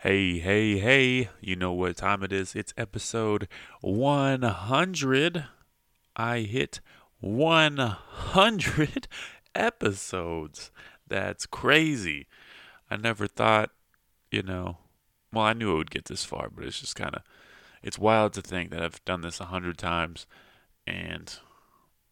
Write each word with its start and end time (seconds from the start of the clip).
Hey, 0.00 0.40
hey, 0.40 0.78
hey, 0.78 1.30
you 1.40 1.56
know 1.56 1.72
what 1.72 1.96
time 1.96 2.22
it 2.22 2.30
is. 2.30 2.54
It's 2.54 2.74
episode 2.76 3.48
100. 3.80 5.46
I 6.14 6.40
hit 6.40 6.80
100 7.20 9.08
episodes. 9.54 10.70
That's 11.08 11.46
crazy. 11.46 12.26
I 12.90 12.96
never 12.98 13.26
thought, 13.26 13.70
you 14.30 14.42
know, 14.42 14.76
well, 15.32 15.46
I 15.46 15.54
knew 15.54 15.72
it 15.72 15.76
would 15.78 15.90
get 15.90 16.04
this 16.04 16.26
far, 16.26 16.50
but 16.54 16.66
it's 16.66 16.80
just 16.80 16.94
kind 16.94 17.14
of, 17.14 17.22
it's 17.82 17.98
wild 17.98 18.34
to 18.34 18.42
think 18.42 18.70
that 18.72 18.82
I've 18.82 19.02
done 19.06 19.22
this 19.22 19.40
100 19.40 19.78
times 19.78 20.26
and 20.86 21.38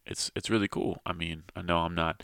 it's 0.07 0.31
it's 0.35 0.49
really 0.49 0.67
cool. 0.67 1.03
I 1.05 1.13
mean, 1.13 1.43
I 1.55 1.61
know 1.61 1.79
I'm 1.79 1.95
not 1.95 2.23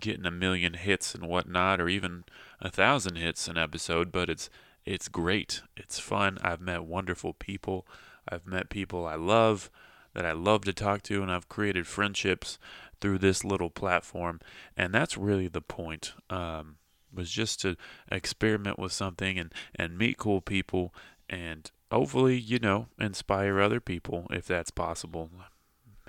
getting 0.00 0.26
a 0.26 0.30
million 0.30 0.74
hits 0.74 1.12
and 1.12 1.26
whatnot, 1.26 1.80
or 1.80 1.88
even 1.88 2.22
a 2.60 2.70
thousand 2.70 3.16
hits 3.16 3.48
an 3.48 3.58
episode, 3.58 4.12
but 4.12 4.30
it's 4.30 4.48
it's 4.86 5.08
great. 5.08 5.62
It's 5.76 5.98
fun. 5.98 6.38
I've 6.42 6.60
met 6.60 6.84
wonderful 6.84 7.34
people. 7.34 7.86
I've 8.28 8.46
met 8.46 8.70
people 8.70 9.06
I 9.06 9.16
love 9.16 9.70
that 10.14 10.24
I 10.24 10.32
love 10.32 10.64
to 10.64 10.72
talk 10.72 11.02
to, 11.02 11.20
and 11.20 11.30
I've 11.30 11.48
created 11.50 11.86
friendships 11.86 12.58
through 13.02 13.18
this 13.18 13.44
little 13.44 13.68
platform. 13.68 14.40
And 14.74 14.94
that's 14.94 15.18
really 15.18 15.46
the 15.48 15.60
point. 15.60 16.14
Um, 16.30 16.76
was 17.16 17.30
just 17.30 17.60
to 17.62 17.76
experiment 18.10 18.78
with 18.78 18.92
something 18.92 19.38
and 19.38 19.52
and 19.74 19.98
meet 19.98 20.18
cool 20.18 20.40
people 20.40 20.94
and 21.28 21.70
hopefully 21.90 22.36
you 22.36 22.58
know 22.58 22.86
inspire 22.98 23.60
other 23.60 23.80
people 23.80 24.26
if 24.30 24.46
that's 24.46 24.70
possible 24.70 25.30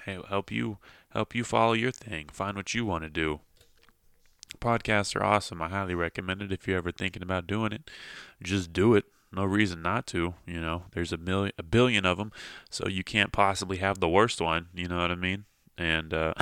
help 0.05 0.52
you 0.52 0.77
help 1.12 1.34
you 1.34 1.44
follow 1.44 1.73
your 1.73 1.91
thing 1.91 2.27
find 2.32 2.57
what 2.57 2.73
you 2.73 2.85
want 2.85 3.04
to 3.04 3.09
do 3.09 3.40
Podcasts 4.59 5.16
are 5.16 5.23
awesome. 5.23 5.61
I 5.61 5.70
highly 5.70 5.95
recommend 5.95 6.41
it 6.41 6.52
if 6.52 6.67
you're 6.67 6.77
ever 6.77 6.91
thinking 6.91 7.23
about 7.23 7.48
doing 7.48 7.71
it. 7.71 7.89
Just 8.41 8.73
do 8.73 8.95
it. 8.95 9.05
No 9.31 9.43
reason 9.43 9.81
not 9.81 10.07
to. 10.07 10.35
You 10.45 10.61
know, 10.61 10.84
there's 10.91 11.11
a 11.11 11.17
million, 11.17 11.53
a 11.57 11.63
billion 11.63 12.05
of 12.05 12.18
them, 12.18 12.32
so 12.70 12.87
you 12.87 13.04
can't 13.04 13.32
possibly 13.32 13.77
have 13.77 13.99
the 13.99 14.07
worst 14.07 14.40
one. 14.40 14.67
You 14.73 14.87
know 14.87 14.98
what 14.98 15.12
I 15.12 15.15
mean? 15.15 15.45
And 15.77 16.13
uh, 16.13 16.34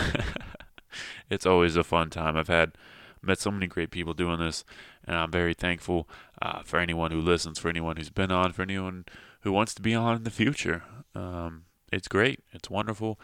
it's 1.30 1.46
always 1.46 1.76
a 1.76 1.84
fun 1.84 2.10
time. 2.10 2.38
I've 2.38 2.48
had 2.48 2.74
met 3.22 3.40
so 3.40 3.52
many 3.52 3.68
great 3.68 3.92
people 3.92 4.14
doing 4.14 4.40
this, 4.40 4.64
and 5.06 5.18
I'm 5.18 5.32
very 5.32 5.54
thankful 5.54 6.08
uh, 6.42 6.62
for 6.64 6.80
anyone 6.80 7.12
who 7.12 7.20
listens, 7.20 7.60
for 7.60 7.70
anyone 7.70 7.98
who's 7.98 8.12
been 8.12 8.32
on, 8.32 8.54
for 8.54 8.62
anyone 8.62 9.06
who 9.42 9.52
wants 9.52 9.74
to 9.76 9.82
be 9.82 9.96
on 9.96 10.16
in 10.18 10.24
the 10.24 10.32
future. 10.32 10.84
Um, 11.16 11.64
it's 11.92 12.08
great. 12.08 12.42
It's 12.52 12.70
wonderful. 12.70 13.20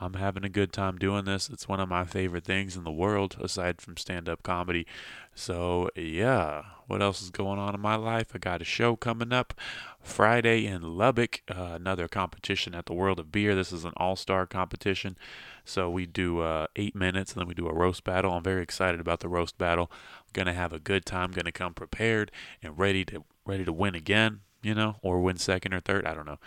I'm 0.00 0.14
having 0.14 0.44
a 0.44 0.48
good 0.48 0.72
time 0.72 0.96
doing 0.96 1.24
this. 1.24 1.48
It's 1.48 1.66
one 1.66 1.80
of 1.80 1.88
my 1.88 2.04
favorite 2.04 2.44
things 2.44 2.76
in 2.76 2.84
the 2.84 2.92
world, 2.92 3.36
aside 3.40 3.80
from 3.80 3.96
stand 3.96 4.28
up 4.28 4.44
comedy. 4.44 4.86
So, 5.34 5.90
yeah, 5.96 6.62
what 6.86 7.02
else 7.02 7.20
is 7.20 7.30
going 7.30 7.58
on 7.58 7.74
in 7.74 7.80
my 7.80 7.96
life? 7.96 8.28
I 8.32 8.38
got 8.38 8.62
a 8.62 8.64
show 8.64 8.94
coming 8.94 9.32
up 9.32 9.54
Friday 10.00 10.66
in 10.66 10.82
Lubbock, 10.82 11.42
uh, 11.50 11.72
another 11.74 12.06
competition 12.06 12.76
at 12.76 12.86
the 12.86 12.94
World 12.94 13.18
of 13.18 13.32
Beer. 13.32 13.56
This 13.56 13.72
is 13.72 13.84
an 13.84 13.92
all 13.96 14.14
star 14.14 14.46
competition. 14.46 15.16
So, 15.64 15.90
we 15.90 16.06
do 16.06 16.40
uh, 16.40 16.68
eight 16.76 16.94
minutes 16.94 17.32
and 17.32 17.40
then 17.40 17.48
we 17.48 17.54
do 17.54 17.68
a 17.68 17.74
roast 17.74 18.04
battle. 18.04 18.32
I'm 18.32 18.44
very 18.44 18.62
excited 18.62 19.00
about 19.00 19.20
the 19.20 19.28
roast 19.28 19.58
battle. 19.58 19.90
To 20.34 20.52
have 20.52 20.72
a 20.72 20.78
good 20.78 21.04
time, 21.04 21.32
to 21.32 21.50
come 21.50 21.74
prepared 21.74 22.30
and 22.62 22.78
ready 22.78 23.04
to, 23.06 23.24
ready 23.44 23.64
to 23.64 23.72
win 23.72 23.96
again, 23.96 24.42
you 24.62 24.72
know, 24.72 24.98
or 25.02 25.20
win 25.20 25.36
second 25.36 25.74
or 25.74 25.80
third. 25.80 26.06
I 26.06 26.14
don't 26.14 26.26
know. 26.26 26.38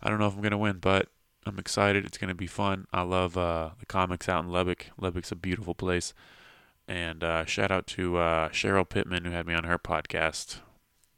I 0.00 0.08
don't 0.08 0.20
know 0.20 0.28
if 0.28 0.36
I'm 0.36 0.42
to 0.42 0.56
win, 0.56 0.78
but 0.78 1.08
I'm 1.46 1.58
excited. 1.58 2.04
It's 2.04 2.18
going 2.18 2.28
to 2.28 2.34
be 2.34 2.46
fun. 2.46 2.86
I 2.92 3.02
love 3.02 3.36
uh, 3.36 3.70
the 3.78 3.86
comics 3.86 4.28
out 4.28 4.44
in 4.44 4.50
Lubbock. 4.50 4.86
Lubbock's 4.98 5.32
a 5.32 5.36
beautiful 5.36 5.74
place. 5.74 6.12
And 6.86 7.24
uh, 7.24 7.44
shout 7.44 7.70
out 7.70 7.86
to 7.88 8.18
uh, 8.18 8.48
Cheryl 8.50 8.88
Pittman 8.88 9.24
who 9.24 9.30
had 9.30 9.46
me 9.46 9.54
on 9.54 9.64
her 9.64 9.78
podcast, 9.78 10.58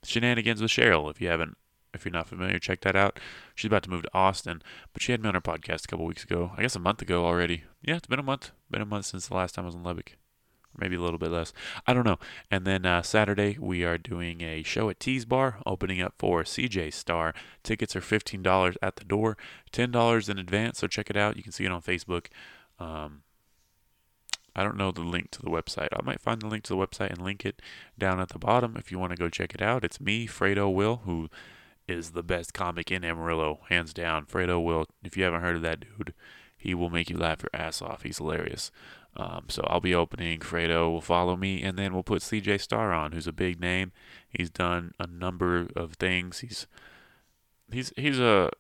Shenanigans 0.04 0.60
with 0.60 0.70
Cheryl. 0.70 1.10
If 1.10 1.20
you 1.20 1.28
haven't, 1.28 1.56
if 1.94 2.04
you're 2.04 2.12
not 2.12 2.28
familiar, 2.28 2.58
check 2.58 2.82
that 2.82 2.94
out. 2.94 3.18
She's 3.54 3.68
about 3.68 3.82
to 3.84 3.90
move 3.90 4.02
to 4.02 4.10
Austin, 4.14 4.62
but 4.92 5.02
she 5.02 5.12
had 5.12 5.22
me 5.22 5.28
on 5.28 5.34
her 5.34 5.40
podcast 5.40 5.84
a 5.84 5.88
couple 5.88 6.04
weeks 6.04 6.24
ago. 6.24 6.52
I 6.56 6.62
guess 6.62 6.76
a 6.76 6.80
month 6.80 7.02
ago 7.02 7.24
already. 7.24 7.64
Yeah, 7.82 7.96
it's 7.96 8.06
been 8.06 8.18
a 8.18 8.22
month. 8.22 8.50
Been 8.70 8.82
a 8.82 8.86
month 8.86 9.06
since 9.06 9.28
the 9.28 9.34
last 9.34 9.54
time 9.54 9.64
I 9.64 9.66
was 9.66 9.74
in 9.74 9.82
Lubbock 9.82 10.16
maybe 10.76 10.96
a 10.96 11.00
little 11.00 11.18
bit 11.18 11.30
less. 11.30 11.52
I 11.86 11.94
don't 11.94 12.06
know. 12.06 12.18
And 12.50 12.64
then 12.64 12.86
uh, 12.86 13.02
Saturday 13.02 13.56
we 13.60 13.84
are 13.84 13.98
doing 13.98 14.42
a 14.42 14.62
show 14.62 14.88
at 14.88 15.00
Tees 15.00 15.24
Bar, 15.24 15.58
opening 15.66 16.00
up 16.00 16.14
for 16.18 16.42
CJ 16.42 16.92
Star. 16.92 17.34
Tickets 17.62 17.96
are 17.96 18.00
fifteen 18.00 18.42
dollars 18.42 18.76
at 18.82 18.96
the 18.96 19.04
door, 19.04 19.36
ten 19.70 19.90
dollars 19.90 20.28
in 20.28 20.38
advance. 20.38 20.78
So 20.78 20.86
check 20.86 21.10
it 21.10 21.16
out. 21.16 21.36
You 21.36 21.42
can 21.42 21.52
see 21.52 21.64
it 21.64 21.72
on 21.72 21.82
Facebook. 21.82 22.26
Um, 22.78 23.22
I 24.54 24.62
don't 24.62 24.76
know 24.76 24.90
the 24.90 25.00
link 25.00 25.30
to 25.32 25.42
the 25.42 25.50
website. 25.50 25.88
I 25.92 26.02
might 26.02 26.20
find 26.20 26.40
the 26.40 26.46
link 26.46 26.64
to 26.64 26.74
the 26.74 26.86
website 26.86 27.10
and 27.10 27.22
link 27.22 27.46
it 27.46 27.62
down 27.98 28.20
at 28.20 28.28
the 28.30 28.38
bottom 28.38 28.76
if 28.76 28.92
you 28.92 28.98
want 28.98 29.12
to 29.12 29.16
go 29.16 29.28
check 29.28 29.54
it 29.54 29.62
out. 29.62 29.84
It's 29.84 30.00
me, 30.00 30.26
Fredo 30.26 30.72
Will, 30.72 31.02
who 31.04 31.30
is 31.88 32.10
the 32.10 32.22
best 32.22 32.52
comic 32.52 32.90
in 32.90 33.04
Amarillo, 33.04 33.60
hands 33.68 33.92
down. 33.92 34.26
Fredo 34.26 34.62
Will. 34.62 34.86
If 35.02 35.16
you 35.16 35.24
haven't 35.24 35.40
heard 35.40 35.56
of 35.56 35.62
that 35.62 35.80
dude, 35.80 36.12
he 36.56 36.74
will 36.74 36.90
make 36.90 37.08
you 37.08 37.16
laugh 37.16 37.42
your 37.42 37.50
ass 37.60 37.80
off. 37.80 38.02
He's 38.02 38.18
hilarious. 38.18 38.70
Um, 39.16 39.44
so 39.48 39.64
I'll 39.66 39.80
be 39.80 39.94
opening. 39.94 40.40
Fredo 40.40 40.90
will 40.90 41.00
follow 41.00 41.36
me, 41.36 41.62
and 41.62 41.78
then 41.78 41.92
we'll 41.92 42.02
put 42.02 42.22
CJ 42.22 42.60
Star 42.60 42.92
on, 42.92 43.12
who's 43.12 43.26
a 43.26 43.32
big 43.32 43.60
name. 43.60 43.92
He's 44.28 44.50
done 44.50 44.92
a 44.98 45.06
number 45.06 45.68
of 45.76 45.94
things. 45.94 46.40
He's 46.40 46.66
he's 47.70 47.92
he's 47.96 48.18
a, 48.18 48.50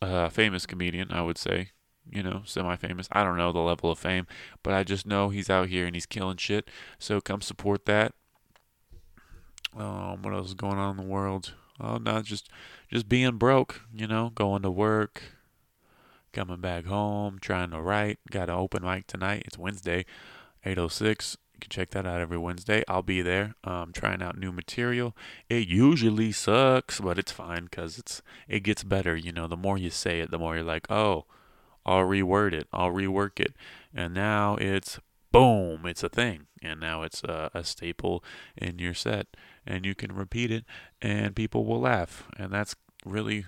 a 0.00 0.30
famous 0.30 0.66
comedian, 0.66 1.10
I 1.10 1.22
would 1.22 1.38
say. 1.38 1.70
You 2.10 2.22
know, 2.22 2.42
semi-famous. 2.46 3.08
I 3.12 3.22
don't 3.22 3.36
know 3.36 3.52
the 3.52 3.58
level 3.58 3.90
of 3.90 3.98
fame, 3.98 4.26
but 4.62 4.72
I 4.72 4.82
just 4.82 5.04
know 5.04 5.28
he's 5.28 5.50
out 5.50 5.68
here 5.68 5.84
and 5.84 5.94
he's 5.94 6.06
killing 6.06 6.38
shit. 6.38 6.70
So 6.98 7.20
come 7.20 7.42
support 7.42 7.84
that. 7.84 8.14
Um, 9.76 10.22
what 10.22 10.32
else 10.32 10.48
is 10.48 10.54
going 10.54 10.78
on 10.78 10.92
in 10.92 10.96
the 10.96 11.12
world? 11.12 11.52
Oh, 11.80 11.98
not 11.98 12.24
just 12.24 12.48
just 12.90 13.08
being 13.08 13.36
broke. 13.36 13.82
You 13.92 14.06
know, 14.06 14.30
going 14.30 14.62
to 14.62 14.70
work, 14.70 15.22
coming 16.32 16.60
back 16.60 16.86
home, 16.86 17.38
trying 17.40 17.70
to 17.70 17.80
write. 17.80 18.18
Got 18.30 18.50
an 18.50 18.56
open 18.56 18.82
mic 18.84 19.06
tonight. 19.06 19.42
It's 19.46 19.58
Wednesday, 19.58 20.04
806. 20.64 21.36
You 21.54 21.60
can 21.60 21.70
check 21.70 21.90
that 21.90 22.06
out 22.06 22.20
every 22.20 22.38
Wednesday. 22.38 22.84
I'll 22.86 23.02
be 23.02 23.20
there, 23.20 23.54
um, 23.64 23.92
trying 23.92 24.22
out 24.22 24.38
new 24.38 24.52
material. 24.52 25.16
It 25.48 25.66
usually 25.66 26.30
sucks, 26.30 27.00
but 27.00 27.18
it's 27.18 27.32
fine 27.32 27.64
because 27.64 27.98
it's 27.98 28.22
it 28.46 28.60
gets 28.60 28.84
better. 28.84 29.16
You 29.16 29.32
know, 29.32 29.48
the 29.48 29.56
more 29.56 29.76
you 29.76 29.90
say 29.90 30.20
it, 30.20 30.30
the 30.30 30.38
more 30.38 30.54
you're 30.54 30.64
like, 30.64 30.88
oh, 30.90 31.24
I'll 31.84 32.04
reword 32.04 32.52
it, 32.52 32.68
I'll 32.72 32.92
rework 32.92 33.40
it, 33.40 33.54
and 33.94 34.14
now 34.14 34.56
it's 34.60 35.00
boom, 35.32 35.86
it's 35.86 36.02
a 36.02 36.08
thing, 36.08 36.46
and 36.62 36.78
now 36.78 37.02
it's 37.02 37.24
a, 37.24 37.50
a 37.54 37.64
staple 37.64 38.22
in 38.56 38.78
your 38.78 38.94
set, 38.94 39.26
and 39.66 39.84
you 39.84 39.94
can 39.94 40.12
repeat 40.14 40.50
it, 40.50 40.64
and 41.00 41.34
people 41.34 41.64
will 41.64 41.80
laugh, 41.80 42.28
and 42.36 42.52
that's 42.52 42.76
really 43.04 43.46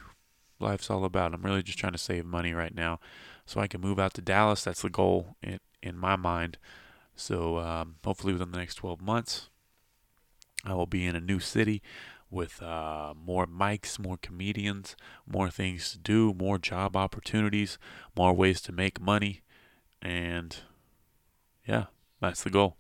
life's 0.60 0.90
all 0.90 1.04
about. 1.04 1.34
I'm 1.34 1.42
really 1.42 1.62
just 1.62 1.78
trying 1.78 1.92
to 1.92 1.98
save 1.98 2.24
money 2.24 2.52
right 2.52 2.74
now 2.74 3.00
so 3.46 3.60
I 3.60 3.66
can 3.66 3.80
move 3.80 3.98
out 3.98 4.14
to 4.14 4.22
Dallas. 4.22 4.64
That's 4.64 4.82
the 4.82 4.90
goal 4.90 5.36
in, 5.42 5.60
in 5.82 5.96
my 5.96 6.16
mind. 6.16 6.58
So 7.16 7.58
um, 7.58 7.96
hopefully 8.04 8.32
within 8.32 8.52
the 8.52 8.58
next 8.58 8.76
12 8.76 9.00
months, 9.00 9.48
I 10.64 10.74
will 10.74 10.86
be 10.86 11.06
in 11.06 11.16
a 11.16 11.20
new 11.20 11.40
city 11.40 11.82
with 12.30 12.62
uh, 12.62 13.12
more 13.14 13.46
mics, 13.46 13.98
more 13.98 14.16
comedians, 14.16 14.94
more 15.26 15.50
things 15.50 15.92
to 15.92 15.98
do, 15.98 16.32
more 16.32 16.58
job 16.58 16.96
opportunities, 16.96 17.78
more 18.16 18.32
ways 18.32 18.60
to 18.62 18.72
make 18.72 19.00
money. 19.00 19.42
And 20.00 20.56
yeah, 21.66 21.86
that's 22.20 22.42
the 22.44 22.50
goal. 22.50 22.76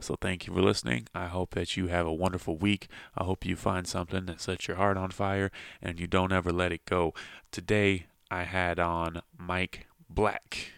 So 0.00 0.16
thank 0.16 0.46
you 0.46 0.54
for 0.54 0.62
listening. 0.62 1.08
I 1.14 1.26
hope 1.26 1.54
that 1.54 1.76
you 1.76 1.88
have 1.88 2.06
a 2.06 2.12
wonderful 2.12 2.56
week. 2.56 2.88
I 3.16 3.24
hope 3.24 3.44
you 3.44 3.54
find 3.54 3.86
something 3.86 4.26
that 4.26 4.40
sets 4.40 4.66
your 4.66 4.78
heart 4.78 4.96
on 4.96 5.10
fire 5.10 5.50
and 5.82 6.00
you 6.00 6.06
don't 6.06 6.32
ever 6.32 6.52
let 6.52 6.72
it 6.72 6.86
go. 6.86 7.12
Today 7.50 8.06
I 8.30 8.44
had 8.44 8.78
on 8.78 9.20
Mike 9.36 9.86
Black. 10.08 10.72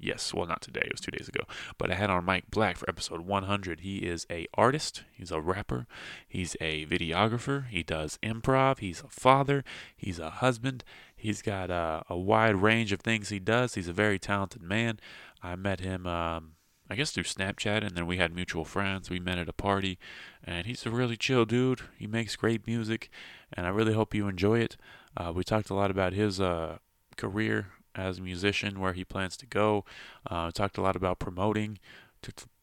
Yes, 0.00 0.32
well 0.32 0.46
not 0.46 0.62
today, 0.62 0.82
it 0.84 0.92
was 0.92 1.00
2 1.00 1.10
days 1.10 1.28
ago. 1.28 1.40
But 1.76 1.90
I 1.90 1.96
had 1.96 2.08
on 2.08 2.24
Mike 2.24 2.44
Black 2.50 2.76
for 2.76 2.88
episode 2.88 3.22
100. 3.22 3.80
He 3.80 3.98
is 3.98 4.26
a 4.30 4.46
artist, 4.54 5.02
he's 5.12 5.32
a 5.32 5.40
rapper, 5.40 5.88
he's 6.28 6.56
a 6.60 6.86
videographer, 6.86 7.66
he 7.66 7.82
does 7.82 8.16
improv, 8.22 8.78
he's 8.78 9.00
a 9.00 9.08
father, 9.08 9.64
he's 9.96 10.20
a 10.20 10.30
husband. 10.30 10.84
He's 11.16 11.42
got 11.42 11.68
a, 11.68 12.04
a 12.08 12.16
wide 12.16 12.62
range 12.62 12.92
of 12.92 13.00
things 13.00 13.30
he 13.30 13.40
does. 13.40 13.74
He's 13.74 13.88
a 13.88 13.92
very 13.92 14.20
talented 14.20 14.62
man. 14.62 15.00
I 15.42 15.56
met 15.56 15.80
him 15.80 16.06
um, 16.06 16.52
I 16.90 16.94
guess 16.94 17.10
through 17.10 17.24
Snapchat, 17.24 17.86
and 17.86 17.94
then 17.94 18.06
we 18.06 18.16
had 18.16 18.34
mutual 18.34 18.64
friends. 18.64 19.10
We 19.10 19.18
met 19.18 19.38
at 19.38 19.48
a 19.48 19.52
party, 19.52 19.98
and 20.42 20.66
he's 20.66 20.86
a 20.86 20.90
really 20.90 21.16
chill 21.16 21.44
dude. 21.44 21.82
He 21.96 22.06
makes 22.06 22.36
great 22.36 22.66
music, 22.66 23.10
and 23.52 23.66
I 23.66 23.70
really 23.70 23.92
hope 23.92 24.14
you 24.14 24.26
enjoy 24.26 24.60
it. 24.60 24.76
Uh, 25.16 25.32
we 25.34 25.44
talked 25.44 25.70
a 25.70 25.74
lot 25.74 25.90
about 25.90 26.14
his 26.14 26.40
uh, 26.40 26.78
career 27.16 27.68
as 27.94 28.18
a 28.18 28.22
musician, 28.22 28.80
where 28.80 28.94
he 28.94 29.04
plans 29.04 29.36
to 29.36 29.46
go. 29.46 29.84
Uh, 30.30 30.50
talked 30.50 30.78
a 30.78 30.82
lot 30.82 30.96
about 30.96 31.18
promoting. 31.18 31.78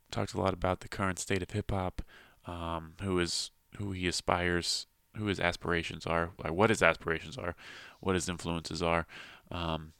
talked 0.10 0.33
a 0.33 0.42
lot 0.42 0.54
about 0.54 0.80
the 0.80 0.88
current 0.88 1.19
state 1.19 1.44
of 1.44 1.51
hip 1.51 1.69
hop, 1.69 2.01
um, 2.48 2.94
who 3.01 3.19
is 3.19 3.51
who 3.77 3.92
he 3.92 4.07
aspires, 4.07 4.88
who 5.18 5.25
his 5.25 5.39
aspirations 5.39 6.06
are, 6.07 6.31
like 6.42 6.54
what 6.54 6.69
his 6.69 6.81
aspirations 6.81 7.38
are, 7.38 7.56
what 8.00 8.16
his 8.16 8.30
influences 8.30 8.81
are. 8.81 9.06
Um, 9.51 9.94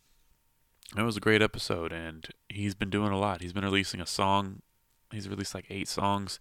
it 0.98 1.04
was 1.04 1.18
a 1.18 1.22
great 1.22 1.42
episode, 1.42 1.92
and 1.92 2.28
he's 2.50 2.76
been 2.76 2.90
doing 2.90 3.12
a 3.12 3.20
lot. 3.20 3.42
He's 3.42 3.54
been 3.54 3.66
releasing 3.66 4.00
a 4.00 4.06
song. 4.06 4.62
He's 5.12 5.28
released 5.30 5.54
like 5.56 5.66
eight 5.70 5.88
songs 5.88 6.40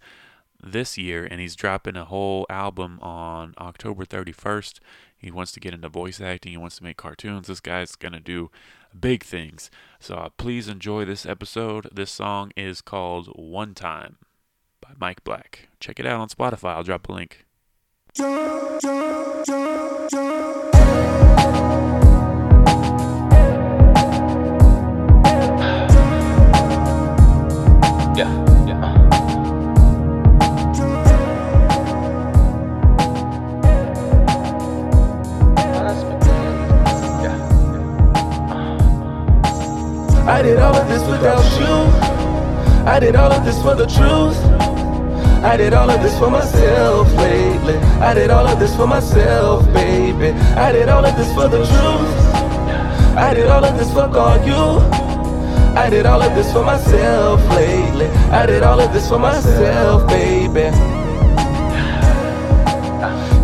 this 0.63 0.97
year, 0.97 1.25
and 1.25 1.41
he's 1.41 1.57
dropping 1.57 1.97
a 1.97 2.05
whole 2.05 2.47
album 2.49 2.99
on 3.03 3.55
October 3.59 4.05
31st. 4.05 4.79
He 5.17 5.31
wants 5.31 5.53
to 5.53 5.61
get 5.61 5.75
into 5.75 5.89
voice 5.89 6.21
acting. 6.21 6.53
He 6.53 6.59
wants 6.59 6.77
to 6.77 6.85
make 6.85 6.97
cartoons. 6.97 7.49
This 7.49 7.61
guy's 7.61 7.97
gonna 7.97 8.21
do 8.21 8.51
big 8.99 9.23
things. 9.23 9.71
So 9.99 10.15
uh, 10.15 10.29
please 10.37 10.69
enjoy 10.69 11.05
this 11.05 11.27
episode. 11.27 11.89
This 11.93 12.11
song 12.11 12.53
is 12.57 12.81
called 12.81 13.29
"One 13.35 13.75
Time" 13.75 14.19
by 14.81 14.91
Mike 14.99 15.25
Black. 15.25 15.69
Check 15.81 15.99
it 15.99 16.07
out 16.07 16.21
on 16.21 16.29
Spotify. 16.29 16.75
I'll 16.75 16.83
drop 16.83 17.09
a 17.09 17.13
link. 17.13 17.47
I 40.27 40.41
did 40.41 40.59
all 40.59 40.75
of 40.75 40.89
this 40.89 41.07
without 41.07 41.45
you. 41.61 42.87
I 42.87 42.99
did 42.99 43.15
all 43.15 43.31
of 43.31 43.45
this 43.45 43.61
for 43.63 43.75
the 43.75 43.87
truth. 43.87 44.39
I 45.45 45.59
did 45.59 45.75
all 45.75 45.91
of 45.91 46.03
this 46.03 46.19
for 46.19 46.31
myself 46.31 47.13
lately. 47.17 47.77
I 48.01 48.15
did 48.15 48.31
all 48.31 48.47
of 48.47 48.59
this 48.59 48.75
for 48.75 48.87
myself, 48.87 49.71
baby. 49.75 50.31
I 50.57 50.73
did 50.73 50.89
all 50.89 51.05
of 51.05 51.15
this 51.17 51.31
for 51.35 51.49
the 51.49 51.59
truth. 51.59 52.35
I 53.17 53.35
did 53.35 53.49
all 53.49 53.65
of 53.65 53.77
this 53.77 53.93
for 53.93 54.09
all 54.17 54.39
you. 54.47 54.81
I 55.77 55.91
did 55.91 56.07
all 56.07 56.23
of 56.23 56.35
this 56.35 56.51
for 56.53 56.65
myself 56.65 57.41
lately. 57.51 58.07
I 58.31 58.47
did 58.47 58.63
all 58.63 58.81
of 58.81 58.95
this 58.95 59.07
for 59.07 59.19
myself, 59.19 60.07
baby. 60.09 61.04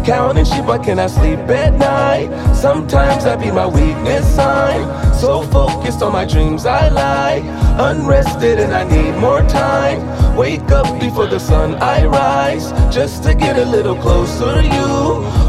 Counting 0.04 0.44
sheep, 0.44 0.64
but 0.66 0.82
can 0.82 0.98
I 0.98 1.06
sleep 1.06 1.38
at 1.40 1.74
night? 1.74 2.30
Sometimes 2.54 3.26
I 3.26 3.36
be 3.36 3.50
my 3.50 3.66
weakness 3.66 4.26
sign. 4.34 5.14
So 5.14 5.42
focused 5.42 6.02
on 6.02 6.12
my 6.12 6.24
dreams, 6.24 6.64
I 6.64 6.88
lie. 6.88 7.42
Unrested 7.78 8.58
and 8.58 8.72
I 8.72 8.84
need 8.84 9.18
more 9.20 9.42
time. 9.42 10.00
Wake 10.36 10.70
up 10.70 10.98
before 10.98 11.26
the 11.26 11.38
sun 11.38 11.74
I 11.74 12.06
rise. 12.06 12.72
Just 12.94 13.22
to 13.24 13.34
get 13.34 13.58
a 13.58 13.64
little 13.64 13.96
closer 13.96 14.54
to 14.54 14.64
you. 14.64 14.90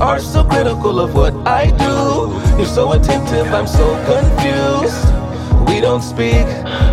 Are 0.01 0.19
so 0.19 0.43
critical 0.43 0.99
of 0.99 1.13
what 1.15 1.33
I 1.47 1.67
do. 1.71 2.57
You're 2.57 2.65
so 2.65 2.91
attentive, 2.91 3.47
I'm 3.53 3.67
so 3.67 3.87
confused. 4.05 5.20
We 5.67 5.79
don't 5.81 6.01
speak, 6.01 6.45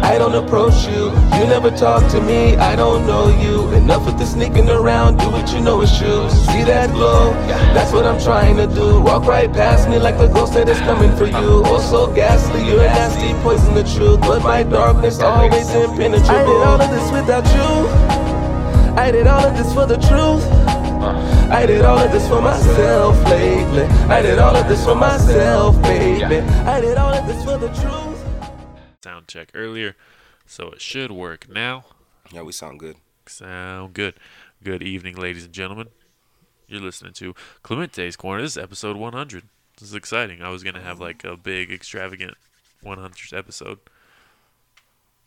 I 0.03 0.17
don't 0.19 0.35
approach 0.35 0.87
you. 0.87 1.11
You 1.38 1.47
never 1.47 1.70
talk 1.70 2.11
to 2.12 2.20
me, 2.20 2.56
I 2.56 2.75
don't 2.76 3.06
know 3.06 3.29
you. 3.29 3.70
Enough 3.73 4.06
with 4.06 4.19
the 4.19 4.26
sneaking 4.26 4.69
around, 4.69 5.19
do 5.19 5.31
what 5.31 5.53
you 5.53 5.61
know 5.61 5.81
is 5.82 5.97
true. 5.99 6.29
See 6.31 6.65
that 6.65 6.91
glow? 6.91 7.32
That's 7.75 7.93
what 7.93 8.06
I'm 8.06 8.20
trying 8.20 8.56
to 8.56 8.67
do. 8.67 9.00
Walk 9.00 9.26
right 9.26 9.53
past 9.53 9.88
me 9.88 9.99
like 9.99 10.19
the 10.19 10.29
ghost 10.29 10.55
that 10.55 10.69
is 10.69 10.79
coming 10.81 11.15
for 11.17 11.26
you. 11.26 11.62
Oh, 11.67 11.81
so 11.81 12.12
ghastly, 12.15 12.67
you're 12.67 12.79
nasty 12.79 13.32
poison, 13.43 13.75
the 13.75 13.85
truth. 13.85 14.20
But 14.20 14.43
my 14.43 14.62
darkness 14.62 15.21
always 15.21 15.71
impenetrable. 15.75 16.35
I 16.35 16.44
did 16.44 16.62
all 16.62 16.81
of 16.81 16.91
this 16.91 17.12
without 17.12 17.47
you. 17.55 18.19
I 18.99 19.11
did 19.11 19.26
all 19.26 19.44
of 19.44 19.56
this 19.56 19.73
for 19.73 19.87
the 19.87 19.97
truth. 19.97 20.44
I 21.50 21.64
did 21.67 21.85
all 21.85 21.99
of 21.99 22.11
this 22.11 22.26
for 22.29 22.43
myself 22.43 23.17
lately. 23.25 23.85
I 24.09 24.21
did 24.23 24.38
all 24.38 24.55
of 24.55 24.69
this 24.69 24.85
for 24.85 24.94
myself, 24.94 25.81
baby. 25.82 26.41
I 26.67 26.81
did 26.81 26.99
all 26.99 27.14
of 27.14 27.26
this 27.26 27.43
for 27.44 27.56
the 27.56 27.69
truth. 27.69 28.18
Sound 29.08 29.26
check 29.26 29.49
earlier, 29.55 29.96
so 30.44 30.69
it 30.69 30.82
should 30.82 31.10
work 31.10 31.49
now. 31.49 31.87
Yeah, 32.31 32.43
we 32.43 32.52
sound 32.52 32.78
good. 32.78 32.96
Sound 33.26 33.94
good. 33.94 34.12
Good 34.62 34.82
evening, 34.82 35.16
ladies 35.16 35.46
and 35.46 35.55
gentlemen. 35.55 35.88
You're 36.66 36.82
listening 36.82 37.14
to 37.14 37.34
Clemente's 37.62 38.16
Corner. 38.16 38.43
This 38.43 38.58
is 38.58 38.62
episode 38.62 38.99
100. 38.99 39.44
This 39.78 39.88
is 39.88 39.94
exciting. 39.94 40.43
I 40.43 40.50
was 40.50 40.62
gonna 40.62 40.82
have 40.82 41.00
like 41.00 41.25
a 41.25 41.38
big, 41.38 41.72
extravagant 41.72 42.34
100th 42.84 43.32
episode, 43.32 43.78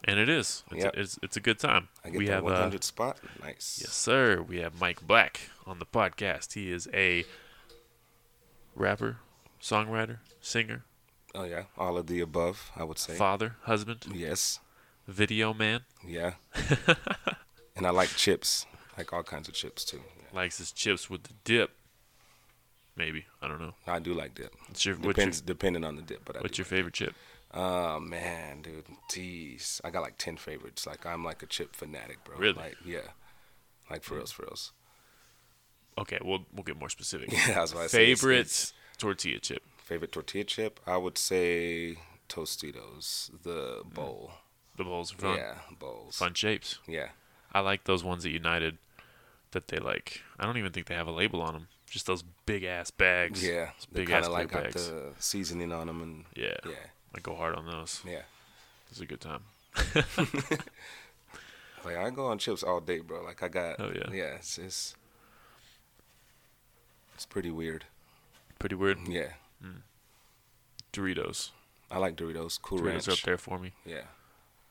and 0.04 0.20
it 0.20 0.30
is. 0.30 0.62
It's, 0.70 0.84
Yep. 0.84 0.94
a, 0.96 1.00
it's, 1.00 1.20
it's 1.24 1.38
a 1.38 1.42
good 1.42 1.58
time. 1.58 1.88
I 2.06 2.12
get 2.12 2.20
we 2.20 2.28
that 2.28 2.34
have 2.34 2.44
100 2.44 2.76
uh, 2.76 2.86
spot. 2.86 3.18
Nice. 3.42 3.80
yes, 3.82 3.94
sir. 3.94 4.44
We 4.44 4.60
have 4.60 4.80
Mike 4.80 5.02
Black 5.08 5.50
on 5.66 5.80
the 5.80 5.88
podcast. 5.88 6.54
He 6.54 6.72
is 6.72 6.88
a 6.94 7.26
rapper, 8.76 9.18
songwriter, 9.60 10.18
singer, 10.40 10.84
Oh 11.34 11.44
yeah, 11.44 11.64
all 11.78 11.98
of 11.98 12.08
the 12.08 12.20
above, 12.20 12.72
I 12.76 12.84
would 12.84 13.00
say. 13.00 13.16
father, 13.16 13.56
husband, 13.64 14.06
Yes. 14.14 14.60
video 15.08 15.54
man. 15.54 15.82
Yeah. 16.06 16.34
and 17.76 17.88
I 17.88 17.90
like 17.92 18.10
chips, 18.10 18.66
like 18.98 19.14
all 19.14 19.24
kinds 19.24 19.48
of 19.48 19.54
chips 19.54 19.86
too. 19.86 20.02
Yeah. 20.18 20.38
Likes 20.38 20.58
his 20.58 20.72
chips 20.72 21.10
with 21.10 21.24
the 21.24 21.34
dip. 21.44 21.72
Maybe 22.96 23.26
I 23.42 23.48
don't 23.48 23.62
know. 23.62 23.74
I 23.88 24.00
do 24.00 24.14
like 24.14 24.36
dip. 24.36 24.54
What's 24.68 24.86
your 24.86 24.96
what's 24.96 25.06
your, 25.06 25.14
Depends, 25.14 25.42
depending 25.42 25.86
on 25.86 25.96
the 25.96 26.02
dip, 26.02 26.26
but 26.26 26.36
I 26.36 26.42
what's 26.42 26.58
your 26.58 26.66
favorite 26.66 26.94
chip? 26.94 27.16
Oh 27.54 28.00
man, 28.00 28.62
dude, 28.62 28.86
jeez, 29.10 29.82
I 29.84 29.90
got 29.90 30.02
like 30.02 30.18
ten 30.18 30.38
favorites. 30.38 30.86
Like 30.86 31.06
I'm 31.06 31.24
like 31.24 31.44
a 31.44 31.46
chip 31.46 31.76
fanatic, 31.76 32.24
bro. 32.24 32.38
Really? 32.38 32.54
Like 32.54 32.78
yeah, 32.86 33.00
like 33.90 34.04
for 34.04 34.16
hmm. 34.16 34.18
reals, 34.18 34.32
for 34.32 34.44
reals. 34.44 34.72
Okay, 35.98 36.20
we'll 36.24 36.46
we'll 36.54 36.64
get 36.64 36.78
more 36.78 36.90
specific. 36.90 37.32
Yeah, 37.48 37.56
that's 37.56 37.74
why 37.74 37.86
I 37.86 37.88
Favorite 37.88 38.74
tortilla 38.98 39.40
chip. 39.40 39.64
Favorite 39.92 40.12
tortilla 40.14 40.46
chip. 40.46 40.80
I 40.88 40.96
would 40.96 41.18
say 41.18 41.98
Tostitos, 42.30 43.30
the 43.44 43.82
bowl. 43.84 44.32
The 44.78 44.86
bowls 44.86 45.14
are 45.14 45.18
fun. 45.18 45.38
Yeah, 45.38 45.56
bowls. 45.78 46.16
Fun 46.16 46.34
shapes. 46.34 46.80
Yeah, 46.88 47.10
I 47.52 47.60
like 47.60 47.84
those 47.84 48.02
ones 48.04 48.26
at 48.26 48.32
United 48.32 48.78
that 49.52 49.68
they 49.68 49.80
like. 49.80 50.22
I 50.40 50.46
don't 50.46 50.58
even 50.58 50.72
think 50.72 50.88
they 50.88 50.96
have 50.96 51.08
a 51.08 51.12
label 51.12 51.42
on 51.42 51.54
them. 51.54 51.68
Just 51.90 52.06
those 52.08 52.24
big 52.46 52.64
ass 52.64 52.90
bags. 52.90 53.46
yeah. 53.46 53.66
Those 53.78 53.88
They 53.92 54.00
big 54.02 54.08
kind 54.08 54.20
ass 54.22 54.28
of 54.28 54.32
like 54.34 54.50
got 54.50 54.64
bags. 54.64 54.88
the 54.88 55.12
seasoning 55.20 55.74
on 55.74 55.88
them, 55.88 56.02
and 56.02 56.24
Yeah. 56.36 56.56
yeah, 56.66 56.88
I 57.14 57.20
go 57.20 57.36
hard 57.36 57.56
on 57.56 57.66
those. 57.66 58.02
yeah. 58.08 58.22
It's 58.90 59.02
a 59.02 59.06
good 59.06 59.20
time. 59.22 59.44
Like 61.84 61.98
I 61.98 62.12
go 62.12 62.28
on 62.28 62.38
chips 62.38 62.62
all 62.62 62.80
day, 62.80 63.00
bro. 63.00 63.24
Like 63.24 63.42
I 63.42 63.48
got. 63.48 63.80
Oh, 63.80 63.92
yeah. 63.94 64.12
Yeah, 64.14 64.36
it's 64.36 64.60
it's, 64.60 64.96
it's 67.16 67.26
pretty 67.26 67.50
weird. 67.50 67.86
Pretty 68.60 68.76
weird. 68.76 69.00
Yeah, 69.08 69.30
Doritos. 70.94 71.52
I 71.90 71.98
like 72.00 72.16
Doritos. 72.16 72.62
Cool 72.62 72.80
Doritos 72.80 72.86
Ranch. 72.86 73.08
are 73.08 73.12
up 73.14 73.20
there 73.22 73.38
for 73.38 73.60
me. 73.60 73.72
Yeah. 73.86 74.04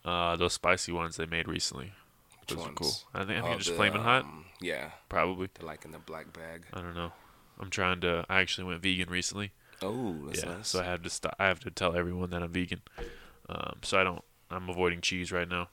Uh, 0.04 0.36
those 0.36 0.54
spicy 0.54 0.92
ones 0.92 1.16
they 1.16 1.26
made 1.26 1.48
recently. 1.48 1.92
Which 2.40 2.56
Those 2.58 2.66
are 2.66 2.72
cool. 2.72 2.92
I 3.14 3.18
think, 3.24 3.30
I 3.38 3.42
think 3.42 3.54
Oh, 3.54 3.58
just 3.58 3.72
flaming 3.76 4.02
hot. 4.02 4.24
um, 4.24 4.46
Yeah, 4.60 4.90
Probably. 5.08 5.48
they're 5.54 5.66
like 5.66 5.84
in 5.84 5.92
the 5.92 5.98
black 5.98 6.32
bag. 6.32 6.64
I 6.72 6.80
don't 6.80 6.94
know. 6.94 7.12
I'm 7.58 7.70
trying 7.70 8.00
to. 8.00 8.24
I 8.28 8.40
actually 8.40 8.64
went 8.64 8.82
vegan 8.82 9.10
recently. 9.10 9.52
Oh, 9.82 10.14
that's 10.26 10.42
yeah, 10.42 10.54
nice. 10.56 10.68
so 10.68 10.80
I 10.80 10.84
have 10.84 11.02
to 11.02 11.10
stop. 11.10 11.36
I 11.38 11.46
have 11.46 11.60
to 11.60 11.70
tell 11.70 11.94
everyone 11.94 12.30
that 12.30 12.42
I'm 12.42 12.52
vegan. 12.52 12.80
Um, 13.48 13.76
so 13.82 13.98
I 14.00 14.04
don't. 14.04 14.24
I'm 14.50 14.68
avoiding 14.68 15.00
cheese 15.00 15.30
right 15.30 15.48
now. 15.48 15.68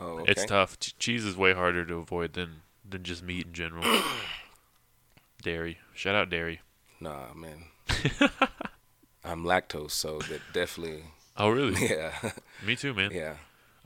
oh, 0.00 0.20
okay. 0.20 0.32
It's 0.32 0.44
tough. 0.46 0.78
Ch- 0.78 0.96
cheese 0.98 1.24
is 1.24 1.36
way 1.36 1.52
harder 1.52 1.84
to 1.84 1.94
avoid 1.96 2.32
than 2.34 2.62
than 2.88 3.02
just 3.02 3.22
meat 3.24 3.46
in 3.46 3.52
general. 3.52 3.84
dairy. 5.42 5.78
Shout 5.94 6.14
out 6.14 6.30
dairy. 6.30 6.60
Nah, 7.00 7.34
man. 7.34 7.64
I'm 9.24 9.44
lactose, 9.44 9.92
so 9.92 10.18
that 10.18 10.40
definitely. 10.52 11.04
Oh 11.36 11.48
really? 11.48 11.86
Yeah, 11.90 12.32
Me 12.64 12.76
too, 12.76 12.92
man. 12.94 13.10
yeah. 13.12 13.36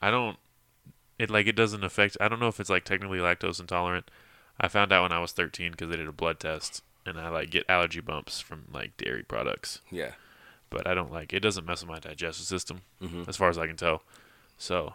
I 0.01 0.11
don't. 0.11 0.37
It 1.19 1.31
like 1.31 1.47
it 1.47 1.57
doesn't 1.57 1.85
affect. 1.85 2.17
I 2.21 2.29
don't 2.29 2.41
know 2.41 2.49
if 2.49 2.61
it's 2.61 2.71
like 2.71 2.85
technically 2.85 3.19
lactose 3.19 3.61
intolerant. 3.61 4.11
I 4.61 4.69
found 4.69 4.93
out 4.93 5.03
when 5.03 5.13
I 5.13 5.19
was 5.21 5.33
13 5.33 5.73
because 5.73 5.89
they 5.91 5.97
did 5.97 6.09
a 6.09 6.13
blood 6.13 6.41
test, 6.41 6.83
and 7.05 7.19
I 7.19 7.29
like 7.29 7.51
get 7.51 7.65
allergy 7.69 8.01
bumps 8.01 8.41
from 8.41 8.65
like 8.73 8.97
dairy 8.97 9.23
products. 9.23 9.81
Yeah. 9.91 10.13
But 10.71 10.87
I 10.87 10.95
don't 10.95 11.13
like. 11.13 11.33
It 11.33 11.41
doesn't 11.41 11.65
mess 11.65 11.83
with 11.83 11.91
my 11.91 11.99
digestive 12.01 12.47
system, 12.47 12.83
hmm 13.01 13.25
as 13.29 13.37
far 13.37 13.49
as 13.49 13.59
I 13.59 13.67
can 13.67 13.77
tell. 13.77 14.03
So 14.59 14.95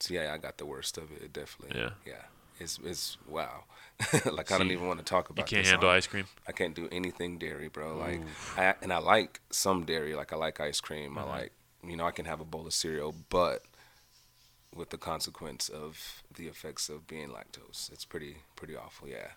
So 0.00 0.14
yeah, 0.14 0.32
I 0.34 0.38
got 0.38 0.58
the 0.58 0.66
worst 0.66 0.98
of 0.98 1.10
it. 1.12 1.32
Definitely. 1.32 1.80
Yeah. 1.80 1.90
Yeah. 2.04 2.22
It's 2.58 2.78
it's 2.84 3.18
wow. 3.28 3.64
like 4.30 4.52
I 4.52 4.58
don't 4.58 4.70
even 4.70 4.86
want 4.86 4.98
to 4.98 5.04
talk 5.04 5.30
about. 5.30 5.50
you 5.50 5.56
can't 5.56 5.66
handle 5.66 5.88
ice 5.88 6.06
cream. 6.06 6.26
I 6.46 6.52
can't 6.52 6.74
do 6.74 6.88
anything 6.92 7.38
dairy, 7.38 7.68
bro. 7.68 7.96
Like, 7.96 8.20
I, 8.56 8.74
and 8.82 8.92
I 8.92 8.98
like 8.98 9.40
some 9.50 9.84
dairy. 9.84 10.14
Like, 10.14 10.32
I 10.32 10.36
like 10.36 10.60
ice 10.60 10.80
cream. 10.80 11.14
Mhm. 11.14 11.18
I 11.18 11.24
like, 11.24 11.52
you 11.82 11.96
know, 11.96 12.04
I 12.06 12.10
can 12.10 12.26
have 12.26 12.40
a 12.40 12.44
bowl 12.44 12.66
of 12.66 12.74
cereal, 12.74 13.14
but 13.30 13.62
with 14.74 14.90
the 14.90 14.98
consequence 14.98 15.68
of 15.70 16.22
the 16.34 16.46
effects 16.46 16.88
of 16.90 17.06
being 17.06 17.30
lactose, 17.30 17.90
it's 17.90 18.04
pretty, 18.04 18.38
pretty 18.54 18.76
awful. 18.76 19.08
Yeah. 19.08 19.28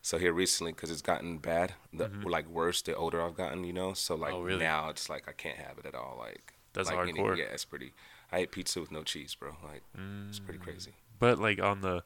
So 0.00 0.16
here 0.16 0.32
recently, 0.32 0.72
because 0.72 0.90
it's 0.90 1.02
gotten 1.02 1.36
bad, 1.38 1.74
the, 1.92 2.08
Mhm. 2.08 2.24
like 2.30 2.46
worse 2.48 2.80
the 2.80 2.94
older 2.96 3.20
I've 3.20 3.36
gotten, 3.36 3.64
you 3.64 3.72
know. 3.74 3.92
So 3.92 4.14
like 4.14 4.32
Oh, 4.32 4.40
really? 4.42 4.60
now 4.60 4.88
it's 4.88 5.10
like 5.10 5.28
I 5.28 5.32
can't 5.32 5.58
have 5.58 5.76
it 5.78 5.84
at 5.84 5.94
all. 5.94 6.16
Like 6.18 6.54
That's 6.72 6.88
like 6.90 6.98
any- 7.00 7.12
hardcore. 7.12 7.36
yeah, 7.36 7.44
it's 7.46 7.64
pretty. 7.66 7.92
I 8.32 8.38
ate 8.38 8.52
pizza 8.52 8.80
with 8.80 8.90
no 8.90 9.02
cheese, 9.02 9.34
bro. 9.34 9.56
Like 9.62 9.82
it's 10.28 10.38
pretty 10.38 10.60
Mm. 10.60 10.62
crazy. 10.62 10.94
But 11.18 11.38
like 11.38 11.60
on 11.60 11.82
the 11.82 12.04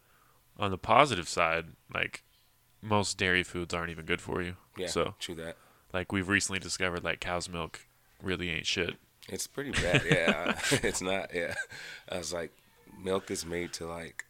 on 0.58 0.70
the 0.70 0.78
positive 0.78 1.28
side, 1.28 1.66
like 1.92 2.22
most 2.80 3.18
dairy 3.18 3.42
foods 3.42 3.72
aren't 3.72 3.90
even 3.90 4.04
good 4.04 4.20
for 4.20 4.42
you. 4.42 4.56
Yeah. 4.76 4.88
So 4.88 5.14
true 5.18 5.34
that. 5.36 5.56
like 5.92 6.12
we've 6.12 6.28
recently 6.28 6.58
discovered 6.58 7.04
like 7.04 7.20
cow's 7.20 7.48
milk 7.48 7.80
really 8.22 8.50
ain't 8.50 8.66
shit. 8.66 8.96
It's 9.28 9.46
pretty 9.46 9.70
bad. 9.70 10.02
Yeah, 10.04 10.58
it's 10.82 11.00
not. 11.00 11.34
Yeah, 11.34 11.54
I 12.08 12.18
was 12.18 12.32
like, 12.32 12.52
milk 13.02 13.30
is 13.30 13.46
made 13.46 13.72
to 13.74 13.86
like 13.86 14.24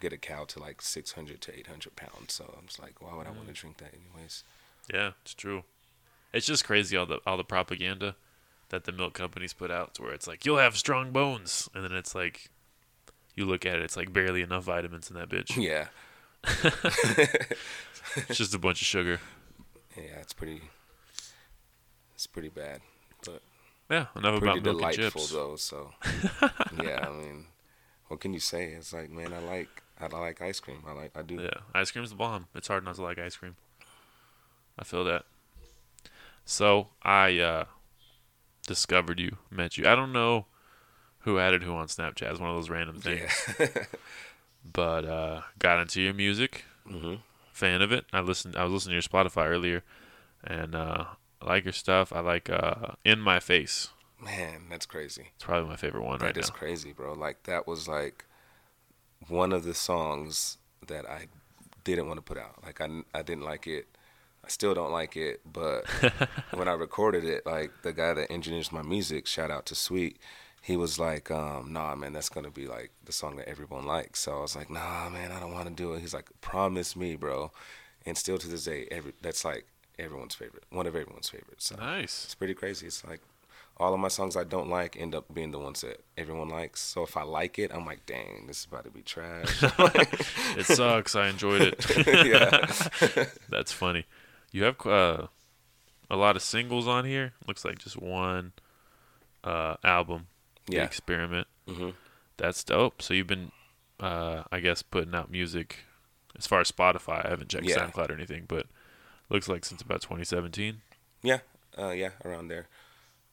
get 0.00 0.12
a 0.12 0.18
cow 0.18 0.44
to 0.44 0.60
like 0.60 0.82
600 0.82 1.40
to 1.40 1.58
800 1.58 1.96
pounds. 1.96 2.34
So 2.34 2.54
I'm 2.58 2.66
just 2.66 2.80
like, 2.80 3.00
why 3.00 3.16
would 3.16 3.26
I 3.26 3.30
want 3.30 3.46
to 3.46 3.52
mm. 3.52 3.56
drink 3.56 3.78
that 3.78 3.94
anyways? 3.94 4.44
Yeah, 4.92 5.12
it's 5.22 5.34
true. 5.34 5.64
It's 6.32 6.46
just 6.46 6.64
crazy 6.64 6.96
all 6.96 7.06
the 7.06 7.20
all 7.26 7.36
the 7.36 7.44
propaganda 7.44 8.16
that 8.68 8.84
the 8.84 8.92
milk 8.92 9.14
companies 9.14 9.52
put 9.52 9.70
out, 9.70 9.94
to 9.94 10.02
where 10.02 10.12
it's 10.12 10.26
like 10.26 10.44
you'll 10.44 10.58
have 10.58 10.76
strong 10.76 11.12
bones, 11.12 11.68
and 11.74 11.84
then 11.84 11.92
it's 11.92 12.14
like 12.14 12.50
you 13.36 13.44
look 13.44 13.64
at 13.64 13.76
it, 13.76 13.82
it's 13.82 13.96
like 13.96 14.12
barely 14.12 14.42
enough 14.42 14.64
vitamins 14.64 15.10
in 15.10 15.16
that 15.16 15.28
bitch. 15.28 15.56
Yeah, 15.56 15.88
it's 18.28 18.38
just 18.38 18.54
a 18.54 18.58
bunch 18.58 18.80
of 18.80 18.86
sugar. 18.86 19.20
yeah, 19.96 20.18
it's 20.20 20.32
pretty, 20.32 20.62
it's 22.14 22.26
pretty 22.26 22.48
bad, 22.48 22.80
but 23.24 23.42
Yeah, 23.90 24.06
enough 24.16 24.40
pretty 24.40 24.58
about 24.58 24.62
milk 24.64 24.82
and 24.82 24.92
chips. 24.94 25.30
though. 25.30 25.56
So 25.56 25.92
yeah, 26.82 27.06
I 27.06 27.10
mean, 27.10 27.46
what 28.08 28.20
can 28.20 28.32
you 28.32 28.40
say? 28.40 28.72
It's 28.72 28.92
like, 28.92 29.10
man, 29.10 29.32
I 29.32 29.38
like, 29.38 29.82
I 30.00 30.06
like 30.06 30.40
ice 30.40 30.58
cream. 30.58 30.82
I 30.86 30.92
like, 30.92 31.16
I 31.16 31.22
do. 31.22 31.34
Yeah, 31.34 31.60
ice 31.74 31.90
cream's 31.90 32.10
the 32.10 32.16
bomb. 32.16 32.46
It's 32.54 32.68
hard 32.68 32.84
not 32.84 32.96
to 32.96 33.02
like 33.02 33.18
ice 33.18 33.36
cream. 33.36 33.56
I 34.78 34.84
feel 34.84 35.04
that. 35.04 35.24
So 36.44 36.88
I 37.02 37.38
uh, 37.38 37.64
discovered 38.66 39.18
you, 39.20 39.36
met 39.50 39.76
you. 39.76 39.86
I 39.86 39.94
don't 39.94 40.12
know 40.12 40.46
who 41.26 41.38
added 41.38 41.62
who 41.62 41.74
on 41.74 41.88
Snapchat. 41.88 42.30
It's 42.30 42.40
one 42.40 42.48
of 42.48 42.56
those 42.56 42.70
random 42.70 43.00
things. 43.00 43.30
Yeah. 43.60 43.66
But 44.72 45.04
uh, 45.04 45.42
got 45.58 45.80
into 45.80 46.00
your 46.02 46.14
music. 46.14 46.64
hmm 46.88 47.16
Fan 47.52 47.80
of 47.82 47.92
it. 47.92 48.04
I 48.12 48.20
listened. 48.20 48.56
I 48.56 48.64
was 48.64 48.72
listening 48.72 48.92
to 48.92 48.94
your 48.96 49.24
Spotify 49.24 49.46
earlier, 49.48 49.82
and 50.44 50.74
uh, 50.74 51.04
I 51.40 51.46
like 51.46 51.64
your 51.64 51.72
stuff. 51.72 52.12
I 52.12 52.20
like 52.20 52.50
uh, 52.50 52.92
"In 53.04 53.20
My 53.20 53.40
Face." 53.40 53.88
Man, 54.20 54.64
that's 54.68 54.86
crazy. 54.86 55.30
It's 55.36 55.44
probably 55.44 55.68
my 55.68 55.76
favorite 55.76 56.02
one 56.04 56.18
That 56.18 56.24
right 56.24 56.36
is 56.36 56.50
now. 56.50 56.54
crazy, 56.56 56.92
bro. 56.92 57.12
Like 57.14 57.44
that 57.44 57.66
was 57.66 57.86
like 57.88 58.24
one 59.28 59.52
of 59.52 59.64
the 59.64 59.72
songs 59.74 60.58
that 60.86 61.08
I 61.08 61.28
didn't 61.84 62.08
want 62.08 62.18
to 62.18 62.22
put 62.22 62.36
out. 62.38 62.62
Like 62.64 62.80
I, 62.80 62.88
I 63.14 63.22
didn't 63.22 63.44
like 63.44 63.66
it. 63.66 63.86
I 64.44 64.48
still 64.48 64.74
don't 64.74 64.92
like 64.92 65.16
it. 65.16 65.40
But 65.50 65.86
when 66.52 66.68
I 66.68 66.72
recorded 66.72 67.24
it, 67.24 67.46
like 67.46 67.70
the 67.82 67.92
guy 67.92 68.12
that 68.14 68.30
engineers 68.30 68.70
my 68.72 68.82
music, 68.82 69.26
shout 69.26 69.50
out 69.50 69.64
to 69.66 69.74
Sweet, 69.74 70.18
he 70.66 70.76
was 70.76 70.98
like, 70.98 71.30
um, 71.30 71.72
"Nah, 71.72 71.94
man, 71.94 72.12
that's 72.12 72.28
gonna 72.28 72.50
be 72.50 72.66
like 72.66 72.90
the 73.04 73.12
song 73.12 73.36
that 73.36 73.48
everyone 73.48 73.86
likes." 73.86 74.18
So 74.20 74.38
I 74.38 74.40
was 74.40 74.56
like, 74.56 74.68
"Nah, 74.68 75.08
man, 75.08 75.30
I 75.30 75.38
don't 75.38 75.52
want 75.52 75.68
to 75.68 75.72
do 75.74 75.92
it." 75.94 76.00
He's 76.00 76.12
like, 76.12 76.28
"Promise 76.40 76.96
me, 76.96 77.14
bro." 77.14 77.52
And 78.04 78.18
still 78.18 78.36
to 78.38 78.48
this 78.48 78.64
day, 78.64 78.88
every 78.90 79.12
that's 79.22 79.44
like 79.44 79.66
everyone's 79.98 80.34
favorite, 80.34 80.64
one 80.70 80.86
of 80.88 80.96
everyone's 80.96 81.28
favorites. 81.28 81.66
So 81.68 81.76
Nice. 81.76 82.24
it's 82.24 82.34
pretty 82.34 82.54
crazy. 82.54 82.86
It's 82.88 83.04
like 83.04 83.20
all 83.78 83.94
of 83.94 84.00
my 84.00 84.08
songs 84.08 84.36
I 84.36 84.44
don't 84.44 84.68
like 84.68 84.96
end 84.98 85.14
up 85.14 85.32
being 85.32 85.52
the 85.52 85.58
ones 85.58 85.82
that 85.82 86.02
everyone 86.18 86.48
likes. 86.48 86.80
So 86.80 87.02
if 87.04 87.16
I 87.16 87.22
like 87.22 87.58
it, 87.60 87.70
I'm 87.72 87.86
like, 87.86 88.04
dang, 88.06 88.46
this 88.48 88.60
is 88.60 88.64
about 88.64 88.84
to 88.84 88.90
be 88.90 89.02
trash. 89.02 89.62
It 90.58 90.66
sucks. 90.66 91.14
I 91.14 91.28
enjoyed 91.28 91.60
it. 91.62 91.78
yeah. 92.26 93.24
That's 93.48 93.72
funny. 93.72 94.04
You 94.50 94.64
have 94.64 94.84
uh, 94.86 95.26
a 96.10 96.16
lot 96.16 96.36
of 96.36 96.42
singles 96.42 96.88
on 96.88 97.04
here. 97.04 97.34
Looks 97.46 97.64
like 97.64 97.78
just 97.78 97.96
one 98.00 98.52
uh, 99.44 99.76
album. 99.84 100.26
The 100.66 100.76
Yeah. 100.76 100.84
Experiment. 100.84 101.46
hmm 101.68 101.90
That's 102.36 102.62
dope. 102.64 103.00
So 103.02 103.14
you've 103.14 103.26
been, 103.26 103.50
uh, 104.00 104.42
I 104.52 104.60
guess, 104.60 104.82
putting 104.82 105.14
out 105.14 105.30
music 105.30 105.78
as 106.36 106.46
far 106.46 106.60
as 106.60 106.70
Spotify. 106.70 107.24
I 107.24 107.30
haven't 107.30 107.48
checked 107.48 107.64
Yeah. 107.66 107.76
SoundCloud 107.78 108.10
or 108.10 108.14
anything, 108.14 108.44
but 108.46 108.66
looks 109.30 109.48
like 109.48 109.64
since 109.64 109.80
about 109.80 110.02
2017. 110.02 110.82
Yeah. 111.22 111.38
Uh, 111.78 111.90
yeah. 111.90 112.10
Around 112.24 112.48
there. 112.48 112.68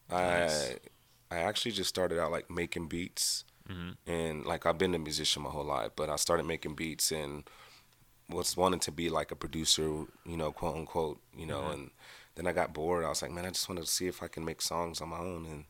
Nice. 0.10 0.72
I 0.72 1.36
I 1.36 1.38
actually 1.38 1.72
just 1.72 1.90
started 1.90 2.20
out 2.20 2.32
like 2.32 2.50
making 2.52 2.88
beats, 2.88 3.44
Mhm. 3.68 3.98
and 4.06 4.46
like 4.46 4.66
I've 4.68 4.78
been 4.78 4.94
a 4.94 5.00
musician 5.00 5.42
my 5.42 5.50
whole 5.50 5.64
life, 5.64 5.92
but 5.96 6.08
I 6.10 6.16
started 6.18 6.44
making 6.46 6.76
beats 6.76 7.12
and 7.12 7.50
was 8.30 8.56
wanting 8.56 8.80
to 8.82 8.92
be 8.92 9.10
like 9.10 9.32
a 9.32 9.36
producer, 9.36 9.84
you 10.26 10.38
know, 10.38 10.52
quote 10.52 10.76
unquote, 10.76 11.20
you 11.36 11.46
know, 11.48 11.62
Mhm. 11.64 11.74
and 11.74 11.92
then 12.36 12.46
I 12.48 12.52
got 12.54 12.72
bored. 12.74 13.04
I 13.04 13.10
was 13.10 13.22
like, 13.24 13.32
man, 13.32 13.46
I 13.46 13.50
just 13.50 13.68
want 13.68 13.82
to 13.82 13.88
see 13.88 14.06
if 14.08 14.22
I 14.22 14.28
can 14.28 14.46
make 14.46 14.62
songs 14.62 15.02
on 15.02 15.10
my 15.10 15.18
own, 15.18 15.46
and 15.48 15.66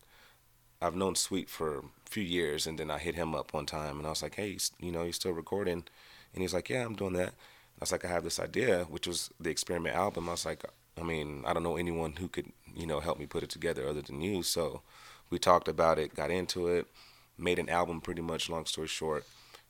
I've 0.84 0.96
known 0.96 1.16
Sweet 1.16 1.50
for 1.50 1.78
a 1.78 1.84
few 2.06 2.24
years, 2.24 2.68
and 2.68 2.78
then 2.78 2.92
I 2.92 2.98
hit 3.00 3.16
him 3.16 3.34
up 3.34 3.54
one 3.54 3.66
time, 3.66 3.98
and 3.98 4.06
I 4.06 4.10
was 4.10 4.22
like, 4.22 4.36
hey, 4.36 4.58
you 4.80 4.92
know, 4.92 5.04
you 5.04 5.14
still 5.14 5.32
recording? 5.32 5.86
And 6.34 6.42
he's 6.42 6.54
like, 6.54 6.70
yeah, 6.70 6.86
I'm 6.86 6.96
doing 6.96 7.14
that. 7.14 7.30
I 7.30 7.80
was 7.80 7.92
like, 7.92 8.04
I 8.04 8.10
have 8.10 8.24
this 8.24 8.40
idea, 8.40 8.84
which 8.84 9.08
was 9.08 9.30
the 9.40 9.50
experiment 9.50 9.96
album. 9.96 10.28
I 10.28 10.34
was 10.34 10.46
like, 10.46 10.66
I 11.00 11.04
mean, 11.04 11.44
I 11.46 11.54
don't 11.54 11.64
know 11.64 11.78
anyone 11.78 12.14
who 12.14 12.28
could, 12.28 12.52
you 12.76 12.86
know, 12.86 13.00
help 13.00 13.18
me 13.18 13.26
put 13.26 13.44
it 13.44 13.50
together 13.50 13.88
other 13.88 14.02
than 14.02 14.22
you. 14.22 14.44
So 14.44 14.82
we 15.30 15.40
talked 15.40 15.68
about 15.68 15.98
it, 16.00 16.16
got 16.16 16.32
into 16.32 16.68
it, 16.68 16.88
made 17.38 17.60
an 17.60 17.70
album 17.70 18.02
pretty 18.02 18.22
much, 18.22 18.50
long 18.50 18.66
story 18.66 18.88
short. 18.88 19.26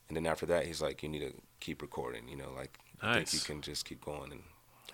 And 0.08 0.18
then 0.18 0.26
after 0.26 0.46
that, 0.48 0.66
he's 0.66 0.82
like, 0.82 1.04
you 1.04 1.10
need 1.10 1.20
to 1.20 1.34
keep 1.60 1.82
recording, 1.82 2.28
you 2.28 2.36
know, 2.36 2.52
like, 2.56 2.78
I 3.02 3.16
think 3.16 3.34
you 3.34 3.40
can 3.40 3.62
just 3.62 3.86
keep 3.86 4.04
going. 4.04 4.32
And 4.32 4.42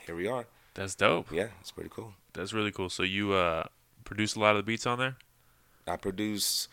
here 0.06 0.16
we 0.16 0.28
are. 0.28 0.46
That's 0.74 0.96
dope. 0.96 1.32
Yeah, 1.32 1.48
it's 1.62 1.72
pretty 1.72 1.90
cool. 1.94 2.14
That's 2.34 2.54
really 2.54 2.72
cool. 2.72 2.90
So 2.90 3.04
you 3.04 3.34
uh, 3.34 3.66
produce 4.04 4.36
a 4.36 4.40
lot 4.40 4.52
of 4.52 4.58
the 4.58 4.64
beats 4.64 4.86
on 4.86 5.00
there? 5.00 5.18
I 5.89 5.98
produce 5.98 6.67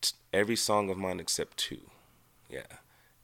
t- 0.00 0.14
every 0.32 0.56
song 0.56 0.90
of 0.90 0.98
mine 0.98 1.20
except 1.20 1.56
two. 1.56 1.90
Yeah. 2.50 2.66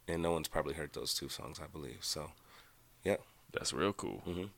And 0.09 0.23
no 0.23 0.33
one's 0.33 0.49
probably 0.49 0.75
heard 0.75 0.93
those 0.95 1.15
two 1.15 1.29
songs, 1.29 1.61
I 1.63 1.67
believe. 1.67 1.99
So, 2.01 2.33
yeah. 3.05 3.17
That's 3.53 3.73
real 3.73 3.93
cool. 3.93 4.23
Mhm. 4.27 4.51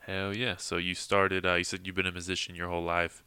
Hell 0.00 0.36
yeah. 0.36 0.56
So 0.56 0.76
you 0.76 0.94
started, 0.94 1.46
uh, 1.46 1.54
you 1.54 1.64
said 1.64 1.86
you've 1.86 1.96
been 1.96 2.06
a 2.06 2.12
musician 2.12 2.54
your 2.54 2.68
whole 2.68 2.82
life. 2.82 3.22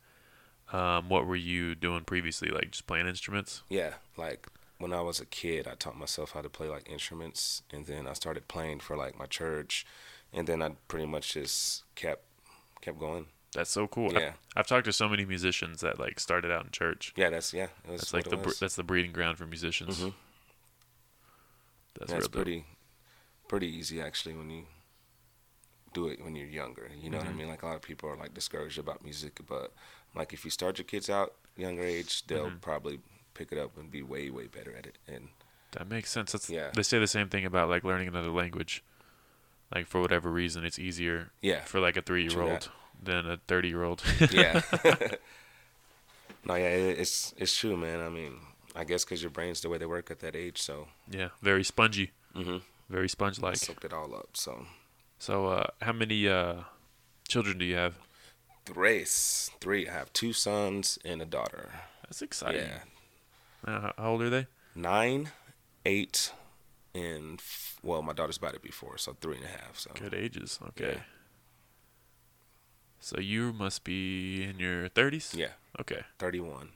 Um, 0.72 1.10
what 1.10 1.26
were 1.28 1.36
you 1.36 1.76
doing 1.76 2.04
previously? 2.04 2.50
Like 2.50 2.72
just 2.72 2.88
playing 2.88 3.08
instruments? 3.08 3.64
yeah, 3.70 3.96
like 4.18 4.48
when 4.80 4.92
I 4.94 5.02
was 5.02 5.20
a 5.20 5.26
kid, 5.26 5.68
I 5.68 5.76
taught 5.76 5.98
myself 5.98 6.32
how 6.32 6.42
to 6.42 6.50
play 6.50 6.68
like 6.68 6.90
instruments. 6.90 7.62
And 7.72 7.86
then 7.86 8.08
I 8.08 8.14
started 8.14 8.48
playing 8.48 8.80
for 8.80 8.98
like 8.98 9.18
my 9.18 9.26
church. 9.26 9.86
And 10.34 10.48
then 10.48 10.62
I 10.62 10.72
pretty 10.88 11.06
much 11.06 11.34
just 11.34 11.84
kept 11.96 12.24
kept 12.82 13.00
going. 13.00 13.28
That's 13.54 13.70
so 13.70 13.88
cool. 13.88 14.10
I've- 14.10 14.20
Yeah. 14.20 14.34
I've, 14.56 14.68
talked 14.68 14.86
to 14.86 14.94
so 14.94 15.08
many 15.08 15.26
musicians 15.26 15.82
that 15.82 16.00
like 16.00 16.20
started 16.20 16.52
out 16.52 16.66
in 16.66 16.72
church. 16.72 17.14
Yeah, 17.16 17.30
that's, 17.30 17.54
yeah. 17.54 17.68
Was 17.88 18.02
That's 18.02 18.14
like 18.14 18.30
the 18.30 18.38
was. 18.38 18.60
that's 18.60 18.76
the 18.76 18.84
breeding 18.84 19.12
ground 19.12 19.38
for 19.38 19.46
musicians. 19.46 20.00
Mhm. 20.00 20.14
That's 22.00 22.12
That's 22.12 22.28
pretty 22.28 22.66
pretty 23.48 23.68
easy 23.68 24.02
actually 24.02 24.36
when 24.36 24.50
you 24.50 24.66
do 25.94 26.08
it 26.08 26.24
when 26.24 26.36
you're 26.36 26.48
younger. 26.48 26.90
You 27.00 27.10
know 27.12 27.20
what 27.20 27.28
I 27.28 27.32
Mhm. 27.32 27.36
mean? 27.38 27.48
Like 27.50 27.62
a 27.62 27.68
lot 27.68 27.76
of 27.76 27.82
people 27.84 28.10
are 28.10 28.16
like 28.18 28.34
discouraged 28.34 28.80
about 28.80 29.04
music, 29.04 29.40
but 29.48 29.72
like 30.16 30.34
if 30.34 30.44
you 30.44 30.50
start 30.52 30.78
your 30.80 30.86
kids 30.86 31.10
out 31.10 31.36
younger 31.56 31.84
age, 31.84 32.26
they'll 32.26 32.50
Mhm. 32.50 32.62
probably 32.62 33.00
pick 33.36 33.52
it 33.52 33.58
up 33.60 33.78
and 33.78 33.92
be 33.92 34.02
way 34.02 34.30
way 34.32 34.48
better 34.48 34.76
at 34.76 34.86
it. 34.88 34.98
And 35.08 35.30
That 35.72 35.88
makes 35.88 36.10
sense. 36.12 36.32
That's, 36.32 36.50
Yeah. 36.50 36.70
They 36.74 36.84
say 36.84 37.00
the 37.00 37.08
same 37.08 37.30
thing 37.30 37.46
about 37.46 37.70
like 37.70 37.84
learning 37.84 38.08
another 38.08 38.30
language. 38.30 38.84
Like 39.74 39.88
for 39.88 40.02
whatever 40.02 40.32
reason, 40.32 40.64
it's 40.66 40.78
easier 40.80 41.32
yeah, 41.42 41.64
for 41.66 41.80
like 41.80 41.98
a 41.98 42.02
three 42.02 42.28
year 42.28 42.42
old. 42.42 42.72
Than 43.06 43.26
a 43.30 43.38
thirty 43.48 43.68
year 43.70 43.84
old. 43.84 44.02
yeah. 44.32 44.62
no, 46.46 46.56
yeah, 46.56 46.68
it, 46.70 47.00
it's 47.00 47.34
it's 47.38 47.56
true, 47.56 47.78
man. 47.78 48.00
I 48.02 48.10
mean, 48.10 48.34
I 48.76 48.84
guess 48.84 49.04
because 49.06 49.22
your 49.22 49.32
brain's 49.32 49.62
the 49.62 49.70
way 49.70 49.78
they 49.78 49.86
work 49.86 50.12
at 50.12 50.20
that 50.20 50.36
age, 50.36 50.62
so 50.62 50.88
yeah, 51.10 51.30
very 51.42 51.64
spongy, 51.64 52.12
mm-hmm. 52.36 52.58
very 52.90 53.10
sponge 53.10 53.40
like. 53.40 53.58
soaked 53.58 53.86
it 53.86 53.94
all 53.94 54.14
up. 54.16 54.30
So 54.36 54.66
So, 55.20 55.48
uh, 55.48 55.68
how 55.82 55.94
many 55.94 56.28
uh, 56.28 56.64
children 57.28 57.58
do 57.58 57.66
you 57.66 57.76
have? 57.76 57.96
Thrace, 58.66 59.52
three. 59.60 59.88
I 59.88 59.92
have 59.94 60.12
two 60.14 60.34
sons 60.34 60.98
and 61.04 61.22
a 61.22 61.26
daughter. 61.26 61.70
That's 62.04 62.22
exciting. 62.22 62.62
Yeah, 62.62 62.80
Uh, 63.66 63.80
how- 63.82 63.94
how 63.98 64.10
old 64.12 64.22
are 64.22 64.30
they? 64.30 64.48
nine, 64.76 65.32
eight, 65.86 66.32
and 66.96 67.40
f- 67.40 67.80
well, 67.84 68.02
my 68.02 68.14
daughter's 68.14 68.38
about 68.38 68.54
to 68.54 68.60
be 68.60 68.72
four, 68.72 68.98
so 68.98 69.16
three 69.20 69.36
and 69.38 69.46
a 69.46 69.50
half. 69.50 69.78
So 69.78 69.92
Good 69.94 70.14
ages. 70.14 70.60
Okay. 70.70 70.94
Yeah. 70.96 71.04
So 73.04 73.20
you 73.20 73.52
must 73.52 73.84
be 73.84 74.44
in 74.44 74.60
your 74.60 74.88
thirties. 74.88 75.34
yeah, 75.36 75.50
Okay. 75.80 76.04
thirty-one. 76.20 76.70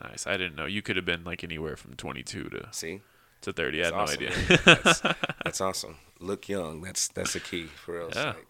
Nice. 0.00 0.26
I 0.26 0.36
didn't 0.36 0.54
know 0.54 0.66
you 0.66 0.80
could 0.82 0.94
have 0.96 1.04
been 1.04 1.24
like 1.24 1.42
anywhere 1.42 1.76
from 1.76 1.94
twenty 1.94 2.22
two 2.22 2.44
to 2.50 2.68
See, 2.70 3.00
to 3.40 3.52
thirty. 3.52 3.82
I 3.82 3.86
had 3.86 3.94
That's 3.94 4.20
no 4.20 4.26
awesome, 4.28 4.44
idea. 4.46 4.58
that's, 4.64 5.00
that's 5.44 5.60
awesome. 5.60 5.96
Look 6.20 6.48
young. 6.48 6.82
That's 6.82 7.08
that's 7.08 7.32
the 7.32 7.40
key 7.40 7.64
for 7.64 8.02
us. 8.02 8.12
Yeah. 8.14 8.26
Like, 8.28 8.46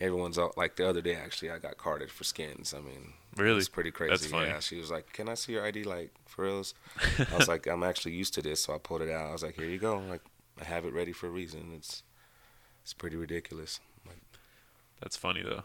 everyone's 0.00 0.38
all, 0.38 0.52
like 0.56 0.76
the 0.76 0.88
other 0.88 1.00
day. 1.00 1.16
Actually, 1.16 1.50
I 1.50 1.58
got 1.58 1.76
carded 1.76 2.10
for 2.12 2.22
skins. 2.24 2.72
I 2.72 2.80
mean, 2.80 3.14
Really? 3.36 3.58
It's 3.58 3.68
pretty 3.68 3.90
crazy. 3.90 4.10
That's 4.10 4.26
funny. 4.26 4.46
Yeah, 4.48 4.60
she 4.60 4.78
was 4.78 4.90
like, 4.90 5.12
"Can 5.12 5.28
I 5.28 5.34
see 5.34 5.52
your 5.54 5.64
ID?" 5.66 5.82
Like 5.84 6.12
for 6.26 6.44
reals. 6.44 6.74
I 7.32 7.36
was 7.36 7.48
like, 7.48 7.66
"I'm 7.66 7.82
actually 7.82 8.14
used 8.14 8.34
to 8.34 8.42
this," 8.42 8.62
so 8.62 8.74
I 8.74 8.78
pulled 8.78 9.02
it 9.02 9.10
out. 9.10 9.28
I 9.28 9.32
was 9.32 9.42
like, 9.42 9.56
"Here 9.56 9.66
you 9.66 9.78
go." 9.78 9.98
Like 9.98 10.22
I 10.60 10.64
have 10.64 10.84
it 10.84 10.92
ready 10.92 11.12
for 11.12 11.26
a 11.26 11.30
reason. 11.30 11.72
It's 11.76 12.02
it's 12.82 12.92
pretty 12.94 13.16
ridiculous. 13.16 13.80
Like, 14.06 14.20
That's 15.00 15.16
funny 15.16 15.42
though. 15.42 15.64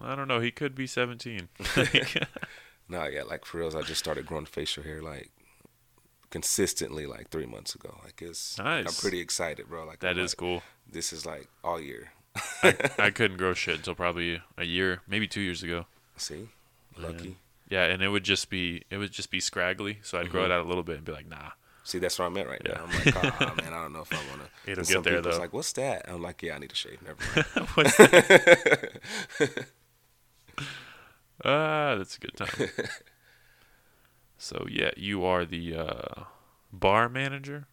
I 0.00 0.14
don't 0.14 0.28
know. 0.28 0.40
He 0.40 0.50
could 0.50 0.74
be 0.74 0.86
seventeen. 0.86 1.48
no, 2.88 3.04
yeah, 3.06 3.22
like 3.22 3.44
for 3.44 3.58
reals. 3.58 3.74
I 3.74 3.82
just 3.82 3.98
started 4.00 4.26
growing 4.26 4.46
facial 4.46 4.82
hair 4.82 5.00
like 5.02 5.30
consistently 6.30 7.06
like 7.06 7.28
three 7.30 7.46
months 7.46 7.74
ago. 7.74 7.98
Like 8.02 8.20
it's 8.22 8.58
like, 8.58 8.86
I'm 8.88 8.92
pretty 8.94 9.20
excited, 9.20 9.68
bro. 9.68 9.84
Like 9.86 10.00
that 10.00 10.18
I'm 10.18 10.24
is 10.24 10.32
like, 10.32 10.38
cool. 10.38 10.62
This 10.90 11.12
is 11.12 11.24
like 11.24 11.48
all 11.62 11.80
year. 11.80 12.12
I 12.98 13.10
couldn't 13.14 13.36
grow 13.36 13.54
shit 13.54 13.76
until 13.76 13.94
probably 13.94 14.42
a 14.58 14.64
year, 14.64 15.00
maybe 15.06 15.28
two 15.28 15.40
years 15.40 15.62
ago. 15.62 15.86
See, 16.16 16.48
Yeah. 16.98 17.06
lucky. 17.06 17.36
Yeah, 17.68 17.84
and 17.84 18.02
it 18.02 18.08
would 18.08 18.24
just 18.24 18.50
be 18.50 18.82
it 18.90 18.98
would 18.98 19.12
just 19.12 19.30
be 19.30 19.38
scraggly. 19.40 19.98
So 20.02 20.18
I'd 20.18 20.30
grow 20.30 20.44
it 20.44 20.48
Mhm. 20.48 20.52
out 20.52 20.66
a 20.66 20.68
little 20.68 20.82
bit 20.82 20.96
and 20.96 21.04
be 21.04 21.12
like, 21.12 21.28
nah, 21.28 21.50
See, 21.86 21.98
that's 21.98 22.18
where 22.18 22.26
I'm 22.26 22.36
at 22.38 22.48
right 22.48 22.60
Yeah. 22.64 22.72
now. 22.74 22.84
I'm 22.84 22.90
like, 23.04 23.42
oh 23.42 23.54
man, 23.62 23.72
I 23.74 23.82
don't 23.82 23.92
know 23.92 24.00
if 24.00 24.12
I 24.12 24.16
want 24.30 24.42
to. 24.42 24.70
It'll 24.72 24.84
some 24.84 25.02
get 25.02 25.10
there, 25.10 25.20
though. 25.20 25.38
Like, 25.38 25.52
what's 25.52 25.72
that? 25.74 26.06
I'm 26.08 26.22
like, 26.22 26.42
yeah, 26.42 26.54
I 26.56 26.58
need 26.58 26.70
to 26.70 26.74
shave. 26.76 26.98
Never 27.02 27.18
mind. 27.36 27.68
What's 27.74 27.96
that? 27.98 29.66
Ah, 31.44 31.96
that's 31.96 32.16
a 32.16 32.20
good 32.20 32.36
time. 32.36 32.68
so 34.38 34.66
yeah, 34.70 34.90
you 34.96 35.24
are 35.24 35.44
the 35.44 35.74
uh, 35.76 36.24
bar 36.72 37.08
manager. 37.08 37.66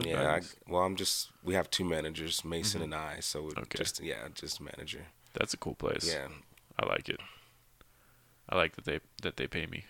yeah, 0.00 0.40
I, 0.40 0.40
well, 0.70 0.82
I'm 0.82 0.96
just. 0.96 1.30
We 1.42 1.54
have 1.54 1.70
two 1.70 1.84
managers, 1.84 2.44
Mason 2.44 2.82
and 2.82 2.94
I. 2.94 3.20
So 3.20 3.42
Mm-hmm. 3.42 3.58
Okay. 3.60 3.78
just 3.78 4.00
yeah, 4.00 4.28
just 4.34 4.60
manager. 4.60 5.06
that's 5.34 5.54
a 5.54 5.56
cool 5.56 5.74
place. 5.74 6.06
Yeah. 6.12 6.28
I 6.78 6.86
like 6.86 7.08
it. 7.08 7.20
I 8.48 8.56
like 8.56 8.76
that 8.76 8.84
they 8.84 9.00
that 9.22 9.36
they 9.36 9.46
pay 9.46 9.66
me. 9.66 9.84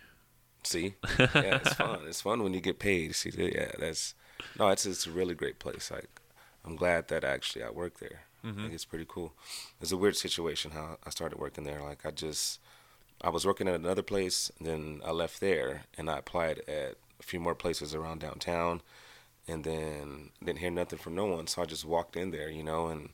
See, 0.64 0.94
yeah, 1.18 1.61
it's 1.62 1.75
fun. 1.75 2.00
It's 2.06 2.20
fun 2.20 2.42
when 2.42 2.52
you 2.52 2.61
get 2.61 2.78
paid. 2.78 3.14
See, 3.14 3.30
yeah, 3.37 3.73
that's 3.78 4.14
no, 4.58 4.68
it's 4.68 4.85
it's 4.87 5.06
a 5.06 5.11
really 5.11 5.35
great 5.35 5.58
place. 5.58 5.90
Like, 5.90 6.20
I'm 6.64 6.76
glad 6.76 7.08
that 7.08 7.25
actually 7.25 7.62
I 7.64 7.70
work 7.70 7.99
there. 8.00 8.23
Mm-hmm. 8.45 8.64
Like, 8.64 8.73
it's 8.73 8.85
pretty 8.85 9.07
cool. 9.09 9.33
It's 9.80 9.92
a 9.92 9.97
weird 9.97 10.16
situation 10.16 10.71
how 10.73 10.99
I 11.04 11.11
started 11.11 11.38
working 11.38 11.64
there. 11.64 11.83
Like, 11.83 12.07
I 12.07 12.11
just 12.11 12.61
I 13.21 13.30
was 13.30 13.45
working 13.47 13.68
at 13.68 13.75
another 13.75 14.02
place, 14.02 14.50
and 14.59 14.66
then 14.66 15.00
I 15.04 15.11
left 15.11 15.40
there, 15.40 15.83
and 15.97 16.09
I 16.09 16.18
applied 16.18 16.61
at 16.68 16.97
a 17.18 17.23
few 17.23 17.40
more 17.40 17.54
places 17.54 17.95
around 17.95 18.21
downtown, 18.21 18.80
and 19.49 19.64
then 19.64 20.30
didn't 20.45 20.61
hear 20.61 20.71
nothing 20.71 20.99
from 20.99 21.14
no 21.14 21.26
one. 21.26 21.47
So 21.47 21.62
I 21.62 21.64
just 21.64 21.85
walked 21.85 22.16
in 22.16 22.30
there, 22.30 22.49
you 22.49 22.62
know, 22.62 22.87
and 22.88 23.11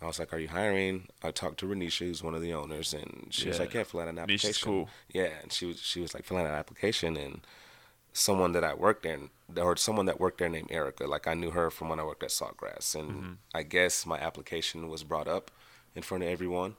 I 0.00 0.06
was 0.06 0.18
like, 0.18 0.32
"Are 0.32 0.38
you 0.38 0.48
hiring?" 0.48 1.08
I 1.22 1.30
talked 1.32 1.58
to 1.60 1.66
Renisha, 1.66 2.06
who's 2.06 2.22
one 2.22 2.34
of 2.34 2.42
the 2.42 2.54
owners, 2.54 2.94
and 2.94 3.26
she 3.30 3.48
was 3.48 3.58
like, 3.58 3.74
"Yeah, 3.74 3.82
fill 3.82 4.00
out 4.00 4.08
an 4.08 4.16
Nisha's 4.16 4.22
application." 4.22 4.68
cool. 4.70 4.88
Yeah, 5.12 5.32
and 5.42 5.52
she 5.52 5.66
was 5.66 5.80
she 5.80 6.00
was 6.00 6.14
like 6.14 6.24
filling 6.24 6.44
out 6.44 6.50
an 6.50 6.58
application, 6.58 7.16
and 7.16 7.40
someone 8.12 8.52
that 8.52 8.64
I 8.64 8.74
worked 8.74 9.02
there, 9.04 9.18
or 9.56 9.76
someone 9.76 10.06
that 10.06 10.20
worked 10.20 10.38
there 10.38 10.48
named 10.48 10.70
Erica. 10.70 11.06
Like 11.06 11.26
I 11.26 11.34
knew 11.34 11.50
her 11.50 11.70
from 11.70 11.88
when 11.88 12.00
I 12.00 12.04
worked 12.04 12.22
at 12.22 12.30
Saltgrass, 12.30 12.94
and 12.94 13.10
Mm-hmm. 13.10 13.32
I 13.54 13.62
guess 13.62 14.06
my 14.06 14.18
application 14.18 14.88
was 14.88 15.02
brought 15.04 15.28
up 15.28 15.50
in 15.94 16.02
front 16.02 16.24
of 16.24 16.30
everyone. 16.30 16.76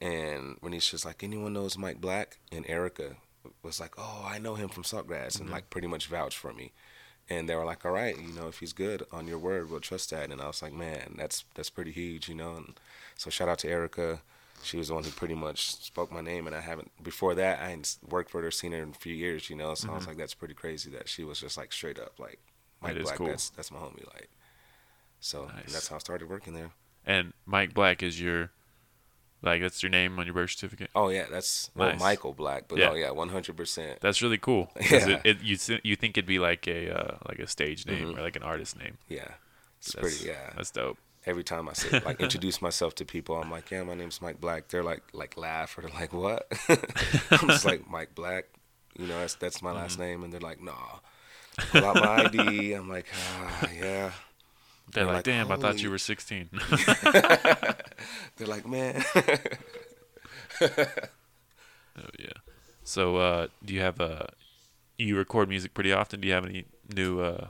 And 0.00 0.60
Renisha's 0.60 1.04
like, 1.04 1.22
anyone 1.24 1.52
knows 1.52 1.76
Mike 1.76 2.00
Black? 2.00 2.38
And 2.52 2.64
Erica 2.68 3.16
was 3.62 3.80
like, 3.80 3.94
oh, 3.98 4.24
I 4.24 4.38
know 4.38 4.54
him 4.54 4.68
from 4.68 4.84
Saltgrass, 4.84 5.34
Mm-hmm. 5.34 5.42
and 5.42 5.50
like 5.50 5.70
pretty 5.70 5.88
much 5.88 6.06
vouched 6.06 6.38
for 6.38 6.52
me. 6.52 6.72
And 7.30 7.46
they 7.48 7.54
were 7.54 7.64
like, 7.66 7.84
all 7.84 7.92
right, 7.92 8.16
you 8.16 8.32
know, 8.32 8.48
if 8.48 8.60
he's 8.60 8.72
good 8.72 9.04
on 9.12 9.26
your 9.26 9.38
word, 9.38 9.70
we'll 9.70 9.80
trust 9.80 10.10
that. 10.10 10.30
And 10.30 10.40
I 10.40 10.46
was 10.46 10.62
like, 10.62 10.72
man, 10.72 11.14
that's 11.18 11.44
that's 11.54 11.68
pretty 11.68 11.90
huge, 11.92 12.28
you 12.28 12.34
know. 12.34 12.54
And 12.56 12.80
so 13.16 13.28
shout 13.28 13.48
out 13.48 13.58
to 13.60 13.68
Erica. 13.68 14.20
She 14.62 14.76
was 14.76 14.88
the 14.88 14.94
one 14.94 15.04
who 15.04 15.10
pretty 15.10 15.34
much 15.34 15.74
spoke 15.76 16.10
my 16.12 16.20
name, 16.20 16.46
and 16.46 16.54
I 16.56 16.60
haven't 16.60 16.90
before 17.02 17.34
that. 17.36 17.60
I 17.60 17.68
hadn't 17.70 17.96
worked 18.08 18.30
for 18.30 18.42
her, 18.42 18.50
seen 18.50 18.72
her 18.72 18.82
in 18.82 18.90
a 18.90 18.92
few 18.94 19.14
years, 19.14 19.48
you 19.48 19.56
know. 19.56 19.74
So 19.74 19.90
I 19.90 19.94
was 19.94 20.06
like, 20.06 20.16
that's 20.16 20.34
pretty 20.34 20.54
crazy 20.54 20.90
that 20.90 21.08
she 21.08 21.24
was 21.24 21.40
just 21.40 21.56
like 21.56 21.72
straight 21.72 21.98
up 21.98 22.18
like 22.18 22.38
Mike 22.82 22.92
Mm-hmm. 22.92 22.98
That 22.98 23.04
Black. 23.04 23.16
cool. 23.16 23.26
That's 23.28 23.50
that's 23.50 23.70
my 23.70 23.78
homie, 23.78 24.06
like. 24.14 24.28
So 25.20 25.46
Nice. 25.46 25.72
that's 25.72 25.88
how 25.88 25.96
I 25.96 25.98
started 25.98 26.28
working 26.28 26.54
there. 26.54 26.70
And 27.06 27.32
Mike 27.46 27.74
Black 27.74 28.02
is 28.02 28.20
your 28.20 28.50
like 29.42 29.62
that's 29.62 29.82
your 29.82 29.90
name 29.90 30.18
on 30.18 30.26
your 30.26 30.34
birth 30.34 30.50
certificate. 30.50 30.90
Oh 30.94 31.08
yeah, 31.08 31.26
that's 31.30 31.70
well 31.74 31.94
Michael 31.96 32.32
Black, 32.34 32.64
but 32.68 32.78
Yeah. 32.78 32.90
oh 32.90 32.94
yeah, 32.94 33.10
one 33.10 33.28
hundred 33.28 33.56
percent. 33.56 34.00
That's 34.00 34.20
really 34.22 34.38
cool. 34.38 34.70
Yeah. 34.80 35.08
it, 35.08 35.20
it, 35.24 35.42
you 35.42 35.56
you 35.84 35.96
think 35.96 36.18
it'd 36.18 36.26
be 36.26 36.38
like 36.38 36.66
a 36.68 36.90
uh, 36.96 37.16
like 37.28 37.38
a 37.38 37.46
stage 37.46 37.86
name 37.86 38.08
Mm-hmm. 38.08 38.18
or 38.18 38.22
like 38.22 38.36
an 38.36 38.42
artist 38.42 38.78
name. 38.78 38.98
Yeah, 39.08 39.28
it's 39.78 39.92
That's, 39.92 40.02
pretty. 40.18 40.28
Yeah, 40.30 40.50
that's 40.56 40.70
dope. 40.70 40.98
Every 41.28 41.44
time 41.44 41.68
I 41.68 41.74
say 41.74 42.00
like 42.04 42.20
introduce 42.20 42.60
myself 42.62 42.94
to 42.96 43.04
people, 43.04 43.36
I'm 43.40 43.50
like, 43.50 43.70
yeah, 43.70 43.82
my 43.84 43.94
name's 43.94 44.20
Mike 44.20 44.40
Black. 44.40 44.68
They're 44.68 44.82
like 44.82 45.02
like 45.12 45.36
laugh 45.36 45.76
or 45.78 45.82
they're 45.82 45.90
like, 45.90 46.12
what? 46.12 46.50
I'm 47.30 47.48
just 47.48 47.64
like 47.64 47.88
Mike 47.88 48.14
Black. 48.14 48.46
You 48.98 49.06
know, 49.06 49.20
that's 49.20 49.34
that's 49.36 49.62
my 49.62 49.70
Mm-hmm. 49.70 49.78
last 49.78 49.98
name, 49.98 50.24
and 50.24 50.32
they're 50.32 50.40
like, 50.40 50.60
nah. 50.62 50.98
Pull 51.70 51.84
out 51.84 51.96
my 51.96 52.24
ID. 52.24 52.72
I'm 52.72 52.88
like, 52.88 53.06
ah, 53.14 53.68
yeah. 53.74 54.12
They're 54.92 55.04
You're 55.04 55.06
like, 55.06 55.14
like, 55.16 55.24
damn, 55.24 55.52
I 55.52 55.56
thought 55.56 55.82
you 55.82 55.90
were 55.90 55.98
16. 55.98 56.48
They're 58.36 58.46
like, 58.46 58.66
man. 58.66 59.04
oh 60.62 62.10
yeah. 62.18 62.38
So 62.84 63.16
uh, 63.16 63.48
do 63.64 63.74
you 63.74 63.80
have 63.80 64.00
a 64.00 64.30
you 64.96 65.16
record 65.16 65.48
music 65.48 65.74
pretty 65.74 65.92
often? 65.92 66.20
Do 66.20 66.28
you 66.28 66.34
have 66.34 66.44
any 66.44 66.64
new 66.94 67.20
uh, 67.20 67.48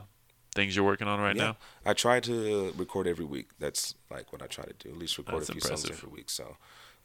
things 0.59 0.75
you're 0.75 0.85
working 0.85 1.07
on 1.07 1.19
right 1.19 1.35
yeah, 1.35 1.43
now? 1.43 1.57
I 1.85 1.93
try 1.93 2.19
to 2.19 2.73
record 2.77 3.07
every 3.07 3.25
week. 3.25 3.47
That's 3.59 3.95
like 4.11 4.31
what 4.33 4.41
I 4.41 4.47
try 4.47 4.65
to 4.65 4.73
do. 4.83 4.89
At 4.89 4.97
least 4.97 5.17
record 5.17 5.37
That's 5.41 5.49
a 5.49 5.53
few 5.53 5.61
songs 5.61 5.89
every 5.89 6.09
week. 6.09 6.29
So, 6.29 6.57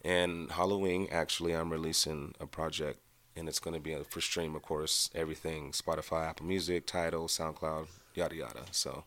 and 0.03 0.51
Halloween, 0.51 1.07
actually, 1.11 1.53
I'm 1.53 1.71
releasing 1.71 2.35
a 2.39 2.47
project, 2.47 2.99
and 3.35 3.47
it's 3.49 3.59
going 3.59 3.73
to 3.73 3.79
be 3.79 3.93
a, 3.93 4.03
for 4.03 4.21
stream, 4.21 4.55
of 4.55 4.61
course, 4.61 5.09
everything: 5.15 5.71
Spotify, 5.71 6.27
Apple 6.29 6.45
Music, 6.45 6.85
Tidal, 6.85 7.27
SoundCloud, 7.27 7.87
yada 8.13 8.35
yada. 8.35 8.63
So, 8.71 9.03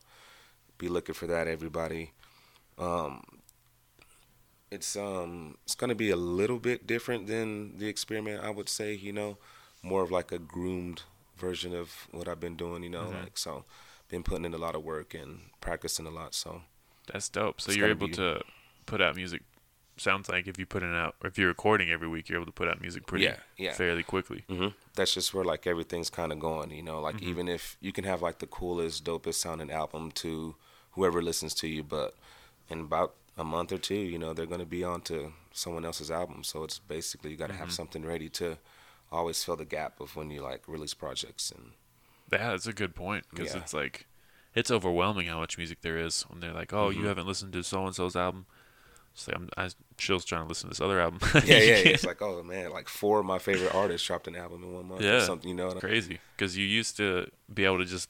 be 0.77 0.87
looking 0.89 1.15
for 1.15 1.27
that, 1.27 1.47
everybody. 1.47 2.11
Um, 2.77 3.23
it's 4.71 4.95
um, 4.95 5.57
it's 5.63 5.75
going 5.75 5.89
to 5.89 5.95
be 5.95 6.09
a 6.09 6.15
little 6.15 6.59
bit 6.59 6.87
different 6.87 7.27
than 7.27 7.77
the 7.77 7.87
experiment, 7.87 8.43
I 8.43 8.49
would 8.49 8.69
say. 8.69 8.93
You 8.93 9.13
know, 9.13 9.37
more 9.83 10.01
of 10.03 10.11
like 10.11 10.31
a 10.31 10.39
groomed 10.39 11.03
version 11.37 11.75
of 11.75 12.07
what 12.11 12.27
I've 12.27 12.39
been 12.39 12.55
doing. 12.55 12.83
You 12.83 12.89
know, 12.89 13.05
Mm-hmm. 13.09 13.23
like 13.23 13.37
so 13.37 13.65
been 14.09 14.23
putting 14.23 14.45
in 14.45 14.53
a 14.53 14.57
lot 14.57 14.75
of 14.75 14.83
work 14.83 15.13
and 15.13 15.39
practicing 15.61 16.05
a 16.05 16.09
lot. 16.11 16.33
So 16.33 16.61
That's 17.11 17.29
dope. 17.29 17.61
So 17.61 17.71
you're 17.71 17.89
able 17.89 18.07
be- 18.07 18.13
to 18.13 18.41
put 18.85 19.01
out 19.01 19.15
music. 19.15 19.43
Sounds 19.97 20.29
like 20.29 20.47
if 20.47 20.57
you 20.57 20.65
put 20.65 20.81
it 20.81 20.95
out, 20.95 21.15
if 21.25 21.37
you're 21.37 21.49
recording 21.49 21.89
every 21.89 22.07
week, 22.07 22.29
you're 22.29 22.37
able 22.37 22.45
to 22.45 22.53
put 22.53 22.69
out 22.69 22.79
music 22.79 23.05
pretty 23.05 23.25
Yeah, 23.25 23.35
yeah. 23.57 23.73
fairly 23.73 24.03
quickly. 24.03 24.43
hmm 24.49 24.67
that's 24.95 25.13
just 25.13 25.33
where 25.33 25.43
like 25.45 25.65
everything's 25.67 26.09
kind 26.09 26.31
of 26.31 26.39
going. 26.39 26.71
You 26.71 26.83
know, 26.83 26.99
like 27.01 27.15
Mm-hmm. 27.17 27.29
even 27.29 27.47
if 27.49 27.77
you 27.81 27.91
can 27.91 28.03
have 28.05 28.21
like 28.21 28.39
the 28.39 28.47
coolest, 28.47 29.03
dopest 29.05 29.35
sounding 29.35 29.71
album 29.71 30.11
to 30.23 30.55
whoever 30.91 31.21
listens 31.21 31.53
to 31.55 31.67
you, 31.67 31.83
but 31.83 32.15
in 32.69 32.79
about 32.81 33.15
a 33.37 33.43
month 33.43 33.71
or 33.71 33.77
two, 33.77 33.95
you 33.95 34.17
know, 34.17 34.33
they're 34.33 34.45
gonna 34.45 34.65
be 34.65 34.83
on 34.83 35.01
to 35.01 35.33
someone 35.51 35.83
else's 35.85 36.09
album. 36.11 36.43
So 36.43 36.63
it's 36.63 36.79
basically 36.79 37.31
you 37.31 37.37
got 37.37 37.47
to 37.47 37.53
Mm-hmm. 37.53 37.63
have 37.63 37.71
something 37.71 38.05
ready 38.05 38.29
to 38.29 38.57
always 39.11 39.43
fill 39.43 39.55
the 39.57 39.65
gap 39.65 39.99
of 39.99 40.15
when 40.15 40.29
you 40.31 40.41
like 40.41 40.61
release 40.67 40.93
projects 40.93 41.51
and 41.51 41.71
Yeah, 42.31 42.51
that's 42.51 42.67
a 42.67 42.73
good 42.73 42.95
point 42.95 43.25
because 43.29 43.53
Yeah. 43.53 43.61
it's 43.61 43.73
like 43.73 44.05
it's 44.55 44.71
overwhelming 44.71 45.27
how 45.27 45.39
much 45.39 45.57
music 45.57 45.81
there 45.81 45.97
is 45.97 46.23
when 46.23 46.39
they're 46.39 46.53
like, 46.53 46.73
"Oh, 46.73 46.89
Mm-hmm. 46.89 47.01
you 47.01 47.07
haven't 47.07 47.27
listened 47.27 47.53
to 47.53 47.63
so 47.63 47.85
and 47.85 47.95
so's 47.95 48.15
album." 48.15 48.45
It's 49.13 49.27
like 49.27 49.37
I'm, 49.37 49.49
I 49.57 49.69
Shill's 49.97 50.23
trying 50.25 50.43
to 50.43 50.47
listen 50.47 50.69
to 50.69 50.71
this 50.71 50.81
other 50.81 50.99
album. 50.99 51.19
yeah, 51.33 51.41
yeah, 51.45 51.57
yeah. 51.57 51.73
It's 51.95 52.05
like 52.05 52.21
oh 52.21 52.41
man, 52.43 52.71
like 52.71 52.87
four 52.87 53.19
of 53.19 53.25
my 53.25 53.39
favorite 53.39 53.73
artists 53.75 54.05
dropped 54.07 54.27
an 54.27 54.35
album 54.35 54.63
in 54.63 54.73
one 54.73 54.87
month 54.87 55.01
Yeah. 55.01 55.17
or 55.17 55.21
something. 55.21 55.49
You 55.49 55.55
know, 55.55 55.67
what 55.67 55.77
I- 55.77 55.81
crazy 55.81 56.19
because 56.35 56.57
you 56.57 56.65
used 56.65 56.97
to 56.97 57.27
be 57.53 57.65
able 57.65 57.79
to 57.79 57.85
just 57.85 58.09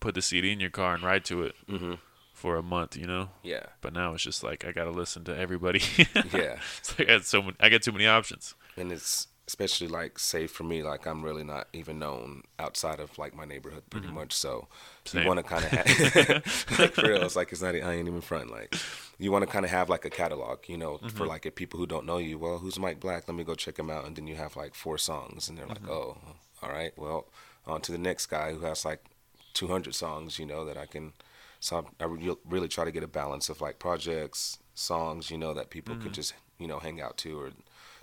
put 0.00 0.14
the 0.14 0.22
CD 0.22 0.52
in 0.52 0.60
your 0.60 0.70
car 0.70 0.94
and 0.94 1.02
ride 1.02 1.24
to 1.26 1.42
it 1.42 1.54
Mhm. 1.68 1.98
for 2.32 2.56
a 2.56 2.62
month, 2.62 2.96
you 2.96 3.06
know. 3.06 3.30
yeah, 3.42 3.66
But 3.80 3.92
now 3.94 4.12
it's 4.14 4.22
just 4.22 4.42
like 4.44 4.64
I 4.64 4.72
gotta 4.72 4.90
listen 4.90 5.24
to 5.24 5.36
everybody. 5.36 5.80
yeah. 6.32 6.58
it's 6.78 6.98
like 6.98 7.08
I 7.08 7.14
got 7.16 7.24
so 7.24 7.42
many, 7.42 7.56
I 7.60 7.68
got 7.68 7.82
too 7.82 7.92
many 7.92 8.06
options. 8.06 8.54
and 8.76 8.92
it's 8.92 9.28
especially 9.46 9.88
like 9.88 10.18
say 10.18 10.46
for 10.46 10.64
me 10.64 10.82
like 10.82 11.06
i'm 11.06 11.22
really 11.22 11.44
not 11.44 11.68
even 11.72 11.98
known 11.98 12.42
outside 12.58 12.98
of 12.98 13.16
like 13.18 13.34
my 13.34 13.44
neighborhood 13.44 13.82
pretty 13.90 14.06
mm-hmm. 14.06 14.16
much 14.16 14.32
so 14.32 14.66
Same. 15.04 15.22
you 15.22 15.28
want 15.28 15.38
to 15.38 15.42
kind 15.42 15.64
of 15.64 15.70
have 15.70 16.78
like 16.78 16.92
for 16.94 17.08
real 17.08 17.22
it's 17.22 17.36
like 17.36 17.52
it's 17.52 17.60
not 17.60 17.74
i 17.74 17.92
ain't 17.92 18.08
even 18.08 18.20
front 18.20 18.50
like 18.50 18.74
you 19.18 19.30
want 19.30 19.44
to 19.44 19.50
kind 19.50 19.64
of 19.64 19.70
have 19.70 19.90
like 19.90 20.04
a 20.04 20.10
catalog 20.10 20.60
you 20.66 20.78
know 20.78 20.98
for 20.98 21.04
mm-hmm. 21.06 21.26
like 21.26 21.46
if 21.46 21.54
people 21.54 21.78
who 21.78 21.86
don't 21.86 22.06
know 22.06 22.18
you 22.18 22.38
well 22.38 22.58
who's 22.58 22.78
mike 22.78 23.00
black? 23.00 23.28
Let 23.28 23.36
me 23.36 23.44
go 23.44 23.54
check 23.54 23.78
him 23.78 23.90
out 23.90 24.06
and 24.06 24.16
then 24.16 24.26
you 24.26 24.36
have 24.36 24.56
like 24.56 24.74
four 24.74 24.98
songs 24.98 25.48
and 25.48 25.58
they're 25.58 25.66
like 25.66 25.82
mm-hmm. 25.82 25.90
oh 25.90 26.16
all 26.62 26.70
right 26.70 26.92
well 26.96 27.26
on 27.66 27.80
to 27.82 27.92
the 27.92 27.98
next 27.98 28.26
guy 28.26 28.52
who 28.52 28.60
has 28.60 28.84
like 28.84 29.04
200 29.52 29.94
songs 29.94 30.38
you 30.38 30.46
know 30.46 30.64
that 30.64 30.78
i 30.78 30.86
can 30.86 31.12
so 31.60 31.86
re- 32.00 32.36
really 32.48 32.68
try 32.68 32.84
to 32.84 32.90
get 32.90 33.02
a 33.02 33.08
balance 33.08 33.48
of 33.48 33.60
like 33.60 33.78
projects 33.78 34.58
songs 34.74 35.30
you 35.30 35.38
know 35.38 35.54
that 35.54 35.70
people 35.70 35.94
could 35.96 36.12
just 36.12 36.34
you 36.58 36.66
know 36.66 36.78
hang 36.78 37.00
out 37.00 37.16
to 37.16 37.38
or 37.38 37.50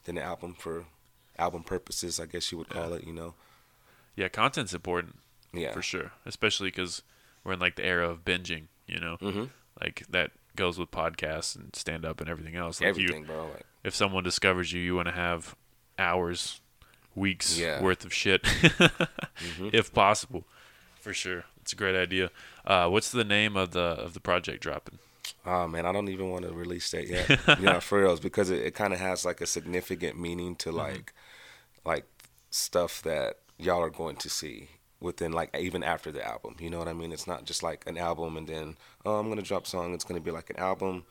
then 0.05 0.15
the 0.15 0.21
album 0.21 0.53
for 0.57 0.85
album 1.41 1.63
purposes 1.63 2.19
i 2.19 2.25
guess 2.25 2.51
you 2.51 2.57
would 2.57 2.69
call 2.69 2.93
it 2.93 3.03
you 3.05 3.13
know 3.13 3.33
Yeah, 4.15 4.27
content's 4.29 4.73
important 4.73 5.15
yeah 5.53 5.73
for 5.73 5.81
sure, 5.81 6.11
especially 6.25 6.69
because 6.69 7.01
we're 7.43 7.53
in 7.53 7.59
like 7.59 7.75
the 7.75 7.85
era 7.85 8.07
of 8.09 8.23
binging. 8.23 8.65
You 8.87 8.99
know, 8.99 9.15
Mhm. 9.21 9.49
like 9.81 10.03
that 10.09 10.31
goes 10.55 10.77
with 10.77 10.91
podcasts 10.91 11.55
and 11.55 11.75
stand 11.75 12.03
up 12.05 12.19
and 12.21 12.29
everything 12.29 12.55
else. 12.55 12.79
Like 12.81 12.95
you, 12.97 13.03
everything 13.05 13.25
bro 13.25 13.47
like 13.53 13.65
if 13.83 13.93
someone 13.95 14.23
discovers 14.23 14.71
you, 14.73 14.81
you 14.81 14.95
want 14.95 15.07
to 15.07 15.13
have 15.27 15.55
hours, 15.97 16.61
weeks 17.15 17.57
Yeah. 17.57 17.75
Mm-hmm. 17.75 17.85
worth 17.85 18.03
of 18.05 18.13
shit, 18.13 18.41
if 19.73 19.93
possible. 19.93 20.43
For 20.99 21.13
sure, 21.13 21.45
it's 21.61 21.73
a 21.73 21.75
great 21.75 21.95
idea. 21.95 22.29
Uh, 22.63 22.87
what's 22.89 23.09
the 23.11 23.23
name 23.23 23.55
of 23.57 23.71
the 23.71 23.87
of 24.05 24.13
the 24.13 24.19
project 24.19 24.61
dropping? 24.61 24.99
oh 25.45 25.67
man 25.67 25.85
i 25.85 25.91
don't 25.91 26.09
even 26.09 26.29
want 26.29 26.43
to 26.45 26.51
release 26.51 26.91
that 26.91 27.07
yet 27.07 27.27
yeah 27.59 27.79
for 27.79 28.01
reals 28.01 28.19
because 28.19 28.49
it, 28.51 28.59
it 28.67 28.73
kind 28.75 28.91
of 28.93 28.99
has 28.99 29.23
like 29.23 29.39
a 29.41 29.45
significant 29.45 30.19
meaning 30.19 30.55
to 30.55 30.71
like 30.71 31.13
like 31.85 32.05
stuff 32.49 33.01
that 33.01 33.37
y'all 33.57 33.81
are 33.81 33.89
going 33.89 34.15
to 34.15 34.29
see 34.29 34.69
within 34.99 35.31
like 35.31 35.55
even 35.57 35.83
after 35.83 36.11
the 36.11 36.25
album 36.25 36.55
you 36.59 36.69
know 36.69 36.77
what 36.77 36.87
i 36.87 36.93
mean 36.93 37.11
it's 37.11 37.25
not 37.25 37.45
just 37.45 37.63
like 37.63 37.83
an 37.87 37.97
album 37.97 38.37
and 38.37 38.47
then 38.47 38.77
oh 39.05 39.17
i'm 39.17 39.29
gonna 39.29 39.41
drop 39.41 39.65
song 39.65 39.93
it's 39.93 40.03
gonna 40.03 40.19
be 40.19 40.31
like 40.31 40.49
an 40.49 40.57
album 40.57 41.03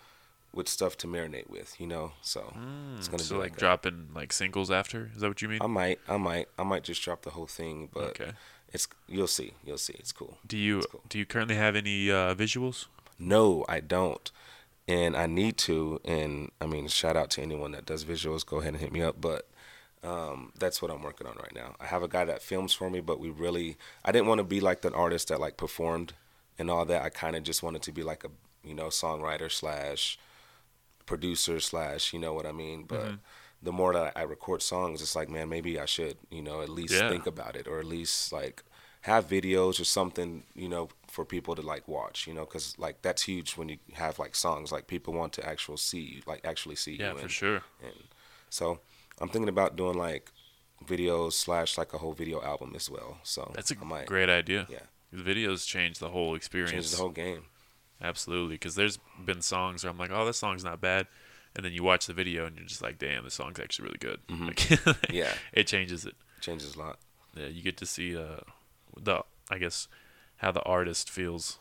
with 0.52 0.68
stuff 0.68 0.96
to 0.96 1.06
marinate 1.06 1.48
with 1.48 1.80
you 1.80 1.86
know 1.86 2.12
so 2.22 2.52
it's 2.96 3.08
gonna 3.08 3.22
so 3.22 3.34
be 3.34 3.40
like 3.40 3.50
like, 3.50 3.58
dropping 3.58 4.08
like 4.14 4.32
singles 4.32 4.70
after? 4.70 5.10
Is 5.14 5.20
that 5.20 5.28
what 5.28 5.42
you 5.42 5.48
mean? 5.48 5.58
i 5.62 5.66
might 5.66 5.98
i 6.08 6.16
might 6.16 6.48
i 6.58 6.62
might 6.62 6.84
just 6.84 7.02
drop 7.02 7.22
the 7.22 7.30
whole 7.30 7.46
thing 7.46 7.88
but 7.92 8.10
Okay. 8.20 8.32
It's 8.72 8.86
you'll 9.08 9.26
see, 9.26 9.54
you'll 9.64 9.78
see. 9.78 9.94
It's 9.98 10.12
cool. 10.12 10.38
Do 10.46 10.56
you 10.56 10.82
cool. 10.90 11.02
do 11.08 11.18
you 11.18 11.26
currently 11.26 11.56
have 11.56 11.74
any 11.74 12.10
uh, 12.10 12.34
visuals? 12.34 12.86
No, 13.18 13.64
I 13.68 13.80
don't. 13.80 14.30
And 14.86 15.16
I 15.16 15.26
need 15.26 15.56
to. 15.58 16.00
And 16.04 16.50
I 16.60 16.66
mean, 16.66 16.88
shout 16.88 17.16
out 17.16 17.30
to 17.30 17.42
anyone 17.42 17.72
that 17.72 17.84
does 17.84 18.04
visuals. 18.04 18.46
Go 18.46 18.58
ahead 18.58 18.74
and 18.74 18.80
hit 18.80 18.92
me 18.92 19.02
up. 19.02 19.20
But 19.20 19.48
um, 20.02 20.52
that's 20.58 20.80
what 20.80 20.90
I'm 20.90 21.02
working 21.02 21.26
on 21.26 21.36
right 21.36 21.54
now. 21.54 21.74
I 21.80 21.86
have 21.86 22.02
a 22.02 22.08
guy 22.08 22.24
that 22.24 22.42
films 22.42 22.72
for 22.72 22.88
me, 22.90 23.00
but 23.00 23.20
we 23.20 23.30
really, 23.30 23.76
I 24.04 24.12
didn't 24.12 24.28
want 24.28 24.38
to 24.38 24.44
be 24.44 24.60
like 24.60 24.80
the 24.80 24.92
artist 24.92 25.28
that 25.28 25.40
like 25.40 25.56
performed 25.56 26.14
and 26.58 26.70
all 26.70 26.84
that. 26.86 27.02
I 27.02 27.10
kind 27.10 27.36
of 27.36 27.42
just 27.42 27.62
wanted 27.62 27.82
to 27.82 27.92
be 27.92 28.02
like 28.02 28.24
a, 28.24 28.30
you 28.64 28.74
know, 28.74 28.86
songwriter 28.86 29.50
slash 29.50 30.18
producer 31.06 31.60
slash, 31.60 32.12
you 32.12 32.18
know 32.18 32.32
what 32.32 32.46
I 32.46 32.52
mean? 32.52 32.84
But 32.84 33.00
Mm-hmm. 33.00 33.14
the 33.62 33.72
more 33.72 33.92
that 33.92 34.12
I 34.16 34.22
record 34.22 34.62
songs, 34.62 35.02
it's 35.02 35.16
like, 35.16 35.28
man, 35.28 35.48
maybe 35.48 35.78
I 35.78 35.84
should, 35.84 36.16
you 36.30 36.42
know, 36.42 36.62
at 36.62 36.68
least 36.68 36.94
Yeah. 36.94 37.08
think 37.08 37.26
about 37.26 37.56
it 37.56 37.66
or 37.68 37.78
at 37.78 37.84
least 37.86 38.32
like 38.32 38.62
have 39.02 39.28
videos 39.28 39.80
or 39.80 39.84
something, 39.84 40.44
you 40.54 40.68
know, 40.68 40.88
for 41.08 41.24
people 41.24 41.54
to 41.56 41.62
like 41.62 41.88
watch, 41.88 42.26
you 42.26 42.34
know, 42.34 42.44
because 42.44 42.78
like 42.78 43.02
that's 43.02 43.22
huge 43.22 43.56
when 43.56 43.68
you 43.68 43.78
have 43.94 44.18
like 44.18 44.34
songs, 44.34 44.70
like 44.72 44.86
people 44.86 45.12
want 45.14 45.32
to 45.34 45.46
actually 45.46 45.78
see 45.78 46.00
you, 46.00 46.22
like 46.26 46.40
actually 46.44 46.76
see 46.76 46.96
Yeah, 46.96 47.10
you. 47.10 47.16
for 47.16 47.22
and- 47.22 47.30
sure. 47.30 47.62
And 47.82 47.94
so 48.50 48.80
I'm 49.20 49.28
thinking 49.28 49.48
about 49.48 49.76
doing 49.76 49.96
like 49.98 50.30
videos 50.86 51.32
slash 51.34 51.76
like 51.76 51.92
a 51.92 51.98
whole 51.98 52.12
video 52.12 52.42
album 52.42 52.72
as 52.74 52.88
well. 52.90 53.18
So 53.22 53.50
That's 53.54 53.70
a 53.70 53.84
might 53.84 54.06
great 54.06 54.28
idea. 54.30 54.66
Yeah. 54.70 54.78
The 55.12 55.22
videos 55.22 55.66
change 55.66 55.98
the 55.98 56.08
whole 56.10 56.34
experience. 56.34 56.72
change 56.72 56.90
the 56.92 56.96
whole 56.98 57.08
game. 57.10 57.42
Absolutely, 58.02 58.54
because 58.54 58.76
there's 58.76 58.98
been 59.24 59.42
songs 59.42 59.84
where 59.84 59.90
I'm 59.90 59.98
like, 59.98 60.10
oh, 60.12 60.24
this 60.24 60.38
song's 60.38 60.64
not 60.64 60.80
bad, 60.80 61.06
and 61.54 61.62
then 61.64 61.72
you 61.72 61.82
watch 61.82 62.06
the 62.06 62.14
video 62.14 62.46
and 62.46 62.56
you're 62.56 62.64
just 62.64 62.80
like, 62.80 62.98
damn, 62.98 63.24
this 63.24 63.34
song's 63.34 63.60
actually 63.60 63.86
really 63.86 63.98
good. 63.98 64.20
Mm-hmm. 64.28 64.90
Yeah. 65.14 65.32
it 65.52 65.66
changes 65.66 66.06
it. 66.06 66.14
Changes 66.40 66.76
a 66.76 66.78
lot. 66.78 66.98
Yeah, 67.36 67.48
you 67.48 67.62
get 67.62 67.76
to 67.78 67.86
see 67.86 68.16
uh, 68.16 68.40
the, 68.98 69.22
I 69.50 69.58
guess, 69.58 69.86
how 70.36 70.50
the 70.52 70.62
artist 70.62 71.10
feels. 71.10 71.58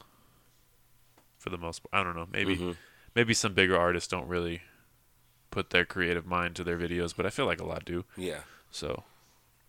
For 1.39 1.50
the 1.50 1.58
most, 1.58 1.80
part, 1.84 2.00
I 2.00 2.04
don't 2.04 2.15
know, 2.15 2.28
maybe, 2.32 2.56
Mm-hmm. 2.56 2.72
maybe 3.15 3.34
some 3.34 3.54
bigger 3.54 3.78
artists 3.78 4.08
don't 4.10 4.28
really 4.28 4.62
put 5.52 5.70
their 5.72 5.86
creative 5.86 6.26
mind 6.26 6.56
to 6.58 6.64
their 6.64 6.78
videos, 6.78 7.16
but 7.16 7.26
I 7.26 7.30
feel 7.30 7.46
like 7.46 7.62
a 7.62 7.66
lot 7.66 7.86
do. 7.86 8.06
Yeah. 8.16 8.42
So, 8.72 9.04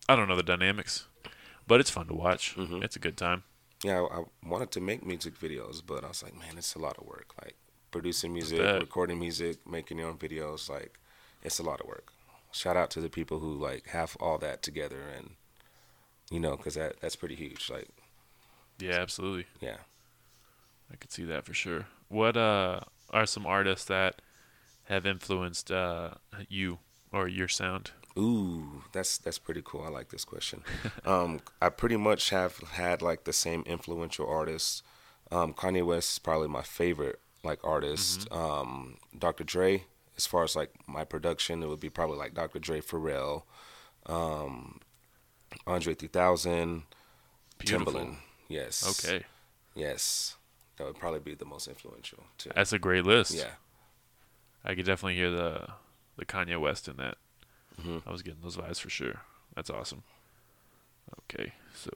I 0.09 0.17
don't 0.17 0.29
know 0.29 0.37
the 0.37 0.43
dynamics, 0.43 1.07
but 1.67 1.81
it's 1.81 1.91
fun 1.91 2.07
to 2.09 2.15
watch. 2.15 2.57
Mm-hmm. 2.57 2.83
It's 2.83 2.97
a 2.97 3.01
good 3.01 3.17
time. 3.17 3.45
Yeah, 3.83 4.01
I, 4.03 4.19
I 4.21 4.25
wanted 4.47 4.71
to 4.73 4.81
make 4.81 5.05
music 5.07 5.39
videos, 5.39 5.83
but 5.85 6.05
I 6.05 6.09
was 6.09 6.23
like, 6.23 6.35
man, 6.39 6.59
it's 6.59 6.75
a 6.75 6.79
lot 6.79 6.99
of 6.99 7.07
work. 7.07 7.33
Like 7.43 7.57
producing 7.91 8.33
music, 8.33 8.61
recording 8.61 9.19
music, 9.19 9.67
making 9.69 9.99
your 9.99 10.09
own 10.09 10.19
videos, 10.19 10.69
like 10.69 10.99
it's 11.43 11.59
a 11.59 11.63
lot 11.63 11.81
of 11.81 11.87
work. 11.87 12.13
Shout 12.53 12.77
out 12.77 12.91
to 12.91 13.01
the 13.01 13.09
people 13.09 13.39
who 13.39 13.55
like 13.55 13.87
have 13.89 14.17
all 14.21 14.37
that 14.39 14.63
together 14.63 15.01
and 15.17 15.31
you 16.31 16.41
know, 16.41 16.57
cuz 16.57 16.75
that 16.75 17.01
that's 17.01 17.17
pretty 17.17 17.35
huge. 17.37 17.71
Like, 17.71 17.89
Yeah, 18.79 18.97
absolutely. 19.01 19.47
yeah. 19.61 19.79
I 20.93 20.97
could 20.97 21.11
see 21.13 21.25
that 21.25 21.45
for 21.47 21.55
sure. 21.55 21.87
What 22.09 22.37
uh 22.37 22.81
are 23.11 23.27
some 23.27 23.47
artists 23.47 23.87
that 23.87 24.21
have 24.91 25.07
influenced 25.07 25.71
uh 25.71 26.11
you 26.49 26.79
or 27.13 27.27
your 27.29 27.49
sound? 27.49 27.93
Ooh, 28.19 28.83
that's 28.93 29.17
that's 29.19 29.39
pretty 29.39 29.63
cool. 29.65 29.83
I 29.85 29.89
like 29.89 30.11
this 30.11 30.25
question. 30.25 30.63
um, 31.07 31.41
I 31.63 31.69
pretty 31.71 31.97
much 31.97 32.31
have 32.31 32.59
had 32.73 33.01
like 33.03 33.25
the 33.25 33.33
same 33.33 33.63
influential 33.67 34.29
artists. 34.29 34.83
Um, 35.31 35.55
Kanye 35.55 35.87
West 35.87 36.13
is 36.13 36.19
probably 36.19 36.49
my 36.49 36.63
favorite 36.63 37.21
like 37.45 37.61
artist. 37.65 38.31
Um, 38.33 38.97
Dr. 39.17 39.45
Dre, 39.45 39.85
as 40.17 40.27
far 40.27 40.43
as 40.43 40.57
like 40.57 40.73
my 40.89 41.05
production, 41.05 41.63
it 41.63 41.69
would 41.69 41.81
be 41.81 41.89
probably 41.89 42.19
like 42.19 42.35
Dr. 42.35 42.59
Dre, 42.59 42.81
Pharrell, 42.81 43.45
um, 44.07 44.81
Andre 45.67 45.95
3000, 45.95 46.83
Beautiful. 47.59 47.93
Timbaland. 47.93 48.17
Yes. 48.49 49.05
Okay, 49.05 49.25
Yes, 49.75 50.37
that 50.77 50.85
would 50.87 50.99
probably 50.99 51.21
be 51.21 51.35
the 51.35 51.45
most 51.45 51.69
influential 51.69 52.25
too. 52.39 52.51
that's 52.55 52.73
a 52.73 52.79
great 52.79 53.05
list. 53.07 53.33
Yeah. 53.33 53.53
I 54.65 54.75
could 54.75 54.85
definitely 54.87 55.17
hear 55.17 55.31
the 55.31 55.69
the 56.17 56.25
Kanye 56.27 56.61
West 56.61 56.89
in 56.89 56.97
that. 56.97 57.17
Mhm. 57.81 58.03
I 58.07 58.11
was 58.13 58.23
getting 58.23 58.43
those 58.43 58.57
vibes 58.57 58.81
for 58.81 58.91
sure. 58.91 59.23
That's 59.55 59.71
awesome. 59.71 60.03
Okay, 61.33 61.53
so 61.75 61.91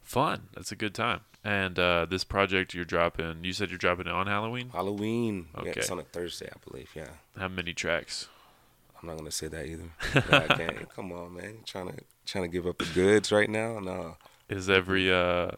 fun. 0.00 0.48
That's 0.54 0.72
a 0.72 0.76
good 0.76 0.94
time. 0.94 1.20
And 1.44 1.78
uh, 1.78 2.06
this 2.08 2.24
project 2.24 2.72
you're 2.74 2.84
dropping, 2.84 3.44
you 3.44 3.52
said 3.52 3.70
you're 3.70 3.78
dropping 3.78 4.06
it 4.06 4.12
on 4.12 4.26
Halloween. 4.26 4.70
Halloween. 4.70 5.48
Yeah, 5.54 5.60
Okay. 5.62 5.72
it's 5.76 5.90
on 5.90 5.98
a 5.98 6.04
Thursday, 6.04 6.48
I 6.48 6.56
believe. 6.68 6.90
Yeah. 6.94 7.08
How 7.36 7.48
many 7.48 7.72
tracks? 7.72 8.28
I'm 9.00 9.08
not 9.08 9.16
gonna 9.18 9.32
say 9.32 9.48
that 9.48 9.66
either. 9.66 9.90
Yeah, 10.14 10.46
I 10.48 10.54
can't. 10.54 10.88
Come 10.94 11.12
on, 11.12 11.34
man. 11.34 11.50
You 11.54 11.60
trying 11.66 11.88
to 11.88 11.98
trying 12.24 12.44
to 12.44 12.48
give 12.48 12.66
up 12.68 12.78
the 12.78 12.84
goods 12.94 13.32
right 13.32 13.50
now? 13.50 13.80
No. 13.80 14.16
Is 14.48 14.70
every 14.70 15.12
uh 15.12 15.50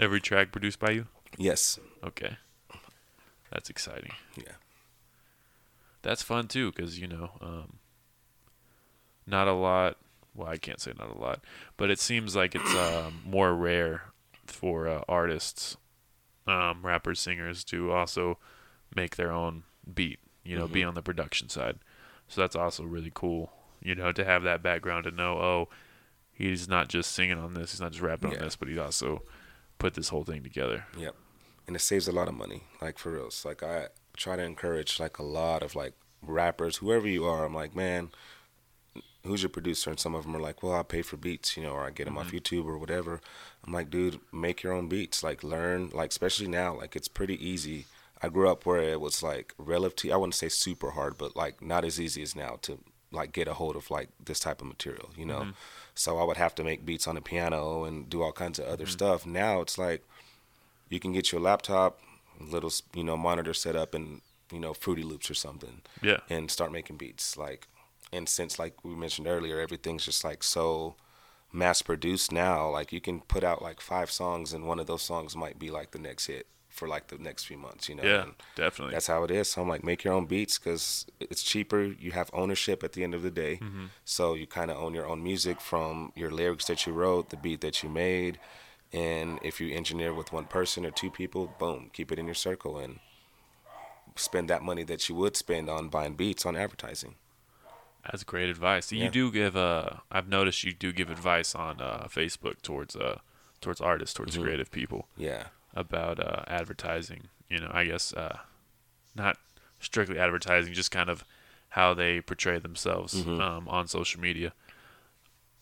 every 0.00 0.20
track 0.20 0.50
produced 0.50 0.80
by 0.80 0.90
you? 0.90 1.06
Yes. 1.36 1.78
Okay, 2.02 2.36
that's 3.50 3.70
exciting. 3.70 4.12
Yeah. 4.36 4.52
That's 6.02 6.22
fun 6.22 6.48
too, 6.48 6.72
because 6.72 6.98
you 6.98 7.06
know, 7.06 7.30
um, 7.40 7.78
not 9.26 9.48
a 9.48 9.52
lot. 9.52 9.96
Well, 10.34 10.48
I 10.48 10.56
can't 10.56 10.80
say 10.80 10.92
not 10.98 11.10
a 11.10 11.18
lot, 11.18 11.40
but 11.76 11.90
it 11.90 11.98
seems 11.98 12.36
like 12.36 12.54
it's 12.54 12.74
um, 12.74 13.22
more 13.24 13.54
rare 13.54 14.02
for 14.46 14.86
uh, 14.86 15.02
artists, 15.08 15.76
um, 16.46 16.80
rappers, 16.82 17.18
singers 17.20 17.64
to 17.64 17.90
also 17.90 18.38
make 18.94 19.16
their 19.16 19.32
own 19.32 19.64
beat. 19.92 20.20
You 20.44 20.56
know, 20.56 20.66
be 20.66 20.82
on 20.84 20.94
the 20.94 21.02
production 21.02 21.48
side. 21.48 21.78
So 22.28 22.40
that's 22.40 22.56
also 22.56 22.84
really 22.84 23.10
cool. 23.12 23.52
You 23.82 23.94
know, 23.94 24.12
to 24.12 24.24
have 24.24 24.44
that 24.44 24.62
background 24.62 25.04
to 25.04 25.10
know, 25.10 25.38
oh, 25.38 25.68
he's 26.32 26.68
not 26.68 26.88
just 26.88 27.12
singing 27.12 27.38
on 27.38 27.54
this, 27.54 27.72
he's 27.72 27.80
not 27.80 27.92
just 27.92 28.02
rapping 28.02 28.32
on 28.32 28.38
this, 28.38 28.56
but 28.56 28.68
he 28.68 28.78
also 28.78 29.22
put 29.78 29.94
this 29.94 30.08
whole 30.08 30.24
thing 30.24 30.42
together. 30.42 30.86
Yep. 30.96 31.14
And 31.68 31.76
it 31.76 31.80
saves 31.80 32.08
a 32.08 32.12
lot 32.12 32.26
of 32.26 32.34
money. 32.34 32.64
Like 32.82 32.98
for 32.98 33.12
reals. 33.12 33.44
Like 33.44 33.62
I 33.62 33.88
try 34.16 34.34
to 34.34 34.42
encourage 34.42 34.98
like 34.98 35.18
a 35.18 35.22
lot 35.22 35.62
of 35.62 35.76
like 35.76 35.92
rappers, 36.22 36.78
whoever 36.78 37.06
you 37.06 37.24
are. 37.24 37.44
I'm 37.44 37.54
like, 37.54 37.76
man, 37.76 38.10
who's 39.24 39.42
your 39.42 39.50
producer? 39.50 39.90
And 39.90 40.00
some 40.00 40.14
of 40.14 40.24
them 40.24 40.34
are 40.34 40.40
like, 40.40 40.62
well, 40.62 40.72
I 40.72 40.82
pay 40.82 41.02
for 41.02 41.16
beats, 41.16 41.56
you 41.56 41.62
know, 41.62 41.72
or 41.72 41.84
I 41.84 41.90
get 41.90 42.06
them 42.06 42.18
off 42.18 42.28
mm-hmm. 42.28 42.38
YouTube 42.38 42.66
or 42.66 42.78
whatever. 42.78 43.20
I'm 43.64 43.72
like, 43.72 43.90
dude, 43.90 44.18
make 44.32 44.62
your 44.62 44.72
own 44.72 44.88
beats. 44.88 45.22
Like 45.22 45.44
learn. 45.44 45.90
Like 45.92 46.10
especially 46.10 46.48
now, 46.48 46.74
like 46.74 46.96
it's 46.96 47.08
pretty 47.08 47.36
easy. 47.46 47.86
I 48.20 48.28
grew 48.28 48.50
up 48.50 48.66
where 48.66 48.80
it 48.80 49.00
was 49.00 49.22
like 49.22 49.54
relative. 49.58 50.10
I 50.10 50.16
wouldn't 50.16 50.34
say 50.34 50.48
super 50.48 50.90
hard, 50.90 51.18
but 51.18 51.36
like 51.36 51.62
not 51.62 51.84
as 51.84 52.00
easy 52.00 52.22
as 52.22 52.34
now 52.34 52.58
to 52.62 52.78
like 53.12 53.32
get 53.32 53.48
a 53.48 53.54
hold 53.54 53.76
of 53.76 53.90
like 53.90 54.08
this 54.22 54.40
type 54.40 54.60
of 54.60 54.66
material, 54.66 55.10
you 55.16 55.24
know. 55.24 55.40
Mm-hmm. 55.40 55.50
So 55.94 56.18
I 56.18 56.24
would 56.24 56.36
have 56.36 56.54
to 56.56 56.64
make 56.64 56.84
beats 56.84 57.06
on 57.06 57.14
the 57.14 57.20
piano 57.20 57.84
and 57.84 58.08
do 58.08 58.22
all 58.22 58.32
kinds 58.32 58.58
of 58.58 58.66
other 58.66 58.84
mm-hmm. 58.84 58.92
stuff. 58.92 59.26
Now 59.26 59.60
it's 59.60 59.78
like 59.78 60.04
you 60.90 61.00
can 61.00 61.12
get 61.12 61.32
your 61.32 61.40
laptop, 61.40 62.00
little 62.40 62.72
you 62.94 63.04
know 63.04 63.16
monitor 63.16 63.54
set 63.54 63.76
up, 63.76 63.94
and 63.94 64.20
you 64.52 64.58
know 64.60 64.74
Fruity 64.74 65.02
Loops 65.02 65.30
or 65.30 65.34
something, 65.34 65.82
Yeah. 66.02 66.20
and 66.30 66.50
start 66.50 66.72
making 66.72 66.96
beats. 66.96 67.36
Like, 67.36 67.66
and 68.12 68.28
since 68.28 68.58
like 68.58 68.84
we 68.84 68.94
mentioned 68.94 69.26
earlier, 69.26 69.60
everything's 69.60 70.04
just 70.04 70.24
like 70.24 70.42
so 70.42 70.96
mass 71.52 71.82
produced 71.82 72.32
now. 72.32 72.68
Like 72.70 72.92
you 72.92 73.00
can 73.00 73.20
put 73.20 73.44
out 73.44 73.62
like 73.62 73.80
five 73.80 74.10
songs, 74.10 74.52
and 74.52 74.66
one 74.66 74.78
of 74.78 74.86
those 74.86 75.02
songs 75.02 75.36
might 75.36 75.58
be 75.58 75.70
like 75.70 75.90
the 75.92 75.98
next 75.98 76.26
hit 76.26 76.46
for 76.70 76.86
like 76.86 77.08
the 77.08 77.18
next 77.18 77.44
few 77.44 77.58
months. 77.58 77.88
You 77.88 77.96
know. 77.96 78.02
Yeah, 78.04 78.22
And 78.22 78.34
definitely. 78.54 78.92
that's 78.94 79.08
how 79.08 79.24
it 79.24 79.30
is. 79.30 79.50
So 79.50 79.62
I'm 79.62 79.68
like, 79.68 79.82
make 79.82 80.04
your 80.04 80.14
own 80.14 80.26
beats 80.26 80.58
because 80.58 81.06
it's 81.18 81.42
cheaper. 81.42 81.82
You 81.82 82.12
have 82.12 82.30
ownership 82.32 82.84
at 82.84 82.92
the 82.92 83.02
end 83.02 83.14
of 83.14 83.22
the 83.22 83.30
day. 83.30 83.56
Mm-hmm. 83.60 83.86
So 84.04 84.34
you 84.34 84.46
kind 84.46 84.70
of 84.70 84.76
own 84.76 84.94
your 84.94 85.06
own 85.08 85.22
music 85.22 85.60
from 85.60 86.12
your 86.14 86.30
lyrics 86.30 86.66
that 86.66 86.86
you 86.86 86.92
wrote, 86.92 87.30
the 87.30 87.36
beat 87.36 87.60
that 87.62 87.82
you 87.82 87.88
made. 87.88 88.38
And 88.92 89.38
if 89.42 89.60
you 89.60 89.74
engineer 89.74 90.14
with 90.14 90.32
one 90.32 90.46
person 90.46 90.86
or 90.86 90.90
two 90.90 91.10
people, 91.10 91.50
boom, 91.58 91.90
keep 91.92 92.10
it 92.10 92.18
in 92.18 92.24
your 92.26 92.34
circle 92.34 92.78
and 92.78 93.00
spend 94.16 94.48
that 94.50 94.62
money 94.62 94.82
that 94.84 95.08
you 95.08 95.14
would 95.14 95.36
spend 95.36 95.68
on 95.68 95.88
buying 95.88 96.14
beats 96.14 96.46
on 96.46 96.56
advertising. 96.56 97.16
That's 98.04 98.24
great 98.24 98.48
advice. 98.48 98.90
You 98.90 99.04
Yeah. 99.04 99.10
do 99.10 99.30
give 99.30 99.56
uh 99.56 99.90
I've 100.10 100.28
noticed 100.28 100.64
you 100.64 100.72
do 100.72 100.92
give 100.92 101.10
advice 101.10 101.54
on 101.54 101.80
uh 101.80 102.06
Facebook 102.08 102.62
towards 102.62 102.96
uh 102.96 103.18
towards 103.60 103.80
artists, 103.80 104.14
towards 104.14 104.32
Mm-hmm. 104.34 104.42
creative 104.44 104.70
people 104.70 105.08
Yeah. 105.16 105.48
about 105.74 106.18
uh 106.18 106.44
advertising, 106.46 107.24
you 107.50 107.60
know, 107.60 107.70
I 107.72 107.84
guess 107.84 108.14
uh 108.14 108.38
not 109.14 109.36
strictly 109.80 110.18
advertising, 110.18 110.72
just 110.72 110.90
kind 110.90 111.10
of 111.10 111.24
how 111.70 111.92
they 111.92 112.20
portray 112.22 112.58
themselves 112.58 113.14
Mm-hmm. 113.14 113.40
um 113.40 113.68
on 113.68 113.86
social 113.86 114.20
media. 114.20 114.52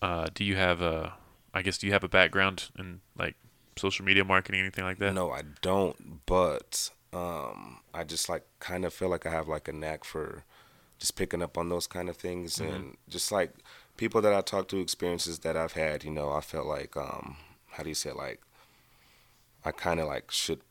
Uh 0.01 0.27
do 0.33 0.43
you 0.45 0.55
have 0.55 0.81
a 0.81 1.13
I 1.53 1.61
guess 1.61 1.77
do 1.77 1.87
you 1.87 1.93
have 1.93 2.03
a 2.03 2.09
background 2.09 2.69
in 2.77 3.01
like 3.17 3.35
social 3.75 4.05
media 4.05 4.23
marketing 4.23 4.61
anything 4.61 4.83
like 4.83 4.99
that? 4.99 5.13
No, 5.13 5.31
I 5.31 5.43
don't. 5.61 6.25
But 6.25 6.89
um, 7.13 7.79
I 7.93 8.03
just 8.03 8.29
like 8.29 8.45
kind 8.59 8.85
of 8.85 8.93
feel 8.93 9.09
like 9.09 9.25
I 9.25 9.31
have 9.31 9.47
like 9.47 9.67
a 9.67 9.73
knack 9.73 10.03
for 10.03 10.43
just 10.99 11.15
picking 11.15 11.41
up 11.41 11.57
on 11.57 11.69
those 11.69 11.87
kind 11.87 12.09
of 12.09 12.17
things 12.17 12.59
and 12.59 12.97
just 13.07 13.31
like 13.31 13.51
people 13.97 14.21
that 14.21 14.33
I 14.33 14.41
talk 14.41 14.67
to, 14.69 14.79
experiences 14.79 15.39
that 15.39 15.55
I've 15.55 15.73
had. 15.73 16.03
You 16.03 16.11
know, 16.11 16.31
I 16.31 16.41
felt 16.41 16.65
like 16.65 16.97
um, 16.97 17.37
how 17.71 17.83
do 17.83 17.89
you 17.89 17.95
say 17.95 18.09
it? 18.09 18.15
like 18.15 18.41
I 19.63 19.71
kind 19.71 19.99
of 19.99 20.07
like 20.07 20.31
should 20.31 20.61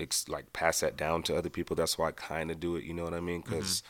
ex- 0.00 0.28
like 0.28 0.52
pass 0.52 0.80
that 0.80 0.96
down 0.96 1.22
to 1.24 1.36
other 1.36 1.50
people. 1.50 1.76
That's 1.76 1.98
why 1.98 2.08
I 2.08 2.12
kind 2.12 2.50
of 2.50 2.60
do 2.60 2.76
it. 2.76 2.84
You 2.84 2.94
know 2.94 3.04
what 3.04 3.14
I 3.14 3.20
mean? 3.20 3.40
Because 3.42 3.82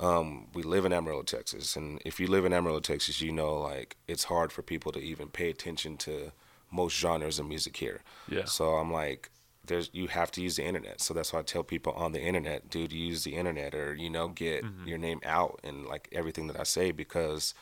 um, 0.00 0.48
we 0.54 0.62
live 0.62 0.84
in 0.84 0.92
Amarillo, 0.92 1.22
Texas, 1.22 1.76
and 1.76 2.00
if 2.04 2.18
you 2.18 2.26
live 2.26 2.44
in 2.44 2.52
Amarillo, 2.52 2.80
Texas, 2.80 3.20
you 3.20 3.32
know 3.32 3.54
like 3.54 3.96
it's 4.08 4.24
hard 4.24 4.50
for 4.50 4.62
people 4.62 4.90
to 4.92 4.98
even 4.98 5.28
pay 5.28 5.50
attention 5.50 5.96
to 5.98 6.32
most 6.72 6.96
genres 6.96 7.38
of 7.38 7.46
music 7.46 7.76
here. 7.76 8.00
Yeah. 8.28 8.46
So 8.46 8.76
I'm 8.76 8.92
like, 8.92 9.30
there's 9.66 9.90
you 9.92 10.08
have 10.08 10.30
to 10.32 10.42
use 10.42 10.56
the 10.56 10.64
internet. 10.64 11.00
So 11.02 11.12
that's 11.12 11.32
why 11.32 11.40
I 11.40 11.42
tell 11.42 11.62
people 11.62 11.92
on 11.92 12.12
the 12.12 12.20
internet, 12.20 12.70
dude, 12.70 12.92
use 12.92 13.24
the 13.24 13.34
internet 13.34 13.74
or 13.74 13.94
you 13.94 14.08
know 14.08 14.28
get 14.28 14.64
your 14.86 14.98
name 14.98 15.20
out 15.24 15.60
and 15.62 15.86
like 15.86 16.08
everything 16.12 16.46
that 16.46 16.58
I 16.58 16.64
say 16.64 16.92
because 16.92 17.52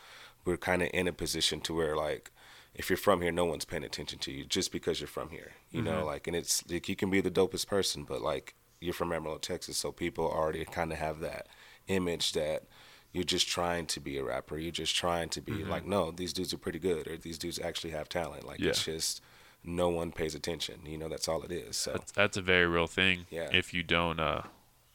we're 0.45 0.57
kind 0.57 0.83
of 0.83 0.91
in 0.95 1.09
a 1.09 1.13
position 1.13 1.61
to 1.63 1.75
where 1.75 1.97
like 1.97 2.31
if 2.75 2.89
you're 2.89 2.97
from 2.97 3.21
here, 3.21 3.33
no 3.33 3.47
one's 3.47 3.65
paying 3.65 3.83
attention 3.83 4.21
to 4.21 4.31
you 4.31 4.45
just 4.45 4.71
because 4.71 5.01
you're 5.01 5.09
from 5.09 5.31
here. 5.31 5.53
You 5.73 5.83
know, 5.83 6.05
like 6.05 6.29
and 6.29 6.37
it's 6.37 6.63
like 6.71 6.89
you 6.89 6.95
can 6.95 7.11
be 7.11 7.21
the 7.21 7.31
dopest 7.33 7.67
person, 7.67 8.05
but 8.05 8.23
like 8.23 8.55
you're 8.81 8.95
from 8.95 9.13
Amarillo, 9.13 9.39
Texas, 9.39 9.77
so 9.77 9.91
people 9.91 10.25
already 10.25 10.65
kind 10.65 10.93
of 10.93 10.99
have 10.99 11.19
that 11.19 11.49
image 11.89 12.33
that 12.33 12.65
you're 13.13 13.25
just 13.25 13.49
trying 13.49 13.87
to 13.87 14.01
be 14.01 14.19
a 14.19 14.25
rapper. 14.25 14.59
You're 14.59 14.71
just 14.71 14.95
trying 14.95 15.31
to 15.31 15.41
be 15.41 15.65
like, 15.65 15.87
no, 15.87 16.11
these 16.11 16.33
dudes 16.33 16.53
are 16.53 16.59
pretty 16.59 16.79
good, 16.79 17.07
or 17.09 17.17
these 17.17 17.39
dudes 17.39 17.59
actually 17.59 17.91
have 17.91 18.09
talent. 18.09 18.47
Like 18.47 18.61
it's 18.61 18.85
just 18.85 19.21
no 19.65 19.89
one 19.89 20.13
pays 20.13 20.35
attention. 20.35 20.81
You 20.87 20.99
know, 20.99 21.09
that's 21.09 21.27
all 21.29 21.43
it 21.43 21.51
is. 21.53 21.77
So 21.77 21.93
That's, 21.93 22.13
that's 22.13 22.37
a 22.37 22.43
very 22.43 22.67
real 22.67 22.87
thing. 22.87 23.27
Yeah. 23.31 23.49
If 23.53 23.75
you 23.75 23.83
don't, 23.83 24.21
uh, 24.21 24.43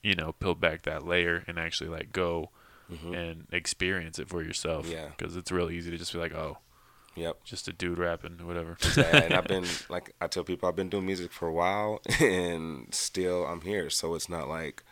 you 0.02 0.16
know, 0.16 0.32
peel 0.34 0.56
back 0.56 0.84
that 0.84 1.06
layer 1.06 1.44
and 1.48 1.58
actually 1.60 1.90
like 1.90 2.12
go 2.14 2.50
Mhm. 2.92 3.16
and 3.18 3.48
experience 3.52 4.20
it 4.20 4.28
for 4.30 4.44
yourself. 4.44 4.88
Yeah. 4.88 5.08
Because 5.18 5.36
it's 5.38 5.52
real 5.52 5.72
easy 5.72 5.90
to 5.90 5.98
just 5.98 6.12
be 6.14 6.20
like, 6.20 6.34
oh, 6.36 6.58
yep. 7.16 7.44
just 7.46 7.68
a 7.70 7.74
dude 7.74 7.98
rapping, 7.98 8.46
whatever. 8.46 8.78
Yeah, 8.98 9.18
and 9.24 9.34
I've 9.34 9.46
been 9.48 9.66
like 9.90 10.14
I 10.22 10.28
tell 10.28 10.44
people 10.44 10.68
I've 10.70 10.76
been 10.76 10.90
doing 10.90 11.06
music 11.06 11.32
for 11.32 11.48
a 11.48 11.54
while 11.54 12.02
and 12.20 12.94
still 12.94 13.46
I'm 13.46 13.62
here. 13.62 13.90
So 13.90 14.14
it's 14.16 14.30
not 14.30 14.48
like 14.50 14.84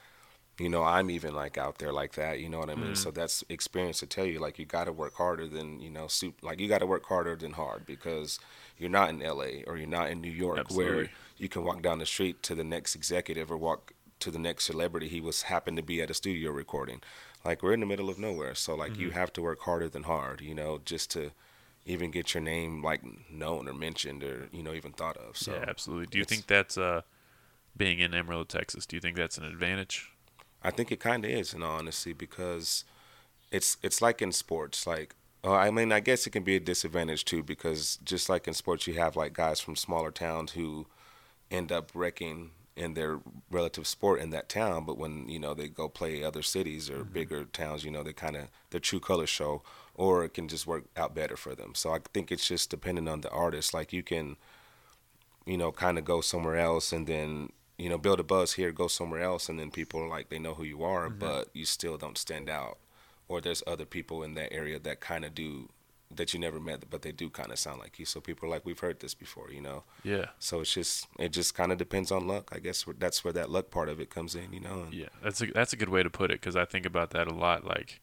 you 0.61 0.69
know 0.69 0.83
I'm 0.83 1.09
even 1.09 1.33
like 1.33 1.57
out 1.57 1.79
there 1.79 1.91
like 1.91 2.13
that. 2.13 2.39
You 2.39 2.47
know 2.47 2.59
what 2.59 2.69
I 2.69 2.75
mean? 2.75 2.95
So 2.95 3.09
that's 3.09 3.43
experience 3.49 3.99
to 3.99 4.05
tell 4.05 4.25
you 4.25 4.39
like 4.39 4.59
you 4.59 4.65
got 4.65 4.85
to 4.85 4.91
work 4.91 5.15
harder 5.15 5.47
than 5.47 5.79
you 5.81 5.89
know 5.89 6.07
soup. 6.07 6.35
Like 6.43 6.59
you 6.59 6.67
got 6.67 6.79
to 6.79 6.85
work 6.85 7.05
harder 7.07 7.35
than 7.35 7.53
hard 7.53 7.85
because 7.87 8.39
you're 8.77 8.89
not 8.89 9.09
in 9.09 9.23
L.A. 9.23 9.63
or 9.65 9.77
you're 9.77 9.87
not 9.87 10.11
in 10.11 10.21
New 10.21 10.31
York 10.31 10.69
where 10.71 11.09
you 11.37 11.49
can 11.49 11.63
walk 11.63 11.81
down 11.81 11.97
the 11.97 12.05
street 12.05 12.43
to 12.43 12.53
the 12.53 12.63
next 12.63 12.95
executive 12.95 13.51
or 13.51 13.57
walk 13.57 13.93
to 14.19 14.29
the 14.29 14.37
next 14.37 14.65
celebrity. 14.65 15.07
He 15.07 15.19
was 15.19 15.43
happened 15.43 15.77
to 15.77 15.83
be 15.83 15.99
at 15.99 16.11
a 16.11 16.13
studio 16.13 16.51
recording. 16.51 17.01
Like 17.43 17.63
we're 17.63 17.73
in 17.73 17.79
the 17.79 17.87
middle 17.87 18.09
of 18.09 18.19
nowhere. 18.19 18.53
So 18.53 18.75
like 18.75 18.97
you 18.97 19.09
have 19.11 19.33
to 19.33 19.41
work 19.41 19.61
harder 19.61 19.89
than 19.89 20.03
hard. 20.03 20.41
You 20.41 20.53
know 20.53 20.79
just 20.85 21.09
to 21.11 21.31
even 21.87 22.11
get 22.11 22.35
your 22.35 22.43
name 22.43 22.83
like 22.83 23.01
known 23.31 23.67
or 23.67 23.73
mentioned 23.73 24.23
or 24.23 24.47
you 24.51 24.61
know 24.61 24.73
even 24.73 24.91
thought 24.91 25.17
of. 25.17 25.37
So 25.37 25.53
yeah, 25.53 25.65
absolutely. 25.67 26.05
Do 26.05 26.19
you 26.19 26.25
think 26.25 26.45
that's 26.45 26.77
uh, 26.77 27.01
being 27.75 27.97
in 27.97 28.13
Amarillo, 28.13 28.43
Texas? 28.43 28.85
Do 28.85 28.95
you 28.95 28.99
think 28.99 29.17
that's 29.17 29.39
an 29.39 29.45
advantage? 29.45 30.11
I 30.63 30.71
think 30.71 30.91
it 30.91 30.99
kind 30.99 31.25
of 31.25 31.31
is 31.31 31.53
in 31.53 31.63
all 31.63 31.77
honesty 31.77 32.13
because 32.13 32.83
it's 33.51 33.77
it's 33.81 34.01
like 34.01 34.21
in 34.21 34.31
sports 34.31 34.85
like 34.87 35.15
uh, 35.43 35.53
I 35.53 35.71
mean 35.71 35.91
I 35.91 35.99
guess 35.99 36.27
it 36.27 36.31
can 36.31 36.43
be 36.43 36.55
a 36.55 36.59
disadvantage 36.59 37.25
too 37.25 37.43
because 37.43 37.97
just 38.03 38.29
like 38.29 38.47
in 38.47 38.53
sports 38.53 38.87
you 38.87 38.93
have 38.95 39.15
like 39.15 39.33
guys 39.33 39.59
from 39.59 39.75
smaller 39.75 40.11
towns 40.11 40.51
who 40.53 40.87
end 41.49 41.71
up 41.71 41.91
wrecking 41.93 42.51
in 42.75 42.93
their 42.93 43.19
relative 43.49 43.85
sport 43.85 44.21
in 44.21 44.29
that 44.29 44.47
town 44.47 44.85
but 44.85 44.97
when 44.97 45.27
you 45.27 45.39
know 45.39 45.53
they 45.53 45.67
go 45.67 45.89
play 45.89 46.23
other 46.23 46.41
cities 46.41 46.89
or 46.89 47.03
bigger 47.03 47.43
towns 47.43 47.83
you 47.83 47.91
know 47.91 48.03
they 48.03 48.13
kind 48.13 48.37
of 48.37 48.47
their 48.69 48.79
true 48.79 48.99
colors 48.99 49.29
show 49.29 49.61
or 49.95 50.23
it 50.23 50.33
can 50.33 50.47
just 50.47 50.65
work 50.67 50.85
out 50.97 51.13
better 51.13 51.35
for 51.35 51.55
them. 51.55 51.75
So 51.75 51.93
I 51.93 51.99
think 52.13 52.31
it's 52.31 52.47
just 52.47 52.69
depending 52.69 53.07
on 53.07 53.21
the 53.21 53.29
artist 53.29 53.73
like 53.73 53.93
you 53.93 54.03
can 54.03 54.37
you 55.45 55.57
know 55.57 55.71
kind 55.71 55.97
of 55.97 56.05
go 56.05 56.21
somewhere 56.21 56.57
else 56.57 56.91
and 56.91 57.07
then 57.07 57.49
you 57.81 57.89
know 57.89 57.97
build 57.97 58.19
a 58.19 58.23
buzz 58.23 58.53
here 58.53 58.71
go 58.71 58.87
somewhere 58.87 59.21
else 59.21 59.49
and 59.49 59.59
then 59.59 59.71
people 59.71 59.99
are 60.01 60.07
like 60.07 60.29
they 60.29 60.39
know 60.39 60.53
who 60.53 60.63
you 60.63 60.83
are 60.83 61.07
mm-hmm. 61.09 61.19
but 61.19 61.49
you 61.53 61.65
still 61.65 61.97
don't 61.97 62.17
stand 62.17 62.49
out 62.49 62.77
or 63.27 63.41
there's 63.41 63.63
other 63.65 63.85
people 63.85 64.23
in 64.23 64.33
that 64.35 64.51
area 64.53 64.77
that 64.79 64.99
kind 64.99 65.25
of 65.25 65.33
do 65.33 65.69
that 66.13 66.33
you 66.33 66.39
never 66.39 66.59
met 66.59 66.83
but 66.89 67.01
they 67.01 67.11
do 67.11 67.29
kind 67.29 67.51
of 67.51 67.57
sound 67.57 67.79
like 67.79 67.97
you 67.97 68.05
so 68.05 68.19
people 68.19 68.47
are 68.47 68.51
like 68.51 68.65
we've 68.65 68.79
heard 68.79 68.99
this 68.99 69.13
before 69.13 69.49
you 69.51 69.61
know 69.61 69.83
Yeah. 70.03 70.25
so 70.39 70.59
it's 70.61 70.73
just 70.73 71.07
it 71.17 71.29
just 71.29 71.55
kind 71.55 71.71
of 71.71 71.77
depends 71.77 72.11
on 72.11 72.27
luck 72.27 72.49
i 72.53 72.59
guess 72.59 72.85
that's 72.99 73.23
where 73.23 73.33
that 73.33 73.49
luck 73.49 73.71
part 73.71 73.87
of 73.89 73.99
it 74.01 74.09
comes 74.09 74.35
in 74.35 74.51
you 74.51 74.59
know 74.59 74.81
and 74.83 74.93
Yeah, 74.93 75.07
that's 75.23 75.41
a 75.41 75.47
that's 75.47 75.73
a 75.73 75.77
good 75.77 75.89
way 75.89 76.03
to 76.03 76.09
put 76.09 76.29
it 76.29 76.39
because 76.41 76.55
I 76.55 76.65
think 76.65 76.85
about 76.85 77.11
that 77.11 77.27
a 77.27 77.33
lot. 77.33 77.63
Like, 77.65 78.01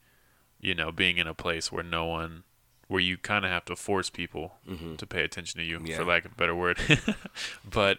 you 0.61 0.75
know, 0.75 0.91
being 0.91 1.19
in 1.19 1.27
a 1.27 1.35
place 1.35 1.71
where 1.71 1.85
no 1.85 2.07
one, 2.07 2.45
where 2.89 3.01
you 3.01 3.17
kind 3.19 3.45
of 3.45 3.51
have 3.51 3.65
to 3.67 3.77
force 3.77 4.11
people 4.11 4.55
to 4.97 5.07
pay 5.07 5.23
attention 5.23 5.61
to 5.61 5.65
you, 5.65 5.77
Mm-hmm. 5.77 5.87
Yeah. 5.87 5.97
for 5.99 6.05
lack 6.05 6.25
of 6.25 6.33
a 6.33 6.35
better 6.35 6.55
word. 6.57 6.79
but 7.71 7.99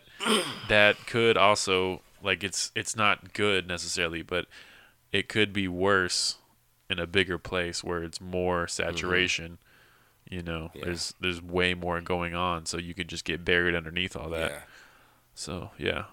that 0.67 0.97
could 1.05 1.37
also 1.37 2.01
like 2.23 2.43
it's 2.43 2.71
it's 2.75 2.95
not 2.95 3.33
good 3.33 3.67
necessarily, 3.67 4.21
but 4.21 4.45
it 5.11 5.29
could 5.29 5.53
be 5.53 5.67
worse 5.67 6.37
in 6.89 6.99
a 6.99 7.05
bigger 7.07 7.37
place 7.37 7.83
where 7.83 8.03
it's 8.03 8.19
more 8.19 8.67
saturation. 8.67 9.57
You 10.29 10.43
know, 10.43 10.69
Mm-hmm. 10.69 10.77
Yeah. 10.79 10.85
there's 10.85 11.13
there's 11.19 11.41
way 11.41 11.73
more 11.73 12.01
going 12.01 12.35
on, 12.35 12.65
so 12.65 12.77
you 12.77 12.93
could 12.93 13.07
just 13.07 13.25
get 13.25 13.45
buried 13.45 13.75
underneath 13.75 14.15
all 14.15 14.29
that. 14.29 14.51
yeah 14.51 14.59
So 15.35 15.71
yeah, 15.77 16.05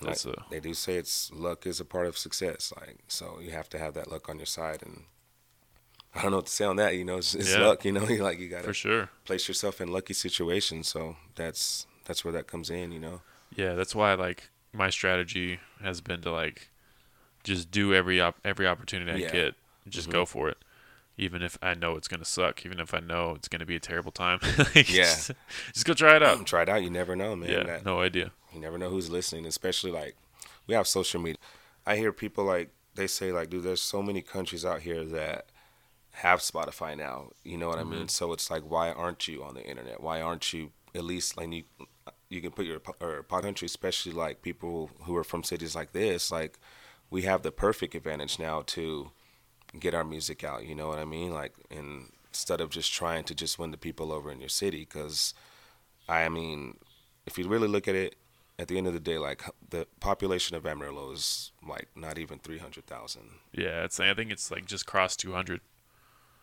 Like, 0.00 0.24
a 0.26 0.34
they 0.50 0.60
do 0.60 0.74
say 0.74 0.96
it's 0.96 1.30
luck 1.32 1.66
is 1.66 1.80
a 1.80 1.84
part 1.84 2.06
of 2.06 2.16
success 2.18 2.72
like 2.80 2.98
so 3.08 3.38
you 3.40 3.50
have 3.52 3.68
to 3.70 3.78
have 3.78 3.94
that 3.94 4.10
luck 4.10 4.28
on 4.28 4.38
your 4.38 4.46
side 4.46 4.82
and 4.84 5.04
i 6.14 6.22
don't 6.22 6.30
know 6.30 6.38
what 6.38 6.46
to 6.46 6.52
say 6.52 6.64
on 6.64 6.76
that 6.76 6.94
you 6.96 7.04
know 7.04 7.18
it's, 7.18 7.34
it's 7.34 7.52
Yeah. 7.54 7.66
luck 7.66 7.84
you 7.84 7.92
know 7.92 8.08
you 8.08 8.22
like 8.22 8.38
you 8.38 8.48
gotta 8.48 8.64
for 8.64 8.74
sure. 8.74 9.10
place 9.24 9.46
yourself 9.48 9.80
in 9.80 9.88
lucky 9.92 10.14
situations 10.14 10.88
so 10.88 11.16
that's 11.34 11.86
that's 12.06 12.24
where 12.24 12.32
that 12.32 12.46
comes 12.46 12.70
in 12.70 12.90
you 12.92 12.98
know 13.00 13.20
Yeah, 13.54 13.74
that's 13.74 13.94
why 13.94 14.14
like 14.14 14.50
my 14.72 14.90
strategy 14.90 15.60
has 15.82 16.00
been 16.00 16.20
to 16.22 16.30
like 16.32 16.70
just 17.44 17.70
do 17.70 17.94
every 17.94 18.20
op- 18.20 18.38
every 18.44 18.66
opportunity 18.66 19.10
I 19.12 19.16
Yeah. 19.16 19.32
get, 19.32 19.54
just 19.88 20.10
go 20.10 20.22
mm-hmm. 20.24 20.32
for 20.38 20.48
it, 20.50 20.58
even 21.16 21.42
if 21.42 21.56
I 21.62 21.74
know 21.74 21.96
it's 21.96 22.08
gonna 22.08 22.24
suck, 22.24 22.64
even 22.66 22.78
if 22.80 22.92
I 22.94 23.00
know 23.00 23.34
it's 23.34 23.48
gonna 23.48 23.64
be 23.66 23.76
a 23.76 23.80
terrible 23.80 24.12
time. 24.12 24.38
Like, 24.58 24.90
Yeah. 24.92 25.04
just, 25.04 25.30
just 25.72 25.86
go 25.86 25.94
try 25.94 26.16
it 26.16 26.22
out. 26.22 26.38
Mm, 26.38 26.44
try 26.46 26.62
it 26.62 26.68
out 26.68 26.82
you 26.82 26.90
never 26.90 27.14
know 27.16 27.36
man 27.36 27.50
yeah, 27.50 27.62
That- 27.64 27.84
no 27.84 28.00
idea. 28.00 28.30
you 28.54 28.60
never 28.60 28.76
know 28.78 28.90
who's 28.90 29.08
listening 29.10 29.46
especially 29.46 29.90
like 29.92 30.16
we 30.66 30.74
have 30.74 30.86
social 30.86 31.20
media 31.20 31.38
i 31.86 31.96
hear 31.96 32.12
people 32.12 32.44
like 32.44 32.68
they 32.94 33.06
say 33.06 33.32
like 33.32 33.48
dude 33.50 33.62
there's 33.64 33.80
so 33.82 34.02
many 34.02 34.20
countries 34.22 34.64
out 34.64 34.80
here 34.82 35.04
that 35.04 35.46
have 36.26 36.40
spotify 36.40 36.96
now 36.96 37.30
you 37.44 37.56
know 37.56 37.68
what 37.68 37.78
i 37.78 37.84
mean? 37.84 38.00
Mm-hmm. 38.00 38.08
So 38.08 38.32
it's 38.32 38.50
like 38.50 38.62
why 38.62 38.90
aren't 38.90 39.28
you 39.28 39.44
on 39.44 39.54
the 39.54 39.64
internet? 39.64 40.02
Why 40.02 40.20
aren't 40.20 40.52
you 40.52 40.70
at 40.94 41.04
least 41.04 41.36
like 41.36 41.52
you 41.52 41.62
you 42.28 42.40
can 42.40 42.50
put 42.50 42.66
your 42.66 42.80
or 43.00 43.22
pod 43.22 43.44
country 43.44 43.66
especially 43.66 44.12
like 44.12 44.42
people 44.42 44.90
who 45.04 45.16
are 45.16 45.24
from 45.24 45.42
cities 45.44 45.74
like 45.74 45.92
this 45.92 46.30
like 46.32 46.58
we 47.10 47.22
have 47.22 47.42
the 47.42 47.52
perfect 47.52 47.94
advantage 47.94 48.38
now 48.38 48.62
to 48.66 49.10
get 49.78 49.94
our 49.94 50.04
music 50.04 50.42
out 50.42 50.64
you 50.66 50.74
know 50.74 50.88
what 50.88 50.98
i 50.98 51.04
mean? 51.04 51.30
Like 51.32 51.54
and 51.70 52.10
instead 52.32 52.60
of 52.60 52.70
just 52.70 52.92
trying 52.92 53.24
to 53.24 53.34
just 53.34 53.58
win 53.58 53.70
the 53.70 53.78
people 53.78 54.12
over 54.12 54.30
in 54.30 54.40
your 54.40 54.48
city 54.48 54.80
because 54.80 55.34
i 56.08 56.28
mean 56.28 56.76
if 57.26 57.38
you 57.38 57.48
really 57.48 57.68
look 57.68 57.86
at 57.88 57.94
it 57.94 58.16
at 58.58 58.66
the 58.68 58.76
end 58.76 58.86
of 58.86 58.92
the 58.92 59.00
day 59.00 59.18
like 59.18 59.42
the 59.70 59.86
population 60.00 60.56
of 60.56 60.66
amarillo 60.66 61.12
is 61.12 61.52
like 61.66 61.88
not 61.94 62.18
even 62.18 62.38
300000 62.38 63.22
Yeah, 63.52 63.84
it's 63.84 64.00
I 64.00 64.12
think 64.14 64.30
it's 64.30 64.50
like 64.50 64.66
just 64.66 64.84
crossed 64.86 65.20
200, 65.20 65.60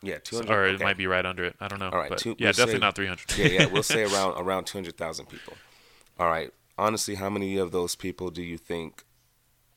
yeah 0.05 0.17
200 0.23 0.51
or 0.53 0.65
it 0.67 0.75
okay. 0.75 0.83
might 0.83 0.97
be 0.97 1.07
right 1.07 1.25
under 1.25 1.43
it. 1.45 1.55
I 1.59 1.67
don't 1.67 1.79
know. 1.79 1.89
All 1.89 1.97
right, 1.99 2.09
but 2.09 2.19
two- 2.19 2.35
yeah, 2.39 2.47
we'll 2.47 2.53
definitely 2.53 2.73
say- 2.73 2.79
not 2.79 2.95
300. 2.95 3.37
yeah 3.37 3.47
yeah 3.47 3.65
we'll 3.67 3.83
say 3.95 4.03
around 4.03 4.37
around 4.37 4.65
200000 4.65 5.25
people 5.27 5.53
all 6.19 6.27
right 6.27 6.51
honestly 6.77 7.15
how 7.15 7.29
many 7.29 7.57
of 7.57 7.71
those 7.71 7.95
people 7.95 8.29
do 8.29 8.41
you 8.41 8.57
think 8.57 9.03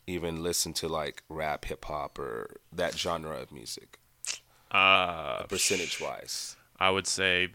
even 0.06 0.42
listen 0.42 0.72
to 0.72 0.88
like 0.88 1.22
rap 1.28 1.64
hip 1.66 1.84
hop 1.84 2.18
or 2.18 2.60
that 2.72 2.94
genre 2.96 3.36
of 3.40 3.50
music 3.52 3.98
uh, 4.70 5.42
percentage 5.44 6.00
wise 6.00 6.56
I 6.78 6.90
would 6.90 7.06
say 7.06 7.48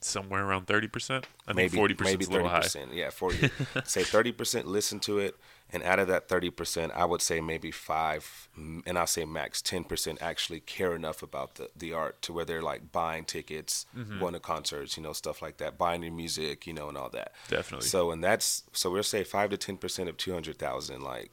somewhere 0.00 0.44
around 0.44 0.66
30%. 0.66 1.24
I 1.46 1.52
think 1.52 1.56
maybe 1.56 1.78
40% 1.78 2.00
maybe 2.00 2.22
is 2.24 2.28
a 2.28 2.32
little 2.32 2.48
high. 2.48 2.60
percent. 2.60 2.92
Yeah, 2.92 3.10
forty. 3.10 3.50
say 3.84 4.02
thirty 4.02 4.32
percent 4.32 4.66
listen 4.66 5.00
to 5.00 5.18
it, 5.18 5.34
and 5.74 5.82
out 5.82 5.98
of 5.98 6.08
that 6.08 6.28
thirty 6.28 6.50
percent, 6.50 6.92
I 6.94 7.04
would 7.04 7.20
say 7.20 7.40
maybe 7.40 7.70
five, 7.70 8.48
mm, 8.58 8.82
and 8.86 8.96
I'll 8.96 9.06
say 9.06 9.24
max 9.24 9.60
ten 9.60 9.84
percent 9.84 10.22
actually 10.22 10.60
care 10.60 10.94
enough 10.94 11.22
about 11.22 11.56
the 11.56 11.68
the 11.76 11.92
art 11.92 12.22
to 12.22 12.32
where 12.32 12.44
they're 12.46 12.62
like 12.62 12.92
buying 12.92 13.24
tickets, 13.24 13.84
Mm-hmm. 13.96 14.20
going 14.20 14.34
to 14.34 14.40
concerts, 14.40 14.96
you 14.96 15.02
know, 15.02 15.12
stuff 15.12 15.42
like 15.42 15.56
that, 15.58 15.76
buying 15.76 16.02
your 16.02 16.12
music, 16.12 16.66
you 16.66 16.72
know, 16.72 16.88
and 16.88 16.96
all 16.96 17.10
that. 17.10 17.32
Definitely. 17.48 17.88
So, 17.88 18.10
and 18.12 18.22
that's 18.24 18.62
so 18.72 18.90
we'll 18.90 19.02
say 19.02 19.24
five 19.24 19.50
to 19.50 19.56
ten 19.56 19.76
percent 19.76 20.08
of 20.08 20.16
two 20.16 20.32
hundred 20.32 20.56
thousand, 20.58 21.02
like. 21.02 21.32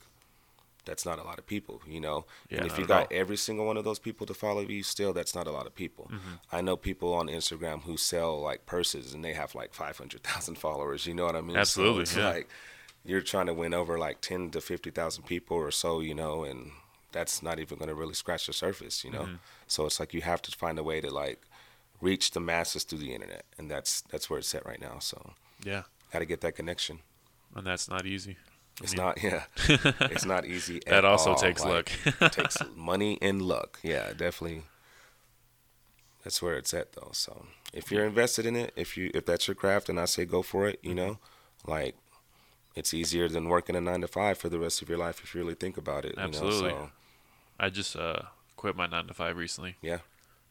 That's 0.83 1.05
not 1.05 1.19
a 1.19 1.23
lot 1.23 1.37
of 1.37 1.45
people, 1.45 1.79
you 1.87 1.99
know. 2.01 2.25
Yeah, 2.49 2.57
and 2.57 2.65
if 2.65 2.79
you 2.79 2.87
got 2.87 3.03
all. 3.03 3.07
every 3.11 3.37
single 3.37 3.67
one 3.67 3.77
of 3.77 3.83
those 3.83 3.99
people 3.99 4.25
to 4.25 4.33
follow 4.33 4.61
you, 4.61 4.81
still 4.81 5.13
that's 5.13 5.35
not 5.35 5.45
a 5.45 5.51
lot 5.51 5.67
of 5.67 5.75
people. 5.75 6.05
Mm-hmm. 6.05 6.33
I 6.51 6.61
know 6.61 6.75
people 6.75 7.13
on 7.13 7.27
Instagram 7.27 7.83
who 7.83 7.97
sell 7.97 8.41
like 8.41 8.65
purses 8.65 9.13
and 9.13 9.23
they 9.23 9.33
have 9.33 9.53
like 9.53 9.75
five 9.75 9.95
hundred 9.99 10.23
thousand 10.23 10.55
followers. 10.57 11.05
You 11.05 11.13
know 11.13 11.25
what 11.27 11.35
I 11.35 11.41
mean? 11.41 11.55
Absolutely, 11.55 12.05
So 12.05 12.21
yeah. 12.21 12.29
like 12.29 12.49
you're 13.05 13.21
trying 13.21 13.47
to 13.47 13.53
win 13.53 13.73
over 13.73 13.97
like 13.97 14.21
ten 14.21 14.49
to 14.51 14.61
fifty 14.61 14.91
thousand 14.91 15.23
people 15.23 15.57
or 15.57 15.71
so, 15.71 15.99
you 16.01 16.13
know, 16.13 16.43
and 16.43 16.71
that's 17.11 17.41
not 17.43 17.59
even 17.59 17.77
going 17.77 17.89
to 17.89 17.95
really 17.95 18.13
scratch 18.13 18.47
the 18.47 18.53
surface, 18.53 19.03
you 19.03 19.11
know. 19.11 19.23
Mm-hmm. 19.23 19.35
So 19.67 19.85
it's 19.85 19.99
like 19.99 20.13
you 20.13 20.21
have 20.21 20.41
to 20.43 20.51
find 20.51 20.77
a 20.79 20.83
way 20.83 21.01
to 21.01 21.09
like 21.09 21.41
reach 21.99 22.31
the 22.31 22.39
masses 22.39 22.83
through 22.83 22.99
the 22.99 23.13
internet, 23.13 23.43
and 23.57 23.69
that's 23.69 24.01
that's 24.01 24.29
where 24.29 24.39
it's 24.39 24.53
at 24.55 24.65
right 24.65 24.79
now. 24.81 24.99
So 24.99 25.33
Yeah. 25.63 25.83
got 26.13 26.19
to 26.19 26.25
get 26.25 26.41
that 26.41 26.55
connection. 26.55 26.99
and 27.55 27.65
that's 27.67 27.89
not 27.89 28.05
easy. 28.05 28.37
I 28.79 28.83
It's 28.83 28.93
mean, 28.95 29.03
not, 29.05 29.21
yeah, 29.23 29.43
it's 30.09 30.25
not 30.25 30.45
easy. 30.45 30.79
That 30.85 30.93
at 30.99 31.05
also 31.05 31.31
all. 31.31 31.35
takes 31.35 31.63
Like, 31.65 31.91
luck. 32.05 32.21
it 32.21 32.31
takes 32.39 32.57
money 32.75 33.17
and 33.21 33.41
luck. 33.41 33.79
Yeah, 33.83 34.13
definitely. 34.13 34.63
That's 36.23 36.41
where 36.41 36.55
it's 36.55 36.73
at, 36.73 36.93
though. 36.93 37.09
So 37.13 37.45
if 37.73 37.91
you're 37.91 38.05
invested 38.05 38.45
in 38.45 38.55
it, 38.55 38.73
if 38.75 38.95
you 38.97 39.11
if 39.13 39.25
that's 39.25 39.47
your 39.47 39.55
craft, 39.55 39.89
and 39.89 39.99
I 39.99 40.05
say 40.05 40.25
go 40.25 40.41
for 40.41 40.67
it, 40.67 40.79
you 40.83 40.95
know, 40.95 41.17
like 41.65 41.95
it's 42.75 42.93
easier 42.93 43.27
than 43.27 43.49
working 43.49 43.75
a 43.75 43.81
nine 43.81 44.01
to 44.01 44.07
five 44.07 44.37
for 44.37 44.49
the 44.49 44.59
rest 44.59 44.81
of 44.81 44.89
your 44.89 44.97
life 44.97 45.21
if 45.23 45.33
you 45.35 45.41
really 45.41 45.55
think 45.55 45.77
about 45.77 46.05
it. 46.05 46.15
Absolutely. 46.17 46.69
You 46.69 46.75
know? 46.75 46.81
So 46.85 46.91
I 47.59 47.69
just 47.69 47.95
uh, 47.95 48.19
quit 48.55 48.75
my 48.75 48.87
nine 48.87 49.07
to 49.07 49.13
five 49.13 49.37
recently. 49.37 49.75
yeah, 49.81 49.99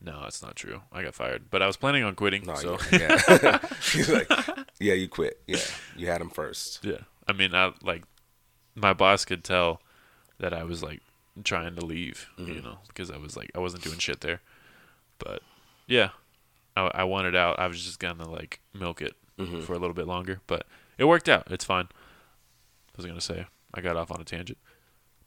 No, 0.00 0.20
that's 0.22 0.42
not 0.42 0.54
true. 0.56 0.82
I 0.92 1.02
got 1.02 1.14
fired, 1.14 1.50
but 1.50 1.62
I 1.62 1.66
was 1.66 1.76
planning 1.76 2.04
on 2.04 2.14
quitting. 2.14 2.44
no, 2.44 2.54
so 2.56 2.78
yeah, 2.92 3.20
yeah. 3.42 3.58
He's 3.92 4.08
like, 4.10 4.30
yeah, 4.78 4.94
you 4.94 5.08
quit. 5.08 5.40
Yeah, 5.46 5.58
you 5.96 6.06
had 6.08 6.20
him 6.20 6.30
first. 6.30 6.84
yeah, 6.84 6.98
I 7.26 7.32
mean, 7.32 7.54
I 7.54 7.72
like 7.82 8.04
my 8.74 8.92
boss 8.92 9.24
could 9.24 9.42
tell 9.44 9.80
that 10.38 10.52
I 10.54 10.62
was 10.64 10.82
like 10.82 11.00
trying 11.44 11.74
to 11.76 11.84
leave, 11.84 12.28
you 12.36 12.44
Mhm. 12.46 12.64
know, 12.64 12.78
because 12.88 13.10
I 13.10 13.16
was 13.16 13.36
like 13.36 13.50
I 13.54 13.58
wasn't 13.60 13.82
doing 13.82 13.98
shit 13.98 14.20
there. 14.20 14.40
But 15.18 15.42
yeah, 15.86 16.10
I, 16.76 16.90
I 16.94 17.04
wanted 17.04 17.34
out. 17.34 17.58
I 17.58 17.66
was 17.66 17.82
just 17.84 17.98
gonna 17.98 18.28
like 18.28 18.60
milk 18.74 19.00
it 19.02 19.14
Mhm. 19.38 19.62
for 19.64 19.72
a 19.74 19.78
little 19.78 19.94
bit 19.94 20.06
longer, 20.06 20.40
but 20.46 20.66
it 20.98 21.04
worked 21.04 21.28
out. 21.28 21.50
It's 21.50 21.64
fine. 21.64 21.88
Was 23.02 23.06
gonna 23.06 23.20
say 23.20 23.46
I 23.72 23.80
got 23.80 23.96
off 23.96 24.10
on 24.10 24.20
a 24.20 24.24
tangent. 24.24 24.58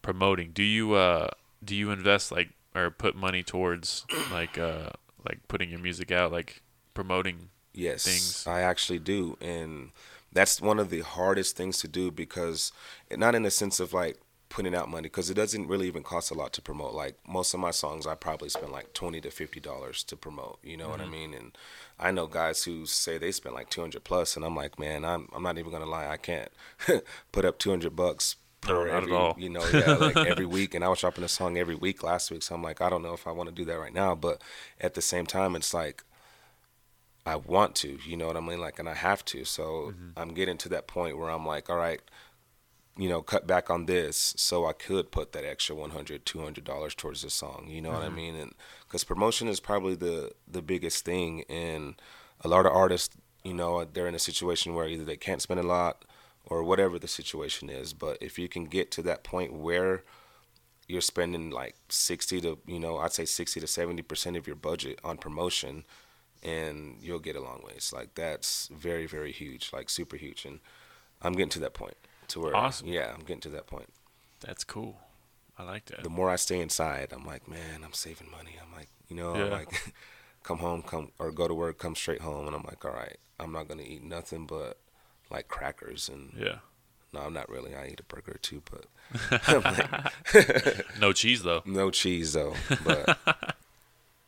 Promoting. 0.01 0.51
Do 0.53 0.63
you 0.63 0.93
uh 0.93 1.29
do 1.63 1.75
you 1.75 1.91
invest 1.91 2.31
like 2.31 2.49
or 2.75 2.89
put 2.91 3.15
money 3.15 3.43
towards 3.43 4.05
like 4.31 4.57
uh 4.57 4.89
like 5.27 5.39
putting 5.47 5.69
your 5.69 5.79
music 5.79 6.11
out 6.11 6.31
like 6.31 6.61
promoting? 6.93 7.49
Yes, 7.73 8.03
things. 8.03 8.45
I 8.45 8.61
actually 8.61 8.99
do, 8.99 9.35
and 9.41 9.89
that's 10.31 10.61
one 10.61 10.77
of 10.77 10.91
the 10.91 11.01
hardest 11.01 11.57
things 11.57 11.79
to 11.79 11.87
do 11.87 12.11
because, 12.11 12.71
not 13.09 13.33
in 13.33 13.41
the 13.41 13.49
sense 13.49 13.79
of 13.79 13.93
like 13.93 14.19
putting 14.49 14.75
out 14.75 14.89
money, 14.89 15.03
because 15.03 15.31
it 15.31 15.33
doesn't 15.33 15.67
really 15.67 15.87
even 15.87 16.03
cost 16.03 16.29
a 16.29 16.35
lot 16.35 16.53
to 16.53 16.61
promote. 16.61 16.93
Like 16.93 17.17
most 17.27 17.51
of 17.55 17.59
my 17.59 17.71
songs, 17.71 18.05
I 18.05 18.13
probably 18.13 18.49
spend 18.49 18.71
like 18.71 18.93
twenty 18.93 19.19
to 19.21 19.31
fifty 19.31 19.59
dollars 19.59 20.03
to 20.03 20.15
promote. 20.15 20.59
You 20.63 20.77
know 20.77 20.89
what 20.89 21.01
I 21.01 21.07
mean? 21.07 21.33
And 21.33 21.57
I 21.99 22.11
know 22.11 22.27
guys 22.27 22.63
who 22.63 22.85
say 22.85 23.17
they 23.17 23.31
spend 23.31 23.55
like 23.55 23.69
two 23.69 23.81
hundred 23.81 24.03
plus, 24.03 24.35
and 24.35 24.45
I'm 24.45 24.55
like, 24.55 24.79
man, 24.79 25.05
I'm 25.05 25.29
I'm 25.33 25.43
not 25.43 25.57
even 25.57 25.71
gonna 25.71 25.85
lie, 25.85 26.07
I 26.07 26.17
can't 26.17 26.49
put 27.31 27.45
up 27.45 27.59
two 27.59 27.69
hundred 27.69 27.95
bucks. 27.95 28.35
No, 28.65 28.75
Per 28.75 28.87
not 28.87 28.95
at 28.95 29.03
every, 29.03 29.15
all. 29.15 29.35
you 29.37 29.49
know, 29.49 29.65
yeah, 29.73 29.93
like 29.99 30.15
every 30.15 30.45
week, 30.45 30.73
and 30.73 30.85
I 30.85 30.87
was 30.87 30.99
dropping 31.01 31.25
a 31.25 31.27
song 31.27 31.57
every 31.57 31.75
week 31.75 32.01
last 32.01 32.31
week, 32.31 32.43
so 32.43 32.55
I'm 32.55 32.63
like, 32.63 32.79
I 32.79 32.89
don't 32.89 33.03
know 33.03 33.13
if 33.13 33.27
I 33.27 33.31
want 33.31 33.49
to 33.49 33.55
do 33.55 33.65
that 33.65 33.77
right 33.77 33.93
now, 33.93 34.15
but 34.15 34.41
at 34.79 34.93
the 34.93 35.01
same 35.01 35.25
time, 35.25 35.55
it's 35.55 35.73
like 35.73 36.03
I 37.25 37.37
want 37.37 37.75
to, 37.75 37.99
you 38.05 38.17
know 38.17 38.27
what 38.27 38.37
I 38.37 38.41
mean? 38.41 38.59
Like, 38.59 38.79
and 38.79 38.89
I 38.89 38.93
have 38.93 39.23
to. 39.25 39.45
So 39.45 39.91
mm-hmm. 39.91 40.09
I'm 40.17 40.33
getting 40.33 40.57
to 40.59 40.69
that 40.69 40.87
point 40.87 41.17
where 41.17 41.29
I'm 41.29 41.45
like, 41.45 41.69
all 41.69 41.77
right, 41.77 42.01
you 42.97 43.09
know, 43.09 43.21
cut 43.21 43.47
back 43.47 43.69
on 43.69 43.85
this 43.85 44.35
so 44.37 44.65
I 44.65 44.73
could 44.73 45.11
put 45.11 45.31
that 45.31 45.43
extra 45.43 45.75
100 45.75 46.25
$200 46.25 46.95
towards 46.95 47.23
this 47.23 47.33
song, 47.33 47.67
you 47.67 47.81
know 47.81 47.91
what 47.91 48.03
I 48.03 48.07
uh-huh. 48.07 48.15
mean? 48.15 48.35
And 48.35 48.53
because 48.87 49.03
promotion 49.03 49.47
is 49.47 49.59
probably 49.59 49.95
the, 49.95 50.31
the 50.47 50.61
biggest 50.61 51.03
thing. 51.03 51.43
And 51.49 51.95
a 52.41 52.47
lot 52.47 52.65
of 52.65 52.71
artists, 52.71 53.15
you 53.43 53.53
know, 53.53 53.83
they're 53.83 54.07
in 54.07 54.15
a 54.15 54.19
situation 54.19 54.75
where 54.75 54.87
either 54.87 55.03
they 55.03 55.17
can't 55.17 55.41
spend 55.41 55.59
a 55.59 55.63
lot 55.63 56.05
or 56.45 56.63
whatever 56.63 56.99
the 56.99 57.07
situation 57.07 57.69
is. 57.69 57.93
But 57.93 58.17
if 58.21 58.37
you 58.37 58.47
can 58.47 58.65
get 58.65 58.91
to 58.91 59.01
that 59.03 59.23
point 59.23 59.53
where 59.53 60.03
you're 60.87 61.01
spending 61.01 61.49
like 61.49 61.75
60 61.89 62.41
to, 62.41 62.59
you 62.67 62.79
know, 62.79 62.97
I'd 62.97 63.13
say 63.13 63.25
60 63.25 63.59
to 63.59 63.65
70% 63.65 64.37
of 64.37 64.45
your 64.45 64.55
budget 64.55 64.99
on 65.03 65.17
promotion, 65.17 65.83
and 66.43 66.97
you'll 67.01 67.19
get 67.19 67.37
a 67.37 67.41
long 67.41 67.61
ways. 67.65 67.91
Like 67.95 68.13
that's 68.13 68.67
very, 68.67 69.07
very 69.07 69.31
huge, 69.31 69.71
like 69.73 69.89
super 69.89 70.17
huge. 70.17 70.45
And 70.45 70.59
I'm 71.21 71.33
getting 71.33 71.49
to 71.49 71.59
that 71.61 71.73
point 71.73 71.95
to 72.29 72.39
where, 72.41 72.55
Awesome. 72.55 72.87
yeah, 72.87 73.11
I'm 73.13 73.21
getting 73.21 73.41
to 73.41 73.49
that 73.49 73.67
point. 73.67 73.89
That's 74.41 74.63
cool. 74.63 74.97
I 75.57 75.63
like 75.63 75.85
that. 75.85 76.03
The 76.03 76.09
more 76.09 76.29
I 76.29 76.35
stay 76.35 76.59
inside, 76.59 77.09
I'm 77.11 77.25
like, 77.25 77.47
man, 77.47 77.83
I'm 77.83 77.93
saving 77.93 78.29
money. 78.31 78.57
I'm 78.61 78.75
like, 78.77 78.87
you 79.07 79.15
know, 79.15 79.35
Yeah. 79.35 79.43
I'm 79.45 79.51
like, 79.51 79.93
come 80.43 80.57
home, 80.59 80.81
come 80.81 81.11
or 81.19 81.31
go 81.31 81.47
to 81.47 81.53
work, 81.53 81.77
come 81.77 81.95
straight 81.95 82.21
home, 82.21 82.47
and 82.47 82.55
I'm 82.55 82.63
like, 82.63 82.83
all 82.83 82.91
right, 82.91 83.17
I'm 83.39 83.51
not 83.51 83.67
gonna 83.67 83.83
eat 83.83 84.03
nothing 84.03 84.45
but 84.45 84.77
like 85.29 85.47
crackers 85.47 86.09
and 86.09 86.33
Yeah. 86.37 86.57
no, 87.13 87.21
I'm 87.21 87.33
not 87.33 87.49
really. 87.49 87.75
I 87.75 87.87
eat 87.87 87.99
a 87.99 88.03
burger 88.03 88.37
too, 88.41 88.61
but 88.71 88.85
No 90.99 91.13
cheese 91.13 91.43
though. 91.43 91.61
no 91.65 91.91
cheese 91.91 92.33
though. 92.33 92.55
But 92.83 93.17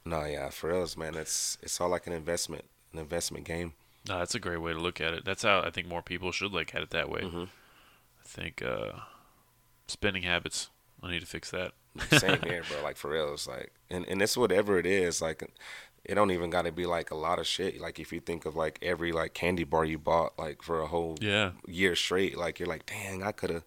no, 0.05 0.23
yeah, 0.25 0.49
for 0.49 0.71
us, 0.73 0.95
man, 0.95 1.15
it's 1.15 1.57
it's 1.61 1.79
all 1.81 1.89
like 1.89 2.07
an 2.07 2.13
investment, 2.13 2.65
an 2.93 2.99
investment 2.99 3.45
game. 3.45 3.73
No, 4.07 4.19
that's 4.19 4.35
a 4.35 4.39
great 4.39 4.57
way 4.61 4.73
to 4.73 4.79
look 4.79 5.01
at 5.01 5.13
it. 5.15 5.25
That's 5.25 5.41
how 5.43 5.61
I 5.61 5.71
think 5.71 5.87
more 5.87 6.03
people 6.03 6.31
should 6.31 6.51
look 6.51 6.75
at 6.75 6.81
it 6.83 6.91
that 6.91 7.09
way. 7.09 7.21
Mhm. 7.21 7.47
I 8.37 8.41
think 8.41 8.61
uh, 8.61 8.91
spending 9.87 10.23
habits. 10.23 10.69
I 11.01 11.11
need 11.11 11.21
to 11.21 11.25
fix 11.25 11.51
that. 11.51 11.73
Same 12.09 12.41
here, 12.41 12.63
bro. 12.69 12.81
Like 12.83 12.97
for 12.97 13.11
real, 13.11 13.33
it's 13.33 13.47
like, 13.47 13.71
and 13.89 14.05
and 14.07 14.21
it's 14.21 14.35
whatever 14.35 14.77
it 14.77 14.85
is. 14.85 15.21
Like, 15.21 15.49
it 16.03 16.15
don't 16.15 16.31
even 16.31 16.49
got 16.49 16.63
to 16.63 16.71
be 16.71 16.85
like 16.85 17.11
a 17.11 17.15
lot 17.15 17.39
of 17.39 17.47
shit. 17.47 17.79
Like 17.79 17.99
if 17.99 18.11
you 18.11 18.19
think 18.19 18.45
of 18.45 18.55
like 18.55 18.79
every 18.81 19.11
like 19.11 19.33
candy 19.33 19.63
bar 19.63 19.85
you 19.85 19.97
bought 19.97 20.37
like 20.37 20.61
for 20.61 20.81
a 20.81 20.87
whole 20.87 21.17
Yeah. 21.21 21.51
year 21.67 21.95
straight, 21.95 22.37
like 22.37 22.59
you're 22.59 22.67
like, 22.67 22.85
dang, 22.85 23.23
I 23.23 23.31
could 23.31 23.49
have. 23.49 23.63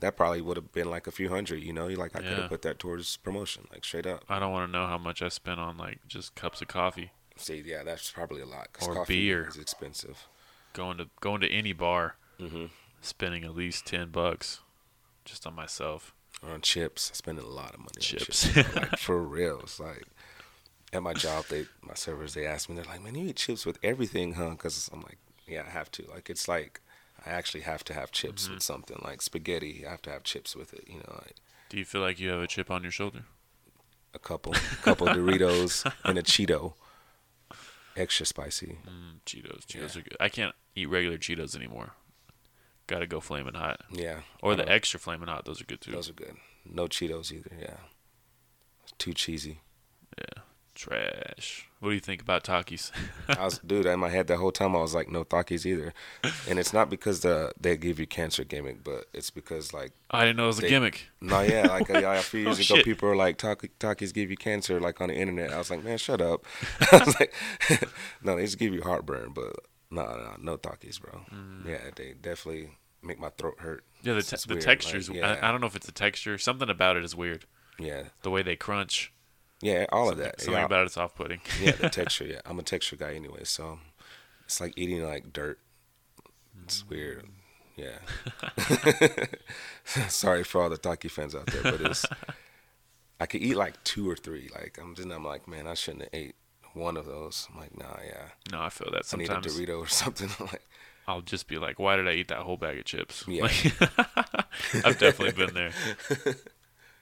That 0.00 0.16
probably 0.16 0.40
would 0.40 0.56
have 0.56 0.70
been 0.70 0.88
like 0.88 1.08
a 1.08 1.10
few 1.10 1.28
hundred, 1.28 1.60
you 1.60 1.72
know. 1.72 1.88
You're 1.88 1.98
like, 1.98 2.14
I 2.14 2.20
could 2.20 2.38
have 2.38 2.48
put 2.48 2.62
that 2.62 2.78
towards 2.78 3.16
promotion, 3.16 3.66
like 3.72 3.84
straight 3.84 4.06
up. 4.06 4.22
I 4.28 4.38
don't 4.38 4.52
want 4.52 4.68
to 4.68 4.72
know 4.72 4.86
how 4.86 4.96
much 4.96 5.22
I 5.22 5.28
spent 5.28 5.58
on 5.58 5.76
like 5.76 5.98
just 6.06 6.36
cups 6.36 6.62
of 6.62 6.68
coffee. 6.68 7.10
See, 7.36 7.62
yeah, 7.66 7.82
that's 7.82 8.10
probably 8.12 8.40
a 8.40 8.46
lot. 8.46 8.72
'cause 8.72 8.86
Or 8.86 8.94
coffee 8.94 9.26
beer. 9.26 9.46
is 9.48 9.56
expensive. 9.56 10.26
Going 10.72 10.98
to 10.98 11.08
going 11.20 11.40
to 11.40 11.48
any 11.50 11.72
bar, 11.72 12.14
hmm 12.38 12.66
spending 13.00 13.44
at 13.44 13.54
least 13.54 13.86
ten 13.86 14.10
bucks 14.10 14.60
just 15.24 15.46
on 15.46 15.54
myself. 15.54 16.14
On 16.42 16.60
chips, 16.60 17.10
spending 17.14 17.44
a 17.44 17.48
lot 17.48 17.74
of 17.74 17.80
money 17.80 17.98
Chips. 18.00 18.46
on 18.46 18.52
chips. 18.54 18.76
like 18.76 18.98
for 18.98 19.20
real, 19.22 19.60
it's 19.60 19.80
like 19.80 20.04
at 20.92 21.02
my 21.02 21.12
job, 21.12 21.46
they 21.50 21.66
my 21.82 21.94
servers 21.94 22.34
they 22.34 22.46
ask 22.46 22.68
me, 22.68 22.76
they're 22.76 22.84
like, 22.84 23.02
"Man, 23.02 23.14
you 23.16 23.26
eat 23.28 23.36
chips 23.36 23.66
with 23.66 23.78
everything, 23.82 24.34
huh?" 24.34 24.50
Because 24.50 24.88
I'm 24.92 25.02
like, 25.02 25.18
"Yeah, 25.48 25.64
I 25.66 25.70
have 25.70 25.90
to." 25.92 26.04
Like 26.08 26.30
it's 26.30 26.46
like 26.46 26.80
I 27.26 27.30
actually 27.30 27.62
have 27.62 27.82
to 27.84 27.94
have 27.94 28.12
chips 28.12 28.44
Mm-hmm. 28.44 28.54
with 28.54 28.62
something 28.62 29.00
like 29.04 29.20
spaghetti. 29.22 29.84
I 29.86 29.90
have 29.90 30.02
to 30.02 30.10
have 30.10 30.22
chips 30.22 30.54
with 30.54 30.72
it. 30.72 30.84
You 30.86 30.98
know, 30.98 31.14
like 31.24 31.34
Do 31.70 31.76
you 31.78 31.84
feel 31.84 32.00
like 32.02 32.20
you 32.20 32.28
have 32.30 32.40
a 32.40 32.46
chip 32.46 32.70
on 32.70 32.82
your 32.82 32.92
shoulder? 32.92 33.24
a 34.14 34.18
couple, 34.20 34.54
a 34.54 34.76
couple 34.82 35.06
Doritos 35.16 35.90
and 36.04 36.16
a 36.18 36.22
Cheeto, 36.22 36.74
extra 37.96 38.24
spicy. 38.24 38.78
Mm, 38.86 39.20
Cheetos. 39.26 39.66
Cheetos 39.66 39.94
Yeah. 39.94 40.00
are 40.00 40.04
good. 40.04 40.16
I 40.20 40.28
can't 40.28 40.54
eat 40.76 40.86
regular 40.88 41.18
Cheetos 41.18 41.56
anymore. 41.56 41.92
Got 42.88 42.98
to 43.00 43.06
go 43.06 43.20
flaming 43.20 43.54
hot, 43.54 43.80
Yeah, 43.92 44.22
or 44.42 44.56
the 44.56 44.68
extra 44.68 44.98
flaming 44.98 45.28
hot. 45.28 45.44
Those 45.44 45.60
are 45.60 45.64
good 45.64 45.80
too. 45.80 45.92
those 45.92 46.08
are 46.10 46.14
good. 46.14 46.34
No 46.64 46.86
Cheetos 46.88 47.30
either. 47.32 47.50
Yeah, 47.60 47.76
too 48.98 49.12
cheesy. 49.12 49.60
yeah. 50.18 50.42
Trash. 50.74 51.68
What 51.80 51.88
do 51.90 51.94
you 51.94 52.00
think 52.00 52.22
about 52.22 52.44
Takis? 52.44 52.92
I 53.28 53.44
was, 53.44 53.58
dude, 53.58 53.84
in 53.86 53.98
my 53.98 54.08
head 54.10 54.28
that 54.28 54.36
whole 54.36 54.52
time 54.52 54.76
I 54.76 54.78
was 54.78 54.94
like, 54.94 55.08
no 55.10 55.24
Takis 55.24 55.66
either, 55.66 55.92
and 56.48 56.56
it's 56.58 56.72
not 56.72 56.88
because 56.88 57.20
the 57.20 57.52
they 57.60 57.76
give 57.76 57.98
you 57.98 58.06
cancer 58.06 58.44
gimmick, 58.44 58.84
but 58.84 59.06
it's 59.12 59.30
because 59.30 59.72
like, 59.74 59.90
I 60.12 60.24
didn't 60.24 60.36
know 60.36 60.44
it 60.44 60.46
was 60.46 60.58
a 60.60 60.68
gimmick. 60.68 61.08
no, 61.20 61.40
yeah, 61.40 61.66
like 61.66 61.90
uh, 61.90 61.94
a, 61.98 62.18
a 62.18 62.22
few 62.22 62.42
Oh, 62.42 62.44
years 62.50 62.58
ago, 62.60 62.76
shit. 62.76 62.84
people 62.84 63.08
were 63.08 63.16
like, 63.16 63.38
Takis 63.38 64.14
give 64.14 64.30
you 64.30 64.36
cancer, 64.36 64.80
like 64.80 65.00
on 65.00 65.08
the 65.08 65.16
internet. 65.16 65.52
I 65.52 65.58
was 65.58 65.68
like, 65.68 65.82
man, 65.84 65.98
shut 65.98 66.20
up. 66.20 66.44
I 66.92 66.98
was 67.04 67.18
like, 67.20 67.34
no, 68.22 68.36
they 68.36 68.42
just 68.44 68.58
give 68.58 68.72
you 68.72 68.82
heartburn, 68.82 69.32
but 69.34 69.56
no, 69.90 70.04
no, 70.04 70.34
no 70.38 70.56
Takis, 70.56 71.00
bro. 71.00 71.22
Yeah, 71.66 71.78
they 71.96 72.14
definitely 72.20 72.70
make 73.02 73.18
my 73.18 73.30
throat 73.30 73.56
hurt. 73.60 73.84
Mm. 74.02 74.06
Yeah, 74.06 74.12
the, 74.14 74.22
te- 74.22 74.36
the 74.46 74.54
weird, 74.54 74.62
textures. 74.64 75.08
like, 75.08 75.22
I, 75.22 75.34
yeah. 75.34 75.38
I 75.48 75.50
don't 75.52 75.60
know 75.60 75.66
if 75.66 75.76
it's 75.76 75.86
the 75.86 75.92
texture. 75.92 76.36
Something 76.38 76.68
about 76.68 76.96
it 76.96 77.04
is 77.04 77.14
weird. 77.16 77.44
Yeah, 77.78 78.04
The 78.22 78.30
way 78.30 78.42
they 78.42 78.56
crunch. 78.56 79.12
yeah, 79.60 79.86
all 79.92 80.10
of 80.10 80.18
that. 80.18 80.40
something 80.40 80.54
yeah, 80.58 80.64
about 80.64 80.86
it's 80.86 80.96
off-putting. 80.96 81.40
yeah, 81.62 81.72
the 81.72 81.88
texture. 81.90 82.24
Yeah, 82.24 82.40
I'm 82.44 82.58
a 82.58 82.62
texture 82.62 82.96
guy 82.96 83.14
anyway, 83.14 83.44
so 83.44 83.78
it's 84.44 84.60
like 84.60 84.74
eating 84.76 85.04
like 85.04 85.32
dirt. 85.32 85.60
It's 86.64 86.86
weird. 86.88 87.24
Yeah. 87.76 87.98
Sorry 90.08 90.42
for 90.44 90.62
all 90.62 90.68
the 90.70 90.76
Taki 90.76 91.08
fans 91.08 91.34
out 91.34 91.46
there, 91.46 91.62
but 91.62 91.80
it's 91.80 92.04
I 93.20 93.26
could 93.26 93.40
eat 93.42 93.56
like 93.56 93.82
two 93.84 94.10
or 94.10 94.16
three. 94.16 94.50
Like 94.52 94.78
I'm 94.82 94.94
just 94.94 95.08
I'm 95.08 95.24
like, 95.24 95.46
man, 95.48 95.66
I 95.68 95.74
shouldn't 95.74 96.02
have 96.02 96.10
ate 96.12 96.34
one 96.78 96.96
of 96.96 97.06
those. 97.06 97.48
I'm 97.52 97.60
like, 97.60 97.76
nah, 97.76 97.96
yeah. 98.04 98.28
no, 98.52 98.62
I 98.62 98.68
feel 98.68 98.90
that 98.92 99.04
sometimes. 99.04 99.46
I 99.46 99.58
need 99.58 99.68
a. 99.68 99.72
Dorito 99.72 99.78
or 99.84 99.88
something. 99.88 100.30
like 100.40 100.62
I'll 101.08 101.22
just 101.22 101.48
be 101.48 101.56
like, 101.56 101.78
why 101.78 101.96
did 101.96 102.06
I 102.06 102.12
eat 102.12 102.28
that 102.28 102.40
whole 102.40 102.58
bag 102.58 102.78
of 102.78 102.84
chips? 102.84 103.24
Yeah. 103.26 103.44
Like, 103.44 103.72
I've 104.84 104.98
definitely 104.98 105.32
been 105.32 105.54
there. 105.54 105.72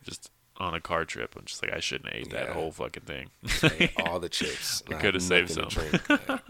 Just 0.05 0.30
on 0.59 0.74
a 0.74 0.80
car 0.80 1.05
trip. 1.05 1.34
I'm 1.36 1.44
just 1.44 1.61
like, 1.61 1.72
I 1.74 1.80
shouldn't 1.80 2.12
have 2.12 2.22
ate 2.22 2.30
that 2.30 2.51
whole 2.51 2.70
fucking 2.70 3.03
thing. 3.03 3.30
All 4.07 4.20
the 4.20 4.28
chips. 4.28 4.84
I 4.88 4.94
I 4.94 5.01
coulda 5.01 5.18
saved 5.18 5.51
some. 5.51 5.68
Like, 6.09 6.40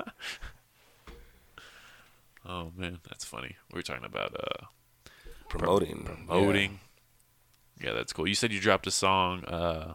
oh 2.46 2.72
man, 2.76 2.98
that's 3.08 3.24
funny. 3.24 3.56
We 3.72 3.78
were 3.78 3.82
talking 3.82 4.04
about 4.04 4.34
uh, 4.34 4.66
pro- 5.48 5.60
promoting. 5.60 6.02
promoting. 6.04 6.80
Yeah. 7.82 7.94
that's 7.94 8.12
cool. 8.12 8.28
You 8.28 8.34
said 8.34 8.52
you 8.52 8.60
dropped 8.60 8.86
a 8.86 8.90
song 8.90 9.42
uh, 9.46 9.94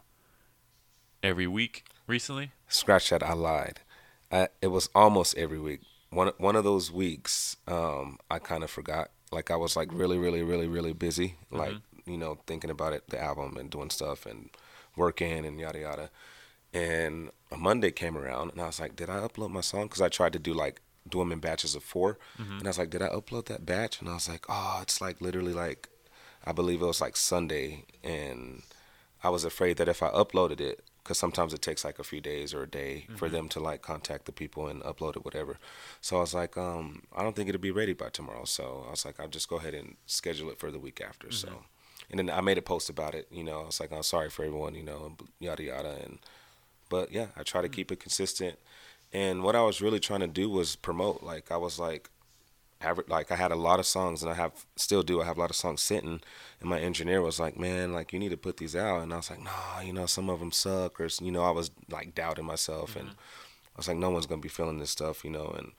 every 1.22 1.46
week 1.46 1.86
recently. 2.12 2.52
Scratch 2.68 3.10
that. 3.10 3.24
I 3.24 3.34
lied. 3.34 3.80
I, 4.32 4.50
it 4.62 4.68
was 4.68 4.90
almost 4.94 5.38
every 5.38 5.60
week. 5.60 5.82
One 6.10 6.32
one 6.38 6.56
of 6.56 6.64
those 6.64 6.92
weeks, 6.92 7.58
um, 7.68 8.20
I 8.30 8.38
kind 8.40 8.64
of 8.64 8.70
forgot, 8.70 9.12
like 9.32 9.50
I 9.50 9.56
was 9.56 9.76
like 9.76 9.90
really, 9.92 10.18
really, 10.18 10.44
really, 10.44 10.68
really 10.68 10.94
busy, 10.94 11.36
like 11.50 11.76
you 12.06 12.18
know, 12.18 12.38
thinking 12.48 12.70
about 12.70 12.94
it, 12.94 13.04
the 13.10 13.20
album 13.22 13.58
and 13.58 13.70
doing 13.70 13.90
stuff 13.90 14.26
and 14.26 14.50
working 14.96 15.46
and 15.46 15.60
yada 15.60 15.80
yada. 15.80 16.10
And 16.74 17.32
a 17.52 17.58
Monday 17.58 17.92
came 17.92 18.18
around, 18.18 18.52
and 18.52 18.62
I 18.62 18.68
was 18.68 18.80
like, 18.80 18.96
did 18.96 19.10
I 19.10 19.20
upload 19.28 19.52
my 19.52 19.62
song? 19.62 19.84
Because 19.84 20.02
I 20.02 20.10
tried 20.10 20.34
to 20.34 20.40
do 20.40 20.54
like 20.54 20.82
do 21.10 21.18
them 21.20 21.32
in 21.32 21.40
batches 21.40 21.74
of 21.74 21.84
4 21.84 22.16
and 22.38 22.64
I 22.64 22.70
was 22.70 22.78
like, 22.78 22.92
did 22.92 23.02
I 23.02 23.10
upload 23.10 23.46
that 23.48 23.66
batch? 23.66 24.00
And 24.00 24.08
I 24.08 24.14
was 24.14 24.30
like, 24.30 24.46
oh, 24.48 24.80
it's 24.84 25.02
like 25.02 25.20
literally 25.20 25.52
like, 25.52 25.90
I 26.46 26.52
believe 26.52 26.82
it 26.82 26.86
was 26.86 27.02
like 27.02 27.18
Sunday, 27.18 27.86
and 28.04 28.62
I 29.24 29.30
was 29.30 29.44
afraid 29.44 29.78
that 29.78 29.90
if 29.90 30.04
I 30.04 30.10
uploaded 30.10 30.62
it, 30.62 30.84
because 31.12 31.20
sometimes 31.20 31.54
it 31.54 31.62
takes 31.62 31.84
like 31.84 32.00
a 32.00 32.06
few 32.06 32.22
days 32.22 32.54
or 32.54 32.64
a 32.64 32.70
day 32.70 33.06
for 33.18 33.26
mm-hmm. 33.26 33.36
them 33.36 33.50
to 33.50 33.60
like 33.60 33.82
contact 33.82 34.24
the 34.24 34.32
people 34.32 34.68
and 34.68 34.82
upload 34.84 35.18
it, 35.18 35.26
whatever. 35.26 35.58
So 36.00 36.16
I 36.16 36.20
was 36.22 36.34
like, 36.34 36.56
um, 36.56 37.02
I 37.14 37.22
don't 37.22 37.36
think 37.36 37.50
it'll 37.50 37.60
be 37.60 37.70
ready 37.70 37.92
by 37.92 38.08
tomorrow. 38.08 38.46
So 38.46 38.86
I 38.88 38.92
was 38.92 39.04
like, 39.04 39.20
I'll 39.20 39.28
just 39.28 39.50
go 39.50 39.58
ahead 39.58 39.74
and 39.74 39.98
schedule 40.06 40.50
it 40.52 40.58
for 40.58 40.72
the 40.72 40.80
week 40.80 41.02
after. 41.06 41.30
So, 41.30 41.50
mm-hmm. 41.50 42.12
and 42.12 42.20
then 42.20 42.30
I 42.30 42.40
made 42.40 42.58
a 42.58 42.62
post 42.62 42.90
about 42.90 43.14
it. 43.14 43.28
You 43.30 43.44
know, 43.44 43.60
I 43.60 43.66
was 43.66 43.82
like, 43.82 43.92
I'm 43.92 44.04
sorry 44.04 44.30
for 44.30 44.46
everyone. 44.46 44.74
You 44.74 44.84
know, 44.84 45.18
yada 45.42 45.64
yada. 45.64 45.98
And 46.02 46.20
but 46.88 47.12
yeah, 47.12 47.28
I 47.36 47.44
try 47.44 47.62
to 47.62 47.68
mm. 47.68 47.74
keep 47.74 47.92
it 47.92 48.00
consistent. 48.00 48.58
And 49.12 49.44
what 49.44 49.58
I 49.58 49.64
was 49.64 49.82
really 49.82 50.00
trying 50.00 50.22
to 50.22 50.28
do 50.28 50.50
was 50.50 50.78
promote. 50.78 51.24
Like 51.24 51.52
I 51.52 51.58
was 51.58 51.78
like, 51.78 52.10
aver- 52.84 53.06
like 53.08 53.32
I 53.32 53.36
had 53.36 53.52
a 53.52 53.56
lot 53.56 53.80
of 53.80 53.86
songs, 53.86 54.22
and 54.22 54.32
I 54.32 54.36
have 54.36 54.66
still 54.76 55.04
do. 55.04 55.22
I 55.22 55.26
have 55.26 55.38
a 55.38 55.40
lot 55.40 55.50
of 55.50 55.56
songs 55.56 55.82
sitting, 55.82 56.22
and 56.60 56.70
my 56.70 56.80
engineer 56.80 57.22
was 57.22 57.40
like, 57.40 57.58
"Man, 57.58 57.94
like 57.94 58.14
you 58.14 58.20
need 58.20 58.30
to 58.30 58.38
put 58.38 58.58
these 58.58 58.76
out." 58.76 59.02
And 59.02 59.14
I 59.14 59.18
was 59.18 59.30
like, 59.30 59.42
"Nah, 59.42 59.82
you 59.82 59.94
know, 59.94 60.06
some 60.06 60.30
of 60.30 60.40
them 60.40 60.52
suck," 60.52 61.00
or 61.00 61.08
you 61.22 61.32
know, 61.32 61.44
I 61.44 61.52
was 61.52 61.72
like 61.90 62.16
doubting 62.16 62.46
myself, 62.46 62.96
and 62.96 63.10
mm-hmm. 63.10 63.18
I 63.76 63.78
was 63.78 63.88
like, 63.88 63.98
"No 63.98 64.10
one's 64.10 64.26
gonna 64.26 64.42
be 64.42 64.50
feeling 64.50 64.80
this 64.80 64.92
stuff," 64.92 65.24
you 65.24 65.32
know. 65.32 65.54
And 65.58 65.72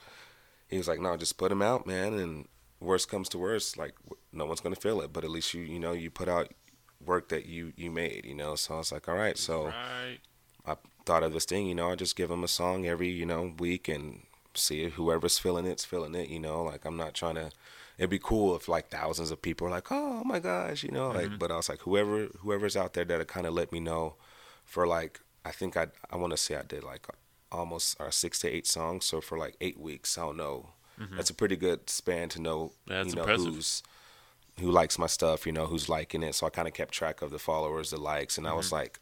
he 0.69 0.79
was 0.79 0.89
like, 0.89 1.01
"No, 1.01 1.17
just 1.17 1.39
put 1.39 1.51
them 1.51 1.63
out, 1.63 1.87
man." 1.87 2.15
And 2.15 2.49
worst 2.81 3.09
comes 3.09 3.29
to 3.31 3.39
worst, 3.39 3.77
like 3.77 3.95
no 4.33 4.47
one's 4.47 4.61
gonna 4.61 4.77
feel 4.77 5.01
it, 5.01 5.13
but 5.13 5.25
at 5.25 5.31
least 5.31 5.55
you, 5.55 5.63
you 5.63 5.79
know, 5.79 5.93
you 5.93 6.11
put 6.11 6.29
out 6.29 6.53
work 7.05 7.29
that 7.31 7.47
you 7.47 7.73
you 7.77 7.91
made, 7.91 8.25
you 8.25 8.35
know. 8.35 8.55
So 8.57 8.75
I 8.75 8.79
was 8.79 8.93
like, 8.93 9.09
"All 9.09 9.17
right," 9.17 9.39
so. 9.39 9.67
Right. 9.67 10.19
I 10.65 10.77
thought 11.05 11.25
of 11.25 11.33
this 11.33 11.45
thing, 11.45 11.67
you 11.67 11.75
know, 11.75 11.91
I 11.91 11.97
just 11.97 12.15
give 12.15 12.29
them 12.29 12.45
a 12.45 12.49
song 12.49 12.87
every, 12.87 13.09
you 13.09 13.27
know, 13.27 13.53
week 13.59 13.89
and 13.89 14.23
see 14.55 14.83
if 14.85 14.95
whoever's 14.95 15.39
feeling 15.39 15.67
it's 15.67 15.85
feeling 15.85 16.15
it, 16.15 16.29
you 16.29 16.41
know, 16.41 16.63
like 16.63 16.85
I'm 16.85 16.97
not 16.97 17.15
trying 17.15 17.37
to 17.37 17.51
it'd 17.99 18.11
be 18.11 18.19
cool 18.19 18.57
if 18.57 18.69
like 18.69 18.89
thousands 18.89 19.31
of 19.31 19.41
people 19.43 19.67
are 19.67 19.71
like, 19.71 19.91
"Oh 19.91 20.23
my 20.25 20.39
gosh," 20.39 20.83
you 20.83 20.91
know, 20.91 21.11
like 21.11 21.39
but 21.39 21.51
I 21.51 21.57
was 21.57 21.69
like 21.69 21.81
whoever 21.81 22.27
whoever's 22.41 22.77
out 22.77 22.95
there 22.95 23.05
that 23.05 23.29
kind 23.29 23.47
of 23.47 23.55
let 23.55 23.73
me 23.73 23.81
know 23.81 24.17
for 24.65 24.87
like 24.87 25.21
I 25.45 25.51
think 25.51 25.77
I 25.77 25.89
I 26.11 26.17
want 26.17 26.33
to 26.33 26.37
say 26.37 26.57
I 26.57 26.63
did 26.63 26.85
like 26.85 27.07
almost 27.51 28.01
uh, 28.01 28.11
6 28.11 28.39
to 28.41 28.49
8 28.49 28.67
songs, 28.67 29.05
so 29.05 29.21
for 29.21 29.37
like 29.37 29.57
8 29.61 29.79
weeks, 29.79 30.17
I 30.17 30.23
don't 30.23 30.37
know. 30.39 30.71
That's 31.17 31.31
a 31.31 31.35
pretty 31.35 31.57
good 31.57 31.91
span 31.91 32.29
to 32.31 32.41
know, 32.41 32.73
That's 32.87 33.09
you 33.09 33.15
know, 33.17 33.23
impressive. 33.23 33.55
who's 33.55 33.83
who 34.61 34.71
likes 34.71 34.99
my 34.99 35.07
stuff, 35.07 35.47
you 35.47 35.53
know, 35.53 35.67
who's 35.67 35.89
liking 35.89 36.23
it. 36.23 36.35
So 36.35 36.47
I 36.47 36.51
kind 36.51 36.69
of 36.69 36.75
kept 36.75 36.93
track 36.95 37.23
of 37.23 37.31
the 37.31 37.39
followers, 37.39 37.91
the 37.91 37.97
likes, 37.99 38.39
and 38.39 38.47
I 38.47 38.53
was 38.53 38.71
like 38.73 39.01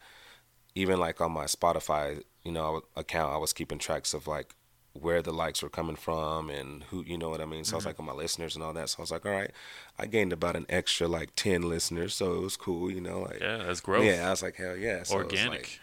even 0.74 0.98
like 0.98 1.20
on 1.20 1.32
my 1.32 1.44
Spotify, 1.44 2.22
you 2.44 2.52
know, 2.52 2.82
account, 2.96 3.32
I 3.32 3.36
was 3.36 3.52
keeping 3.52 3.78
tracks 3.78 4.14
of 4.14 4.26
like 4.26 4.54
where 4.92 5.22
the 5.22 5.32
likes 5.32 5.62
were 5.62 5.68
coming 5.68 5.96
from 5.96 6.50
and 6.50 6.82
who, 6.84 7.04
you 7.04 7.16
know 7.16 7.28
what 7.30 7.40
I 7.40 7.44
mean. 7.44 7.64
So 7.64 7.74
I 7.74 7.76
was 7.76 7.82
mm-hmm. 7.82 7.88
like 7.90 8.00
on 8.00 8.06
my 8.06 8.12
listeners 8.12 8.56
and 8.56 8.64
all 8.64 8.72
that. 8.72 8.88
So 8.88 8.96
I 8.98 9.02
was 9.02 9.10
like, 9.10 9.24
all 9.24 9.32
right, 9.32 9.50
I 9.98 10.06
gained 10.06 10.32
about 10.32 10.56
an 10.56 10.66
extra 10.68 11.06
like 11.06 11.30
ten 11.36 11.62
listeners, 11.62 12.14
so 12.14 12.34
it 12.34 12.40
was 12.40 12.56
cool, 12.56 12.90
you 12.90 13.00
know, 13.00 13.20
like 13.20 13.40
Yeah, 13.40 13.58
that's 13.58 13.80
growth. 13.80 14.04
yeah. 14.04 14.26
I 14.26 14.30
was 14.30 14.42
like, 14.42 14.56
hell 14.56 14.76
yeah, 14.76 15.02
so 15.04 15.16
Organic. 15.16 15.50
like- 15.50 15.80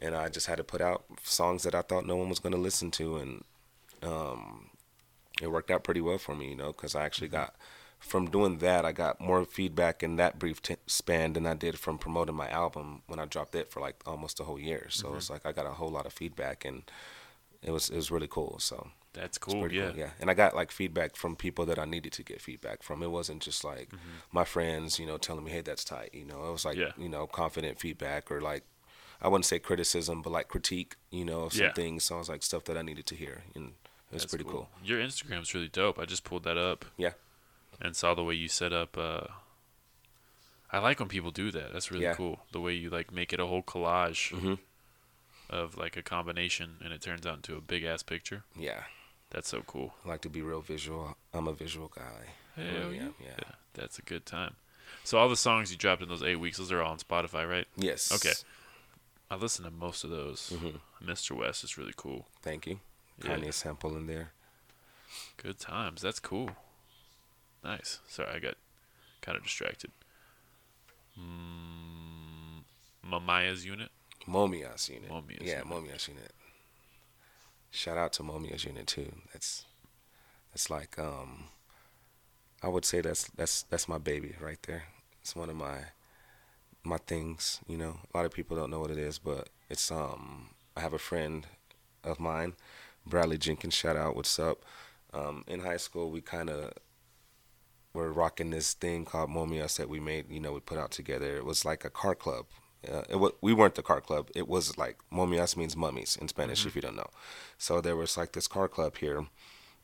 and 0.00 0.14
I 0.14 0.28
just 0.28 0.46
had 0.46 0.58
to 0.58 0.64
put 0.64 0.80
out 0.80 1.04
songs 1.24 1.64
that 1.64 1.74
I 1.74 1.82
thought 1.82 2.06
no 2.06 2.16
one 2.16 2.28
was 2.28 2.38
gonna 2.38 2.56
listen 2.56 2.90
to, 2.92 3.16
and 3.16 3.44
um, 4.02 4.70
it 5.42 5.50
worked 5.50 5.70
out 5.70 5.84
pretty 5.84 6.00
well 6.00 6.18
for 6.18 6.34
me, 6.34 6.50
you 6.50 6.56
know, 6.56 6.68
because 6.68 6.94
I 6.94 7.04
actually 7.04 7.28
mm-hmm. 7.28 7.36
got 7.36 7.54
from 7.98 8.30
doing 8.30 8.58
that, 8.58 8.84
I 8.84 8.92
got 8.92 9.20
more 9.20 9.44
feedback 9.44 10.02
in 10.02 10.16
that 10.16 10.38
brief 10.38 10.62
t- 10.62 10.76
span 10.86 11.32
than 11.32 11.46
I 11.46 11.54
did 11.54 11.78
from 11.78 11.98
promoting 11.98 12.36
my 12.36 12.48
album 12.48 13.02
when 13.06 13.18
I 13.18 13.24
dropped 13.24 13.54
it 13.54 13.70
for 13.72 13.80
like 13.80 13.96
almost 14.06 14.38
a 14.40 14.44
whole 14.44 14.58
year. 14.58 14.86
So 14.88 15.08
mm-hmm. 15.08 15.16
it's 15.16 15.30
like 15.30 15.44
I 15.44 15.52
got 15.52 15.66
a 15.66 15.70
whole 15.70 15.90
lot 15.90 16.06
of 16.06 16.12
feedback, 16.12 16.64
and 16.64 16.82
it 17.62 17.70
was 17.70 17.90
it 17.90 17.96
was 17.96 18.10
really 18.10 18.28
cool. 18.28 18.58
So 18.60 18.90
That's 19.14 19.38
cool. 19.38 19.70
Yeah. 19.72 19.90
cool, 19.90 19.98
yeah. 19.98 20.10
And 20.20 20.30
I 20.30 20.34
got 20.34 20.54
like 20.54 20.70
feedback 20.70 21.16
from 21.16 21.34
people 21.36 21.66
that 21.66 21.78
I 21.78 21.84
needed 21.84 22.12
to 22.12 22.22
get 22.22 22.40
feedback 22.40 22.82
from. 22.82 23.02
It 23.02 23.10
wasn't 23.10 23.42
just 23.42 23.64
like 23.64 23.90
my 24.32 24.44
friends, 24.44 24.98
you 24.98 25.06
know, 25.06 25.16
telling 25.18 25.44
me, 25.44 25.50
"Hey, 25.50 25.60
that's 25.62 25.84
tight." 25.84 26.10
You 26.12 26.24
know, 26.24 26.48
it 26.48 26.52
was 26.52 26.64
like 26.64 26.76
Yeah. 26.76 26.92
you 26.96 27.08
know, 27.08 27.26
confident 27.26 27.80
feedback 27.80 28.30
or 28.30 28.40
like 28.40 28.64
I 29.20 29.26
wouldn't 29.28 29.46
say 29.46 29.58
criticism, 29.58 30.22
but 30.22 30.30
like 30.30 30.46
critique. 30.48 30.94
You 31.10 31.24
know, 31.24 31.48
some 31.48 31.62
Yeah. 31.66 31.72
things. 31.72 32.04
So 32.04 32.16
I 32.16 32.18
was 32.18 32.28
like 32.28 32.42
stuff 32.44 32.64
that 32.64 32.76
I 32.76 32.82
needed 32.82 33.06
to 33.06 33.16
hear, 33.16 33.42
and 33.54 33.64
it 34.10 34.14
was 34.14 34.22
That's 34.22 34.30
pretty 34.32 34.44
cool. 34.44 34.68
Your 34.84 35.00
Instagram's 35.00 35.52
really 35.54 35.68
dope. 35.68 35.98
I 35.98 36.04
just 36.04 36.22
pulled 36.24 36.44
that 36.44 36.56
up. 36.56 36.84
Yeah. 36.96 37.14
And 37.80 37.96
saw 37.96 38.14
the 38.14 38.22
way 38.24 38.34
you 38.34 38.48
set 38.48 38.72
up. 38.72 38.96
Uh, 38.96 39.26
I 40.70 40.78
like 40.78 40.98
when 41.00 41.08
people 41.08 41.30
do 41.30 41.50
that. 41.50 41.72
That's 41.72 41.90
really 41.90 42.04
Yeah. 42.04 42.14
cool. 42.14 42.40
The 42.52 42.60
way 42.60 42.74
you 42.74 42.90
like 42.90 43.10
make 43.10 43.32
it 43.32 43.40
a 43.40 43.46
whole 43.46 43.62
collage 43.62 44.30
Mhm. 44.32 44.58
Of 45.50 45.78
like 45.78 45.96
a 45.96 46.02
combination, 46.02 46.76
and 46.84 46.92
it 46.92 47.00
turns 47.00 47.26
out 47.26 47.36
into 47.36 47.56
a 47.56 47.60
big 47.62 47.82
ass 47.84 48.02
picture. 48.02 48.44
Yeah. 48.54 48.82
That's 49.30 49.48
so 49.48 49.62
cool. 49.66 49.94
I 50.04 50.08
like 50.08 50.20
to 50.22 50.28
be 50.28 50.42
real 50.42 50.60
visual. 50.60 51.16
I'm 51.32 51.48
a 51.48 51.52
visual 51.54 51.90
guy. 51.94 52.34
Hell 52.56 52.92
yeah. 52.92 53.02
am, 53.02 53.14
yeah. 53.22 53.44
That's 53.74 53.98
a 53.98 54.02
good 54.02 54.26
time. 54.26 54.56
So 55.04 55.18
all 55.18 55.28
the 55.28 55.36
songs 55.36 55.70
you 55.70 55.78
dropped 55.78 56.02
in 56.02 56.08
those 56.08 56.22
eight 56.22 56.36
weeks, 56.36 56.58
those 56.58 56.72
are 56.72 56.82
all 56.82 56.92
on 56.92 56.98
Spotify, 56.98 57.48
right? 57.48 57.66
Yes. 57.76 58.12
Okay. 58.12 58.34
I 59.30 59.36
listened 59.36 59.66
to 59.66 59.70
most 59.70 60.04
of 60.04 60.10
those. 60.10 60.50
Mhm. 60.54 60.80
Mr. 61.02 61.32
West 61.36 61.62
is 61.64 61.76
really 61.78 61.92
cool. 61.96 62.26
Thank 62.42 62.66
you. 62.66 62.80
Yeah. 63.22 63.36
Kanye 63.36 63.52
sample 63.52 63.96
in 63.96 64.06
there. 64.06 64.32
Good 65.36 65.58
times. 65.58 66.02
That's 66.02 66.20
cool. 66.20 66.50
Nice. 67.64 68.00
Sorry, 68.08 68.30
I 68.34 68.38
got 68.38 68.54
kind 69.20 69.36
of 69.36 69.44
distracted. 69.44 69.90
Mm, 71.18 72.62
Momia's 73.04 73.64
unit. 73.66 73.90
Momias 74.28 74.88
unit. 74.88 75.10
Momias 75.10 75.38
yeah, 75.40 75.62
unit. 75.62 75.66
Momias 75.66 76.08
unit. 76.08 76.32
Shout 77.70 77.96
out 77.96 78.12
to 78.14 78.22
Momias 78.22 78.64
unit 78.64 78.86
too. 78.86 79.12
That's 79.32 79.64
that's 80.52 80.70
like 80.70 80.98
um 80.98 81.44
I 82.62 82.68
would 82.68 82.84
say 82.84 83.00
that's 83.00 83.28
that's 83.28 83.62
that's 83.62 83.88
my 83.88 83.98
baby 83.98 84.34
right 84.40 84.62
there. 84.66 84.84
It's 85.22 85.34
one 85.36 85.50
of 85.50 85.56
my 85.56 85.78
my 86.84 86.98
things, 86.98 87.60
you 87.66 87.76
know. 87.76 87.98
A 88.12 88.16
lot 88.16 88.26
of 88.26 88.32
people 88.32 88.56
don't 88.56 88.70
know 88.70 88.80
what 88.80 88.90
it 88.90 88.98
is, 88.98 89.18
but 89.18 89.48
it's 89.70 89.90
um 89.90 90.50
I 90.76 90.80
have 90.80 90.92
a 90.92 90.98
friend 90.98 91.46
of 92.04 92.20
mine, 92.20 92.54
Bradley 93.06 93.38
Jenkins, 93.38 93.74
shout 93.74 93.96
out, 93.96 94.16
what's 94.16 94.38
up? 94.38 94.62
Um 95.12 95.44
in 95.46 95.60
high 95.60 95.76
school 95.78 96.10
we 96.10 96.20
kinda 96.20 96.72
were 97.94 98.12
rocking 98.12 98.50
this 98.50 98.74
thing 98.74 99.04
called 99.04 99.30
Momias 99.30 99.76
that 99.76 99.88
we 99.88 100.00
made, 100.00 100.30
you 100.30 100.40
know, 100.40 100.52
we 100.52 100.60
put 100.60 100.78
out 100.78 100.90
together. 100.90 101.36
It 101.36 101.44
was 101.44 101.64
like 101.64 101.84
a 101.84 101.90
car 101.90 102.14
club. 102.14 102.46
Uh, 102.86 103.02
it 103.08 103.16
wa 103.16 103.30
we 103.40 103.52
weren't 103.52 103.74
the 103.74 103.82
car 103.82 104.00
club. 104.00 104.30
It 104.34 104.48
was 104.48 104.78
like 104.78 104.98
Momias 105.12 105.56
means 105.56 105.76
mummies 105.76 106.16
in 106.20 106.28
Spanish, 106.28 106.64
if 106.64 106.76
you 106.76 106.82
don't 106.82 106.96
know. 106.96 107.10
So 107.58 107.80
there 107.80 107.96
was 107.96 108.16
like 108.16 108.32
this 108.32 108.46
car 108.46 108.68
club 108.68 108.96
here, 108.98 109.26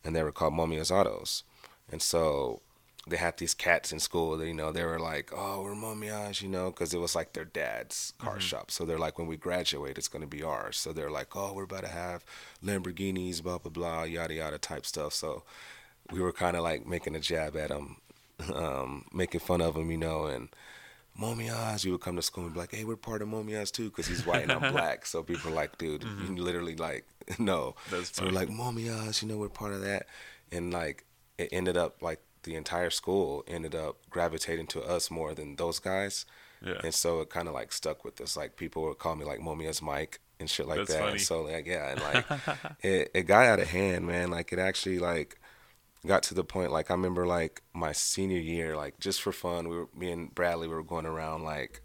and 0.04 0.14
they 0.14 0.22
were 0.22 0.32
called 0.32 0.54
Momias 0.54 0.90
Autos. 0.90 1.42
And 1.90 2.00
so 2.00 2.60
they 3.06 3.16
had 3.16 3.36
these 3.36 3.54
cats 3.54 3.92
in 3.92 4.00
school 4.00 4.36
that, 4.38 4.46
you 4.46 4.54
know, 4.54 4.72
they 4.72 4.84
were 4.84 4.98
like, 4.98 5.30
oh, 5.34 5.62
we're 5.62 5.74
Momias, 5.74 6.40
you 6.40 6.48
know, 6.48 6.70
because 6.70 6.94
it 6.94 6.98
was 6.98 7.14
like 7.14 7.32
their 7.32 7.44
dad's 7.44 8.14
car 8.18 8.40
shop. 8.40 8.70
So 8.70 8.84
they're 8.84 8.98
like, 8.98 9.18
when 9.18 9.26
we 9.28 9.36
graduate, 9.36 9.98
it's 9.98 10.08
going 10.08 10.22
to 10.22 10.28
be 10.28 10.42
ours. 10.42 10.78
So 10.78 10.92
they're 10.92 11.10
like, 11.10 11.36
oh, 11.36 11.52
we're 11.52 11.64
about 11.64 11.82
to 11.82 11.88
have 11.88 12.24
Lamborghinis, 12.64 13.42
blah, 13.42 13.58
blah, 13.58 13.70
blah, 13.70 14.04
yada, 14.04 14.34
yada 14.34 14.58
type 14.58 14.86
stuff. 14.86 15.12
So 15.12 15.42
we 16.10 16.20
were 16.20 16.32
kind 16.32 16.56
of 16.56 16.62
like 16.62 16.86
making 16.86 17.14
a 17.14 17.20
jab 17.20 17.56
at 17.56 17.68
them, 17.68 17.96
um, 18.54 19.04
making 19.12 19.40
fun 19.40 19.60
of 19.60 19.74
them, 19.74 19.90
you 19.90 19.98
know, 19.98 20.24
and 20.24 20.48
Momias, 21.20 21.84
we 21.84 21.92
would 21.92 22.00
come 22.00 22.16
to 22.16 22.22
school 22.22 22.44
and 22.44 22.54
be 22.54 22.60
like, 22.60 22.74
hey, 22.74 22.84
we're 22.84 22.96
part 22.96 23.22
of 23.22 23.28
Momias 23.28 23.70
too, 23.70 23.88
because 23.88 24.06
he's 24.06 24.26
white 24.26 24.42
and 24.42 24.52
I'm 24.52 24.72
black. 24.72 25.06
So 25.06 25.22
people 25.22 25.50
are 25.52 25.54
like, 25.54 25.78
dude, 25.78 26.02
you 26.02 26.08
mm-hmm. 26.08 26.34
literally 26.36 26.74
like, 26.76 27.06
no. 27.38 27.76
That's 27.90 28.14
so 28.14 28.24
we're 28.24 28.32
like, 28.32 28.48
Momias, 28.48 29.22
you 29.22 29.28
know, 29.28 29.38
we're 29.38 29.48
part 29.48 29.72
of 29.72 29.82
that. 29.82 30.06
And 30.50 30.72
like, 30.72 31.04
it 31.38 31.48
ended 31.52 31.76
up 31.76 32.02
like 32.02 32.20
the 32.42 32.56
entire 32.56 32.90
school 32.90 33.44
ended 33.46 33.74
up 33.74 33.96
gravitating 34.10 34.66
to 34.68 34.82
us 34.82 35.10
more 35.10 35.34
than 35.34 35.56
those 35.56 35.78
guys. 35.78 36.26
Yeah. 36.64 36.80
And 36.82 36.94
so 36.94 37.20
it 37.20 37.30
kind 37.30 37.48
of 37.48 37.54
like 37.54 37.72
stuck 37.72 38.04
with 38.04 38.20
us. 38.20 38.36
Like 38.36 38.56
people 38.56 38.82
would 38.84 38.98
call 38.98 39.16
me 39.16 39.24
like 39.24 39.40
Momias 39.40 39.82
Mike 39.82 40.20
and 40.40 40.48
shit 40.48 40.66
like 40.66 40.78
That's 40.78 40.92
that. 40.92 41.00
funny. 41.00 41.12
And 41.12 41.20
so 41.20 41.42
like, 41.42 41.66
yeah, 41.66 41.90
and 41.90 42.00
like, 42.00 42.26
it, 42.82 43.10
it 43.14 43.22
got 43.22 43.46
out 43.46 43.60
of 43.60 43.68
hand, 43.68 44.06
man. 44.06 44.30
Like 44.30 44.52
it 44.52 44.58
actually 44.58 44.98
like, 44.98 45.38
got 46.08 46.22
to 46.24 46.34
the 46.34 46.44
point 46.44 46.70
like 46.72 46.90
I 46.90 46.94
remember 46.94 47.26
like 47.26 47.62
my 47.72 47.92
senior 47.92 48.38
year, 48.40 48.76
like 48.76 48.98
just 49.00 49.22
for 49.22 49.32
fun, 49.32 49.68
we 49.68 49.76
were 49.76 49.88
me 49.96 50.10
and 50.12 50.34
Bradley 50.34 50.68
we 50.68 50.74
were 50.74 50.82
going 50.82 51.06
around 51.06 51.42
like 51.44 51.80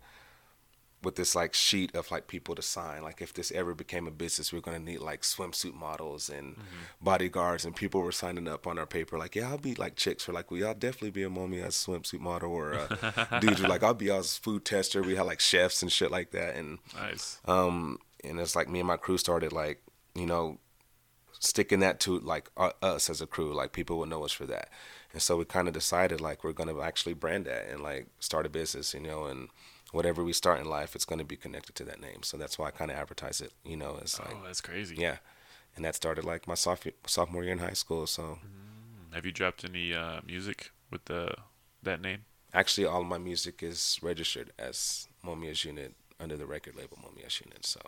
with 1.01 1.15
this 1.15 1.33
like 1.33 1.53
sheet 1.53 1.95
of 1.95 2.11
like 2.11 2.27
people 2.27 2.53
to 2.55 2.61
sign. 2.61 3.01
Like 3.03 3.21
if 3.21 3.33
this 3.33 3.51
ever 3.53 3.73
became 3.73 4.05
a 4.07 4.11
business, 4.11 4.51
we 4.51 4.59
are 4.59 4.61
gonna 4.61 4.79
need 4.79 4.99
like 4.99 5.21
swimsuit 5.21 5.73
models 5.73 6.29
and 6.29 6.57
bodyguards, 7.01 7.63
and 7.63 7.73
people 7.75 8.01
were 8.01 8.11
signing 8.11 8.47
up 8.49 8.67
on 8.67 8.77
our 8.77 8.85
paper 8.85 9.17
like, 9.17 9.35
yeah, 9.35 9.49
I'll 9.49 9.57
be 9.57 9.75
like 9.75 9.95
chicks 9.95 10.23
for 10.25 10.33
like, 10.33 10.51
well, 10.51 10.67
I'll 10.67 10.73
definitely 10.73 11.11
be 11.11 11.23
a 11.23 11.29
mommy 11.29 11.61
as 11.61 11.75
a 11.75 11.91
swimsuit 11.91 12.19
model 12.19 12.51
or 12.51 12.87
dudes 13.39 13.61
were 13.61 13.69
like, 13.69 13.83
I'll 13.83 13.93
be 13.93 14.07
y'all's 14.07 14.37
food 14.37 14.65
tester. 14.65 15.01
We 15.01 15.15
had 15.15 15.25
like 15.25 15.39
chefs 15.39 15.81
and 15.81 15.89
shit 15.91 16.11
like 16.11 16.31
that, 16.31 16.55
and 16.57 16.79
Nice. 16.95 17.39
um, 17.45 17.99
and 18.23 18.37
it's 18.39 18.55
like 18.55 18.67
me 18.67 18.79
and 18.79 18.87
my 18.87 18.97
crew 18.97 19.17
started 19.17 19.53
like, 19.53 19.81
you 20.15 20.25
know, 20.25 20.57
sticking 21.39 21.79
that 21.79 21.99
to 22.01 22.19
like 22.19 22.49
us 22.81 23.09
as 23.09 23.21
a 23.21 23.27
crew. 23.27 23.53
Like 23.53 23.71
people 23.71 23.97
would 23.99 24.09
know 24.09 24.23
us 24.25 24.31
for 24.31 24.45
that. 24.45 24.69
And 25.13 25.21
so 25.21 25.37
we 25.37 25.45
kind 25.45 25.67
of 25.67 25.73
decided 25.73 26.21
like 26.21 26.43
we're 26.43 26.53
gonna 26.53 26.79
actually 26.81 27.13
brand 27.13 27.45
that 27.45 27.67
and 27.69 27.81
like 27.81 28.07
start 28.19 28.45
a 28.45 28.49
business, 28.49 28.93
you 28.93 28.99
know, 28.99 29.25
and 29.25 29.49
whatever 29.91 30.23
we 30.23 30.33
start 30.33 30.59
in 30.59 30.67
life, 30.69 30.95
it's 30.95 31.05
gonna 31.05 31.23
be 31.23 31.35
connected 31.37 31.75
to 31.75 31.83
that 31.85 31.99
name. 32.01 32.21
So 32.23 32.37
that's 32.37 32.59
why 32.59 32.67
I 32.67 32.71
kind 32.71 32.91
of 32.91 32.97
advertise 32.97 33.41
it, 33.41 33.53
you 33.63 33.75
know, 33.77 33.97
it's 34.01 34.19
like 34.19 34.35
oh, 34.35 34.43
that's 34.45 34.61
crazy. 34.61 34.95
yeah, 34.99 35.17
and 35.75 35.83
that 35.85 35.95
started 35.95 36.25
like 36.25 36.47
my 36.47 36.53
sophomore 36.55 36.93
sophomore 37.07 37.43
year 37.43 37.53
in 37.53 37.59
high 37.59 37.73
school. 37.73 38.05
So 38.05 38.39
Have 39.13 39.25
you 39.25 39.31
dropped 39.31 39.63
any 39.65 39.93
uh, 39.95 40.19
music 40.27 40.71
with 40.91 41.05
the 41.05 41.33
that 41.81 42.01
name? 42.01 42.25
actually, 42.53 42.85
all 42.85 43.01
of 43.01 43.07
my 43.07 43.17
music 43.17 43.63
is 43.63 43.97
registered 44.01 44.51
as 44.59 45.07
Momia's 45.25 45.63
Unit 45.65 45.95
under 46.19 46.35
the 46.37 46.45
record 46.45 46.75
label 46.75 46.97
Momia's 46.97 47.39
Unit. 47.39 47.65
So 47.65 47.79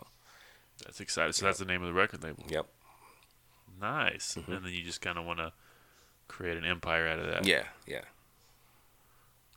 That's 0.84 1.00
exciting. 1.00 1.34
So 1.34 1.44
that's 1.46 1.58
the 1.58 1.64
name 1.66 1.82
of 1.82 1.88
the 1.88 1.92
record 1.94 2.24
label. 2.24 2.44
yep, 2.48 2.66
Nice. 3.82 4.36
And 4.36 4.46
then 4.46 4.72
you 4.72 4.82
just 4.82 5.00
kind 5.00 5.18
of 5.18 5.26
want 5.26 5.40
to 5.40 5.52
create 6.28 6.56
an 6.56 6.64
empire 6.64 7.06
out 7.08 7.18
of 7.18 7.26
that. 7.26 7.46
yeah, 7.46 7.64
yeah. 7.86 8.02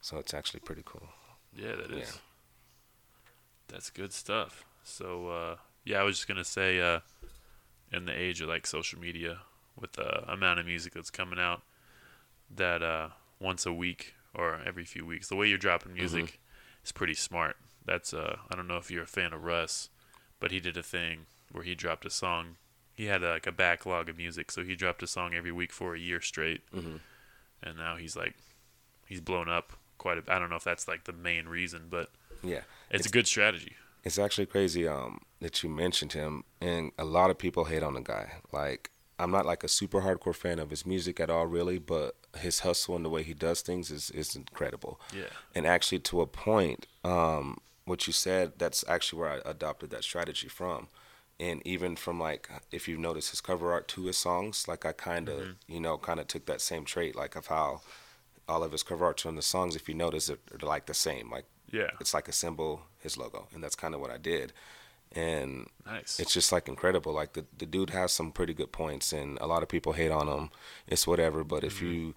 So 0.01 0.17
it's 0.17 0.33
actually 0.33 0.59
pretty 0.59 0.81
cool. 0.83 1.07
Yeah, 1.55 1.75
that 1.75 1.91
is. 1.91 2.09
Yeah. 2.09 2.19
That's 3.69 3.89
good 3.89 4.11
stuff. 4.13 4.65
So 4.83 5.29
uh, 5.29 5.55
yeah, 5.83 5.99
I 5.99 6.03
was 6.03 6.17
just 6.17 6.27
gonna 6.27 6.43
say, 6.43 6.79
uh, 6.81 6.99
in 7.91 8.05
the 8.05 8.13
age 8.13 8.41
of 8.41 8.49
like 8.49 8.67
social 8.67 8.99
media, 8.99 9.39
with 9.79 9.93
the 9.93 10.29
amount 10.31 10.59
of 10.59 10.65
music 10.65 10.93
that's 10.93 11.09
coming 11.09 11.39
out, 11.39 11.61
that 12.53 12.83
uh, 12.83 13.09
once 13.39 13.65
a 13.65 13.73
week 13.73 14.13
or 14.33 14.59
every 14.65 14.85
few 14.85 15.05
weeks, 15.05 15.27
the 15.27 15.35
way 15.35 15.47
you're 15.47 15.57
dropping 15.57 15.93
music 15.93 16.39
is 16.83 16.91
pretty 16.91 17.13
smart. 17.15 17.55
That's 17.85 18.13
uh, 18.13 18.37
I 18.51 18.55
don't 18.55 18.67
know 18.67 18.77
if 18.77 18.91
you're 18.91 19.03
a 19.03 19.07
fan 19.07 19.33
of 19.33 19.43
Russ, 19.43 19.89
but 20.39 20.51
he 20.51 20.59
did 20.59 20.77
a 20.77 20.83
thing 20.83 21.25
where 21.51 21.63
he 21.63 21.73
dropped 21.75 22.05
a 22.05 22.09
song. 22.09 22.57
He 22.95 23.05
had 23.05 23.21
like 23.21 23.45
a 23.45 23.51
backlog 23.51 24.09
of 24.09 24.17
music, 24.17 24.51
so 24.51 24.63
he 24.63 24.75
dropped 24.75 25.03
a 25.03 25.07
song 25.07 25.33
every 25.35 25.51
week 25.51 25.71
for 25.73 25.95
a 25.95 25.99
year 25.99 26.21
straight, 26.21 26.61
Mhm. 26.71 27.01
and 27.61 27.77
now 27.77 27.97
he's 27.97 28.15
like, 28.15 28.35
he's 29.05 29.21
blown 29.21 29.49
up 29.49 29.73
quite 29.97 30.17
a. 30.17 30.23
I 30.33 30.39
don't 30.39 30.49
know 30.49 30.55
if 30.55 30.63
that's 30.63 30.87
like 30.87 31.03
the 31.03 31.13
main 31.13 31.47
reason, 31.47 31.87
but 31.89 32.09
Yeah. 32.41 32.61
it's, 32.89 33.05
a 33.05 33.09
good 33.09 33.27
strategy. 33.27 33.75
It's 34.03 34.17
actually 34.17 34.45
crazy 34.45 34.87
um, 34.87 35.21
that 35.41 35.61
you 35.61 35.69
mentioned 35.69 36.13
him, 36.13 36.45
and 36.61 36.91
a 36.97 37.03
lot 37.05 37.29
of 37.29 37.37
people 37.37 37.65
hate 37.65 37.83
on 37.83 37.95
the 37.95 38.01
guy. 38.01 38.33
Like, 38.53 38.91
I'm 39.19 39.31
not 39.31 39.45
like 39.45 39.63
a 39.63 39.67
super 39.67 40.01
hardcore 40.01 40.35
fan 40.35 40.59
of 40.59 40.69
his 40.69 40.85
music 40.85 41.19
at 41.19 41.29
all, 41.29 41.47
really, 41.47 41.79
but 41.79 42.15
his 42.37 42.59
hustle 42.61 42.95
and 42.95 43.03
the 43.03 43.09
way 43.09 43.23
he 43.23 43.33
does 43.33 43.61
things 43.61 43.91
is 43.91 44.09
is 44.11 44.35
incredible. 44.37 45.01
Yeah. 45.13 45.25
And 45.53 45.65
actually, 45.67 45.99
to 45.99 46.21
a 46.21 46.27
point, 46.27 46.87
um, 47.03 47.59
what 47.85 48.07
you 48.07 48.13
said, 48.13 48.53
that's 48.57 48.83
actually 48.87 49.19
where 49.19 49.29
I 49.31 49.49
adopted 49.49 49.89
that 49.91 50.03
strategy 50.05 50.47
from. 50.47 50.87
And 51.39 51.61
even 51.67 51.95
from 51.97 52.19
like, 52.19 52.49
if 52.71 52.87
you 52.87 52.97
notice 52.97 53.29
his 53.31 53.41
cover 53.41 53.71
art 53.73 53.87
to 53.89 54.05
his 54.05 54.17
songs, 54.17 54.67
like 54.67 54.85
I 54.85 54.93
kind 54.93 55.27
of, 55.29 55.49
you 55.67 55.79
know, 55.81 55.97
kind 55.97 56.19
of 56.19 56.27
took 56.27 56.45
that 56.45 56.61
same 56.61 56.85
trait, 56.85 57.15
like 57.15 57.35
of 57.35 57.47
how 57.47 57.81
all 58.47 58.63
of 58.63 58.71
his 58.71 58.83
cover 58.83 59.05
art 59.05 59.25
on 59.25 59.35
the 59.35 59.41
songs, 59.41 59.75
if 59.75 59.89
you 59.89 59.95
notice, 59.95 60.27
they're, 60.27 60.37
they're 60.49 60.69
like 60.69 60.85
the 60.85 60.93
same. 60.93 61.29
Like 61.31 61.45
Yeah. 61.71 61.91
it's 61.99 62.13
like 62.13 62.27
a 62.27 62.33
symbol, 62.33 62.83
his 62.99 63.17
logo, 63.17 63.47
and 63.53 63.63
that's 63.63 63.75
kind 63.75 63.95
of 63.95 64.01
what 64.01 64.11
I 64.11 64.17
did. 64.17 64.53
And 65.13 65.67
Nice. 65.85 66.19
it's 66.19 66.33
just 66.33 66.51
like 66.51 66.67
incredible. 66.67 67.13
Like 67.13 67.33
the 67.33 67.45
the 67.57 67.65
dude 67.65 67.91
has 67.91 68.11
some 68.13 68.31
pretty 68.31 68.53
good 68.53 68.71
points, 68.71 69.13
and 69.13 69.37
a 69.39 69.47
lot 69.47 69.63
of 69.63 69.69
people 69.69 69.93
hate 69.93 70.11
on 70.11 70.27
him. 70.27 70.49
It's 70.87 71.07
whatever, 71.07 71.43
but 71.43 71.63
if 71.63 71.81
Mm-hmm. 71.81 71.91
you 71.91 72.15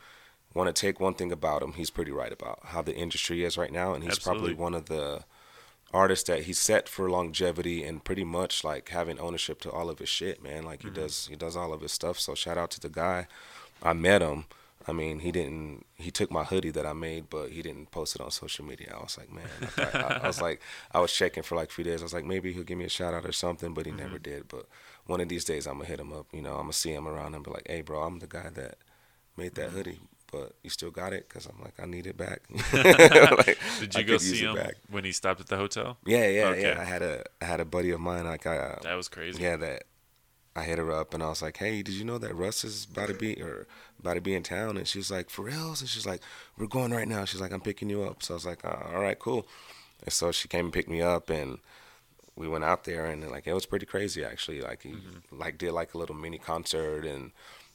want 0.55 0.75
to 0.75 0.81
take 0.81 1.01
one 1.01 1.15
thing 1.15 1.33
about 1.33 1.63
him, 1.63 1.75
he's 1.75 1.91
pretty 1.91 2.13
right 2.13 2.33
about 2.33 2.61
how 2.67 2.83
the 2.83 2.95
industry 2.97 3.45
is 3.45 3.59
right 3.59 3.73
now, 3.73 3.95
and 3.95 4.05
he's 4.05 4.19
probably 4.19 4.53
one 4.53 4.75
of 4.75 4.87
the 4.87 5.25
artists 5.93 6.27
that 6.29 6.43
he's 6.43 6.59
set 6.59 6.89
for 6.89 7.11
longevity 7.11 7.85
and 7.85 8.05
pretty 8.05 8.25
much 8.25 8.65
like 8.65 8.89
having 8.91 9.19
ownership 9.19 9.61
to 9.63 9.71
all 9.71 9.89
of 9.91 9.99
his 9.99 10.09
shit, 10.09 10.43
man. 10.43 10.65
Like 10.65 10.83
Mm-hmm. 10.83 10.89
he 10.89 10.91
does 10.91 11.27
he 11.29 11.37
does 11.37 11.57
all 11.57 11.73
of 11.73 11.81
his 11.81 11.93
stuff. 11.93 12.19
So 12.21 12.35
shout 12.35 12.59
out 12.59 12.71
to 12.73 12.81
the 12.81 12.89
guy. 12.91 13.27
I 13.83 13.93
met 13.93 14.23
him. 14.23 14.45
I 14.87 14.93
mean, 14.93 15.19
he 15.21 15.31
didn't. 15.33 15.85
He 15.97 16.11
took 16.11 16.31
my 16.31 16.45
hoodie 16.45 16.71
that 16.71 16.87
I 16.87 16.95
made, 16.95 17.29
but 17.29 17.51
he 17.51 17.61
didn't 17.63 17.91
post 17.91 18.15
it 18.15 18.23
on 18.23 18.31
social 18.31 18.65
media. 18.65 18.95
I 18.99 19.03
was 19.03 19.19
like, 19.19 19.31
man, 19.33 19.69
I, 19.83 19.89
I, 20.01 20.15
I 20.23 20.27
was 20.27 20.41
like, 20.41 20.63
I 20.93 21.01
was 21.01 21.13
checking 21.13 21.43
for 21.43 21.57
like 21.57 21.69
a 21.71 21.73
few 21.73 21.85
days. 21.85 22.01
I 22.01 22.05
was 22.05 22.15
like, 22.15 22.25
maybe 22.25 22.53
he'll 22.53 22.65
give 22.65 22.79
me 22.79 22.85
a 22.87 22.89
shout 22.89 23.13
out 23.15 23.27
or 23.27 23.33
something, 23.33 23.75
but 23.75 23.85
he 23.87 23.93
Mm-hmm. 23.93 23.99
never 24.03 24.19
did. 24.19 24.49
But 24.49 24.67
one 25.07 25.21
of 25.21 25.29
these 25.29 25.45
days, 25.45 25.67
I'm 25.67 25.75
gonna 25.75 25.87
hit 25.87 26.01
him 26.01 26.13
up. 26.13 26.27
You 26.33 26.43
know, 26.43 26.53
I'm 26.55 26.63
gonna 26.63 26.73
see 26.73 26.93
him 26.93 27.07
around 27.07 27.35
and 27.35 27.45
be 27.45 27.51
like, 27.51 27.67
hey, 27.69 27.83
bro, 27.83 28.03
I'm 28.03 28.19
the 28.21 28.27
guy 28.27 28.49
that 28.55 28.79
made 29.37 29.55
Mm-hmm. 29.55 29.57
that 29.57 29.71
hoodie, 29.71 30.01
but 30.31 30.55
you 30.63 30.71
still 30.71 30.91
got 30.91 31.13
it? 31.13 31.29
Cause 31.29 31.47
I'm 31.47 31.61
like, 31.63 31.75
I 31.83 31.87
need 31.87 32.07
it 32.07 32.17
back. 32.17 32.41
Like, 32.73 33.59
Did 33.81 33.97
I 33.97 34.01
you 34.01 34.05
go 34.07 34.19
see 34.19 34.39
him 34.39 34.55
back. 34.55 34.75
when 34.91 35.05
he 35.05 35.13
stopped 35.13 35.41
at 35.41 35.47
the 35.49 35.57
hotel? 35.57 35.99
Yeah, 36.07 36.27
yeah, 36.29 36.45
Okay. 36.49 36.63
yeah. 36.63 36.81
I 36.81 36.85
had 36.85 37.03
a 37.03 37.25
I 37.41 37.45
had 37.45 37.61
a 37.61 37.65
buddy 37.65 37.91
of 37.91 38.01
mine. 38.01 38.25
Like 38.25 38.47
I, 38.47 38.57
uh, 38.59 38.79
That 38.83 38.95
was 38.95 39.09
crazy. 39.09 39.43
yeah, 39.43 39.57
that 39.57 39.85
I 40.57 40.65
hit 40.65 40.79
her 40.79 40.91
up 40.91 41.15
and 41.15 41.23
I 41.23 41.29
was 41.29 41.41
like, 41.41 41.57
"Hey, 41.59 41.83
did 41.83 41.95
you 41.95 42.05
know 42.05 42.19
that 42.19 42.35
Russ 42.35 42.65
is 42.65 42.87
about 42.91 43.09
to 43.09 43.15
be 43.15 43.41
or 43.41 43.67
about 44.01 44.15
to 44.15 44.21
be 44.21 44.35
in 44.35 44.43
town?" 44.43 44.77
And 44.77 44.89
she's 44.89 45.11
like, 45.11 45.31
"For 45.31 45.43
reals?" 45.43 45.81
And 45.81 45.89
she's 45.89 46.07
like, 46.07 46.21
"We're 46.57 46.67
going 46.67 46.91
right 46.93 47.07
now." 47.07 47.25
She's 47.25 47.41
like, 47.41 47.53
"I'm 47.53 47.61
picking 47.61 47.89
you 47.91 48.03
up." 48.03 48.23
So 48.23 48.35
I 48.35 48.37
was 48.37 48.47
like, 48.47 48.65
uh, 48.65 48.77
"All 48.93 49.01
right, 49.01 49.19
cool." 49.19 49.47
And 50.03 50.13
so 50.13 50.33
she 50.33 50.49
came 50.49 50.67
and 50.67 50.73
picked 50.75 50.89
me 50.91 51.01
up 51.01 51.31
and 51.31 51.59
we 52.35 52.47
went 52.49 52.65
out 52.65 52.85
there 52.85 53.07
and 53.07 53.29
like 53.31 53.47
it 53.47 53.53
was 53.53 53.67
pretty 53.67 53.87
crazy 53.87 54.25
actually. 54.25 54.61
Like 54.61 54.83
he 54.83 54.95
like 55.33 55.59
did 55.59 55.73
like 55.73 55.95
a 55.95 55.99
little 55.99 56.17
mini 56.17 56.39
concert 56.39 57.05
and. 57.05 57.33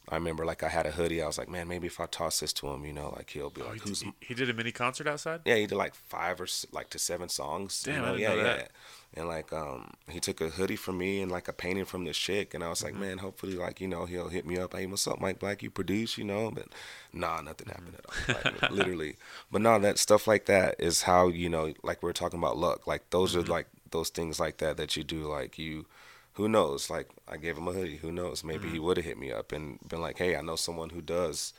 I 0.09 0.15
remember 0.15 0.45
like 0.45 0.63
I 0.63 0.69
had 0.69 0.85
a 0.85 0.91
hoodie. 0.91 1.21
I 1.21 1.27
was 1.27 1.37
like, 1.37 1.49
man, 1.49 1.67
maybe 1.67 1.87
if 1.87 1.99
I 1.99 2.05
toss 2.07 2.39
this 2.39 2.53
to 2.53 2.67
him, 2.69 2.85
you 2.85 2.93
know, 2.93 3.13
like 3.15 3.29
he'll 3.31 3.49
be 3.49 3.61
Oh, 3.61 3.69
like, 3.69 3.81
he, 3.81 3.89
who's 3.89 3.99
did, 3.99 4.13
he 4.19 4.33
did 4.33 4.49
a 4.49 4.53
mini 4.53 4.71
concert 4.71 5.07
outside. 5.07 5.41
yeah, 5.45 5.55
he 5.55 5.65
did 5.67 5.75
like 5.75 5.95
five 5.95 6.39
or 6.41 6.47
like 6.71 6.89
to 6.91 6.99
seven 6.99 7.29
songs. 7.29 7.83
you 7.87 7.93
Damn, 7.93 8.05
I 8.05 8.11
know? 8.11 8.13
yeah, 8.13 8.33
yeah. 8.33 8.43
that. 8.43 8.71
And 9.15 9.27
like, 9.27 9.53
um, 9.53 9.93
he 10.09 10.19
took 10.19 10.41
a 10.41 10.49
hoodie 10.49 10.75
from 10.75 10.97
me 10.97 11.21
and 11.21 11.31
like 11.31 11.47
a 11.47 11.53
painting 11.53 11.85
from 11.85 12.03
this 12.05 12.17
chick, 12.17 12.53
and 12.53 12.63
I 12.63 12.69
was 12.69 12.81
Mm-hmm. 12.81 12.85
like, 12.85 12.95
man, 12.95 13.17
hopefully, 13.19 13.55
like, 13.55 13.79
you 13.79 13.87
know, 13.87 14.05
he'll 14.05 14.29
hit 14.29 14.45
me 14.45 14.57
up. 14.57 14.73
Hey, 14.73 14.85
what's 14.87 15.07
up, 15.07 15.21
Mike 15.21 15.39
Black? 15.39 15.61
You 15.63 15.69
produce, 15.69 16.17
you 16.17 16.23
know? 16.23 16.51
But 16.51 16.67
nah, 17.13 17.41
nothing 17.41 17.67
happened 17.67 17.95
at 17.97 18.05
all. 18.05 18.35
Like, 18.35 18.71
literally. 18.71 19.17
But 19.51 19.61
no, 19.61 19.77
that 19.79 19.99
stuff 19.99 20.27
like 20.27 20.45
that 20.47 20.75
is 20.79 21.03
how 21.03 21.27
you 21.27 21.49
know, 21.49 21.73
like 21.83 22.01
we 22.03 22.09
are 22.09 22.13
talking 22.13 22.39
about 22.39 22.57
luck. 22.57 22.87
Like 22.87 23.09
those 23.11 23.35
Mm-hmm. 23.35 23.49
are 23.49 23.53
like 23.53 23.67
those 23.91 24.09
things 24.09 24.39
like 24.39 24.57
that 24.57 24.77
that 24.77 24.97
you 24.97 25.03
do. 25.03 25.27
Like 25.27 25.59
you, 25.59 25.85
who 26.33 26.47
knows? 26.49 26.89
Like 26.89 27.09
I 27.27 27.37
gave 27.37 27.57
him 27.57 27.67
a 27.67 27.71
hoodie. 27.73 27.97
Who 27.97 28.11
knows? 28.11 28.43
Maybe 28.43 28.65
Mm-hmm. 28.65 28.73
he 28.73 28.79
would 28.79 28.97
have 28.97 29.05
hit 29.05 29.17
me 29.17 29.31
up 29.31 29.51
and 29.51 29.79
been 29.87 30.01
like, 30.01 30.17
hey, 30.17 30.35
I 30.35 30.41
know 30.41 30.55
someone 30.55 30.89
who 30.89 31.01
does 31.01 31.53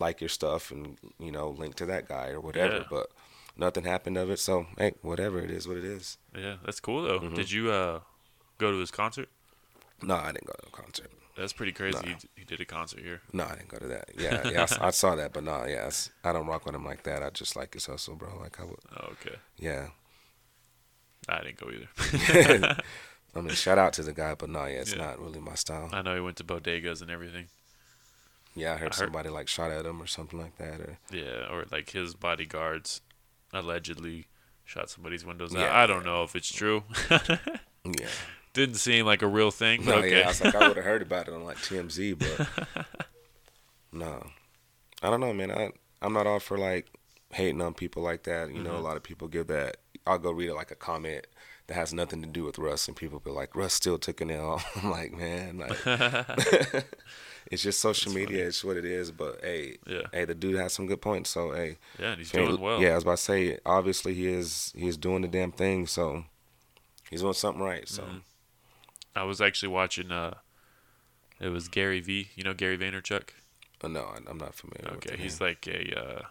like 0.00 0.20
your 0.20 0.28
stuff 0.28 0.70
and 0.72 0.98
you 1.18 1.30
know 1.30 1.50
link 1.50 1.76
to 1.76 1.86
that 1.86 2.08
guy 2.08 2.30
or 2.30 2.40
whatever 2.40 2.78
Yeah. 2.78 2.82
but 2.90 3.06
nothing 3.56 3.84
happened 3.84 4.18
of 4.18 4.28
it 4.28 4.40
so 4.40 4.66
hey 4.76 4.94
whatever 5.02 5.38
it 5.38 5.52
is 5.52 5.68
what 5.68 5.76
it 5.76 5.84
is 5.84 6.18
Yeah, 6.36 6.56
that's 6.64 6.80
cool 6.80 7.02
though. 7.04 7.20
Mm-hmm. 7.20 7.34
Did 7.36 7.52
you 7.52 7.70
uh 7.70 8.00
go 8.58 8.72
to 8.72 8.78
his 8.78 8.90
concert? 8.90 9.28
no 10.02 10.16
i 10.16 10.32
didn't 10.32 10.46
go 10.48 10.52
to 10.60 10.66
a 10.66 10.70
concert 10.82 11.12
That's 11.36 11.52
pretty 11.52 11.70
crazy. 11.70 11.96
Nah. 12.04 12.08
He, 12.08 12.16
he 12.40 12.44
did 12.44 12.60
a 12.60 12.64
concert 12.64 13.00
here. 13.04 13.20
no 13.32 13.44
i 13.44 13.54
didn't 13.54 13.68
go 13.68 13.78
to 13.78 13.86
that 13.86 14.06
yeah 14.18 14.48
yeah 14.48 14.66
I 14.80 14.88
I, 14.88 14.90
saw 14.90 15.14
that 15.14 15.32
but 15.32 15.44
no 15.44 15.58
yeah 15.64 15.86
it's- 15.86 16.10
i 16.24 16.32
don't 16.32 16.48
rock 16.48 16.66
with 16.66 16.74
him 16.74 16.84
like 16.84 17.04
that 17.04 17.22
i 17.22 17.30
just 17.30 17.54
like 17.54 17.74
his 17.74 17.86
hustle 17.86 18.16
bro 18.16 18.36
like 18.40 18.58
i 18.60 18.64
would 18.64 18.80
Oh, 18.96 19.10
okay. 19.12 19.36
yeah 19.56 19.90
I 21.28 21.40
didn't 21.44 21.58
go 21.60 21.70
either. 21.70 22.76
i 23.36 23.40
mean 23.40 23.54
shout 23.54 23.78
out 23.78 23.92
to 23.92 24.02
the 24.02 24.12
guy 24.12 24.34
but 24.34 24.48
no 24.48 24.64
yeah 24.64 24.80
it's 24.80 24.92
Yeah. 24.94 25.04
not 25.04 25.20
really 25.20 25.40
my 25.40 25.54
style 25.54 25.90
I 25.92 26.02
know 26.02 26.14
he 26.14 26.20
went 26.20 26.36
to 26.38 26.44
bodegas 26.44 27.02
and 27.02 27.10
everything. 27.10 27.46
yeah 28.54 28.72
i 28.72 28.76
heard, 28.76 28.80
I 28.80 28.84
heard- 28.84 28.94
somebody 28.94 29.28
like 29.28 29.48
shot 29.48 29.70
at 29.70 29.84
him 29.86 30.00
or 30.02 30.06
something 30.06 30.38
like 30.38 30.56
that 30.58 30.80
or 30.80 30.98
Yeah, 31.10 31.50
or 31.50 31.64
like 31.70 31.90
his 31.90 32.14
bodyguards 32.14 33.00
allegedly 33.52 34.26
shot 34.64 34.88
somebody's 34.90 35.24
windows 35.24 35.54
out. 35.54 35.70
I 35.70 35.86
don't 35.86 36.04
know 36.04 36.22
if 36.22 36.34
it's 36.34 36.52
true. 36.52 36.84
yeah 37.10 38.06
Didn't 38.54 38.76
seem 38.76 39.04
like 39.04 39.20
a 39.22 39.26
real 39.26 39.50
thing. 39.50 39.82
But 39.84 39.90
no 39.90 39.96
okay. 39.98 40.18
yeah 40.18 40.24
i 40.24 40.28
was 40.28 40.40
like 40.44 40.54
i 40.54 40.68
would 40.68 40.76
have 40.76 40.84
heard 40.86 41.02
about 41.02 41.28
it 41.28 41.34
on 41.34 41.44
like 41.44 41.58
tmz 41.58 42.18
but 42.18 42.86
no 43.92 44.26
i 45.02 45.10
don't 45.10 45.20
know 45.20 45.32
man 45.32 45.50
i 45.50 45.70
i'm 46.02 46.12
not 46.12 46.26
all 46.26 46.40
for 46.40 46.56
like 46.58 46.86
hating 47.30 47.60
on 47.60 47.74
people 47.74 48.02
like 48.02 48.22
that 48.24 48.52
you 48.52 48.62
know 48.62 48.70
a 48.70 48.74
mm-hmm. 48.74 48.84
lot 48.84 48.96
of 48.96 49.02
people 49.02 49.28
give 49.28 49.48
that 49.48 49.78
i'll 50.06 50.18
go 50.18 50.30
read 50.30 50.48
it 50.48 50.54
like 50.54 50.70
a 50.70 50.76
comment 50.76 51.26
that 51.66 51.74
has 51.74 51.92
nothing 51.94 52.20
to 52.22 52.28
do 52.28 52.44
with 52.44 52.58
russ 52.58 52.86
and 52.88 52.96
people 52.96 53.18
be 53.20 53.30
like 53.30 53.54
russ 53.56 53.72
still 53.74 53.98
took 53.98 54.20
an 54.20 54.30
l 54.30 54.62
i'm 54.76 54.90
like 54.90 55.12
man 55.12 55.58
like 55.58 55.86
it's 57.50 57.62
just 57.62 57.80
social 57.80 58.12
media 58.12 58.46
it's 58.46 58.62
what 58.64 58.76
it 58.76 58.84
is 58.84 59.10
but 59.10 59.38
hey 59.42 59.76
Yeah. 59.86 60.02
hey 60.12 60.24
the 60.24 60.34
dude 60.34 60.56
has 60.56 60.72
some 60.72 60.86
good 60.86 61.00
points 61.00 61.30
so 61.30 61.52
hey 61.52 61.78
yeah, 61.98 62.16
he's 62.16 62.30
doing 62.30 62.60
well. 62.60 62.80
yeah 62.82 62.90
i 62.90 62.94
was 62.94 63.04
about 63.04 63.16
to 63.18 63.22
say 63.22 63.58
obviously 63.64 64.14
he 64.14 64.26
is 64.28 64.72
he's 64.76 64.96
doing 64.96 65.22
the 65.22 65.28
damn 65.28 65.52
thing 65.52 65.86
so 65.86 66.24
he's 67.10 67.20
doing 67.22 67.32
something 67.34 67.62
right 67.62 67.88
so 67.88 68.02
Mm-hmm. 68.02 68.18
I 69.16 69.22
was 69.22 69.40
actually 69.40 69.68
watching. 69.68 70.10
uh 70.10 70.34
It 71.40 71.48
was 71.50 71.68
Gary 71.68 72.00
V. 72.00 72.30
You 72.34 72.42
know 72.44 72.52
Gary 72.52 72.76
Vaynerchuk. 72.76 73.28
uh, 73.82 73.88
no 73.88 74.10
i'm 74.28 74.38
not 74.38 74.54
familiar 74.56 74.96
Okay, 74.96 75.16
he's 75.16 75.40
like 75.40 75.66
a. 75.68 75.80
Uh, 75.98 76.22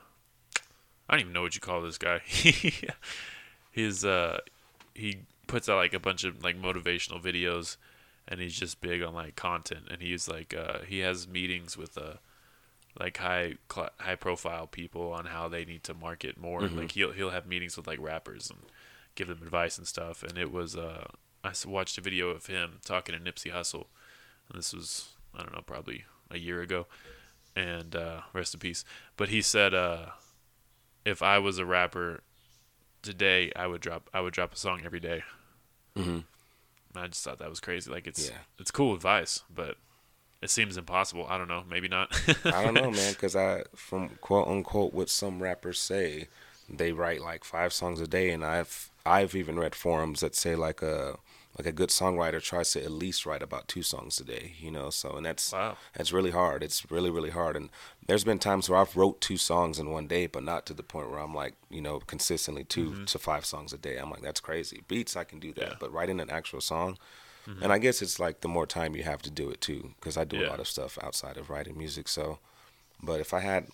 I 1.07 1.13
don't 1.13 1.21
even 1.21 1.33
know 1.33 1.41
what 1.41 1.55
you 1.55 1.61
call 1.61 1.81
this 1.81 1.97
guy. 1.97 2.21
His 3.71 4.05
uh, 4.05 4.39
he 4.93 5.19
puts 5.47 5.67
out 5.69 5.77
like 5.77 5.93
a 5.93 5.99
bunch 5.99 6.23
of 6.23 6.43
like 6.43 6.59
motivational 6.59 7.21
videos, 7.21 7.77
and 8.27 8.39
he's 8.39 8.57
just 8.57 8.81
big 8.81 9.01
on 9.01 9.13
like 9.13 9.35
content. 9.35 9.87
And 9.91 10.01
he's 10.01 10.27
like 10.27 10.53
uh, 10.53 10.79
he 10.87 10.99
has 10.99 11.27
meetings 11.27 11.77
with 11.77 11.97
uh, 11.97 12.15
like 12.99 13.17
high 13.17 13.55
cl- 13.71 13.91
high 13.99 14.15
profile 14.15 14.67
people 14.67 15.11
on 15.11 15.25
how 15.25 15.47
they 15.47 15.65
need 15.65 15.83
to 15.85 15.93
market 15.93 16.37
more. 16.37 16.61
Like 16.77 16.91
he'll 16.91 17.11
he'll 17.11 17.31
have 17.31 17.47
meetings 17.47 17.77
with 17.77 17.87
like 17.87 17.99
rappers 17.99 18.49
and 18.49 18.59
give 19.15 19.27
them 19.27 19.39
advice 19.43 19.77
and 19.77 19.87
stuff. 19.87 20.23
And 20.23 20.37
it 20.37 20.51
was 20.51 20.75
uh, 20.75 21.05
I 21.43 21.51
watched 21.65 21.97
a 21.97 22.01
video 22.01 22.29
of 22.29 22.45
him 22.45 22.79
talking 22.85 23.15
to 23.17 23.21
Nipsey 23.21 23.51
Hussle, 23.51 23.85
and 24.49 24.57
this 24.57 24.73
was 24.73 25.09
I 25.35 25.39
don't 25.43 25.53
know 25.53 25.63
probably 25.65 26.05
a 26.31 26.37
year 26.37 26.61
ago 26.61 26.87
and 27.55 27.95
uh, 27.95 28.21
rest 28.33 28.53
in 28.53 28.59
peace. 28.59 28.83
But 29.17 29.29
he 29.29 29.41
said, 29.41 29.73
uh, 29.73 30.07
if 31.05 31.21
I 31.21 31.39
was 31.39 31.57
a 31.57 31.65
rapper 31.65 32.21
today, 33.03 33.51
I 33.55 33.67
would 33.67 33.81
drop 33.81 34.09
I 34.13 34.21
would 34.21 34.33
drop 34.33 34.53
a 34.53 34.57
song 34.57 34.81
every 34.83 34.99
day. 34.99 35.23
hmm 35.95 36.19
I 36.95 37.07
just 37.07 37.23
thought 37.23 37.39
that 37.39 37.49
was 37.49 37.59
crazy. 37.59 37.91
Like 37.91 38.07
it's 38.07 38.29
Yeah. 38.29 38.37
it's 38.59 38.71
cool 38.71 38.93
advice, 38.95 39.43
but 39.53 39.77
it 40.41 40.49
seems 40.49 40.77
impossible. 40.77 41.25
I 41.27 41.37
don't 41.37 41.47
know. 41.47 41.63
Maybe 41.69 41.87
not. 41.87 42.11
I 42.45 42.61
don't 42.63 42.73
know, 42.73 42.91
man, 42.91 43.13
because 43.13 43.35
I, 43.35 43.63
from 43.75 44.09
quote 44.21 44.47
unquote, 44.47 44.93
what 44.93 45.09
some 45.09 45.41
rappers 45.41 45.79
say, 45.79 46.27
they 46.69 46.91
write 46.91 47.21
like 47.21 47.43
five 47.43 47.73
songs 47.73 47.99
a 48.01 48.07
day, 48.07 48.31
and 48.31 48.43
I've 48.43 48.89
I've 49.05 49.35
even 49.35 49.59
read 49.59 49.75
forums 49.75 50.19
that 50.21 50.35
say 50.35 50.55
like 50.55 50.81
a 50.81 51.17
like 51.57 51.67
a 51.67 51.71
good 51.71 51.89
songwriter 51.89 52.41
tries 52.41 52.71
to 52.71 52.83
at 52.83 52.89
least 52.91 53.25
write 53.25 53.43
about 53.43 53.67
two 53.67 53.83
songs 53.83 54.19
a 54.19 54.23
day, 54.23 54.53
you 54.59 54.71
know. 54.71 54.89
So 54.89 55.11
and 55.17 55.25
that's 55.25 55.51
Wow. 55.53 55.77
that's 55.93 56.11
really 56.11 56.31
hard. 56.31 56.63
It's 56.63 56.89
really 56.91 57.09
really 57.11 57.29
hard, 57.29 57.55
and 57.55 57.69
there's 58.07 58.23
been 58.23 58.39
times 58.39 58.69
where 58.69 58.79
I've 58.79 58.95
wrote 58.97 59.21
two 59.21 59.37
songs 59.37 59.77
in 59.79 59.91
one 59.91 60.07
day, 60.07 60.25
but 60.27 60.43
not 60.43 60.65
to 60.65 60.73
the 60.73 60.83
point 60.83 61.09
where 61.09 61.19
I'm 61.19 61.35
like 61.35 61.53
you 61.69 61.81
know 61.81 61.99
consistently 61.99 62.63
2 62.63 63.05
to 63.05 63.19
five 63.19 63.45
songs 63.45 63.71
a 63.73 63.77
day. 63.77 63.97
I'm 63.97 64.09
like 64.09 64.21
that's 64.21 64.39
crazy. 64.39 64.81
Beats 64.87 65.15
I 65.15 65.23
can 65.25 65.39
do 65.39 65.53
that, 65.53 65.61
Mm-hmm. 65.61 65.71
Yeah. 65.71 65.77
but 65.79 65.93
writing 65.93 66.19
an 66.19 66.29
actual 66.29 66.61
song. 66.61 66.97
And 67.61 67.73
I 67.73 67.77
guess 67.77 68.01
it's 68.01 68.21
like 68.21 68.39
the 68.39 68.47
more 68.47 68.65
time 68.65 68.95
you 68.95 69.03
have 69.03 69.21
to 69.23 69.29
do 69.29 69.49
it 69.49 69.59
too, 69.59 69.91
because 69.99 70.15
I 70.15 70.23
do 70.23 70.37
a 70.41 70.47
lot 70.47 70.61
of 70.61 70.67
stuff 70.67 70.97
outside 71.03 71.35
of 71.35 71.49
writing 71.49 71.77
music. 71.77 72.07
So, 72.07 72.39
but 73.01 73.19
if 73.19 73.33
I 73.33 73.41
had, 73.41 73.67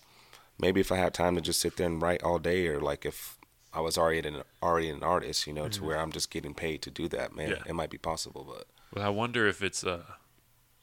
maybe 0.58 0.82
if 0.82 0.92
I 0.92 0.96
had 0.98 1.14
time 1.14 1.36
to 1.36 1.42
just 1.42 1.62
sit 1.62 1.78
there 1.78 1.86
and 1.86 2.02
write 2.02 2.24
all 2.24 2.40
day, 2.40 2.66
or 2.68 2.80
like 2.82 3.06
if 3.06 3.38
I 3.74 3.82
was 3.82 3.98
already 3.98 4.28
an 4.28 4.42
already 4.64 4.90
an 4.90 5.04
artist, 5.04 5.46
you 5.48 5.54
know, 5.54 5.68
to 5.70 5.84
where 5.84 5.98
I'm 5.98 6.12
just 6.12 6.32
getting 6.32 6.54
paid 6.54 6.82
to 6.84 6.92
do 6.92 7.08
that, 7.10 7.36
man, 7.36 7.50
Mm-hmm. 7.50 7.64
Yeah. 7.66 7.70
it 7.70 7.74
might 7.76 7.90
be 7.92 7.98
possible. 7.98 8.44
But 8.48 8.68
Well, 8.96 9.06
I 9.06 9.10
wonder 9.10 9.48
if 9.48 9.62
it's 9.62 9.84
uh 9.84 10.04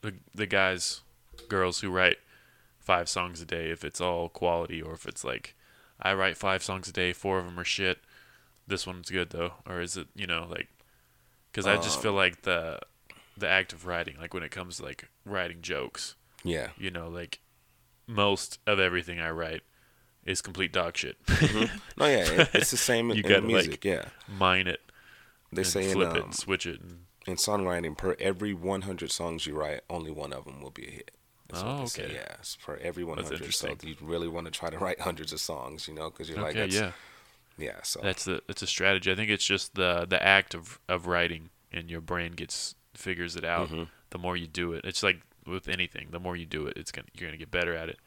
the 0.02 0.14
the 0.34 0.46
guys, 0.46 1.00
girls 1.48 1.80
who 1.80 1.90
write 1.90 2.18
five 2.78 3.08
songs 3.08 3.40
a 3.42 3.44
day, 3.44 3.70
if 3.70 3.84
it's 3.84 4.00
all 4.00 4.28
quality 4.28 4.80
or 4.80 4.92
if 4.94 5.06
it's 5.06 5.24
like 5.24 5.54
I 6.00 6.14
write 6.14 6.36
five 6.36 6.62
songs 6.62 6.88
a 6.88 6.92
day, 6.92 7.12
four 7.12 7.38
of 7.38 7.46
them 7.46 7.58
are 7.58 7.64
shit. 7.64 7.98
This 8.68 8.86
one's 8.86 9.10
good 9.10 9.30
though, 9.30 9.54
or 9.66 9.80
is 9.80 9.96
it 9.96 10.08
you 10.14 10.26
know 10.26 10.46
like? 10.48 10.68
Because 11.50 11.66
I 11.66 11.76
just 11.76 12.00
feel 12.02 12.12
like 12.12 12.42
the 12.42 12.78
the 13.36 13.48
act 13.48 13.72
of 13.72 13.86
writing, 13.86 14.16
like 14.20 14.32
when 14.34 14.42
it 14.42 14.50
comes 14.50 14.76
to 14.76 14.84
like 14.84 15.08
writing 15.24 15.62
jokes, 15.62 16.14
yeah, 16.44 16.68
you 16.78 16.90
know, 16.90 17.08
like 17.08 17.40
most 18.06 18.58
of 18.66 18.78
everything 18.78 19.18
I 19.20 19.30
write 19.30 19.62
is 20.26 20.42
complete 20.42 20.72
dog 20.72 20.96
shit. 20.96 21.16
no, 21.96 22.06
yeah, 22.06 22.46
it's 22.52 22.70
the 22.70 22.76
same 22.76 23.08
You 23.10 23.22
in 23.22 23.28
gotta, 23.28 23.42
music. 23.42 23.70
like, 23.72 23.84
yeah, 23.84 24.04
Mine 24.38 24.66
it, 24.66 24.80
they 25.52 25.62
say 25.62 25.86
in, 25.86 25.92
flip 25.92 26.10
it, 26.10 26.18
um, 26.18 26.24
and 26.24 26.34
switch 26.34 26.66
it, 26.66 26.80
and 26.80 26.98
in 27.26 27.36
songwriting, 27.36 27.96
per 27.96 28.16
every 28.20 28.52
100 28.54 29.10
songs 29.10 29.46
you 29.46 29.54
write, 29.54 29.80
only 29.88 30.10
one 30.10 30.32
of 30.32 30.44
them 30.44 30.60
will 30.60 30.70
be 30.70 30.86
a 30.86 30.90
hit. 30.90 31.10
That's 31.48 31.62
what 31.62 31.70
Oh, 31.72 31.80
they 31.80 31.86
say, 31.86 32.04
okay. 32.04 32.14
Yeah, 32.14 32.34
it's 32.40 32.54
for 32.56 32.76
every 32.78 33.04
100. 33.04 33.54
So 33.54 33.74
you 33.82 33.94
really 34.00 34.28
want 34.28 34.46
to 34.46 34.50
try 34.50 34.68
to 34.68 34.78
write 34.78 35.00
hundreds 35.00 35.32
of 35.32 35.40
songs, 35.40 35.86
you 35.86 35.94
know, 35.94 36.10
because 36.10 36.28
you're 36.28 36.38
like, 36.38 36.50
okay, 36.56 36.60
that's, 36.60 36.74
yeah. 36.74 36.92
yeah. 37.56 37.76
So 37.84 38.00
That's 38.02 38.24
the 38.24 38.42
that's 38.48 38.62
a 38.62 38.66
strategy. 38.66 39.12
I 39.12 39.14
think 39.14 39.30
it's 39.30 39.44
just 39.46 39.74
the 39.76 40.06
the 40.08 40.20
act 40.22 40.54
of 40.54 40.80
of 40.88 41.06
writing 41.06 41.50
and 41.72 41.88
your 41.90 42.00
brain 42.00 42.32
gets 42.32 42.74
figures 42.94 43.36
it 43.36 43.44
out. 43.44 43.68
Mm-hmm. 43.68 43.84
The 44.10 44.18
more 44.18 44.36
you 44.36 44.46
do 44.48 44.72
it, 44.72 44.84
it's 44.84 45.02
like 45.04 45.20
with 45.46 45.68
anything. 45.68 46.08
The 46.10 46.18
more 46.18 46.36
you 46.36 46.46
do 46.46 46.66
it, 46.66 46.76
it's 46.76 46.90
gonna 46.90 47.06
you're 47.14 47.28
gonna 47.28 47.38
get 47.38 47.50
better 47.52 47.74
at 47.76 47.88
it. 47.88 47.98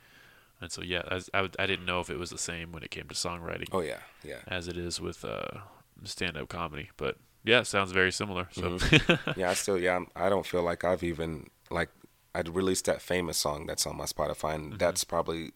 And 0.62 0.72
so 0.72 0.82
yeah, 0.82 1.04
as, 1.10 1.30
I 1.34 1.50
I 1.58 1.66
didn't 1.66 1.86
know 1.86 2.00
if 2.00 2.10
it 2.10 2.18
was 2.18 2.30
the 2.30 2.38
same 2.38 2.72
when 2.72 2.84
it 2.84 2.92
came 2.92 3.08
to 3.08 3.16
songwriting 3.16 3.70
oh 3.72 3.82
yeah, 3.82 4.00
yeah. 4.24 4.40
as 4.48 4.68
it 4.68 4.78
is 4.78 5.00
with 5.00 5.24
uh, 5.24 5.60
stand 6.04 6.38
up 6.38 6.50
comedy. 6.50 6.90
But 6.98 7.18
yeah, 7.44 7.60
it 7.60 7.68
sounds 7.68 7.92
very 7.92 8.12
similar. 8.12 8.48
So 8.52 8.62
Mm-hmm. 8.62 9.40
yeah, 9.40 9.50
I 9.50 9.54
still 9.54 9.80
yeah, 9.80 9.96
I'm, 9.96 10.08
I 10.16 10.30
don't 10.30 10.46
feel 10.46 10.64
like 10.64 10.84
I've 10.84 11.04
even 11.04 11.50
like 11.72 11.90
I'd 12.36 12.50
released 12.50 12.86
that 12.86 13.02
famous 13.02 13.38
song 13.38 13.66
that's 13.66 13.88
on 13.88 13.98
my 13.98 14.06
Spotify, 14.06 14.56
and 14.56 14.78
that's 14.78 15.04
probably 15.04 15.52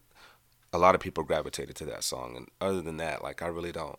a 0.72 0.78
lot 0.78 0.94
of 0.94 1.00
people 1.00 1.22
gravitated 1.22 1.76
to 1.76 1.84
that 1.86 2.02
song. 2.02 2.36
And 2.36 2.48
other 2.60 2.80
than 2.80 2.96
that, 2.96 3.22
like 3.22 3.42
I 3.42 3.46
really 3.46 3.72
don't 3.72 3.98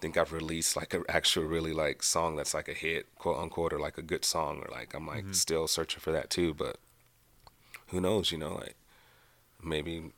think 0.00 0.16
I've 0.16 0.32
released 0.32 0.76
like 0.76 0.94
an 0.94 1.02
actual 1.08 1.44
really 1.44 1.72
like 1.72 2.02
song 2.02 2.36
that's 2.36 2.54
like 2.54 2.68
a 2.68 2.72
hit, 2.72 3.14
quote 3.16 3.38
unquote, 3.38 3.72
or 3.72 3.80
like 3.80 3.98
a 3.98 4.02
good 4.02 4.24
song, 4.24 4.62
or 4.64 4.70
like 4.70 4.94
I'm 4.94 5.06
like 5.06 5.34
still 5.34 5.66
searching 5.66 6.00
for 6.00 6.12
that 6.12 6.30
too. 6.30 6.54
But 6.54 6.78
who 7.88 8.00
knows, 8.00 8.30
you 8.32 8.38
know, 8.38 8.54
like 8.54 8.76
maybe 9.62 10.12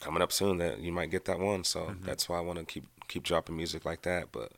coming 0.00 0.22
up 0.22 0.32
soon 0.32 0.58
that 0.58 0.80
you 0.80 0.92
might 0.92 1.10
get 1.10 1.24
that 1.26 1.38
one. 1.38 1.64
So 1.64 1.94
that's 2.02 2.28
why 2.28 2.38
I 2.38 2.40
want 2.40 2.58
to 2.58 2.64
keep 2.64 2.84
keep 3.08 3.22
dropping 3.22 3.56
music 3.56 3.84
like 3.84 4.02
that. 4.02 4.32
But 4.32 4.52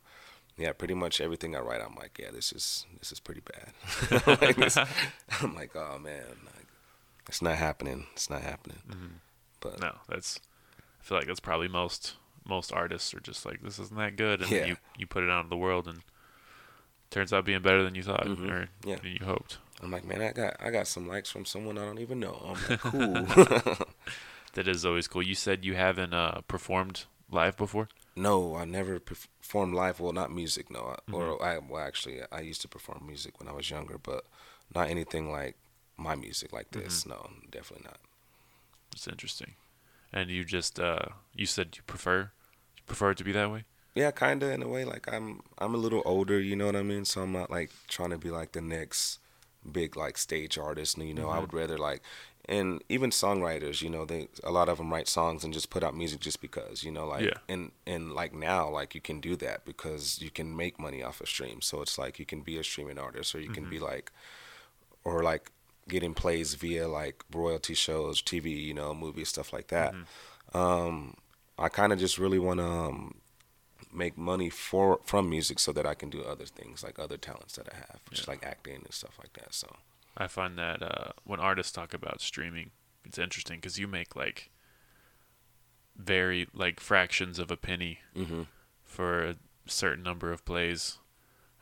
yeah, 0.57 0.73
pretty 0.73 0.93
much 0.93 1.21
everything 1.21 1.55
I 1.55 1.59
write, 1.59 1.81
I'm 1.81 1.95
like, 1.95 2.17
yeah, 2.19 2.31
this 2.31 2.51
is 2.51 2.85
this 2.99 3.11
is 3.11 3.19
pretty 3.19 3.41
bad. 3.41 4.27
like 4.41 4.55
this, 4.57 4.77
I'm 5.41 5.55
like, 5.55 5.75
oh 5.75 5.97
man, 5.99 6.23
like, 6.45 6.67
it's 7.27 7.41
not 7.41 7.55
happening. 7.57 8.07
It's 8.13 8.29
not 8.29 8.41
happening. 8.41 8.79
But 9.59 9.79
no, 9.79 9.95
that's 10.09 10.39
I 10.79 11.03
feel 11.03 11.17
like 11.17 11.27
that's 11.27 11.39
probably 11.39 11.67
most 11.67 12.15
most 12.47 12.73
artists 12.73 13.13
are 13.13 13.19
just 13.19 13.45
like 13.45 13.61
this 13.61 13.79
isn't 13.79 13.97
that 13.97 14.15
good, 14.15 14.41
and 14.41 14.49
Yeah. 14.51 14.65
you 14.65 14.77
you 14.97 15.07
put 15.07 15.23
it 15.23 15.29
out 15.29 15.43
in 15.43 15.49
the 15.49 15.57
world 15.57 15.87
and 15.87 16.01
turns 17.09 17.33
out 17.33 17.45
being 17.45 17.61
better 17.61 17.83
than 17.83 17.93
you 17.95 18.03
thought 18.03 18.25
Mhm. 18.25 18.49
or 18.49 18.69
Yeah. 18.85 18.95
than 18.95 19.11
you 19.11 19.19
hoped. 19.25 19.57
I'm 19.81 19.91
like, 19.91 20.05
man, 20.05 20.21
I 20.21 20.31
got 20.31 20.55
I 20.59 20.69
got 20.71 20.87
some 20.87 21.07
likes 21.07 21.29
from 21.31 21.45
someone 21.45 21.77
I 21.77 21.85
don't 21.85 21.99
even 21.99 22.19
know. 22.19 22.35
I'm 22.45 22.69
like, 22.69 22.79
cool. 22.91 23.75
That 24.53 24.67
is 24.67 24.83
always 24.85 25.07
cool. 25.07 25.21
You 25.23 25.33
said 25.35 25.63
you 25.63 25.75
haven't 25.75 26.13
uh, 26.13 26.41
performed 26.47 27.05
live 27.31 27.55
before. 27.55 27.87
no, 28.17 28.55
I 28.57 28.65
never 28.65 28.99
performed 28.99 29.73
live. 29.73 30.01
Well, 30.01 30.11
not 30.11 30.29
music, 30.29 30.69
no. 30.69 30.95
I- 30.97 31.11
Or 31.13 31.41
I 31.41 31.57
well, 31.59 31.81
actually, 31.81 32.19
I 32.31 32.41
used 32.41 32.61
to 32.63 32.67
perform 32.67 33.03
music 33.07 33.39
when 33.39 33.47
I 33.47 33.53
was 33.53 33.69
younger, 33.71 33.97
but 33.97 34.25
not 34.75 34.89
anything 34.89 35.31
like 35.31 35.55
my 35.97 36.15
music 36.15 36.51
like 36.51 36.71
this. 36.71 37.05
No, 37.05 37.29
definitely 37.49 37.85
not. 37.85 37.99
It's 38.93 39.07
interesting. 39.07 39.53
And 40.11 40.29
you 40.29 40.43
just 40.43 40.79
uh, 40.79 41.05
you 41.33 41.45
said 41.45 41.77
you 41.77 41.83
prefer 41.87 42.31
you 42.75 42.83
prefer 42.85 43.11
it 43.11 43.17
to 43.19 43.23
be 43.23 43.31
that 43.31 43.49
way. 43.51 43.63
Yeah, 43.95 44.11
kinda 44.11 44.51
in 44.51 44.61
a 44.63 44.67
way. 44.67 44.83
Like 44.83 45.07
I'm 45.11 45.41
I'm 45.57 45.73
a 45.73 45.77
little 45.77 46.01
older, 46.05 46.41
you 46.41 46.57
know 46.57 46.65
what 46.65 46.75
I 46.75 46.83
mean. 46.83 47.05
So 47.05 47.21
I'm 47.21 47.31
not 47.31 47.49
like 47.49 47.71
trying 47.87 48.09
to 48.09 48.17
be 48.17 48.29
like 48.31 48.51
the 48.51 48.61
next 48.61 49.19
big 49.69 49.95
like 49.95 50.17
stage 50.17 50.57
artist. 50.57 50.97
You 50.97 51.13
know, 51.13 51.29
I 51.29 51.39
would 51.39 51.53
rather 51.53 51.77
like, 51.77 52.01
and 52.45 52.83
even 52.89 53.11
songwriters, 53.11 53.81
you 53.81 53.89
know, 53.89 54.05
they 54.05 54.27
a 54.43 54.51
lot 54.51 54.69
of 54.69 54.77
them 54.77 54.91
write 54.91 55.07
songs 55.07 55.43
and 55.43 55.53
just 55.53 55.69
put 55.69 55.83
out 55.83 55.95
music 55.95 56.19
just 56.19 56.41
because, 56.41 56.83
you 56.83 56.91
know, 56.91 57.05
like 57.07 57.23
Yeah. 57.25 57.37
and 57.47 57.71
and 57.85 58.13
like 58.13 58.33
now, 58.33 58.69
like 58.69 58.95
you 58.95 59.01
can 59.01 59.19
do 59.21 59.35
that 59.37 59.63
because 59.65 60.21
you 60.21 60.29
can 60.31 60.55
make 60.55 60.79
money 60.79 61.03
off 61.03 61.21
of 61.21 61.29
streams. 61.29 61.65
So 61.67 61.81
it's 61.81 61.97
like 61.97 62.19
you 62.19 62.25
can 62.25 62.41
be 62.41 62.57
a 62.57 62.63
streaming 62.63 62.97
artist, 62.99 63.35
or 63.35 63.39
you 63.39 63.49
can 63.49 63.65
be 63.69 63.79
like, 63.79 64.11
or 65.03 65.23
like 65.23 65.51
getting 65.87 66.13
plays 66.13 66.53
via 66.55 66.87
like 66.87 67.23
royalty 67.33 67.73
shows, 67.73 68.21
TV, 68.21 68.49
you 68.51 68.73
know, 68.73 68.93
movies, 68.93 69.29
stuff 69.29 69.51
like 69.53 69.67
that. 69.67 69.93
Um, 70.53 71.15
I 71.57 71.69
kind 71.69 71.93
of 71.93 71.99
just 71.99 72.17
really 72.17 72.39
want 72.39 72.59
to 72.59 72.65
um, 72.65 73.15
make 73.93 74.17
money 74.17 74.49
for 74.49 74.99
from 75.05 75.29
music 75.29 75.59
so 75.59 75.71
that 75.73 75.85
I 75.85 75.93
can 75.95 76.09
do 76.09 76.23
other 76.23 76.45
things 76.45 76.83
like 76.83 76.97
other 76.99 77.17
talents 77.17 77.55
that 77.55 77.67
I 77.71 77.75
have, 77.77 77.99
just 78.11 78.27
like 78.27 78.45
acting 78.45 78.75
and 78.75 78.93
stuff 78.93 79.17
like 79.19 79.33
that. 79.33 79.53
So 79.53 79.75
I 80.17 80.27
find 80.27 80.57
that 80.57 80.81
uh, 80.83 81.11
when 81.23 81.39
artists 81.39 81.71
talk 81.71 81.93
about 81.93 82.21
streaming, 82.21 82.71
it's 83.05 83.17
interesting 83.17 83.57
because 83.57 83.77
you 83.79 83.87
make 83.87 84.15
like 84.15 84.49
very 85.95 86.47
like 86.53 86.79
fractions 86.79 87.39
of 87.39 87.51
a 87.51 87.57
penny 87.57 87.99
Mhm. 88.15 88.47
for 88.83 89.23
a 89.25 89.35
certain 89.67 90.03
number 90.03 90.31
of 90.31 90.45
plays, 90.45 90.97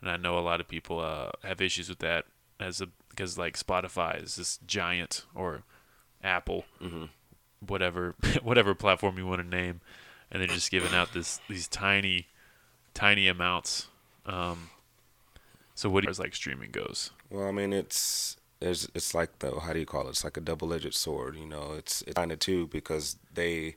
and 0.01 0.09
I 0.09 0.17
know 0.17 0.37
a 0.37 0.41
lot 0.41 0.59
of 0.61 0.67
people 0.67 0.99
uh, 0.99 1.31
have 1.43 1.61
issues 1.61 1.89
with 1.89 1.99
that 1.99 2.25
as 2.59 2.81
a 2.81 2.87
because 3.09 3.37
like 3.37 3.57
Spotify 3.57 4.21
is 4.23 4.35
this 4.35 4.57
giant 4.65 5.25
or 5.33 5.63
Apple, 6.23 6.65
Mhm. 6.81 7.09
whatever 7.59 8.15
whatever 8.43 8.73
platform 8.75 9.17
you 9.17 9.25
want 9.27 9.41
to 9.41 9.47
name, 9.47 9.81
and 10.31 10.41
they're 10.41 10.47
just 10.47 10.71
giving 10.71 10.93
out 10.93 11.13
this 11.13 11.39
these 11.49 11.67
tiny 11.67 12.27
tiny 12.93 13.27
amounts. 13.27 13.87
Um, 14.25 14.69
so 15.75 15.89
what 15.89 16.07
as 16.07 16.19
like 16.19 16.35
streaming 16.35 16.71
goes? 16.71 17.11
Well, 17.29 17.47
I 17.47 17.51
mean, 17.51 17.73
it's 17.73 18.37
it's 18.61 18.87
it's 18.93 19.13
like 19.13 19.39
the 19.39 19.59
how 19.59 19.73
do 19.73 19.79
you 19.79 19.85
call 19.85 20.07
it? 20.07 20.11
It's 20.11 20.23
like 20.23 20.37
a 20.37 20.41
double-edged 20.41 20.93
sword. 20.93 21.35
You 21.35 21.45
know, 21.45 21.73
it's 21.77 22.01
it's 22.03 22.15
kind 22.15 22.31
of 22.31 22.39
too 22.39 22.67
because 22.67 23.17
they 23.33 23.75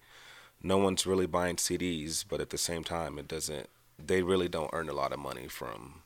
no 0.63 0.79
one's 0.79 1.07
really 1.07 1.27
buying 1.27 1.57
CDs, 1.57 2.25
but 2.29 2.41
at 2.41 2.51
the 2.51 2.59
same 2.59 2.85
time, 2.85 3.19
it 3.19 3.29
doesn't. 3.29 3.69
They 4.05 4.23
really 4.23 4.49
don't 4.49 4.71
earn 4.73 4.89
a 4.89 4.93
lot 4.95 5.13
of 5.13 5.19
money 5.19 5.49
from 5.49 6.03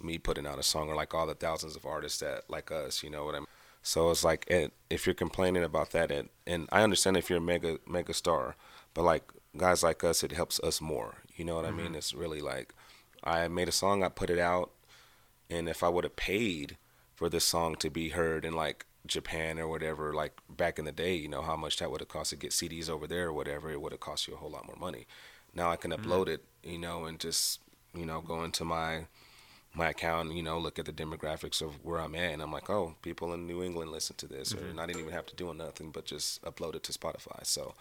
me 0.00 0.18
putting 0.18 0.46
out 0.46 0.58
a 0.58 0.62
song 0.62 0.88
or 0.88 0.94
like 0.94 1.14
all 1.14 1.26
the 1.26 1.34
thousands 1.34 1.76
of 1.76 1.86
artists 1.86 2.20
that 2.20 2.44
like 2.48 2.70
us. 2.70 3.02
You 3.02 3.10
know 3.10 3.24
what 3.24 3.34
I 3.34 3.38
mean? 3.38 3.46
So 3.82 4.10
it's 4.10 4.24
like 4.24 4.44
it, 4.48 4.72
if 4.90 5.06
you're 5.06 5.14
complaining 5.14 5.64
about 5.64 5.90
that, 5.92 6.10
and 6.10 6.28
and 6.46 6.68
I 6.72 6.82
understand 6.82 7.16
if 7.16 7.30
you're 7.30 7.38
a 7.38 7.42
mega 7.42 7.78
mega 7.86 8.12
star, 8.12 8.56
but 8.94 9.02
like 9.02 9.22
guys 9.56 9.82
like 9.82 10.02
us, 10.04 10.22
it 10.22 10.32
helps 10.32 10.60
us 10.60 10.80
more. 10.80 11.16
You 11.36 11.44
know 11.44 11.56
what 11.56 11.64
I 11.64 11.70
mean? 11.70 11.94
It's 11.94 12.14
really 12.14 12.40
like 12.40 12.72
I 13.24 13.48
made 13.48 13.68
a 13.68 13.72
song, 13.72 14.02
I 14.02 14.08
put 14.08 14.30
it 14.30 14.38
out, 14.38 14.70
and 15.50 15.68
if 15.68 15.82
I 15.82 15.88
would 15.88 16.04
have 16.04 16.16
paid 16.16 16.76
for 17.14 17.28
this 17.28 17.44
song 17.44 17.74
to 17.76 17.90
be 17.90 18.10
heard 18.10 18.44
in 18.44 18.54
like 18.54 18.84
Japan 19.06 19.58
or 19.58 19.68
whatever, 19.68 20.12
like 20.14 20.32
back 20.48 20.78
in 20.78 20.84
the 20.84 20.92
day, 20.92 21.14
you 21.14 21.28
know 21.28 21.42
how 21.42 21.56
much 21.56 21.76
that 21.78 21.90
would 21.90 22.00
have 22.00 22.08
cost 22.08 22.30
to 22.30 22.36
get 22.36 22.50
CDs 22.50 22.88
over 22.90 23.06
there 23.06 23.28
or 23.28 23.32
whatever, 23.32 23.70
it 23.70 23.80
would 23.80 23.92
have 23.92 24.00
cost 24.00 24.26
you 24.28 24.34
a 24.34 24.36
whole 24.38 24.50
lot 24.50 24.66
more 24.66 24.76
money. 24.76 25.06
Now 25.54 25.70
I 25.70 25.76
can 25.76 25.90
upload 25.92 26.28
it, 26.28 26.42
you 26.62 26.78
know, 26.78 27.04
and 27.04 27.18
just 27.18 27.60
you 27.94 28.04
know 28.06 28.20
go 28.20 28.44
into 28.44 28.64
my 28.64 29.06
my 29.74 29.90
account, 29.90 30.32
you 30.32 30.42
know, 30.42 30.58
look 30.58 30.78
at 30.78 30.86
the 30.86 30.92
demographics 30.92 31.60
of 31.60 31.84
where 31.84 32.00
I'm 32.00 32.14
at, 32.14 32.32
and 32.32 32.40
I'm 32.42 32.50
like, 32.52 32.70
oh, 32.70 32.94
people 33.02 33.34
in 33.34 33.46
New 33.46 33.62
England 33.62 33.90
listen 33.90 34.16
to 34.16 34.26
this, 34.26 34.52
Mm-hmm. 34.54 34.78
or 34.78 34.82
I 34.82 34.86
didn't 34.86 35.00
even 35.02 35.12
have 35.12 35.26
to 35.26 35.36
do 35.36 35.52
nothing 35.52 35.90
but 35.90 36.06
just 36.06 36.42
upload 36.42 36.74
it 36.76 36.82
to 36.84 36.92
Spotify. 36.92 37.44
So 37.44 37.74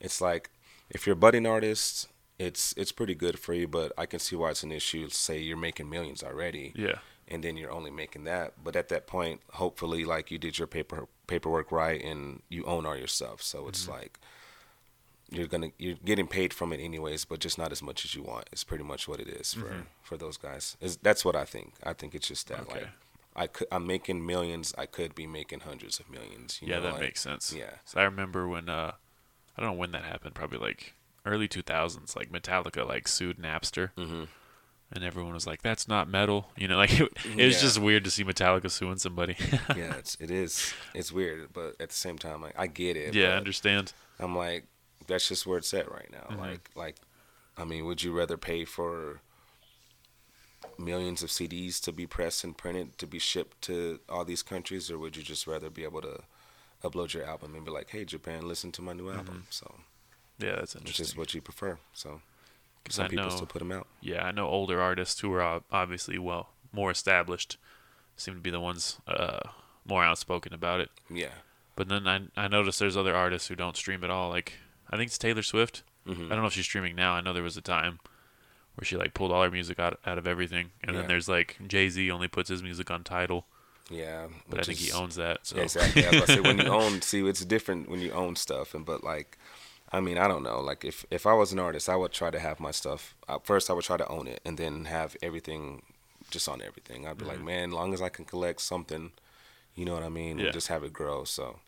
it's 0.00 0.20
like 0.20 0.50
if 0.90 1.06
you're 1.06 1.14
a 1.14 1.16
budding 1.16 1.46
artist, 1.46 2.08
it's 2.38 2.74
it's 2.76 2.92
pretty 2.92 3.14
good 3.14 3.38
for 3.38 3.54
you, 3.54 3.66
but 3.68 3.92
I 3.96 4.06
can 4.06 4.18
see 4.20 4.36
why 4.36 4.50
it's 4.50 4.62
an 4.62 4.72
issue. 4.72 5.08
Say 5.08 5.38
you're 5.38 5.56
making 5.56 5.88
millions 5.88 6.22
already, 6.22 6.72
Yeah. 6.76 6.98
and 7.28 7.42
then 7.42 7.56
you're 7.56 7.72
only 7.72 7.90
making 7.90 8.24
that. 8.24 8.62
But 8.62 8.76
at 8.76 8.88
that 8.90 9.06
point, 9.06 9.40
hopefully, 9.52 10.04
like 10.04 10.30
you 10.30 10.38
did 10.38 10.58
your 10.58 10.66
paper 10.68 11.08
paperwork 11.26 11.72
right, 11.72 12.02
and 12.02 12.42
you 12.48 12.64
own 12.64 12.86
all 12.86 12.96
your 12.96 13.06
stuff. 13.08 13.40
So 13.42 13.68
it's 13.68 13.88
like 13.88 14.18
you're 15.30 15.46
gonna 15.48 15.70
you're 15.78 15.96
getting 16.04 16.26
paid 16.28 16.52
from 16.54 16.72
it 16.72 16.78
anyways, 16.80 17.24
but 17.24 17.40
just 17.40 17.58
not 17.58 17.72
as 17.72 17.82
much 17.82 18.04
as 18.04 18.14
you 18.14 18.22
want. 18.22 18.48
It's 18.52 18.62
pretty 18.64 18.84
much 18.84 19.08
what 19.08 19.18
it 19.18 19.28
is 19.28 19.54
for 19.54 19.86
for 20.02 20.16
those 20.16 20.36
guys. 20.36 20.76
Is 20.80 20.98
that's 20.98 21.24
what 21.24 21.34
I 21.34 21.44
think. 21.44 21.72
I 21.82 21.94
think 21.94 22.14
it's 22.14 22.28
just 22.28 22.48
that 22.48 22.68
like 22.68 22.88
I 23.34 23.46
could 23.48 23.66
I'm 23.72 23.86
making 23.86 24.24
millions. 24.24 24.74
I 24.78 24.86
could 24.86 25.14
be 25.14 25.26
making 25.26 25.60
hundreds 25.60 25.98
of 25.98 26.08
millions. 26.10 26.58
You 26.62 26.68
yeah, 26.68 26.76
know, 26.76 26.82
that 26.82 26.92
like- 26.92 27.00
makes 27.00 27.20
sense. 27.22 27.52
Yeah. 27.52 27.70
So 27.86 27.98
I 28.00 28.04
remember 28.04 28.46
when 28.46 28.68
uh 28.68 28.92
I 29.56 29.62
don't 29.62 29.70
know 29.72 29.78
when 29.78 29.92
that 29.92 30.04
happened, 30.04 30.34
probably 30.34 30.58
like 30.58 30.94
early 31.24 31.48
2000s, 31.48 32.14
like 32.16 32.30
Metallica 32.30 32.86
like 32.86 33.08
sued 33.08 33.38
Napster. 33.38 33.90
Mm-hmm. 33.96 34.24
And 34.92 35.02
everyone 35.02 35.34
was 35.34 35.48
like, 35.48 35.62
"That's 35.62 35.88
not 35.88 36.08
metal," 36.08 36.50
you 36.56 36.68
know. 36.68 36.76
Like 36.76 36.92
it, 37.00 37.12
it 37.36 37.44
was 37.44 37.56
Yeah. 37.56 37.60
just 37.60 37.78
weird 37.80 38.04
to 38.04 38.10
see 38.10 38.22
Metallica 38.22 38.70
suing 38.70 38.98
somebody. 38.98 39.36
yeah, 39.76 39.94
it's 39.96 40.16
it 40.20 40.30
is 40.30 40.72
it's 40.94 41.10
weird, 41.10 41.48
but 41.52 41.74
at 41.80 41.88
the 41.88 41.94
same 41.94 42.18
time, 42.18 42.40
like 42.40 42.54
I 42.56 42.68
get 42.68 42.96
it. 42.96 43.12
yeah, 43.14 43.30
I 43.30 43.36
understand. 43.36 43.92
I'm 44.20 44.36
like, 44.36 44.66
that's 45.08 45.28
just 45.28 45.44
where 45.46 45.58
it's 45.58 45.74
at 45.74 45.90
right 45.90 46.08
now. 46.12 46.28
Mhm. 46.36 46.38
Like, 46.38 46.70
like, 46.76 46.96
I 47.56 47.64
mean, 47.64 47.84
would 47.86 48.04
you 48.04 48.12
rather 48.16 48.36
pay 48.36 48.64
for 48.64 49.20
millions 50.78 51.22
of 51.22 51.30
CDs 51.30 51.80
to 51.82 51.92
be 51.92 52.06
pressed 52.06 52.44
and 52.44 52.56
printed 52.56 52.96
to 52.98 53.06
be 53.06 53.18
shipped 53.18 53.62
to 53.62 53.98
all 54.08 54.24
these 54.24 54.42
countries, 54.42 54.88
or 54.90 54.98
would 54.98 55.16
you 55.16 55.22
just 55.22 55.46
rather 55.48 55.68
be 55.70 55.82
able 55.84 56.02
to 56.02 56.20
upload 56.82 57.12
your 57.14 57.24
album 57.24 57.54
and 57.54 57.64
be 57.64 57.70
like, 57.70 57.90
hey, 57.90 58.04
Japan, 58.04 58.46
listen 58.46 58.72
to 58.72 58.82
my 58.82 58.92
new 58.92 59.10
album? 59.10 59.46
So, 59.50 59.80
Yeah, 60.38 60.56
that's 60.56 60.74
interesting. 60.74 60.84
which 60.84 60.94
Mm-hmm. 60.94 61.02
is 61.02 61.16
what 61.16 61.34
you 61.34 61.40
prefer. 61.40 61.78
So, 61.92 62.20
some 62.88 63.06
I 63.06 63.08
people 63.08 63.24
know- 63.24 63.30
still 63.30 63.46
put 63.46 63.58
them 63.60 63.72
out. 63.72 63.86
Yeah, 64.00 64.24
I 64.24 64.30
know 64.30 64.46
older 64.48 64.80
artists 64.80 65.20
who 65.20 65.32
are 65.34 65.62
obviously 65.72 66.18
well 66.18 66.50
more 66.72 66.90
established 66.90 67.56
seem 68.16 68.34
to 68.34 68.40
be 68.40 68.50
the 68.50 68.60
ones 68.60 68.98
uh, 69.06 69.40
more 69.86 70.04
outspoken 70.04 70.52
about 70.54 70.80
it. 70.80 70.90
Yeah. 71.10 71.32
But 71.74 71.88
then 71.88 72.06
I 72.08 72.22
I 72.36 72.48
noticed 72.48 72.78
there's 72.78 72.96
other 72.96 73.14
artists 73.14 73.48
who 73.48 73.54
don't 73.56 73.76
stream 73.76 74.02
at 74.04 74.10
all. 74.10 74.30
Like 74.30 74.54
I 74.90 74.96
think 74.96 75.08
it's 75.08 75.18
Taylor 75.18 75.42
Swift. 75.42 75.82
Mhm. 76.06 76.26
I 76.26 76.28
don't 76.30 76.40
know 76.40 76.46
if 76.46 76.52
she's 76.54 76.64
streaming 76.64 76.94
now. 76.96 77.12
I 77.14 77.20
know 77.20 77.32
there 77.32 77.42
was 77.42 77.56
a 77.56 77.60
time 77.62 77.98
where 78.76 78.84
she 78.84 78.96
like 78.96 79.12
pulled 79.14 79.32
all 79.32 79.42
her 79.42 79.50
music 79.50 79.78
out 79.78 79.98
out 80.06 80.16
of 80.18 80.26
everything, 80.26 80.70
and 80.82 80.92
Yeah. 80.94 81.00
then 81.00 81.08
there's 81.08 81.28
like 81.28 81.56
Jay 81.66 81.88
Z 81.88 82.10
only 82.10 82.28
puts 82.28 82.48
his 82.48 82.62
music 82.62 82.90
on 82.90 83.04
Tidal, 83.04 83.46
Yeah. 83.90 84.26
but 84.48 84.60
I 84.60 84.62
think 84.64 84.78
he 84.78 84.92
owns 84.92 85.14
that. 85.16 85.46
So 85.46 85.56
Yeah, 85.56 85.62
exactly. 85.62 86.06
I 86.06 86.24
say 86.24 86.40
when 86.40 86.58
you 86.58 86.66
own, 86.80 87.02
see, 87.02 87.26
it's 87.26 87.44
different 87.44 87.88
when 87.88 88.00
you 88.00 88.12
own 88.12 88.36
stuff, 88.36 88.74
and 88.74 88.84
but 88.84 89.04
like, 89.04 89.38
I 89.92 90.00
mean, 90.00 90.18
I 90.18 90.26
don't 90.26 90.42
know. 90.42 90.60
Like, 90.60 90.84
if 90.84 91.04
if 91.10 91.26
I 91.26 91.32
was 91.34 91.52
an 91.52 91.58
artist, 91.60 91.88
I 91.88 91.96
would 91.96 92.12
try 92.12 92.30
to 92.30 92.38
have 92.40 92.58
my 92.58 92.72
stuff. 92.72 93.14
Uh, 93.28 93.38
first, 93.42 93.70
I 93.70 93.72
would 93.74 93.84
try 93.84 93.96
to 93.96 94.08
own 94.08 94.26
it, 94.26 94.40
and 94.44 94.58
then 94.58 94.86
have 94.86 95.16
everything 95.22 95.82
just 96.30 96.48
on 96.48 96.60
everything. 96.60 97.06
I'd 97.06 97.18
be 97.18 97.24
like, 97.24 97.40
man, 97.40 97.68
as 97.70 97.74
long 97.74 97.94
as 97.94 98.02
I 98.02 98.08
can 98.08 98.24
collect 98.24 98.60
something, 98.60 99.12
you 99.76 99.84
know 99.84 99.94
what 99.94 100.02
I 100.02 100.08
mean, 100.08 100.38
Yeah. 100.38 100.46
and 100.46 100.52
just 100.52 100.66
have 100.68 100.82
it 100.82 100.92
grow. 100.92 101.22
So 101.24 101.60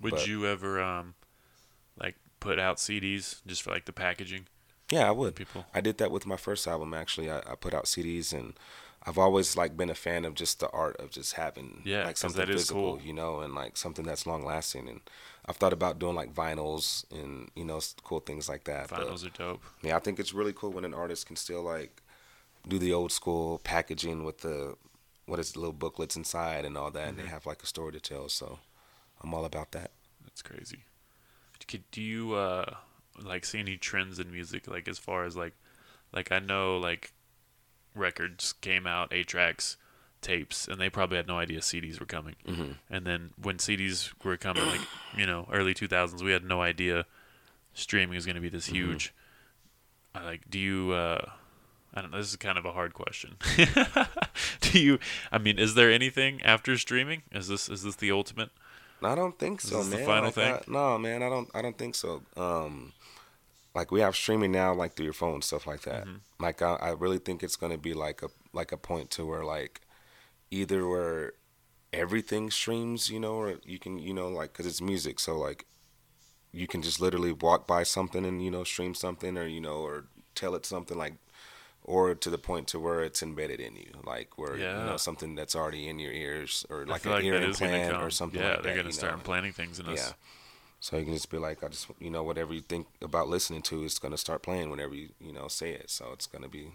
would 0.00 0.12
but- 0.12 0.26
you 0.28 0.46
ever 0.46 0.80
um 0.80 1.14
like 2.00 2.14
put 2.38 2.60
out 2.60 2.76
CDs 2.76 3.40
just 3.46 3.62
for 3.62 3.70
like 3.70 3.86
the 3.86 3.92
packaging? 3.92 4.46
yeah, 4.92 5.08
I 5.08 5.10
would. 5.10 5.34
People. 5.34 5.66
I 5.74 5.80
did 5.80 5.98
that 5.98 6.10
with 6.12 6.26
my 6.26 6.36
first 6.36 6.66
album. 6.68 6.94
Actually, 6.94 7.30
I, 7.30 7.38
I 7.38 7.54
put 7.58 7.74
out 7.74 7.84
CDs, 7.86 8.32
and 8.32 8.54
I've 9.06 9.16
always 9.18 9.56
like 9.56 9.76
been 9.76 9.88
a 9.90 9.94
fan 9.94 10.24
of 10.26 10.34
just 10.34 10.60
the 10.60 10.68
art 10.70 10.96
of 10.98 11.10
just 11.10 11.34
having 11.34 11.82
Yeah, 11.84 12.04
like 12.04 12.16
something 12.18 12.38
that 12.40 12.50
is 12.50 12.62
physical, 12.62 12.96
cool. 12.96 13.00
you 13.02 13.12
know, 13.14 13.40
and 13.40 13.54
like 13.54 13.76
something 13.76 14.04
that's 14.04 14.26
long 14.26 14.44
lasting. 14.44 14.88
And 14.88 15.00
I've 15.46 15.56
thought 15.56 15.72
about 15.72 15.98
doing 15.98 16.14
like 16.14 16.34
vinyls 16.34 17.04
and 17.10 17.50
you 17.56 17.64
know 17.64 17.80
cool 18.04 18.20
things 18.20 18.48
like 18.48 18.64
that. 18.64 18.88
but- 18.90 19.00
are 19.08 19.30
dope. 19.30 19.62
Yeah, 19.82 19.96
I 19.96 20.00
think 20.00 20.18
it's 20.20 20.34
really 20.34 20.52
cool 20.52 20.70
when 20.70 20.84
an 20.84 20.92
artist 20.94 21.26
can 21.26 21.36
still 21.36 21.62
like 21.62 22.02
do 22.68 22.78
the 22.78 22.92
old 22.92 23.10
school 23.10 23.58
packaging 23.64 24.24
with 24.24 24.40
the 24.40 24.76
what 25.26 25.38
is 25.38 25.50
it, 25.50 25.56
little 25.56 25.72
booklets 25.72 26.16
inside 26.16 26.64
and 26.64 26.76
all 26.76 26.90
that, 26.90 27.08
and 27.08 27.16
they 27.18 27.26
have 27.26 27.46
like 27.46 27.62
a 27.62 27.66
story 27.66 27.92
to 27.92 28.00
tell. 28.00 28.28
So 28.28 28.58
I'm 29.22 29.32
all 29.32 29.44
about 29.46 29.72
that. 29.72 29.92
That's 30.24 30.42
crazy. 30.42 30.84
Could, 31.68 31.84
do 31.90 32.02
you 32.02 32.34
uh 32.34 32.74
like 33.22 33.44
see 33.46 33.60
any 33.60 33.76
trends 33.76 34.18
in 34.18 34.30
music 34.32 34.66
like 34.66 34.88
as 34.88 34.98
far 34.98 35.24
as 35.24 35.36
like 35.36 35.54
like 36.12 36.32
I 36.32 36.38
know 36.38 36.78
like 36.78 37.12
records 37.94 38.52
came 38.60 38.86
out, 38.86 39.12
eight 39.12 39.26
tracks, 39.28 39.76
tapes, 40.20 40.68
and 40.68 40.80
they 40.80 40.90
probably 40.90 41.16
had 41.16 41.26
no 41.26 41.38
idea 41.38 41.60
CDs 41.60 41.98
were 42.00 42.06
coming. 42.06 42.36
Mm-hmm. 42.46 42.72
And 42.90 43.06
then 43.06 43.30
when 43.40 43.56
CDs 43.58 44.12
were 44.24 44.36
coming, 44.36 44.64
like 44.66 44.80
you 45.16 45.26
know 45.26 45.48
early 45.52 45.74
two 45.74 45.88
thousands, 45.88 46.22
we 46.22 46.32
had 46.32 46.44
no 46.44 46.60
idea 46.62 47.06
streaming 47.74 48.14
was 48.16 48.26
going 48.26 48.36
to 48.36 48.42
be 48.42 48.48
this 48.48 48.66
huge. 48.66 49.14
I 50.14 50.24
like, 50.24 50.50
do 50.50 50.58
you? 50.58 50.92
uh 50.92 51.30
I 51.92 52.00
don't 52.02 52.12
know. 52.12 52.18
This 52.18 52.28
is 52.30 52.36
kind 52.36 52.56
of 52.56 52.64
a 52.64 52.70
hard 52.72 52.94
question. 52.94 53.36
do 54.60 54.78
you? 54.78 54.98
I 55.32 55.38
mean, 55.38 55.58
is 55.58 55.74
there 55.74 55.90
anything 55.90 56.40
after 56.42 56.76
streaming? 56.78 57.22
Is 57.32 57.48
this 57.48 57.68
is 57.68 57.82
this 57.82 57.96
the 57.96 58.12
ultimate? 58.12 58.50
I 59.02 59.14
don't 59.14 59.38
think 59.38 59.64
Is 59.64 59.70
so, 59.70 59.82
the 59.82 59.96
man. 59.96 60.06
final 60.06 60.24
Like, 60.26 60.34
thing? 60.34 60.54
I- 60.54 60.62
no, 60.68 60.98
man, 60.98 61.22
I 61.22 61.28
don't. 61.28 61.48
I 61.54 61.62
don't 61.62 61.76
think 61.78 61.94
so. 61.94 62.22
Um, 62.36 62.92
like 63.74 63.90
we 63.90 64.00
have 64.00 64.16
streaming 64.16 64.52
now, 64.52 64.74
like 64.74 64.94
through 64.94 65.04
your 65.04 65.12
phone, 65.12 65.42
stuff 65.42 65.66
like 65.66 65.82
that. 65.82 66.06
Mm-hmm. 66.06 66.42
Like 66.42 66.62
I, 66.62 66.74
I 66.74 66.90
really 66.90 67.18
think 67.18 67.42
it's 67.42 67.56
gonna 67.56 67.78
be 67.78 67.94
like 67.94 68.22
a 68.22 68.28
like 68.52 68.72
a 68.72 68.76
point 68.76 69.10
to 69.12 69.26
where 69.26 69.44
like 69.44 69.82
either 70.50 70.86
where 70.88 71.34
everything 71.92 72.50
streams, 72.50 73.10
you 73.10 73.20
know, 73.20 73.34
or 73.34 73.54
you 73.64 73.78
can, 73.78 73.98
you 73.98 74.14
know, 74.14 74.28
like 74.28 74.52
because 74.52 74.66
it's 74.66 74.80
music, 74.80 75.20
so 75.20 75.38
like 75.38 75.66
you 76.52 76.66
can 76.66 76.82
just 76.82 77.00
literally 77.00 77.32
walk 77.32 77.66
by 77.66 77.82
something 77.84 78.24
and 78.24 78.42
you 78.42 78.50
know 78.50 78.64
stream 78.64 78.94
something, 78.94 79.38
or 79.38 79.46
you 79.46 79.60
know, 79.60 79.78
or 79.78 80.06
tell 80.34 80.54
it 80.54 80.66
something 80.66 80.98
like. 80.98 81.14
Or 81.82 82.14
to 82.14 82.30
the 82.30 82.38
point 82.38 82.68
to 82.68 82.78
where 82.78 83.02
it's 83.02 83.22
embedded 83.22 83.58
in 83.58 83.74
you, 83.74 83.90
like 84.04 84.36
where 84.36 84.54
you 84.54 84.64
know 84.64 84.98
something 84.98 85.34
that's 85.34 85.56
already 85.56 85.88
in 85.88 85.98
your 85.98 86.12
ears, 86.12 86.66
or 86.68 86.84
like 86.84 87.06
an 87.06 87.12
like 87.12 87.24
ear 87.24 87.40
going 87.40 87.52
to 87.54 87.64
implant 87.64 88.02
or 88.02 88.10
something 88.10 88.38
yeah, 88.40 88.50
like 88.50 88.62
they're 88.62 88.74
that. 88.74 88.82
going 88.82 88.92
to 88.92 88.92
start 88.92 89.12
know? 89.12 89.18
implanting 89.18 89.52
things 89.52 89.80
in 89.80 89.86
us. 89.86 89.98
Yeah. 89.98 90.12
So 90.80 90.96
you 90.96 91.04
can 91.04 91.12
just 91.12 91.30
be 91.30 91.36
like, 91.36 91.62
I 91.62 91.68
just, 91.68 91.88
you 92.00 92.10
know, 92.10 92.22
whatever 92.22 92.54
you 92.54 92.62
think 92.62 92.86
about 93.02 93.28
listening 93.28 93.60
to 93.62 93.84
is 93.84 93.98
going 93.98 94.12
to 94.12 94.18
start 94.18 94.42
playing 94.42 94.70
whenever 94.70 94.94
you, 94.94 95.10
you 95.20 95.32
know, 95.32 95.46
say 95.46 95.72
it. 95.72 95.90
So 95.90 96.08
it's 96.14 96.26
going 96.26 96.42
to 96.42 96.48
be, 96.48 96.72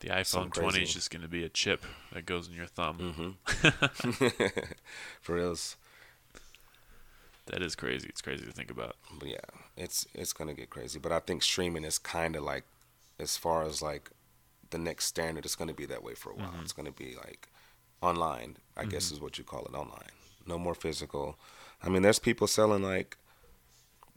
The 0.00 0.08
iPhone 0.08 0.26
Something 0.26 0.62
20 0.62 0.82
is 0.82 0.92
just 0.92 1.10
going 1.10 1.22
to 1.22 1.28
be 1.28 1.42
a 1.42 1.48
chip 1.48 1.84
that 2.12 2.26
goes 2.26 2.48
in 2.48 2.54
your 2.54 2.66
thumb. 2.66 3.36
mm-hmm. 3.48 4.48
for 5.22 5.34
reals. 5.36 5.76
That 7.46 7.62
is 7.62 7.74
crazy. 7.74 8.08
It's 8.08 8.20
crazy 8.20 8.44
to 8.44 8.52
think 8.52 8.70
about. 8.70 8.96
But 9.18 9.28
yeah, 9.28 9.48
it's 9.76 10.06
it's 10.14 10.32
going 10.32 10.48
to 10.48 10.54
get 10.54 10.70
crazy. 10.70 10.98
But 10.98 11.12
I 11.12 11.18
think 11.18 11.42
streaming 11.42 11.84
is 11.84 11.98
kind 11.98 12.36
of 12.36 12.44
like, 12.44 12.64
as 13.18 13.36
far 13.36 13.64
as 13.64 13.82
like 13.82 14.10
the 14.70 14.78
next 14.78 15.06
standard, 15.06 15.44
it's 15.44 15.56
going 15.56 15.68
to 15.68 15.74
be 15.74 15.86
that 15.86 16.04
way 16.04 16.14
for 16.14 16.30
a 16.30 16.34
while. 16.34 16.48
Mm-hmm. 16.48 16.62
It's 16.62 16.72
going 16.72 16.86
to 16.86 16.92
be 16.92 17.16
like 17.16 17.48
online, 18.00 18.58
I 18.76 18.84
guess 18.84 19.10
is 19.10 19.20
what 19.20 19.38
you 19.38 19.44
call 19.44 19.64
it, 19.64 19.74
online. 19.74 20.10
No 20.46 20.58
more 20.58 20.74
physical. 20.74 21.36
I 21.82 21.88
mean, 21.88 22.02
there's 22.02 22.18
people 22.18 22.46
selling 22.46 22.82
like 22.82 23.16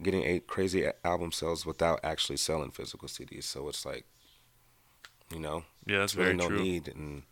getting 0.01 0.24
eight 0.24 0.47
crazy 0.47 0.88
album 1.03 1.32
sales 1.32 1.66
without 1.66 1.99
actually 2.03 2.38
selling 2.38 2.72
physical 2.72 3.07
CDs. 3.07 3.43
So 3.45 3.68
it's 3.70 3.86
like, 3.86 4.05
you 5.32 5.39
know, 5.39 5.63
Yeah, 5.86 5.99
that's 5.99 6.16
really 6.16 6.34
very 6.34 6.38
no 6.38 6.47
true. 6.47 6.63
need 6.63 6.88
and 6.88 7.24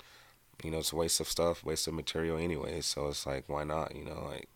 you 0.64 0.72
know 0.72 0.80
it's 0.80 0.94
a 0.94 0.96
waste 0.96 1.20
of 1.20 1.28
stuff 1.28 1.64
waste 1.66 1.88
of 1.88 1.94
material 1.94 2.38
anyway 2.38 2.80
so 2.82 3.08
it's 3.08 3.26
like 3.26 3.50
why 3.50 3.64
not 3.64 3.96
you 3.96 4.06
know 4.06 4.24
like 4.32 4.48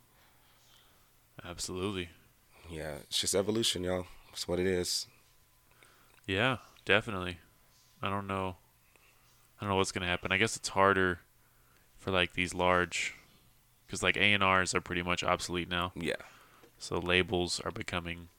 Absolutely. 1.43 2.09
yeah 2.69 2.95
it's 3.03 3.19
just 3.19 3.36
evolution 3.36 3.84
y'all 3.84 4.05
it's 4.32 4.47
what 4.47 4.59
it 4.59 4.67
is 4.67 5.07
Yeah, 6.25 6.57
definitely. 6.86 7.39
I 8.01 8.09
don't 8.09 8.28
know. 8.28 8.57
I 9.59 9.61
don't 9.65 9.69
know 9.69 9.75
what's 9.78 9.91
going 9.91 10.01
to 10.03 10.07
happen. 10.07 10.32
I 10.32 10.38
guess 10.38 10.55
it's 10.55 10.69
harder 10.69 11.19
for 11.97 12.11
like 12.11 12.34
these 12.34 12.53
large 12.53 13.15
cuz 13.88 14.03
like 14.03 14.17
A&Rs 14.17 14.73
are 14.75 14.81
pretty 14.81 15.01
much 15.03 15.23
obsolete 15.23 15.69
now. 15.69 15.91
yeah 15.95 16.15
So 16.79 16.99
labels 16.99 17.59
are 17.61 17.71
becoming 17.71 18.29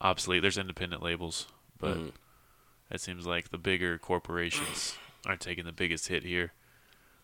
obsolete. 0.00 0.42
There's 0.42 0.58
independent 0.58 1.02
labels, 1.02 1.46
but 1.78 1.96
Mhm. 1.96 2.12
it 2.90 3.00
seems 3.00 3.26
like 3.26 3.50
the 3.50 3.58
bigger 3.58 3.98
corporations 3.98 4.98
are 5.26 5.36
taking 5.36 5.64
the 5.64 5.72
biggest 5.72 6.08
hit 6.08 6.24
here. 6.24 6.52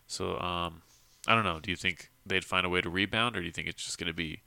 So 0.06 0.38
um, 0.40 0.82
I 1.26 1.34
don't 1.34 1.44
know. 1.44 1.60
Do 1.60 1.70
you 1.70 1.76
think 1.76 2.10
they'd 2.24 2.44
find 2.44 2.64
a 2.64 2.68
way 2.68 2.80
to 2.80 2.88
rebound, 2.88 3.36
or 3.36 3.40
do 3.40 3.46
you 3.46 3.52
think 3.52 3.68
it's 3.68 3.84
just 3.84 3.98
going 3.98 4.06
to 4.06 4.14
be 4.14 4.42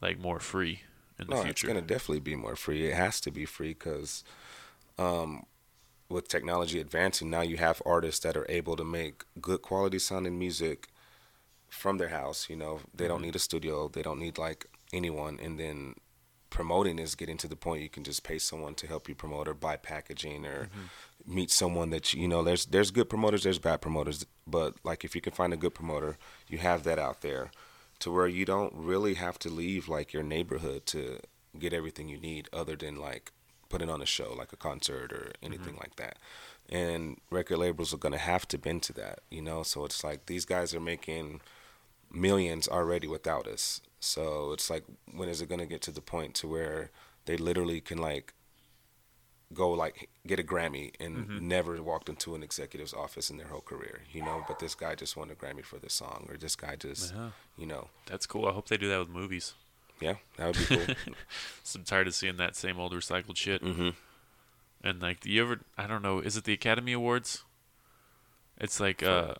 like 0.00 0.18
more 0.18 0.40
free 0.40 0.82
in 1.18 1.28
the 1.28 1.36
future? 1.36 1.44
no 1.44 1.50
it's 1.50 1.62
gonna 1.62 1.80
definitely 1.80 2.20
be 2.20 2.36
more 2.36 2.56
free 2.56 2.86
it 2.86 2.94
has 2.94 3.20
to 3.20 3.30
be 3.30 3.46
free 3.46 3.68
because 3.72 4.22
um 4.98 5.46
with 6.10 6.28
technology 6.28 6.78
advancing 6.80 7.30
now 7.30 7.40
you 7.40 7.56
have 7.56 7.80
artists 7.86 8.20
that 8.20 8.36
are 8.36 8.44
able 8.50 8.76
to 8.76 8.84
make 8.84 9.24
good 9.40 9.62
quality 9.62 9.98
sounding 9.98 10.38
music 10.38 10.88
from 11.68 11.98
their 11.98 12.08
house 12.08 12.48
you 12.48 12.56
know 12.56 12.80
they 12.94 13.06
don't 13.08 13.20
Mhm. 13.20 13.24
need 13.26 13.36
a 13.36 13.40
studio 13.40 13.88
they 13.88 14.02
don't 14.02 14.18
need 14.18 14.38
like 14.38 14.66
anyone 14.92 15.38
and 15.40 15.58
then 15.58 15.94
promoting 16.50 16.98
is 16.98 17.14
getting 17.14 17.36
to 17.36 17.48
the 17.48 17.56
point 17.56 17.82
you 17.82 17.88
can 17.88 18.04
just 18.04 18.22
pay 18.22 18.38
someone 18.38 18.74
to 18.74 18.86
help 18.86 19.08
you 19.08 19.14
promote 19.14 19.48
or 19.48 19.54
buy 19.54 19.76
packaging 19.76 20.46
or 20.46 20.68
meet 21.26 21.50
someone 21.50 21.90
that 21.90 22.14
you, 22.14 22.22
you 22.22 22.28
know 22.28 22.42
there's 22.42 22.66
there's 22.66 22.90
good 22.90 23.08
promoters 23.08 23.42
there's 23.42 23.58
bad 23.58 23.80
promoters 23.80 24.24
but 24.46 24.74
like 24.84 25.04
if 25.04 25.14
you 25.14 25.20
can 25.20 25.32
find 25.32 25.52
a 25.52 25.56
good 25.56 25.74
promoter 25.74 26.16
you 26.48 26.58
have 26.58 26.84
that 26.84 26.98
out 26.98 27.20
there 27.20 27.50
to 27.98 28.10
where 28.12 28.28
you 28.28 28.44
don't 28.44 28.72
really 28.74 29.14
have 29.14 29.38
to 29.38 29.48
leave 29.48 29.88
like 29.88 30.12
your 30.12 30.22
neighborhood 30.22 30.86
to 30.86 31.18
get 31.58 31.72
everything 31.72 32.08
you 32.08 32.18
need 32.18 32.48
other 32.52 32.76
than 32.76 32.96
like 32.96 33.32
putting 33.68 33.90
on 33.90 34.00
a 34.00 34.06
show 34.06 34.32
like 34.32 34.52
a 34.52 34.56
concert 34.56 35.12
or 35.12 35.32
anything 35.42 35.74
Mm-hmm. 35.74 35.78
like 35.80 35.96
that 35.96 36.16
and 36.68 37.20
record 37.30 37.58
labels 37.58 37.92
are 37.92 37.98
going 37.98 38.12
to 38.12 38.18
have 38.18 38.46
to 38.48 38.56
bend 38.58 38.82
to 38.84 38.92
that 38.92 39.18
you 39.30 39.42
know 39.42 39.62
so 39.64 39.84
it's 39.84 40.04
like 40.04 40.26
these 40.26 40.44
guys 40.44 40.72
are 40.74 40.80
making 40.80 41.40
millions 42.12 42.68
already 42.68 43.06
without 43.06 43.46
us 43.46 43.80
so 44.00 44.52
it's 44.52 44.70
like 44.70 44.84
when 45.12 45.28
is 45.28 45.40
it 45.40 45.48
going 45.48 45.58
to 45.60 45.66
get 45.66 45.82
to 45.82 45.90
the 45.90 46.00
point 46.00 46.34
to 46.34 46.46
where 46.48 46.90
they 47.26 47.36
literally 47.36 47.80
can 47.80 47.98
like 47.98 48.32
go 49.52 49.70
like 49.70 50.08
get 50.26 50.40
a 50.40 50.42
Grammy 50.42 50.92
and 51.00 51.16
Mm-hmm. 51.28 51.48
never 51.48 51.80
walked 51.82 52.08
into 52.08 52.34
an 52.34 52.42
executive's 52.42 52.92
office 52.92 53.30
in 53.30 53.36
their 53.36 53.46
whole 53.46 53.60
career, 53.60 54.00
you 54.12 54.20
know. 54.22 54.44
But 54.48 54.58
this 54.58 54.74
guy 54.74 54.94
just 54.96 55.16
won 55.16 55.30
a 55.30 55.34
Grammy 55.34 55.64
for 55.64 55.78
this 55.78 55.94
song, 55.94 56.26
or 56.28 56.36
this 56.36 56.56
guy 56.56 56.74
just, 56.76 57.14
Yeah. 57.14 57.30
you 57.56 57.66
know, 57.66 57.88
That's 58.06 58.26
cool. 58.26 58.46
I 58.46 58.52
hope 58.52 58.68
they 58.68 58.76
do 58.76 58.88
that 58.88 58.98
with 58.98 59.08
movies. 59.08 59.54
yeah, 60.00 60.14
that 60.36 60.46
would 60.48 60.58
be 60.58 60.64
cool. 60.76 60.86
So 61.62 61.78
I'm 61.78 61.84
tired 61.84 62.06
of 62.08 62.14
seeing 62.14 62.36
that 62.38 62.54
same 62.56 62.78
old 62.80 62.92
recycled 62.92 63.36
shit. 63.36 63.62
hmm 63.62 63.90
And 64.82 65.00
like, 65.00 65.20
do 65.20 65.30
you 65.30 65.42
ever? 65.42 65.60
I 65.78 65.86
don't 65.86 66.02
know. 66.02 66.18
Is 66.18 66.36
it 66.36 66.42
the 66.44 66.52
Academy 66.52 66.92
Awards? 66.92 67.44
It's 68.58 68.80
like 68.80 69.02
uh, 69.02 69.34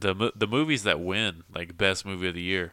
the 0.00 0.32
the 0.36 0.46
movies 0.46 0.82
that 0.84 1.00
win 1.00 1.42
like 1.54 1.76
best 1.76 2.04
movie 2.06 2.28
of 2.28 2.34
the 2.34 2.42
year 2.42 2.72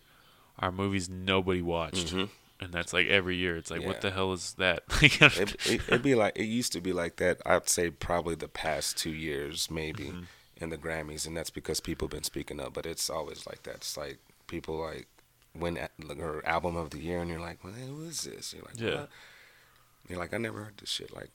are 0.60 0.72
movies 0.72 1.10
nobody 1.10 1.62
watched, 1.62 2.14
Mhm. 2.14 2.30
and 2.62 2.72
that's 2.74 2.94
like 2.94 3.08
every 3.08 3.36
year. 3.36 3.58
It's 3.58 3.70
like, 3.72 3.84
what 3.86 4.02
the 4.02 4.12
hell 4.12 4.32
is 4.34 4.54
that? 4.54 4.84
it, 5.02 5.22
it, 5.66 5.82
it'd 5.88 6.02
be 6.02 6.16
like 6.16 6.38
it 6.38 6.46
used 6.46 6.72
to 6.74 6.82
be 6.82 6.94
like 6.94 7.18
that. 7.18 7.42
I'd 7.46 7.68
say 7.70 7.90
probably 7.90 8.36
the 8.36 8.48
past 8.48 8.98
two 8.98 9.12
years, 9.14 9.70
maybe, 9.70 10.06
Mm-hmm. 10.06 10.24
in 10.64 10.70
the 10.70 10.78
Grammys, 10.78 11.28
and 11.28 11.36
that's 11.36 11.50
because 11.50 11.80
people 11.82 12.06
have 12.08 12.14
been 12.14 12.24
speaking 12.24 12.60
up. 12.62 12.74
But 12.74 12.86
it's 12.86 13.10
always 13.10 13.46
like 13.46 13.64
that. 13.64 13.76
It's 13.76 13.98
like 13.98 14.20
people 14.48 14.78
like 14.80 15.08
win 15.54 15.78
like, 16.02 16.20
or 16.20 16.46
album 16.46 16.76
of 16.78 16.92
the 16.92 17.00
year, 17.00 17.20
and 17.20 17.30
you're 17.30 17.40
like, 17.40 17.64
well, 17.64 17.74
who 17.74 18.04
is 18.06 18.22
this? 18.24 18.54
You're 18.54 18.64
like, 18.64 18.80
Yeah. 18.80 19.02
what? 19.02 19.10
You're 20.08 20.20
like, 20.20 20.34
I 20.34 20.38
never 20.38 20.64
heard 20.64 20.78
this 20.78 20.90
shit. 20.90 21.14
Like, 21.16 21.32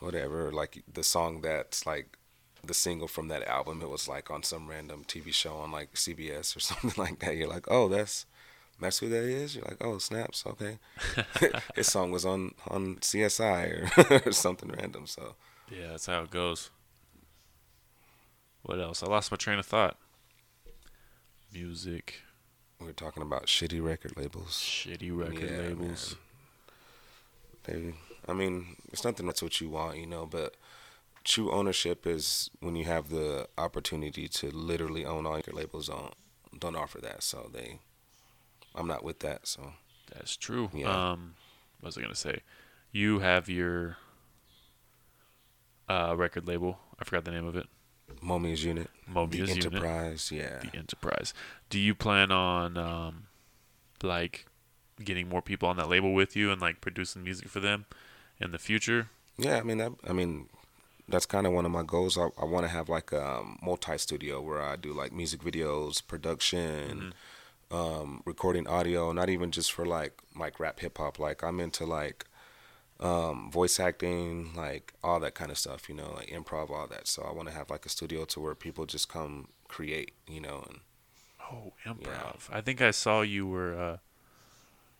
whatever. 0.00 0.50
Like 0.52 0.82
the 0.92 1.04
song 1.04 1.40
that's 1.42 1.86
like 1.86 2.16
the 2.64 2.74
single 2.74 3.08
from 3.08 3.28
that 3.28 3.46
album. 3.46 3.80
It 3.82 3.88
was 3.90 4.08
like 4.08 4.30
on 4.30 4.42
some 4.42 4.68
random 4.68 5.04
TV 5.06 5.32
show 5.32 5.56
on 5.56 5.72
like 5.72 5.94
CBS 5.94 6.56
or 6.56 6.60
something 6.70 6.92
like 6.96 7.18
that. 7.20 7.36
You're 7.36 7.48
like, 7.48 7.66
oh, 7.70 7.88
that's 7.88 8.26
that's 8.80 8.98
who 8.98 9.08
that 9.08 9.22
is. 9.24 9.54
You're 9.56 9.64
like, 9.64 9.78
oh, 9.80 9.98
snaps. 9.98 10.44
Okay, 10.46 10.78
his 11.74 11.86
song 11.86 12.10
was 12.10 12.24
on 12.24 12.54
on 12.68 12.96
CSI 12.96 13.98
or, 14.10 14.28
or 14.28 14.32
something 14.32 14.70
random. 14.70 15.06
So 15.06 15.34
yeah, 15.70 15.88
that's 15.90 16.06
how 16.06 16.22
it 16.22 16.30
goes. 16.30 16.70
What 18.62 18.80
else? 18.80 19.02
I 19.02 19.06
lost 19.06 19.30
my 19.30 19.36
train 19.36 19.58
of 19.60 19.66
thought. 19.66 19.96
Music, 21.52 22.20
We 22.80 22.88
are 22.88 22.92
talking 22.92 23.22
about 23.22 23.46
shitty 23.46 23.82
record 23.82 24.16
labels. 24.16 24.58
shitty 24.60 25.16
record 25.16 25.50
Yeah, 25.50 25.68
labels. 25.68 26.16
They, 27.64 27.94
I 28.28 28.32
mean, 28.32 28.76
it's 28.92 29.04
nothing 29.04 29.26
that's 29.26 29.42
what 29.42 29.60
you 29.60 29.70
want, 29.70 29.98
you 29.98 30.06
know, 30.06 30.26
but 30.26 30.54
true 31.26 31.50
ownership 31.52 32.06
is 32.06 32.50
when 32.60 32.76
you 32.76 32.84
have 32.84 33.10
the 33.10 33.48
opportunity 33.58 34.28
to 34.28 34.50
literally 34.50 35.04
own 35.04 35.26
all 35.26 35.40
your 35.44 35.54
labels. 35.54 35.88
Don't 35.88 36.14
don't 36.58 36.76
offer 36.76 37.00
that. 37.00 37.22
So 37.22 37.50
they, 37.52 37.80
I'm 38.74 38.86
not 38.86 39.04
with 39.04 39.18
that. 39.20 39.46
So 39.46 39.72
That's 40.14 40.36
true. 40.36 40.70
Yeah. 40.72 41.10
Um, 41.12 41.34
what 41.80 41.88
was 41.88 41.98
I 41.98 42.02
gonna 42.02 42.14
say? 42.14 42.40
You 42.92 43.18
have 43.18 43.48
your 43.48 43.98
uh, 45.88 46.14
record 46.16 46.46
label. 46.48 46.78
I 46.98 47.04
forgot 47.04 47.24
the 47.24 47.32
name 47.32 47.46
of 47.46 47.56
it. 47.56 47.66
Momia's 48.22 48.64
unit, 48.64 48.88
Momia's 49.10 49.30
the 49.50 49.56
Unit. 49.56 49.64
Enterprise, 49.66 50.30
yeah. 50.32 50.60
The 50.60 50.78
Enterprise. 50.78 51.34
Do 51.68 51.78
you 51.78 51.94
plan 51.94 52.30
on 52.30 52.78
um, 52.78 53.24
like 54.02 54.46
getting 55.04 55.28
more 55.28 55.42
people 55.42 55.68
on 55.68 55.76
that 55.76 55.88
label 55.88 56.14
with 56.14 56.36
you 56.36 56.52
and 56.52 56.60
like 56.60 56.80
producing 56.80 57.24
music 57.24 57.48
for 57.48 57.60
them 57.60 57.84
in 58.40 58.52
the 58.52 58.58
future? 58.58 59.10
Yeah, 59.36 59.58
I 59.58 59.62
mean, 59.62 59.96
I 60.06 60.12
mean, 60.12 60.48
that's 61.08 61.26
kind 61.26 61.46
of 61.46 61.52
one 61.52 61.64
of 61.64 61.72
my 61.72 61.82
goals. 61.82 62.18
I, 62.18 62.28
I 62.40 62.44
want 62.44 62.64
to 62.64 62.68
have 62.68 62.88
like 62.88 63.12
a 63.12 63.24
um, 63.38 63.58
multi 63.62 63.96
studio 63.98 64.40
where 64.40 64.60
I 64.62 64.76
do 64.76 64.92
like 64.92 65.12
music 65.12 65.40
videos, 65.42 66.06
production, 66.06 67.14
um, 67.70 68.22
recording 68.24 68.66
audio, 68.66 69.12
not 69.12 69.28
even 69.28 69.50
just 69.50 69.72
for 69.72 69.86
like 69.86 70.20
like 70.36 70.58
rap 70.60 70.80
hip 70.80 70.98
hop. 70.98 71.18
Like 71.18 71.42
I'm 71.42 71.60
into 71.60 71.84
like 71.86 72.24
um, 73.00 73.50
voice 73.50 73.78
acting, 73.78 74.52
like 74.54 74.94
all 75.04 75.20
that 75.20 75.34
kind 75.34 75.50
of 75.50 75.58
stuff. 75.58 75.88
You 75.88 75.94
know, 75.94 76.12
like 76.14 76.28
improv, 76.28 76.70
all 76.70 76.86
that. 76.88 77.06
So 77.06 77.22
I 77.22 77.32
want 77.32 77.48
to 77.48 77.54
have 77.54 77.70
like 77.70 77.86
a 77.86 77.88
studio 77.88 78.24
to 78.26 78.40
where 78.40 78.54
people 78.54 78.86
just 78.86 79.08
come 79.08 79.48
create. 79.68 80.12
You 80.28 80.40
know, 80.40 80.64
and 80.68 80.80
Oh, 81.52 81.72
improv. 81.84 82.48
I 82.50 82.60
think 82.60 82.80
I 82.80 82.90
saw 82.90 83.20
you 83.20 83.46
were 83.46 83.78
uh, 83.78 83.96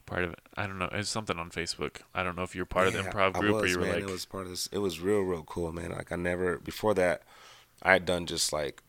part 0.07 0.25
of 0.25 0.33
it. 0.33 0.39
I 0.57 0.67
don't 0.67 0.79
know. 0.79 0.89
It's 0.93 1.11
something 1.11 1.39
on 1.39 1.51
Facebook. 1.51 1.99
I 2.15 2.23
don't 2.23 2.37
know 2.37 2.43
if 2.43 2.55
you're 2.55 2.65
part 2.67 2.87
of 2.87 2.93
the 2.95 3.01
Yeah, 3.01 3.11
improv 3.11 3.37
group 3.37 3.63
or 3.63 3.67
you 3.67 3.79
were 3.79 3.85
man. 3.85 3.95
like, 3.95 4.03
it 4.03 4.11
was 4.11 4.25
part 4.25 4.45
of 4.45 4.51
this. 4.51 4.69
It 4.73 4.79
was 4.79 5.01
real, 5.01 5.21
real 5.21 5.43
cool, 5.45 5.73
man. 5.73 5.91
Like 5.93 6.13
I 6.13 6.17
never 6.17 6.59
before 6.59 6.95
that, 6.95 7.23
I 7.83 7.93
had 7.93 8.07
done 8.07 8.27
just 8.27 8.53
like 8.53 8.83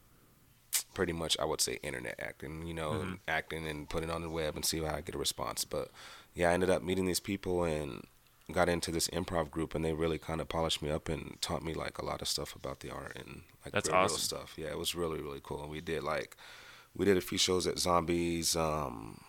pretty 0.94 1.14
much 1.14 1.38
I 1.40 1.46
would 1.46 1.62
say 1.62 1.80
internet 1.84 2.16
acting, 2.20 2.66
you 2.66 2.74
know, 2.74 2.92
Mm-hmm. 2.92 3.14
acting 3.28 3.68
and 3.68 3.90
putting 3.90 4.10
on 4.10 4.22
the 4.22 4.30
web 4.30 4.56
and 4.56 4.66
see 4.66 4.80
how 4.82 4.96
I 4.96 5.02
get 5.02 5.16
a 5.16 5.20
response. 5.20 5.66
But 5.66 5.90
yeah, 6.34 6.50
I 6.50 6.54
ended 6.54 6.70
up 6.70 6.84
meeting 6.84 7.06
these 7.06 7.20
people 7.20 7.64
and 7.64 8.06
got 8.52 8.70
into 8.70 8.92
this 8.92 9.08
improv 9.10 9.52
group 9.52 9.76
and 9.76 9.84
they 9.84 9.94
really 9.94 10.18
kind 10.18 10.40
of 10.42 10.48
polished 10.50 10.82
me 10.82 10.90
up 10.90 11.10
and 11.10 11.38
taught 11.42 11.64
me 11.64 11.74
like 11.74 11.98
a 11.98 12.06
lot 12.06 12.22
of 12.22 12.28
stuff 12.28 12.56
about 12.56 12.80
the 12.80 12.90
art 12.90 13.18
and 13.18 13.42
like 13.66 13.74
That's 13.74 13.90
real, 13.90 13.98
real 14.00 14.18
stuff. 14.18 14.54
Yeah, 14.58 14.68
it 14.68 14.78
was 14.78 14.96
really 14.96 15.22
really 15.22 15.42
cool. 15.44 15.62
And 15.62 15.72
we 15.72 15.82
did 15.82 16.04
like 16.04 16.36
we 16.96 17.06
did 17.06 17.18
a 17.18 17.22
few 17.22 17.38
shows 17.38 17.68
at 17.68 17.80
Zombies. 17.80 18.56
Um, 18.56 19.22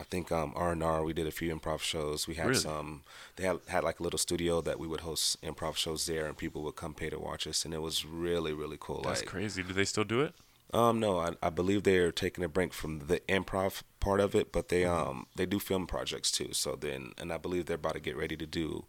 I 0.00 0.04
think 0.04 0.32
um, 0.32 0.52
R 0.56 0.72
and 0.72 0.82
R. 0.82 1.04
We 1.04 1.12
did 1.12 1.26
a 1.26 1.30
few 1.30 1.54
improv 1.54 1.80
shows. 1.80 2.26
We 2.26 2.34
had 2.34 2.46
Really? 2.48 2.60
some. 2.60 3.02
They 3.36 3.44
had 3.44 3.58
had 3.68 3.84
like 3.84 4.00
a 4.00 4.02
little 4.02 4.18
studio 4.18 4.60
that 4.62 4.78
we 4.80 4.86
would 4.88 5.00
host 5.00 5.40
improv 5.42 5.76
shows 5.76 6.06
there, 6.06 6.26
and 6.26 6.36
people 6.36 6.62
would 6.62 6.76
come 6.76 6.94
pay 6.94 7.10
to 7.10 7.18
watch 7.18 7.46
us, 7.46 7.64
and 7.64 7.74
it 7.74 7.82
was 7.82 8.04
really 8.06 8.52
really 8.54 8.78
cool. 8.80 9.02
that's 9.02 9.20
like, 9.20 9.28
crazy. 9.28 9.62
Do 9.62 9.72
they 9.74 9.84
still 9.84 10.04
do 10.04 10.22
it? 10.22 10.34
um, 10.72 11.00
no, 11.00 11.18
I, 11.18 11.30
I 11.42 11.50
believe 11.50 11.82
they're 11.82 12.12
taking 12.12 12.44
a 12.44 12.48
break 12.48 12.72
from 12.72 13.00
the 13.08 13.18
improv 13.28 13.82
part 13.98 14.20
of 14.20 14.34
it, 14.34 14.52
but 14.52 14.68
they 14.68 14.82
Mm-hmm. 14.82 15.10
um 15.10 15.26
they 15.36 15.44
do 15.46 15.58
film 15.58 15.86
projects 15.86 16.30
too. 16.32 16.50
So 16.52 16.76
then, 16.76 17.12
and 17.18 17.30
I 17.32 17.38
believe 17.38 17.66
they're 17.66 17.74
about 17.84 17.94
to 17.94 18.00
get 18.00 18.16
ready 18.16 18.36
to 18.36 18.46
do. 18.46 18.84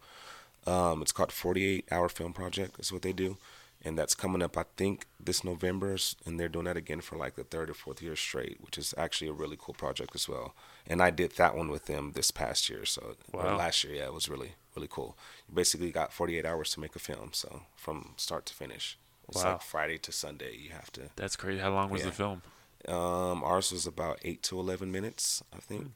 Um, 0.66 1.02
it's 1.02 1.10
called 1.12 1.32
48 1.32 1.88
Hour 1.90 2.08
Film 2.08 2.32
Project. 2.32 2.78
Is 2.80 2.92
what 2.92 3.02
they 3.02 3.12
do, 3.12 3.36
and 3.84 3.98
that's 3.98 4.14
coming 4.14 4.42
up. 4.42 4.56
I 4.56 4.64
think 4.76 5.06
this 5.18 5.42
November, 5.44 5.96
and 6.24 6.38
they're 6.38 6.48
doing 6.48 6.64
that 6.66 6.76
again 6.76 7.00
for 7.00 7.16
like 7.16 7.34
the 7.34 7.44
third 7.44 7.68
or 7.70 7.74
fourth 7.74 8.00
year 8.02 8.16
straight, 8.16 8.58
which 8.60 8.78
is 8.78 8.94
actually 8.96 9.28
a 9.28 9.32
really 9.32 9.56
cool 9.58 9.74
project 9.74 10.14
as 10.14 10.28
well. 10.28 10.54
And 10.86 11.02
I 11.02 11.10
did 11.10 11.32
that 11.32 11.56
one 11.56 11.68
with 11.68 11.86
them 11.86 12.12
this 12.12 12.30
past 12.30 12.68
year, 12.68 12.84
so 12.84 13.16
Wow. 13.32 13.56
last 13.56 13.84
year. 13.84 13.94
Yeah, 13.94 14.06
it 14.06 14.14
was 14.14 14.28
really 14.28 14.54
really 14.74 14.88
cool. 14.90 15.16
You 15.48 15.54
basically 15.54 15.90
got 15.90 16.12
48 16.14 16.46
hours 16.46 16.70
to 16.72 16.80
make 16.80 16.96
a 16.96 16.98
film, 16.98 17.30
so 17.34 17.62
from 17.76 18.14
start 18.16 18.46
to 18.46 18.54
finish. 18.54 18.96
It's 19.28 19.44
Wow. 19.44 19.52
like 19.52 19.62
Friday 19.62 19.98
to 19.98 20.12
Sunday. 20.12 20.56
You 20.56 20.70
have 20.70 20.90
to 20.92 21.10
That's 21.16 21.36
crazy. 21.36 21.60
How 21.60 21.72
long 21.72 21.90
was 21.90 22.00
Yeah. 22.02 22.06
the 22.08 22.12
film? 22.12 22.42
um, 22.88 23.44
ours 23.44 23.70
was 23.70 23.86
about 23.86 24.18
eight 24.24 24.42
to 24.44 24.58
eleven 24.58 24.90
minutes, 24.90 25.42
I 25.54 25.58
think. 25.60 25.92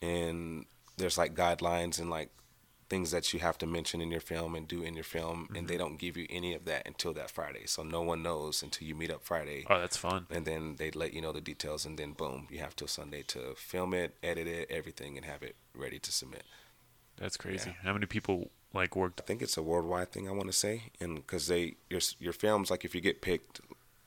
And 0.00 0.66
there's 0.96 1.18
like 1.18 1.34
guidelines 1.34 1.98
and 1.98 2.08
like 2.10 2.30
things 2.88 3.10
that 3.10 3.32
you 3.32 3.40
have 3.40 3.58
to 3.58 3.66
mention 3.66 4.00
in 4.00 4.10
your 4.10 4.20
film 4.20 4.54
and 4.54 4.68
do 4.68 4.82
in 4.82 4.94
your 4.94 5.04
film, 5.04 5.48
and 5.54 5.68
they 5.68 5.74
mm-hmm. 5.74 5.82
don't 5.82 5.98
give 5.98 6.16
you 6.16 6.26
any 6.30 6.54
of 6.54 6.64
that 6.66 6.86
until 6.86 7.12
that 7.14 7.30
Friday. 7.30 7.66
So 7.66 7.82
no 7.82 8.02
one 8.02 8.22
knows 8.22 8.62
until 8.62 8.86
you 8.86 8.94
meet 8.94 9.10
up 9.10 9.22
Friday, 9.22 9.64
Oh, 9.68 9.80
that's 9.80 9.96
fun. 9.96 10.26
and 10.30 10.44
then 10.44 10.76
they 10.76 10.90
let 10.90 11.14
you 11.14 11.20
know 11.20 11.32
the 11.32 11.40
details, 11.40 11.86
and 11.86 11.98
then 11.98 12.12
boom, 12.12 12.48
you 12.50 12.58
have 12.58 12.76
till 12.76 12.88
Sunday 12.88 13.22
to 13.28 13.54
film 13.56 13.94
it, 13.94 14.16
edit 14.22 14.46
it, 14.46 14.70
everything, 14.70 15.16
and 15.16 15.24
have 15.24 15.42
it 15.42 15.56
ready 15.74 15.98
to 15.98 16.12
submit. 16.12 16.44
That's 17.16 17.36
crazy. 17.36 17.76
How 17.82 17.92
many 17.92 18.06
people 18.06 18.50
like 18.72 18.96
worked? 18.96 19.20
I 19.20 19.24
think 19.24 19.40
it's 19.40 19.56
a 19.56 19.62
worldwide 19.62 20.10
thing. 20.12 20.28
I 20.28 20.32
want 20.32 20.46
to 20.46 20.52
say, 20.52 20.90
and 21.00 21.16
because 21.16 21.46
they 21.46 21.76
your 21.88 22.00
your 22.18 22.32
films 22.32 22.70
like 22.70 22.84
if 22.84 22.94
you 22.94 23.00
get 23.00 23.22
picked 23.22 23.60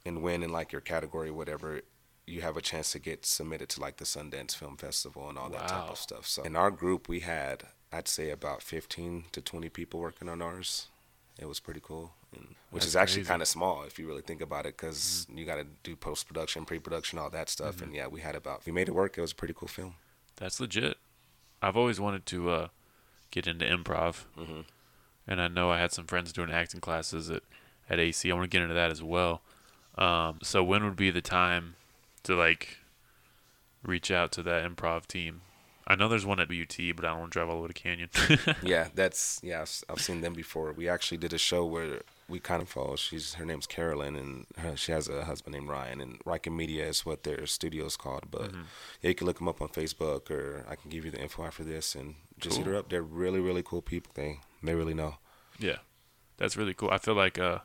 and 0.05 0.21
win 0.21 0.43
in 0.43 0.51
like 0.51 0.71
your 0.71 0.81
category, 0.81 1.31
whatever, 1.31 1.81
you 2.25 2.41
have 2.41 2.57
a 2.57 2.61
chance 2.61 2.91
to 2.91 2.99
get 2.99 3.25
submitted 3.25 3.69
to 3.69 3.81
like 3.81 3.97
the 3.97 4.05
Sundance 4.05 4.55
Film 4.55 4.75
Festival 4.77 5.29
and 5.29 5.37
all 5.37 5.49
that 5.49 5.69
type 5.69 5.89
of 5.89 5.97
stuff. 5.97 6.27
So 6.27 6.43
in 6.43 6.55
our 6.55 6.69
group, 6.69 7.07
we 7.07 7.21
had 7.21 7.63
I'd 7.91 8.07
say 8.07 8.29
about 8.29 8.61
fifteen 8.61 9.25
to 9.31 9.41
twenty 9.41 9.69
people 9.69 9.99
working 9.99 10.29
on 10.29 10.41
ours. 10.41 10.87
It 11.39 11.47
was 11.47 11.59
pretty 11.59 11.79
cool, 11.83 12.13
and, 12.35 12.55
which 12.71 12.81
That's 12.81 12.87
is 12.87 12.95
actually. 12.95 13.21
Mm-hmm. 13.21 13.29
kind 13.29 13.41
of 13.43 13.47
small 13.47 13.83
if 13.83 13.99
you 13.99 14.07
really 14.07 14.23
think 14.23 14.41
about 14.41 14.65
it, 14.65 14.75
because 14.75 15.27
you 15.33 15.45
got 15.45 15.55
to 15.57 15.65
do 15.83 15.95
post 15.95 16.27
production, 16.27 16.65
pre 16.65 16.79
production, 16.79 17.19
all 17.19 17.29
that 17.29 17.47
stuff. 17.49 17.81
And 17.81 17.93
yeah, 17.93 18.07
we 18.07 18.21
had 18.21 18.35
about 18.35 18.65
we 18.65 18.71
made 18.71 18.87
it 18.89 18.95
work. 18.95 19.17
It 19.17 19.21
was 19.21 19.31
a 19.31 19.35
pretty 19.35 19.53
cool 19.55 19.67
film. 19.67 19.95
That's 20.37 20.59
legit. 20.59 20.97
I've 21.61 21.77
always 21.77 21.99
wanted 21.99 22.25
to 22.27 22.49
uh, 22.49 22.67
get 23.31 23.47
into 23.47 23.65
improv, 23.65 24.23
Mhm. 24.37 24.65
and 25.27 25.41
I 25.41 25.47
know 25.47 25.71
I 25.71 25.79
had 25.79 25.91
some 25.91 26.05
friends 26.07 26.33
doing 26.33 26.51
acting 26.51 26.81
classes 26.81 27.29
at 27.29 27.43
at 27.89 27.99
AC. 27.99 28.29
I 28.29 28.33
want 28.33 28.43
to 28.43 28.49
get 28.55 28.61
into 28.63 28.73
that 28.75 28.91
as 28.91 29.01
well. 29.01 29.41
Um, 29.97 30.39
so 30.43 30.63
when 30.63 30.83
would 30.83 30.95
be 30.97 31.09
the 31.09 31.21
time 31.21 31.75
to 32.23 32.35
like 32.35 32.79
reach 33.83 34.11
out 34.11 34.31
to 34.33 34.43
that 34.43 34.63
improv 34.69 35.05
team? 35.07 35.41
I 35.89 35.95
know 35.95 36.09
there's 36.09 36.25
one 36.25 36.41
at 36.41 36.49
BUT, 36.49 36.77
but 36.97 37.05
I 37.05 37.09
don't 37.11 37.19
want 37.21 37.31
to 37.31 37.39
drive 37.39 37.47
all 37.49 37.59
over 37.59 37.67
the 37.69 37.73
way 37.73 37.73
to 37.73 37.81
Canyon. 37.81 38.55
yeah, 38.61 38.89
that's 38.93 39.39
yeah. 39.41 39.61
I've, 39.61 40.01
seen 40.01 40.19
them 40.19 40.33
before. 40.33 40.73
We 40.73 40.89
actually 40.89 41.17
did 41.17 41.31
a 41.31 41.37
show 41.37 41.65
where 41.65 42.01
we 42.27 42.39
kind 42.41 42.61
of 42.61 42.67
follow. 42.67 42.97
She's 42.97 43.35
her 43.35 43.45
name's 43.45 43.67
Carolyn, 43.67 44.17
and 44.17 44.45
her, 44.57 44.75
she 44.75 44.91
has 44.91 45.07
a 45.07 45.23
husband 45.23 45.53
named 45.53 45.69
Ryan. 45.69 46.01
And 46.01 46.19
Riken 46.25 46.53
Media 46.53 46.85
is 46.85 47.05
what 47.05 47.23
their 47.23 47.45
studio 47.47 47.85
is 47.85 47.95
called. 47.95 48.25
But 48.29 48.51
Mm-hmm. 48.51 48.61
yeah, 49.01 49.07
you 49.09 49.15
can 49.15 49.27
look 49.27 49.37
them 49.37 49.47
up 49.47 49.61
on 49.61 49.69
Facebook, 49.69 50.29
or 50.29 50.65
I 50.67 50.75
can 50.75 50.89
give 50.89 51.05
you 51.05 51.11
the 51.11 51.21
info 51.21 51.45
after 51.45 51.63
this, 51.63 51.95
and 51.95 52.15
just 52.37 52.57
hit 52.57 52.67
her 52.67 52.75
up. 52.75 52.89
They're 52.89 53.01
really 53.01 53.39
really 53.39 53.63
cool 53.63 53.81
people. 53.81 54.11
They 54.13 54.41
they 54.61 54.75
really 54.75 54.93
know. 54.93 55.15
Yeah, 55.57 55.77
that's 56.35 56.57
really 56.57 56.73
cool. 56.73 56.89
I 56.91 56.97
feel 56.97 57.15
like 57.15 57.39
uh, 57.39 57.59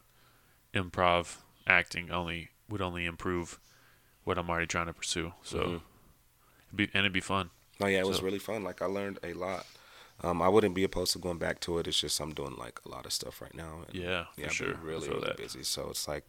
improv 0.75 1.39
acting 1.66 2.11
only 2.11 2.51
would 2.68 2.81
only 2.81 3.05
improve 3.05 3.59
what 4.25 4.39
I'm 4.39 4.49
already 4.49 4.66
trying 4.66 4.87
to 4.87 4.93
pursue. 4.93 5.33
So, 5.43 5.59
Mhm. 5.59 5.81
it'd 6.68 6.77
be 6.77 6.85
and 6.95 7.01
it'd 7.01 7.12
be 7.12 7.20
fun. 7.20 7.51
No, 7.83 7.89
yeah, 7.89 7.99
it 8.01 8.07
was 8.07 8.22
really 8.22 8.39
fun. 8.39 8.64
Like 8.64 8.80
I 8.83 8.87
learned 8.87 9.18
a 9.22 9.33
lot. 9.35 9.66
Um, 10.22 10.41
I 10.41 10.49
wouldn't 10.49 10.74
be 10.74 10.85
opposed 10.85 11.12
to 11.14 11.18
going 11.18 11.39
back 11.39 11.59
to 11.61 11.78
it. 11.78 11.87
It's 11.89 12.01
just 12.01 12.20
I'm 12.20 12.33
doing 12.33 12.55
like 12.57 12.80
a 12.87 12.89
lot 12.89 13.07
of 13.07 13.12
stuff 13.12 13.41
right 13.43 13.55
now. 13.55 13.80
and- 13.87 13.95
Yeah, 14.03 14.24
for 14.35 14.41
yeah, 14.41 14.47
I've 14.47 14.53
sure. 14.55 14.74
really 14.83 15.09
really 15.09 15.26
that. 15.26 15.37
busy. 15.37 15.62
So 15.64 15.89
it's 15.91 16.07
like 16.07 16.24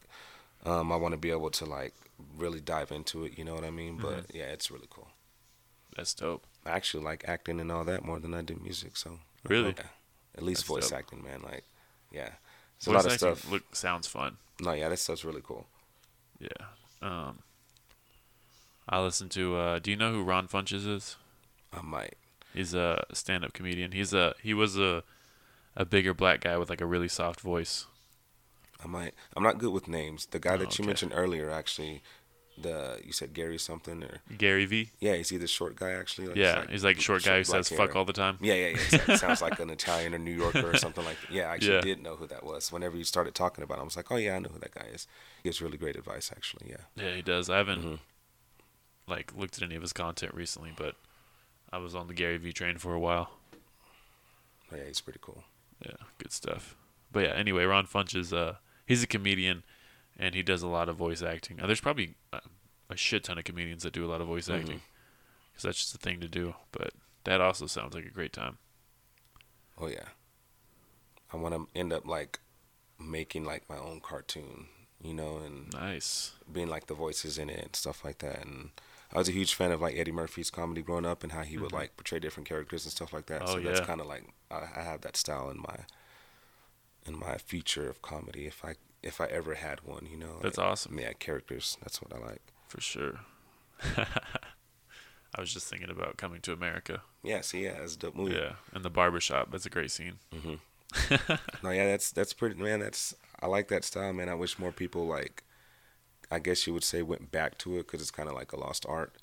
um, 0.65 0.91
I 0.91 0.95
want 0.95 1.13
to 1.13 1.17
be 1.17 1.31
able 1.31 1.51
to 1.51 1.65
like 1.65 1.93
really 2.37 2.59
dive 2.61 2.91
into 2.91 3.23
it. 3.25 3.37
You 3.37 3.43
know 3.45 3.53
what 3.55 3.63
I 3.65 3.71
mean? 3.71 3.97
But 3.97 4.27
Mm-hmm. 4.27 4.37
yeah, 4.37 4.45
it's 4.45 4.71
really 4.71 4.87
cool. 4.89 5.09
That's 5.95 6.13
dope. 6.13 6.43
I 6.65 6.71
actually 6.71 7.03
like 7.03 7.23
acting 7.27 7.59
and 7.59 7.71
all 7.71 7.83
that 7.83 8.03
more 8.03 8.19
than 8.19 8.33
I 8.33 8.41
do 8.41 8.55
music. 8.63 8.97
So 8.97 9.19
Really? 9.47 9.75
yeah. 9.77 9.87
at 10.37 10.43
least 10.43 10.61
That's 10.61 10.67
voice 10.69 10.89
dope. 10.89 10.99
acting, 10.99 11.23
man. 11.23 11.41
Like 11.43 11.65
yeah, 12.11 12.29
it's 12.77 12.85
Voice 12.85 12.93
a 12.93 12.97
lot 12.97 13.05
of 13.05 13.11
stuff. 13.13 13.51
Look, 13.51 13.75
sounds 13.75 14.07
fun. 14.07 14.37
no, 14.59 14.71
yeah, 14.73 14.89
that 14.89 14.97
stuff's 14.99 15.23
really 15.25 15.41
cool. 15.43 15.67
Yeah. 16.39 16.65
Um, 17.01 17.39
I 18.87 18.99
listen 19.01 19.29
to. 19.29 19.55
Uh, 19.55 19.79
do 19.79 19.91
you 19.91 19.97
know 19.97 20.11
who 20.11 20.23
Ron 20.23 20.47
Funches 20.47 20.87
is? 20.87 21.15
I 21.75 21.81
might. 21.81 22.15
He's 22.53 22.73
a 22.73 23.03
stand-up 23.13 23.53
comedian. 23.53 23.91
He's 23.93 24.13
a 24.13 24.35
he 24.41 24.53
was 24.53 24.77
a 24.77 25.03
a 25.75 25.85
bigger 25.85 26.13
black 26.13 26.41
guy 26.41 26.57
with 26.57 26.69
like 26.69 26.81
a 26.81 26.85
really 26.85 27.07
soft 27.07 27.41
voice. 27.41 27.87
I 28.83 28.87
might. 28.87 29.13
I'm 29.35 29.43
not 29.43 29.57
good 29.57 29.71
with 29.73 29.87
names. 29.87 30.27
The 30.27 30.39
guy 30.39 30.53
Oh, 30.53 30.57
that 30.57 30.77
you 30.77 30.83
okay. 30.83 30.87
mentioned 30.87 31.13
earlier, 31.15 31.49
actually, 31.49 32.03
the 32.61 32.99
you 33.03 33.11
said 33.11 33.33
Gary 33.33 33.57
something 33.57 34.03
or 34.03 34.19
Gary 34.37 34.65
V. 34.65 34.91
yeah, 34.99 35.13
is 35.13 35.29
he 35.29 35.37
the 35.37 35.47
short 35.47 35.75
guy 35.75 35.91
actually? 35.91 36.27
Like, 36.27 36.35
Yeah, 36.35 36.65
he's 36.69 36.83
like 36.83 36.99
short 37.01 37.23
guy 37.23 37.37
who 37.37 37.43
says 37.43 37.69
"fuck" 37.69 37.95
all 37.95 38.05
the 38.05 38.13
time. 38.13 38.37
Yeah, 38.41 38.53
yeah, 38.53 38.67
yeah. 38.67 38.73
Exactly. 38.73 39.17
Sounds 39.17 39.41
like 39.41 39.59
an 39.65 39.71
Italian 39.71 40.13
or 40.13 40.19
New 40.19 40.35
Yorker 40.35 40.69
or 40.69 40.77
something 40.77 41.03
like 41.05 41.19
that. 41.21 41.31
Yeah, 41.31 41.49
I 41.49 41.55
actually 41.55 41.75
Yeah. 41.75 41.81
did 41.81 42.03
know 42.03 42.15
who 42.17 42.27
that 42.27 42.43
was. 42.43 42.71
Whenever 42.71 42.95
you 42.97 43.03
started 43.05 43.33
talking 43.33 43.63
about 43.63 43.75
him, 43.77 43.81
I 43.81 43.85
was 43.85 43.95
like, 43.97 44.11
oh 44.11 44.17
yeah, 44.17 44.35
I 44.35 44.39
know 44.39 44.49
who 44.49 44.59
that 44.59 44.75
guy 44.75 44.85
is. 44.93 45.07
He 45.41 45.47
gives 45.49 45.59
really 45.61 45.77
great 45.79 45.95
advice, 45.95 46.29
actually. 46.35 46.69
Yeah. 46.69 47.03
Yeah, 47.03 47.15
he 47.15 47.21
does. 47.23 47.49
I 47.49 47.57
haven't 47.57 47.83
Mhm. 47.83 47.99
like 49.07 49.33
looked 49.35 49.57
at 49.57 49.63
any 49.63 49.75
of 49.75 49.81
his 49.81 49.93
content 49.93 50.33
recently, 50.35 50.73
but 50.75 50.95
I 51.73 51.77
was 51.79 51.95
on 51.95 52.07
the 52.07 52.13
Gary 52.13 52.37
V 52.37 52.53
train 52.53 52.77
for 52.77 52.93
a 52.93 52.99
while. 52.99 53.31
Oh, 54.71 54.75
yeah, 54.75 54.83
he's 54.87 55.01
pretty 55.01 55.19
cool. 55.21 55.43
Yeah, 55.83 55.95
good 56.19 56.31
stuff. 56.31 56.75
But 57.11 57.23
yeah, 57.23 57.33
anyway, 57.33 57.63
Ron 57.63 57.87
Funches, 57.87 58.31
uh, 58.35 58.53
he's 58.85 59.01
a 59.03 59.07
comedian, 59.07 59.63
and 60.17 60.35
he 60.35 60.43
does 60.43 60.61
a 60.61 60.67
lot 60.67 60.87
of 60.87 60.95
voice 60.95 61.21
acting. 61.23 61.59
Uh, 61.59 61.65
there's 61.67 61.81
probably 61.81 62.15
uh, 62.31 62.39
a 62.89 62.95
shit 62.95 63.23
ton 63.23 63.37
of 63.37 63.43
comedians 63.43 63.83
that 63.83 63.93
do 63.93 64.05
a 64.05 64.09
lot 64.09 64.21
of 64.21 64.27
voice 64.27 64.49
acting, 64.49 64.81
because 65.51 65.63
that's 65.63 65.77
just 65.79 65.95
a 65.95 65.97
thing 65.97 66.19
to 66.21 66.27
do. 66.27 66.53
But 66.71 66.91
that 67.23 67.41
also 67.41 67.65
sounds 67.65 67.95
like 67.95 68.05
a 68.05 68.09
great 68.11 68.33
time. 68.33 68.57
Oh 69.79 69.87
yeah. 69.87 70.09
I 71.31 71.37
want 71.37 71.55
to 71.55 71.67
end 71.79 71.91
up 71.91 72.05
like 72.05 72.39
making 72.99 73.43
like 73.45 73.67
my 73.67 73.77
own 73.77 73.99
cartoon, 73.99 74.67
you 75.01 75.13
know, 75.15 75.37
and 75.43 75.73
Nice. 75.73 76.33
being 76.51 76.67
like 76.69 76.85
the 76.85 76.93
voices 76.93 77.39
in 77.39 77.49
it 77.49 77.59
and 77.63 77.75
stuff 77.75 78.05
like 78.05 78.19
that. 78.19 78.45
And 78.45 78.69
I 79.13 79.19
was 79.19 79.29
a 79.29 79.31
huge 79.31 79.53
fan 79.53 79.71
of 79.71 79.79
like 79.79 79.95
Eddie 79.95 80.11
Murphy's 80.11 80.49
comedy 80.49 80.81
growing 80.81 81.05
up 81.05 81.23
and 81.23 81.31
how 81.31 81.43
he 81.43 81.57
would 81.57 81.71
like 81.71 81.95
portray 81.95 82.19
different 82.19 82.49
characters 82.49 82.83
and 82.83 82.91
stuff 82.91 83.13
like 83.13 83.27
that. 83.27 83.41
Mm-hmm. 83.41 83.51
Oh, 83.51 83.61
so 83.61 83.69
that's 83.69 83.85
kind 83.85 84.01
of 84.01 84.07
like 84.07 84.25
I, 84.49 84.67
I 84.75 84.81
have 84.81 85.01
that 85.01 85.15
style 85.15 85.49
in 85.49 85.57
my 85.57 85.85
in 87.05 87.19
my 87.19 87.37
future 87.37 87.89
of 87.89 88.01
comedy 88.01 88.47
if 88.47 88.65
I 88.65 88.75
if 89.03 89.21
I 89.21 89.25
ever 89.25 89.55
had 89.55 89.81
one, 89.81 90.07
you 90.09 90.17
know. 90.17 90.39
That's 90.41 90.57
like, 90.57 90.67
awesome. 90.67 90.99
Yeah, 90.99 91.13
characters. 91.13 91.77
That's 91.81 92.01
what 92.01 92.13
I 92.13 92.25
like. 92.25 92.41
For 92.67 92.81
sure. 92.81 93.19
I 95.35 95.41
was 95.41 95.53
just 95.53 95.67
thinking 95.67 95.89
about 95.89 96.17
coming 96.17 96.41
to 96.41 96.53
America. 96.53 97.01
Yeah, 97.23 97.41
see, 97.41 97.63
yeah, 97.63 97.79
that's 97.79 97.95
a 97.95 97.99
dope 97.99 98.15
movie. 98.15 98.35
Yeah, 98.35 98.53
and 98.73 98.83
the 98.83 98.89
barbershop. 98.89 99.51
That's 99.51 99.65
a 99.65 99.69
great 99.69 99.91
scene. 99.91 100.13
Mm-hmm. 100.33 100.55
No, 101.63 101.71
yeah, 101.71 101.87
that's 101.87 102.11
that's 102.11 102.33
pretty 102.33 102.61
man. 102.61 102.81
That's 102.81 103.15
I 103.41 103.47
like 103.47 103.67
that 103.69 103.83
style, 103.83 104.13
man. 104.13 104.29
I 104.29 104.35
wish 104.35 104.59
more 104.59 104.71
people 104.71 105.07
like, 105.07 105.43
I 106.31 106.39
guess 106.39 106.65
you 106.67 106.73
would 106.73 106.83
say, 106.83 107.01
went 107.01 107.31
back 107.31 107.57
to 107.59 107.75
it 107.75 107.87
because 107.87 108.01
it's 108.01 108.11
kind 108.11 108.29
of 108.29 108.35
like 108.35 108.51
a 108.53 108.59
lost 108.59 108.85
art 108.87 109.13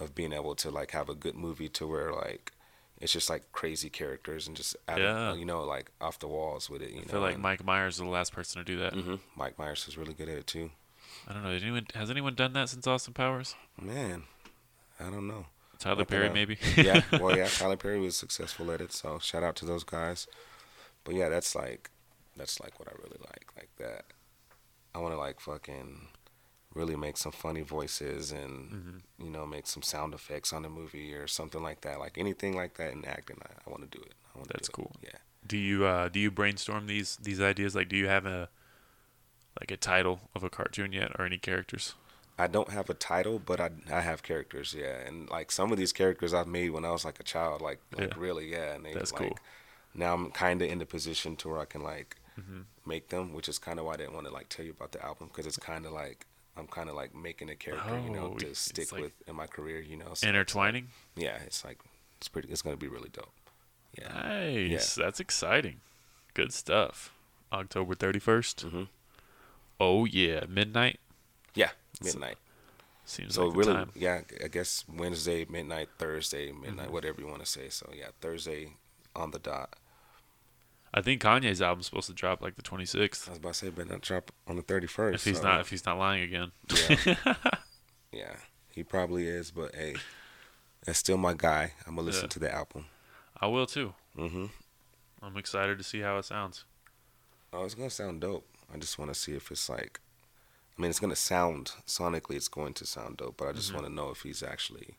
of 0.00 0.14
being 0.14 0.32
able 0.32 0.54
to 0.56 0.70
like 0.70 0.92
have 0.92 1.08
a 1.08 1.14
good 1.14 1.34
movie 1.34 1.68
to 1.70 1.86
where 1.86 2.12
like 2.12 2.52
it's 3.00 3.12
just 3.12 3.28
like 3.28 3.50
crazy 3.52 3.90
characters 3.90 4.46
and 4.46 4.56
just 4.56 4.76
out 4.88 5.00
of- 5.00 5.38
you 5.38 5.44
know 5.44 5.62
like 5.64 5.90
off 6.00 6.18
the 6.18 6.28
walls 6.28 6.70
with 6.70 6.82
it. 6.82 6.90
You 6.90 6.98
I 6.98 7.00
know, 7.02 7.08
feel 7.08 7.20
like 7.20 7.34
and- 7.34 7.42
Mike 7.42 7.64
Myers 7.64 7.94
is 7.94 8.00
the 8.00 8.06
last 8.06 8.32
person 8.32 8.60
to 8.60 8.64
do 8.64 8.78
that. 8.78 8.94
Mhm. 8.94 9.18
Mike 9.36 9.58
Myers 9.58 9.86
was 9.86 9.96
really 9.98 10.14
good 10.14 10.28
at 10.28 10.38
it 10.38 10.46
too. 10.46 10.70
I 11.28 11.32
don't 11.34 11.42
know. 11.42 11.50
Anyone 11.50 11.86
has 11.94 12.10
anyone 12.10 12.34
done 12.34 12.52
that 12.54 12.68
since 12.68 12.86
Austin 12.86 13.12
Powers? 13.14 13.54
Man, 13.80 14.24
I 15.00 15.04
don't 15.04 15.26
know. 15.28 15.46
Tyler 15.78 16.04
Perry, 16.04 16.28
uh, 16.28 16.32
maybe. 16.32 16.58
yeah, 16.76 17.02
well, 17.20 17.36
yeah, 17.36 17.48
Tyler 17.48 17.76
Perry 17.76 17.98
was 18.00 18.16
successful 18.16 18.70
at 18.70 18.80
it, 18.80 18.92
so 18.92 19.18
shout 19.18 19.42
out 19.42 19.56
to 19.56 19.64
those 19.64 19.82
guys. 19.82 20.28
But 21.02 21.16
yeah, 21.16 21.28
that's 21.28 21.56
like, 21.56 21.90
that's 22.36 22.60
like 22.60 22.78
what 22.78 22.88
I 22.88 22.92
really 23.02 23.18
like, 23.20 23.46
like 23.56 23.70
that. 23.78 24.04
I 24.94 24.98
want 24.98 25.12
to 25.12 25.18
like 25.18 25.40
fucking 25.40 26.06
really 26.74 26.96
make 26.96 27.16
some 27.16 27.32
funny 27.32 27.62
voices 27.62 28.32
and 28.32 28.70
Mm-hmm. 28.72 29.24
you 29.24 29.30
know 29.30 29.46
make 29.46 29.66
some 29.66 29.82
sound 29.82 30.14
effects 30.14 30.52
on 30.52 30.62
the 30.62 30.68
movie 30.68 31.14
or 31.14 31.26
something 31.26 31.62
like 31.62 31.80
that, 31.82 31.98
like 31.98 32.16
anything 32.18 32.56
like 32.56 32.74
that 32.74 32.92
in 32.92 33.04
acting. 33.04 33.38
I, 33.42 33.50
I 33.66 33.70
want 33.70 33.82
to 33.90 33.98
do 33.98 34.02
it. 34.04 34.14
I 34.34 34.38
wanna 34.38 34.48
That's 34.52 34.68
do 34.68 34.72
it. 34.72 34.76
cool. 34.76 34.92
Yeah. 35.02 35.18
Do 35.46 35.56
you 35.58 35.84
uh 35.84 36.08
do 36.08 36.18
you 36.20 36.30
brainstorm 36.30 36.86
these 36.86 37.16
these 37.16 37.40
ideas? 37.40 37.74
Like, 37.74 37.88
do 37.88 37.96
you 37.96 38.08
have 38.08 38.26
a 38.26 38.48
like 39.60 39.70
a 39.70 39.76
title 39.76 40.20
of 40.34 40.42
a 40.42 40.50
cartoon 40.50 40.92
yet, 40.92 41.12
or 41.18 41.24
any 41.26 41.38
characters? 41.38 41.94
I 42.38 42.46
don't 42.46 42.70
have 42.70 42.88
a 42.90 42.94
title, 42.94 43.38
but 43.38 43.60
I 43.60 43.70
I 43.90 44.00
have 44.00 44.22
characters, 44.22 44.74
yeah, 44.74 45.06
and 45.06 45.28
like 45.30 45.52
some 45.52 45.70
of 45.72 45.78
these 45.78 45.92
characters 45.92 46.32
I've 46.34 46.46
made 46.48 46.70
when 46.70 46.84
I 46.84 46.90
was 46.90 47.04
like 47.04 47.20
a 47.20 47.22
child, 47.24 47.60
like 47.60 47.80
like 47.92 48.16
Yeah. 48.16 48.20
really, 48.20 48.50
yeah, 48.50 48.74
and 48.74 48.84
they 48.84 48.94
That's 48.94 49.12
like 49.12 49.20
cool. 49.22 49.38
now 49.94 50.14
I'm 50.14 50.30
kind 50.30 50.62
of 50.62 50.70
in 50.70 50.78
the 50.78 50.86
position 50.86 51.36
to 51.36 51.48
where 51.48 51.60
I 51.60 51.66
can 51.66 51.82
like 51.82 52.16
Mm-hmm. 52.40 52.62
make 52.86 53.10
them, 53.10 53.34
which 53.34 53.46
is 53.48 53.58
kind 53.58 53.78
of 53.78 53.84
why 53.84 53.92
I 53.94 53.96
didn't 53.98 54.14
want 54.14 54.26
to 54.26 54.32
like 54.32 54.48
tell 54.48 54.64
you 54.64 54.70
about 54.72 54.92
the 54.92 55.04
album 55.04 55.28
because 55.28 55.46
it's 55.46 55.58
kind 55.58 55.84
of 55.84 55.92
like 55.92 56.26
I'm 56.56 56.66
kind 56.66 56.88
of 56.90 56.94
like 56.94 57.14
making 57.14 57.48
a 57.50 57.54
character, 57.56 57.98
you 57.98 58.10
know, 58.10 58.32
Oh, 58.34 58.38
to 58.38 58.54
stick 58.54 58.92
like 58.92 59.00
with 59.02 59.12
in 59.26 59.34
my 59.36 59.46
career, 59.46 59.80
you 59.80 59.96
know. 59.96 60.06
so 60.06 60.12
it's 60.12 60.22
like- 60.22 60.28
Intertwining. 60.30 60.88
yeah, 61.16 61.38
it's 61.46 61.64
like 61.64 61.78
it's 62.18 62.28
pretty. 62.28 62.48
It's 62.50 62.62
gonna 62.62 62.76
be 62.76 62.88
really 62.88 63.08
dope. 63.08 63.32
Yeah. 63.98 64.12
Nice. 64.12 64.94
That's 64.94 65.20
exciting. 65.20 65.80
Good 66.34 66.52
stuff. 66.52 67.12
October 67.52 67.94
thirty 67.94 68.20
Mhm. 68.20 68.88
Oh 69.80 70.04
yeah, 70.04 70.44
midnight. 70.48 71.00
Yeah, 71.54 71.70
So- 72.00 72.04
midnight. 72.06 72.38
Seems 73.04 73.34
So 73.34 73.48
like 73.48 73.56
really, 73.56 73.72
time. 73.72 73.90
yeah, 73.94 74.20
I 74.42 74.48
guess 74.48 74.84
Wednesday 74.88 75.44
midnight, 75.44 75.88
Thursday 75.98 76.52
midnight, 76.52 76.84
Mm-hmm. 76.86 76.92
whatever 76.92 77.20
you 77.20 77.26
want 77.26 77.40
to 77.40 77.50
say. 77.50 77.68
So 77.68 77.90
yeah, 77.92 78.10
Thursday 78.20 78.76
on 79.16 79.32
the 79.32 79.38
dot. 79.40 79.74
I 80.94 81.00
think 81.00 81.22
Kanye's 81.22 81.62
album's 81.62 81.86
supposed 81.86 82.08
to 82.08 82.12
drop 82.14 82.42
like 82.42 82.56
the 82.56 82.62
26th. 82.62 83.26
I 83.28 83.30
was 83.30 83.38
about 83.38 83.54
to 83.54 83.58
say, 83.58 83.68
but 83.70 83.88
not 83.88 84.02
drop 84.02 84.30
on 84.46 84.56
the 84.56 84.62
thirty 84.62 84.86
first. 84.86 85.14
If 85.14 85.24
he's 85.24 85.42
not, 85.42 85.60
if 85.60 85.70
he's 85.70 85.86
not 85.86 85.98
lying 85.98 86.22
again. 86.22 86.52
yeah, 86.74 87.14
yeah, 88.12 88.36
he 88.70 88.82
probably 88.84 89.26
is. 89.26 89.50
But 89.50 89.74
hey, 89.74 89.96
that's 90.84 90.98
still 90.98 91.16
my 91.16 91.32
guy. 91.34 91.72
I'm 91.86 91.94
gonna 91.96 92.06
listen 92.06 92.24
Yeah. 92.24 92.28
to 92.28 92.38
the 92.38 92.54
album. 92.54 92.86
I 93.40 93.46
will 93.46 93.66
too. 93.66 93.94
hmm 94.16 94.46
I'm 95.22 95.36
excited 95.36 95.78
to 95.78 95.84
see 95.84 96.00
how 96.00 96.18
it 96.18 96.24
sounds. 96.24 96.64
Oh, 97.52 97.64
it's 97.64 97.74
gonna 97.74 97.90
sound 97.90 98.20
dope. 98.20 98.46
I 98.72 98.76
just 98.78 98.98
want 98.98 99.12
to 99.12 99.18
see 99.18 99.32
if 99.32 99.50
it's 99.50 99.68
like, 99.68 100.00
I 100.76 100.82
mean, 100.82 100.90
it's 100.90 100.98
gonna 101.00 101.16
sound 101.16 101.72
sonically, 101.86 102.34
it's 102.36 102.48
going 102.48 102.74
to 102.74 102.86
sound 102.86 103.16
dope. 103.18 103.36
But 103.38 103.48
I 103.48 103.52
just 103.52 103.70
Mhm. 103.70 103.74
want 103.74 103.86
to 103.86 103.92
know 103.92 104.10
if 104.10 104.22
he's 104.22 104.42
actually 104.42 104.96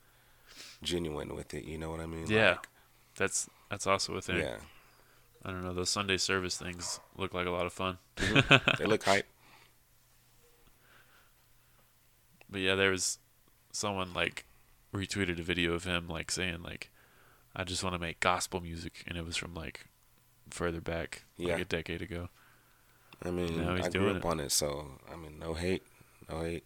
genuine 0.82 1.34
with 1.34 1.54
it. 1.54 1.64
You 1.64 1.78
know 1.78 1.90
what 1.90 2.00
I 2.00 2.06
mean? 2.06 2.26
Yeah. 2.26 2.50
Like, 2.52 2.68
That's 3.16 3.48
that's 3.70 3.86
also 3.86 4.14
a 4.16 4.20
thing. 4.22 4.38
yeah. 4.38 4.56
I 5.44 5.50
don't 5.50 5.62
know. 5.62 5.74
Those 5.74 5.90
Sunday 5.90 6.16
service 6.16 6.56
things 6.56 7.00
look 7.16 7.34
like 7.34 7.46
a 7.46 7.50
lot 7.50 7.66
of 7.66 7.72
fun. 7.72 7.98
Mm-hmm. 8.16 8.70
They 8.78 8.86
look 8.86 9.02
hype. 9.04 9.26
But 12.48 12.60
yeah, 12.60 12.74
there 12.74 12.90
was 12.90 13.18
someone 13.72 14.14
like 14.14 14.46
retweeted 14.94 15.38
a 15.38 15.42
video 15.42 15.72
of 15.74 15.84
him 15.84 16.08
like 16.08 16.30
saying 16.30 16.62
like, 16.62 16.90
"I 17.54 17.64
just 17.64 17.82
want 17.82 17.94
to 17.94 17.98
make 17.98 18.20
gospel 18.20 18.60
music," 18.60 19.04
and 19.06 19.18
it 19.18 19.24
was 19.24 19.36
from 19.36 19.54
like 19.54 19.88
further 20.50 20.80
back, 20.80 21.24
Yeah. 21.36 21.54
like 21.54 21.62
a 21.62 21.66
decade 21.66 22.00
ago. 22.02 22.28
I 23.22 23.30
mean, 23.30 23.60
I 23.60 23.88
grew 23.88 24.10
up 24.10 24.16
it. 24.18 24.24
on 24.24 24.40
it, 24.40 24.52
so 24.52 24.98
I 25.12 25.16
mean, 25.16 25.38
no 25.38 25.54
hate, 25.54 25.82
no 26.30 26.40
hate. 26.42 26.64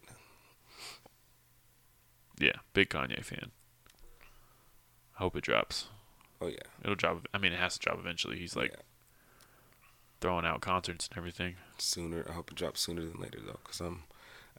Yeah, 2.39 2.53
big 2.73 2.89
Kanye 2.89 3.23
fan. 3.23 3.51
Hope 5.15 5.35
it 5.35 5.43
drops. 5.43 5.87
Oh 6.41 6.47
yeah, 6.47 6.57
It'll 6.83 6.95
drop. 6.95 7.27
I 7.33 7.37
mean, 7.37 7.51
it 7.53 7.59
has 7.59 7.73
to 7.73 7.79
drop 7.79 7.99
eventually. 7.99 8.37
He's 8.39 8.55
like 8.55 8.71
Yeah. 8.71 8.81
throwing 10.21 10.45
out 10.45 10.61
concerts 10.61 11.07
and 11.09 11.17
everything. 11.17 11.55
sooner. 11.77 12.25
I 12.29 12.33
hope 12.33 12.51
it 12.51 12.55
drops 12.57 12.81
sooner 12.81 13.01
than 13.03 13.19
later 13.19 13.39
though, 13.45 13.59
cause 13.63 13.79
I'm, 13.81 14.03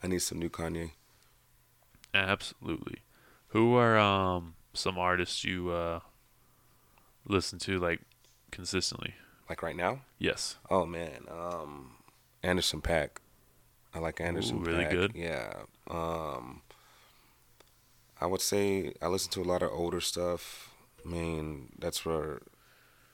I 0.03 0.07
need 0.07 0.19
some 0.21 0.37
new 0.39 0.49
Kanye. 0.49 0.91
Absolutely. 2.13 2.99
Who 3.49 3.75
are 3.75 3.97
um 3.97 4.55
some 4.73 4.97
artists 4.97 5.43
you 5.43 5.69
uh 5.71 5.99
listen 7.25 7.59
to 7.59 7.77
like 7.79 8.01
consistently? 8.51 9.15
Like 9.49 9.61
right 9.63 9.75
now. 9.75 10.01
Yes. 10.19 10.57
Oh 10.69 10.85
man, 10.85 11.25
um, 11.29 11.91
Anderson 12.43 12.81
Paak. 12.81 13.17
I 13.93 13.99
like 13.99 14.21
Anderson. 14.21 14.57
Ooh, 14.59 14.63
really 14.63 14.85
Paak. 14.85 14.91
good. 14.91 15.11
Yeah. 15.15 15.53
Um, 15.89 16.61
I 18.21 18.25
would 18.27 18.39
say 18.41 18.93
I 19.01 19.07
listen 19.07 19.31
to 19.31 19.41
a 19.41 19.43
lot 19.51 19.61
of 19.63 19.71
older 19.71 19.99
stuff. 19.99 20.70
I 21.05 21.09
mean, 21.09 21.69
that's 21.79 22.05
where. 22.05 22.41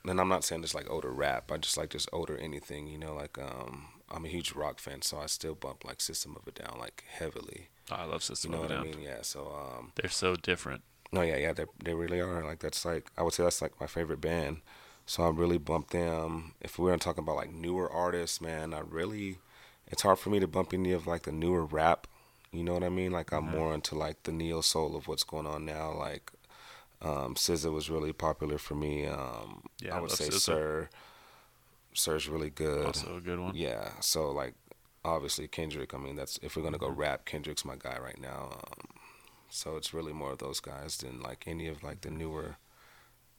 And 0.07 0.21
I'm 0.21 0.29
not 0.29 0.43
saying 0.43 0.61
just 0.61 0.75
like 0.75 0.89
older 0.89 1.11
rap. 1.11 1.51
I 1.51 1.57
just 1.57 1.77
like 1.77 1.89
just 1.89 2.09
older 2.13 2.37
anything. 2.37 2.87
You 2.87 2.97
know, 2.97 3.13
like 3.13 3.37
um, 3.37 3.87
I'm 4.09 4.25
a 4.25 4.29
huge 4.29 4.53
rock 4.53 4.79
fan, 4.79 5.01
so 5.01 5.19
I 5.19 5.25
still 5.27 5.55
bump 5.55 5.83
like 5.85 5.99
System 6.01 6.35
of 6.37 6.47
a 6.47 6.51
Down 6.51 6.77
like 6.79 7.03
heavily. 7.09 7.69
Oh, 7.91 7.95
I 7.95 8.05
love 8.05 8.23
System 8.23 8.51
You 8.51 8.57
know 8.57 8.63
of 8.63 8.71
a 8.71 8.73
what 8.75 8.75
Down. 8.75 8.87
I 8.87 8.89
mean? 8.97 9.01
Yeah. 9.01 9.21
So 9.21 9.47
um, 9.47 9.91
They're 9.95 10.09
so 10.09 10.35
different. 10.35 10.83
no, 11.11 11.21
yeah, 11.21 11.37
yeah, 11.37 11.53
they 11.53 11.65
they 11.83 11.93
really 11.93 12.19
are. 12.21 12.43
Like 12.43 12.59
that's 12.59 12.85
like 12.85 13.11
I 13.17 13.23
would 13.23 13.33
say 13.33 13.43
that's 13.43 13.61
like 13.61 13.79
my 13.81 13.87
favorite 13.87 14.21
band. 14.21 14.61
So 15.05 15.23
I 15.23 15.29
really 15.29 15.57
bump 15.57 15.89
them. 15.91 16.53
If 16.61 16.77
we're 16.79 16.95
talking 16.97 17.23
about 17.23 17.37
like 17.37 17.51
newer 17.51 17.89
artists, 17.91 18.41
man, 18.41 18.73
I 18.73 18.79
really 18.79 19.39
it's 19.87 20.01
hard 20.03 20.19
for 20.19 20.29
me 20.29 20.39
to 20.39 20.47
bump 20.47 20.73
any 20.73 20.91
of 20.93 21.07
like 21.07 21.23
the 21.23 21.31
newer 21.31 21.65
rap. 21.65 22.07
You 22.51 22.63
know 22.63 22.73
what 22.73 22.83
I 22.83 22.89
mean? 22.89 23.11
Like 23.11 23.31
I'm 23.33 23.45
Mm-hmm. 23.45 23.51
more 23.51 23.73
into 23.73 23.95
like 23.95 24.23
the 24.23 24.31
neo 24.31 24.61
soul 24.61 24.95
of 24.95 25.07
what's 25.07 25.23
going 25.23 25.47
on 25.47 25.65
now. 25.65 25.93
Like 25.93 26.31
um 27.01 27.35
SZA 27.35 27.71
was 27.71 27.89
really 27.89 28.13
popular 28.13 28.57
for 28.57 28.75
me. 28.75 29.05
Um 29.05 29.63
Yeah, 29.81 29.95
I 29.97 29.99
would 29.99 30.11
say 30.11 30.29
SZA. 30.29 30.39
Sir 30.41 30.89
Sir's 31.93 32.27
really 32.29 32.49
good. 32.49 32.85
Also 32.85 33.17
a 33.17 33.21
good 33.21 33.39
one. 33.39 33.55
Yeah. 33.55 33.91
So 34.01 34.31
like 34.31 34.53
obviously 35.03 35.47
Kendrick, 35.47 35.93
I 35.93 35.97
mean 35.97 36.15
that's 36.15 36.39
if 36.41 36.55
we're 36.55 36.63
gonna 36.63 36.77
go 36.77 36.89
Mm-hmm. 36.89 36.99
rap, 37.01 37.25
Kendrick's 37.25 37.65
my 37.65 37.75
guy 37.77 37.97
right 37.99 38.19
now. 38.19 38.49
Um, 38.67 38.87
so 39.49 39.77
it's 39.77 39.93
really 39.93 40.13
more 40.13 40.33
of 40.33 40.39
those 40.39 40.59
guys 40.59 40.97
than 40.97 41.21
like 41.21 41.43
any 41.47 41.67
of 41.67 41.83
like 41.83 42.01
the 42.01 42.11
newer 42.11 42.57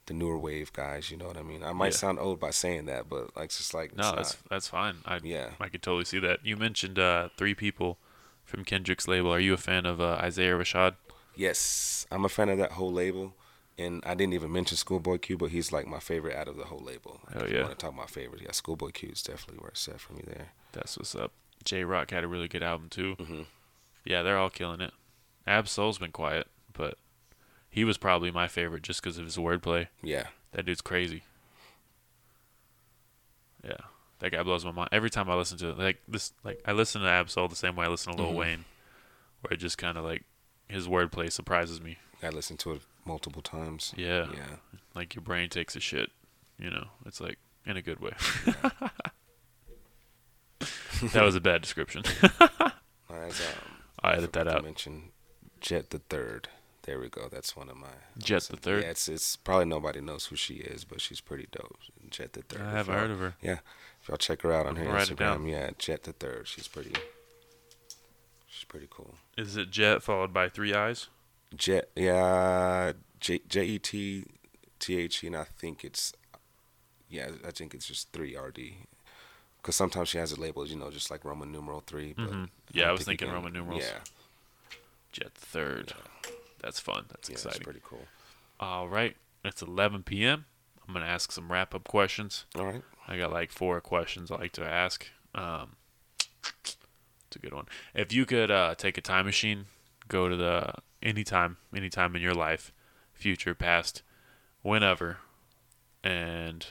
the 0.07 0.13
newer 0.15 0.39
wave 0.39 0.73
guys, 0.73 1.11
you 1.11 1.17
know 1.17 1.27
what 1.27 1.37
I 1.37 1.43
mean? 1.43 1.63
I 1.63 1.71
might 1.71 1.91
Yeah. 1.93 1.97
sound 1.99 2.17
old 2.19 2.39
by 2.39 2.49
saying 2.49 2.85
that, 2.85 3.07
but 3.07 3.35
like 3.35 3.45
it's 3.45 3.57
just 3.59 3.73
like 3.75 3.95
No, 3.95 4.15
that's 4.15 4.33
not. 4.33 4.49
that's 4.49 4.67
fine. 4.67 4.97
I 5.05 5.19
Yeah. 5.23 5.51
I 5.59 5.69
could 5.69 5.83
totally 5.83 6.05
see 6.05 6.19
that. 6.19 6.43
You 6.43 6.57
mentioned 6.57 6.97
uh, 6.97 7.29
three 7.37 7.53
people 7.53 7.97
from 8.43 8.65
Kendrick's 8.65 9.07
label. 9.07 9.31
Are 9.31 9.39
you 9.39 9.53
a 9.53 9.57
fan 9.57 9.85
of 9.85 10.01
uh, 10.01 10.13
Isaiah 10.19 10.53
Rashad? 10.57 10.95
Yes, 11.35 12.07
I'm 12.11 12.25
a 12.25 12.29
fan 12.29 12.49
of 12.49 12.57
that 12.57 12.71
whole 12.73 12.91
label. 12.91 13.35
And 13.79 14.03
I 14.05 14.13
didn't 14.13 14.33
even 14.33 14.51
mention 14.51 14.75
Schoolboy 14.75 15.19
Q, 15.19 15.37
but 15.37 15.51
he's 15.51 15.71
like 15.71 15.87
my 15.87 15.99
favorite 15.99 16.35
out 16.35 16.49
of 16.49 16.57
the 16.57 16.65
whole 16.65 16.79
label. 16.83 17.21
Like, 17.33 17.45
if 17.45 17.49
yeah. 17.51 17.57
you 17.59 17.63
want 17.63 17.79
to 17.79 17.85
talk 17.85 17.93
about 17.93 18.09
favorites, 18.09 18.43
yeah, 18.45 18.51
Schoolboy 18.51 18.89
Q 18.91 19.09
is 19.13 19.23
definitely 19.23 19.59
where 19.61 19.69
it's 19.69 19.79
set 19.79 20.01
for 20.01 20.13
me 20.13 20.21
there. 20.25 20.49
That's 20.73 20.97
what's 20.97 21.15
up. 21.15 21.31
Jay 21.63 21.83
Rock 21.85 22.11
had 22.11 22.23
a 22.25 22.27
really 22.27 22.49
good 22.49 22.61
album 22.63 22.89
too. 22.89 23.15
Mhm. 23.17 23.45
Yeah, 24.03 24.21
they're 24.21 24.37
all 24.37 24.49
killing 24.49 24.81
it. 24.81 24.91
Ab 25.47 25.67
Soul's 25.69 25.97
been 25.97 26.11
quiet, 26.11 26.47
but 26.73 26.97
he 27.69 27.83
was 27.85 27.97
probably 27.97 28.31
my 28.31 28.47
favorite 28.49 28.83
just 28.83 29.01
because 29.01 29.17
of 29.17 29.23
his 29.25 29.37
wordplay. 29.37 29.87
Yeah, 30.03 30.27
That 30.51 30.65
dude's 30.65 30.81
crazy. 30.81 31.23
Yeah, 33.63 33.77
that 34.19 34.31
guy 34.31 34.41
blows 34.43 34.65
my 34.65 34.71
mind 34.71 34.89
every 34.91 35.09
time 35.09 35.29
I 35.29 35.35
listen 35.35 35.57
to 35.59 35.69
it. 35.69 35.77
Like 35.77 36.01
this, 36.07 36.33
like 36.43 36.61
I 36.65 36.71
listen 36.71 37.01
to 37.01 37.09
Ab 37.09 37.29
Soul 37.29 37.47
the 37.47 37.55
same 37.55 37.75
way 37.75 37.85
I 37.85 37.89
listen 37.89 38.13
to 38.15 38.21
Lil 38.21 38.33
Mhm. 38.33 38.35
Wayne, 38.35 38.65
where 39.41 39.53
it 39.53 39.57
just 39.57 39.77
kind 39.77 39.97
of 39.97 40.03
like 40.03 40.23
his 40.67 40.87
wordplay 40.87 41.31
surprises 41.31 41.81
me. 41.81 41.97
I 42.23 42.29
listened 42.29 42.59
to 42.59 42.73
it 42.73 42.81
multiple 43.05 43.41
times. 43.41 43.93
Yeah. 43.97 44.27
Yeah. 44.33 44.55
Like 44.95 45.15
your 45.15 45.21
brain 45.23 45.49
takes 45.49 45.75
a 45.75 45.79
shit. 45.79 46.09
You 46.57 46.69
know, 46.69 46.87
it's 47.05 47.21
like 47.21 47.37
in 47.65 47.77
a 47.77 47.81
good 47.81 47.99
way. 47.99 48.11
that 51.13 51.23
was 51.23 51.35
a 51.35 51.39
bad 51.41 51.61
description. 51.61 52.03
Um, 52.39 52.51
I 54.03 54.13
edit 54.13 54.33
that 54.33 54.47
out. 54.47 54.63
Mention 54.63 55.11
Jet 55.61 55.89
the 55.89 55.99
Third. 55.99 56.49
There 56.83 56.99
we 56.99 57.09
go. 57.09 57.27
That's 57.29 57.55
one 57.55 57.69
of 57.69 57.77
my. 57.77 57.87
Jet 58.17 58.43
the 58.43 58.57
Third? 58.57 58.83
Yeah, 58.83 58.89
it's 58.89 59.07
it's 59.07 59.35
probably 59.35 59.65
nobody 59.65 60.01
knows 60.01 60.25
who 60.27 60.35
she 60.35 60.55
is, 60.55 60.83
but 60.85 61.01
she's 61.01 61.21
pretty 61.21 61.47
dope. 61.51 61.77
Jet 62.09 62.33
the 62.33 62.41
Third. 62.41 62.61
I 62.61 62.69
If 62.69 62.75
haven't 62.75 62.95
heard 62.95 63.11
of 63.11 63.19
her. 63.19 63.35
Yeah, 63.41 63.59
if 64.01 64.07
y'all 64.09 64.17
check 64.17 64.41
her 64.41 64.51
out 64.51 64.65
on 64.65 64.75
her 64.77 64.83
it 64.97 65.15
down. 65.17 65.39
Instagram, 65.45 65.49
yeah, 65.49 65.69
Jet 65.77 66.03
the 66.03 66.13
Third. 66.13 66.47
She's 66.47 66.67
pretty. 66.67 66.93
She's 68.47 68.63
pretty 68.65 68.87
cool. 68.89 69.15
Is 69.37 69.55
it 69.57 69.69
Jet 69.71 70.01
followed 70.03 70.33
by 70.33 70.49
three 70.49 70.73
eyes? 70.73 71.07
Jet, 71.55 71.89
yeah, 71.95 72.93
J 73.19 73.39
J 73.47 73.63
E 73.65 73.79
T 73.79 74.25
T 74.79 74.97
H 74.97 75.23
E, 75.23 75.27
and 75.27 75.35
I 75.35 75.43
think 75.45 75.83
it's, 75.83 76.13
yeah, 77.09 77.29
I 77.45 77.51
think 77.51 77.73
it's 77.73 77.85
just 77.87 78.11
three 78.13 78.35
R 78.35 78.51
D. 78.51 78.77
Because 79.57 79.75
sometimes 79.75 80.09
she 80.09 80.17
has 80.19 80.31
it 80.31 80.37
labeled, 80.37 80.69
you 80.69 80.77
know, 80.77 80.89
just 80.89 81.11
like 81.11 81.25
Roman 81.25 81.51
numeral 81.51 81.81
three. 81.85 82.13
But 82.13 82.31
Mhm. 82.31 82.49
Yeah, 82.71 82.87
I 82.89 82.91
was 82.91 83.03
thinking 83.03 83.27
can- 83.27 83.35
Roman 83.35 83.51
numerals. 83.53 83.83
Yeah, 83.83 83.99
Jet 85.11 85.33
third. 85.33 85.93
That's 86.59 86.79
fun. 86.79 87.05
That's 87.09 87.29
yeah, 87.29 87.33
exciting. 87.33 87.61
pretty 87.63 87.81
cool. 87.83 88.05
All 88.59 88.87
right. 88.87 89.15
It's 89.43 89.61
11 89.61 90.03
p.m. 90.03 90.45
I'm 90.87 90.93
going 90.93 91.05
to 91.05 91.09
ask 91.11 91.31
some 91.31 91.51
wrap 91.51 91.73
up 91.73 91.87
questions. 91.87 92.45
All 92.55 92.65
right. 92.65 92.83
I 93.07 93.17
got 93.17 93.31
like 93.31 93.51
four 93.51 93.79
questions 93.81 94.29
I 94.31 94.35
like 94.35 94.51
to 94.53 94.65
ask. 94.65 95.07
Um, 95.33 95.77
it's 96.53 97.35
a 97.35 97.39
good 97.39 97.53
one. 97.53 97.67
If 97.93 98.11
you 98.11 98.25
could 98.25 98.51
uh, 98.51 98.75
take 98.75 98.97
a 98.97 99.01
time 99.01 99.25
machine, 99.25 99.65
go 100.09 100.27
to 100.27 100.35
the 100.35 100.73
anytime, 101.01 101.57
anytime 101.73 102.15
in 102.15 102.21
your 102.21 102.33
life, 102.33 102.73
future, 103.13 103.55
past, 103.55 104.01
whenever, 104.61 105.19
and 106.03 106.65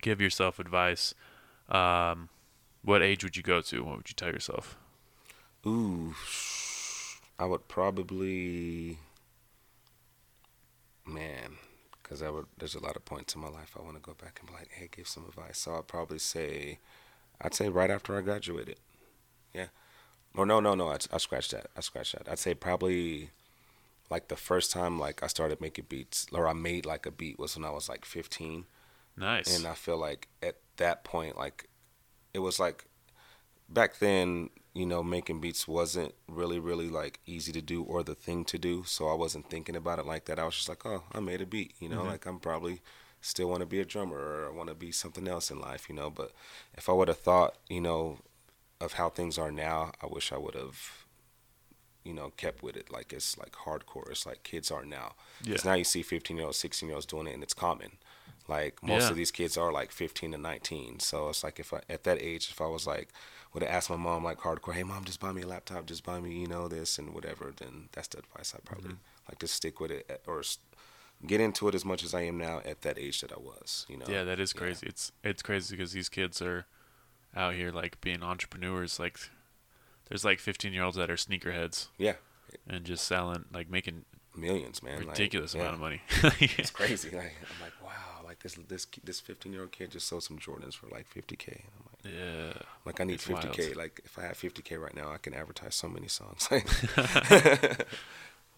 give 0.00 0.20
yourself 0.20 0.58
advice, 0.58 1.14
um, 1.68 2.30
what 2.82 3.02
age 3.02 3.22
would 3.22 3.36
you 3.36 3.42
go 3.42 3.60
to? 3.60 3.84
What 3.84 3.96
would 3.98 4.08
you 4.08 4.14
tell 4.14 4.30
yourself? 4.30 4.78
Ooh, 5.66 6.14
I 7.38 7.44
would 7.44 7.68
probably, 7.68 8.98
man, 11.04 11.56
because 12.02 12.22
I 12.22 12.30
would. 12.30 12.46
There's 12.56 12.76
a 12.76 12.82
lot 12.82 12.96
of 12.96 13.04
points 13.04 13.34
in 13.34 13.40
my 13.40 13.48
life 13.48 13.76
I 13.78 13.82
want 13.82 13.96
to 13.96 14.00
go 14.00 14.14
back 14.14 14.38
and 14.40 14.48
be 14.48 14.54
like, 14.54 14.70
hey, 14.70 14.88
give 14.90 15.08
some 15.08 15.24
advice. 15.26 15.58
So 15.58 15.76
I'd 15.76 15.88
probably 15.88 16.20
say, 16.20 16.78
I'd 17.40 17.54
say 17.54 17.68
right 17.68 17.90
after 17.90 18.16
I 18.16 18.20
graduated. 18.20 18.78
Yeah. 19.52 19.66
Or 20.36 20.46
no, 20.46 20.60
no, 20.60 20.74
no. 20.74 20.88
I 20.88 20.98
I 21.12 21.18
scratched 21.18 21.52
that. 21.52 21.68
I 21.76 21.80
scratched 21.80 22.12
that. 22.12 22.30
I'd 22.30 22.38
say 22.38 22.54
probably, 22.54 23.30
like 24.10 24.28
the 24.28 24.36
first 24.36 24.70
time 24.70 24.98
like 24.98 25.22
I 25.22 25.26
started 25.26 25.60
making 25.60 25.86
beats 25.88 26.26
or 26.32 26.46
I 26.46 26.52
made 26.52 26.86
like 26.86 27.06
a 27.06 27.10
beat 27.10 27.38
was 27.38 27.56
when 27.56 27.64
I 27.64 27.70
was 27.70 27.88
like 27.88 28.04
15. 28.04 28.64
Nice. 29.16 29.56
And 29.56 29.66
I 29.66 29.74
feel 29.74 29.98
like 29.98 30.28
at 30.42 30.56
that 30.76 31.04
point, 31.04 31.36
like 31.36 31.68
it 32.34 32.40
was 32.40 32.60
like 32.60 32.84
back 33.68 33.98
then, 33.98 34.50
you 34.74 34.86
know, 34.86 35.02
making 35.02 35.40
beats 35.40 35.66
wasn't 35.66 36.14
really, 36.28 36.58
really 36.58 36.88
like 36.88 37.20
easy 37.26 37.52
to 37.52 37.62
do 37.62 37.82
or 37.82 38.02
the 38.02 38.14
thing 38.14 38.44
to 38.46 38.58
do. 38.58 38.84
So 38.84 39.08
I 39.08 39.14
wasn't 39.14 39.48
thinking 39.50 39.76
about 39.76 39.98
it 39.98 40.06
like 40.06 40.26
that. 40.26 40.38
I 40.38 40.44
was 40.44 40.54
just 40.54 40.68
like, 40.68 40.84
oh, 40.84 41.04
I 41.12 41.20
made 41.20 41.40
a 41.40 41.46
beat, 41.46 41.74
you 41.80 41.88
know, 41.88 42.00
mm-hmm. 42.00 42.08
like 42.08 42.26
I'm 42.26 42.38
probably 42.38 42.82
still 43.20 43.48
want 43.48 43.60
to 43.60 43.66
be 43.66 43.80
a 43.80 43.84
drummer 43.84 44.18
or 44.18 44.46
I 44.46 44.54
want 44.54 44.68
to 44.68 44.74
be 44.74 44.92
something 44.92 45.26
else 45.26 45.50
in 45.50 45.58
life, 45.58 45.88
you 45.88 45.94
know. 45.94 46.10
But 46.10 46.32
if 46.74 46.88
I 46.88 46.92
would 46.92 47.08
have 47.08 47.18
thought, 47.18 47.56
you 47.68 47.80
know, 47.80 48.18
of 48.80 48.94
how 48.94 49.08
things 49.10 49.38
are 49.38 49.50
now, 49.52 49.92
I 50.02 50.06
wish 50.06 50.32
I 50.32 50.38
would 50.38 50.54
have, 50.54 51.06
you 52.04 52.14
know, 52.14 52.30
kept 52.36 52.62
with 52.62 52.76
it. 52.76 52.90
Like 52.90 53.12
it's 53.12 53.36
like 53.38 53.52
hardcore. 53.52 54.10
It's 54.10 54.26
like 54.26 54.42
kids 54.42 54.70
are 54.70 54.84
now. 54.84 55.14
Because 55.48 55.64
Yeah. 55.64 55.70
now 55.70 55.74
you 55.74 55.84
see 55.84 56.02
15 56.02 56.36
year 56.36 56.46
olds, 56.46 56.58
16 56.58 56.88
year 56.88 56.94
olds 56.96 57.06
doing 57.06 57.26
it 57.26 57.34
and 57.34 57.42
it's 57.42 57.54
common. 57.54 57.92
Like 58.48 58.82
most 58.82 59.10
Yeah. 59.10 59.10
of 59.10 59.16
these 59.16 59.32
kids 59.32 59.56
are 59.56 59.72
like 59.72 59.90
15 59.90 60.32
to 60.32 60.38
19. 60.38 61.00
So 61.00 61.28
it's 61.28 61.42
like 61.42 61.58
if 61.58 61.72
I, 61.72 61.80
at 61.90 62.04
that 62.04 62.22
age, 62.22 62.48
if 62.50 62.60
I 62.60 62.66
was 62.66 62.86
like, 62.86 63.08
would 63.52 63.62
have 63.62 63.72
asked 63.72 63.90
my 63.90 63.96
mom 63.96 64.22
like 64.22 64.38
hardcore, 64.38 64.74
hey 64.74 64.84
mom, 64.84 65.04
just 65.04 65.20
buy 65.20 65.32
me 65.32 65.42
a 65.42 65.46
laptop, 65.46 65.86
just 65.86 66.04
buy 66.04 66.20
me, 66.20 66.38
you 66.38 66.46
know, 66.46 66.68
this 66.68 66.98
and 66.98 67.12
whatever, 67.14 67.52
then 67.56 67.88
that's 67.92 68.08
the 68.08 68.18
advice 68.18 68.54
I'd 68.54 68.64
probably 68.64 68.90
Mm-hmm. 68.90 68.96
like 69.28 69.38
to 69.40 69.48
stick 69.48 69.80
with 69.80 69.90
it 69.90 70.06
at, 70.08 70.20
or 70.28 70.42
get 71.26 71.40
into 71.40 71.68
it 71.68 71.74
as 71.74 71.84
much 71.84 72.04
as 72.04 72.14
I 72.14 72.22
am 72.22 72.38
now 72.38 72.60
at 72.64 72.82
that 72.82 72.98
age 72.98 73.20
that 73.22 73.32
I 73.32 73.38
was, 73.38 73.86
you 73.88 73.96
know. 73.96 74.06
Yeah, 74.06 74.24
that 74.24 74.38
is 74.38 74.52
Yeah. 74.54 74.60
crazy. 74.60 74.86
It's 74.86 75.12
it's 75.24 75.42
crazy 75.42 75.76
because 75.76 75.92
these 75.92 76.08
kids 76.08 76.40
are 76.40 76.66
out 77.36 77.54
here 77.54 77.70
like 77.70 78.00
being 78.00 78.22
entrepreneurs. 78.22 78.98
Like, 78.98 79.18
there's 80.08 80.24
like 80.24 80.40
15 80.40 80.72
year 80.72 80.82
olds 80.82 80.96
that 80.96 81.10
are 81.10 81.16
sneakerheads 81.16 81.88
Yeah. 81.98 82.14
and 82.68 82.84
just 82.84 83.04
selling, 83.06 83.44
like 83.52 83.68
making 83.70 84.04
Millions, 84.34 84.82
man. 84.82 84.98
like, 84.98 85.08
ridiculous 85.10 85.54
yeah. 85.54 85.60
amount 85.62 85.74
of 85.74 85.80
money. 85.80 86.00
It's 86.58 86.70
crazy. 86.70 87.08
Like 87.10 87.32
I'm 87.42 87.60
like, 87.62 87.72
wow, 87.82 88.20
like 88.24 88.40
this 88.42 88.54
this 88.68 88.86
this 89.02 89.18
15 89.20 89.50
year 89.52 89.62
old 89.62 89.72
kid 89.72 89.90
just 89.92 90.06
sold 90.08 90.24
some 90.24 90.38
Jordans 90.38 90.74
for 90.74 90.88
like 90.88 91.06
50k. 91.08 91.48
And 91.48 91.62
I'm 91.78 91.84
like, 91.92 92.14
yeah, 92.14 92.52
like 92.84 93.00
I 93.00 93.04
need 93.04 93.14
It's 93.14 93.26
50k. 93.26 93.58
wild. 93.58 93.76
Like 93.76 94.00
if 94.04 94.18
I 94.18 94.22
had 94.22 94.34
50k 94.34 94.78
right 94.78 94.94
now, 94.94 95.10
I 95.10 95.16
can 95.18 95.32
advertise 95.32 95.74
so 95.74 95.88
many 95.88 96.08
songs. 96.08 96.48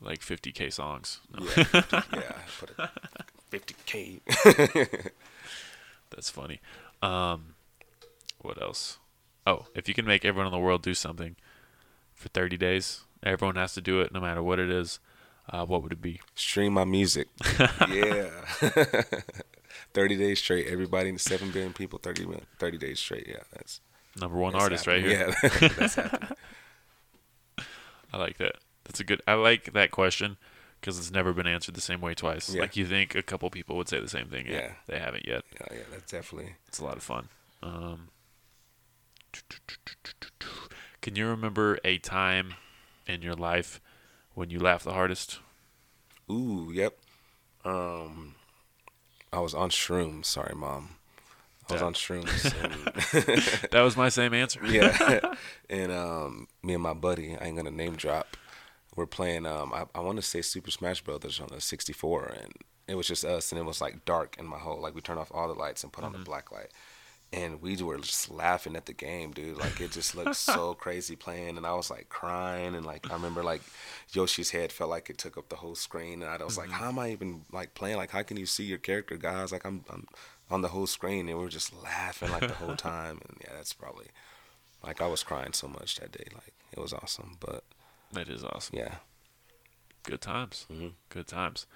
like 0.00 0.20
50k 0.20 0.72
songs. 0.72 1.20
No, 1.32 1.44
yeah, 1.44 1.64
50, 1.64 1.96
yeah. 2.16 2.32
Put 2.58 2.70
a 2.78 2.90
50k. 3.52 5.10
That's 6.10 6.30
funny. 6.30 6.60
Um, 7.02 7.54
what 8.40 8.60
else? 8.60 8.98
Oh, 9.46 9.66
if 9.74 9.88
you 9.88 9.94
can 9.94 10.04
make 10.04 10.24
everyone 10.24 10.46
in 10.46 10.52
the 10.52 10.58
world 10.58 10.82
do 10.82 10.94
something 10.94 11.36
for 12.14 12.28
30 12.28 12.56
days, 12.56 13.02
everyone 13.22 13.56
has 13.56 13.74
to 13.74 13.80
do 13.80 14.00
it 14.00 14.12
no 14.12 14.20
matter 14.20 14.42
what 14.42 14.58
it 14.58 14.70
is. 14.70 14.98
Uh, 15.50 15.64
what 15.64 15.82
would 15.82 15.92
it 15.92 16.02
be? 16.02 16.20
Stream 16.34 16.74
my 16.74 16.84
music. 16.84 17.28
yeah. 17.90 18.28
30 19.94 20.16
days 20.16 20.38
straight. 20.40 20.66
Everybody, 20.66 21.16
7 21.16 21.50
billion 21.50 21.72
people, 21.72 21.98
30, 21.98 22.26
30 22.58 22.78
days 22.78 22.98
straight. 23.00 23.26
Yeah, 23.26 23.42
that's 23.52 23.80
Number 24.20 24.36
one 24.36 24.52
that's 24.52 24.62
artist 24.64 24.86
right 24.86 25.02
here. 25.02 25.34
Yeah, 25.42 25.68
that's 25.68 25.94
happening. 25.94 26.36
I 28.12 28.16
like 28.16 28.38
that. 28.38 28.56
That's 28.84 29.00
a 29.00 29.04
good. 29.04 29.22
I 29.26 29.34
like 29.34 29.72
that 29.74 29.90
question 29.90 30.36
because 30.80 30.98
it's 30.98 31.10
never 31.10 31.32
been 31.32 31.46
answered 31.46 31.74
the 31.74 31.80
same 31.80 32.00
way 32.00 32.14
twice. 32.14 32.52
Yeah. 32.52 32.62
Like 32.62 32.76
you 32.76 32.86
think 32.86 33.14
a 33.14 33.22
couple 33.22 33.48
people 33.50 33.76
would 33.76 33.88
say 33.88 34.00
the 34.00 34.08
same 34.08 34.26
thing. 34.28 34.46
Yeah, 34.46 34.52
Yeah. 34.54 34.72
they 34.86 34.98
haven't 34.98 35.26
yet. 35.26 35.44
Yeah, 35.54 35.66
yeah, 35.76 35.82
that's 35.90 36.10
definitely. 36.10 36.54
It's 36.68 36.78
a 36.78 36.84
lot 36.84 36.96
of 36.96 37.02
fun. 37.02 37.28
Um, 37.62 38.08
Can 41.00 41.16
you 41.16 41.26
remember 41.28 41.78
a 41.84 41.98
time 41.98 42.54
in 43.06 43.22
your 43.22 43.34
life 43.34 43.80
when 44.34 44.50
you 44.50 44.58
laughed 44.58 44.84
the 44.84 44.92
hardest? 44.92 45.38
Ooh, 46.30 46.70
yep. 46.72 46.98
Um, 47.64 48.34
I 49.32 49.40
was 49.40 49.54
on 49.54 49.70
shrooms. 49.70 50.26
Sorry, 50.26 50.54
mom. 50.54 50.90
I 51.68 51.74
was 51.74 51.82
on 51.82 51.94
shrooms. 51.94 52.54
And 52.62 53.68
That 53.70 53.82
was 53.82 53.96
my 53.96 54.08
same 54.08 54.34
answer. 54.34 54.60
yeah, 54.66 55.34
and 55.70 55.92
um, 55.92 56.48
me 56.62 56.74
and 56.74 56.82
my 56.82 56.94
buddy, 56.94 57.36
I 57.36 57.46
ain't 57.46 57.56
gonna 57.56 57.70
name 57.70 57.96
drop. 57.96 58.36
We're 58.96 59.06
playing. 59.06 59.46
Um, 59.46 59.72
I, 59.72 59.84
I 59.94 60.00
want 60.00 60.16
to 60.16 60.22
say 60.22 60.42
Super 60.42 60.70
Smash 60.70 61.02
Brothers 61.02 61.40
on 61.40 61.48
the 61.52 61.60
64, 61.60 62.34
and 62.42 62.52
it 62.86 62.96
was 62.96 63.06
just 63.06 63.24
us, 63.24 63.52
and 63.52 63.60
it 63.60 63.64
was 63.64 63.80
like 63.80 64.04
dark 64.04 64.36
in 64.38 64.46
my 64.46 64.58
hole. 64.58 64.80
Like 64.80 64.94
we 64.94 65.00
turned 65.00 65.20
off 65.20 65.30
all 65.32 65.46
the 65.46 65.54
lights 65.54 65.84
and 65.84 65.92
put 65.92 66.04
on 66.04 66.12
the 66.12 66.18
black 66.18 66.50
light, 66.50 66.68
and 67.32 67.60
we 67.60 67.76
were 67.82 67.98
just 67.98 68.30
laughing 68.30 68.74
at 68.76 68.86
the 68.86 68.92
game, 68.92 69.32
dude. 69.32 69.58
Like 69.58 69.80
it 69.80 69.92
just 69.92 70.14
looked 70.16 70.36
so 70.52 70.74
crazy 70.74 71.14
playing, 71.16 71.56
and 71.56 71.66
I 71.66 71.74
was 71.74 71.90
like 71.90 72.08
crying, 72.08 72.74
and 72.74 72.86
like 72.86 73.10
I 73.10 73.14
remember 73.14 73.42
like 73.42 73.62
Yoshi's 74.12 74.50
head 74.50 74.72
felt 74.72 74.90
like 74.90 75.10
it 75.10 75.18
took 75.18 75.36
up 75.36 75.48
the 75.48 75.56
whole 75.56 75.74
screen, 75.74 76.22
and 76.22 76.30
I 76.30 76.42
was 76.44 76.56
like, 76.58 76.70
how 76.70 76.88
am 76.88 76.98
I 76.98 77.10
even 77.10 77.42
like 77.52 77.74
playing? 77.74 77.96
Like 77.98 78.10
how 78.10 78.22
can 78.22 78.36
you 78.36 78.46
see 78.46 78.64
your 78.64 78.78
character, 78.78 79.16
guys? 79.16 79.52
Like 79.52 79.64
I'm, 79.66 79.84
I'm 79.90 80.06
on 80.50 80.62
the 80.62 80.68
whole 80.68 80.86
screen, 80.86 81.28
and 81.28 81.36
we 81.38 81.44
were 81.44 81.50
just 81.50 81.74
laughing 81.82 82.30
like 82.30 82.48
the 82.48 82.54
whole 82.54 82.76
time, 82.90 83.20
and 83.28 83.36
yeah, 83.42 83.50
that's 83.54 83.72
probably 83.74 84.06
like 84.82 85.00
I 85.02 85.06
was 85.06 85.22
crying 85.22 85.52
so 85.52 85.68
much 85.68 85.96
that 85.96 86.12
day. 86.12 86.26
Like 86.32 86.54
it 86.72 86.78
was 86.80 86.92
awesome, 86.92 87.36
but 87.40 87.64
That 88.12 88.28
is 88.28 88.42
awesome. 88.44 88.78
yeah, 88.78 88.94
Good 90.04 90.20
times. 90.22 90.64
Mhm. 90.72 90.92
Good 91.10 91.26
times. 91.26 91.66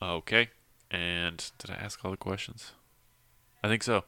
Okay. 0.00 0.48
And 0.90 1.50
did 1.58 1.70
I 1.70 1.74
ask 1.74 2.02
all 2.02 2.12
the 2.12 2.16
questions? 2.16 2.72
I 3.62 3.68
think 3.68 3.82
so. 3.82 4.04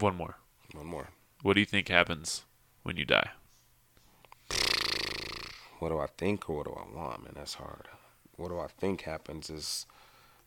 One 0.00 0.16
more. 0.16 0.36
one 0.72 0.86
more. 0.86 1.08
What 1.42 1.54
do 1.54 1.60
you 1.60 1.66
think 1.66 1.88
happens 1.88 2.44
when 2.82 2.96
you 2.96 3.04
die? 3.04 3.30
What 5.78 5.90
do 5.90 5.98
I 5.98 6.06
think 6.18 6.48
or 6.48 6.56
what 6.56 6.66
do 6.66 6.72
I 6.72 6.96
want, 6.96 7.24
man? 7.24 7.32
That's 7.36 7.54
hard. 7.54 7.88
What 8.36 8.48
do 8.48 8.58
I 8.58 8.66
think 8.66 9.02
happens 9.02 9.50
is 9.50 9.86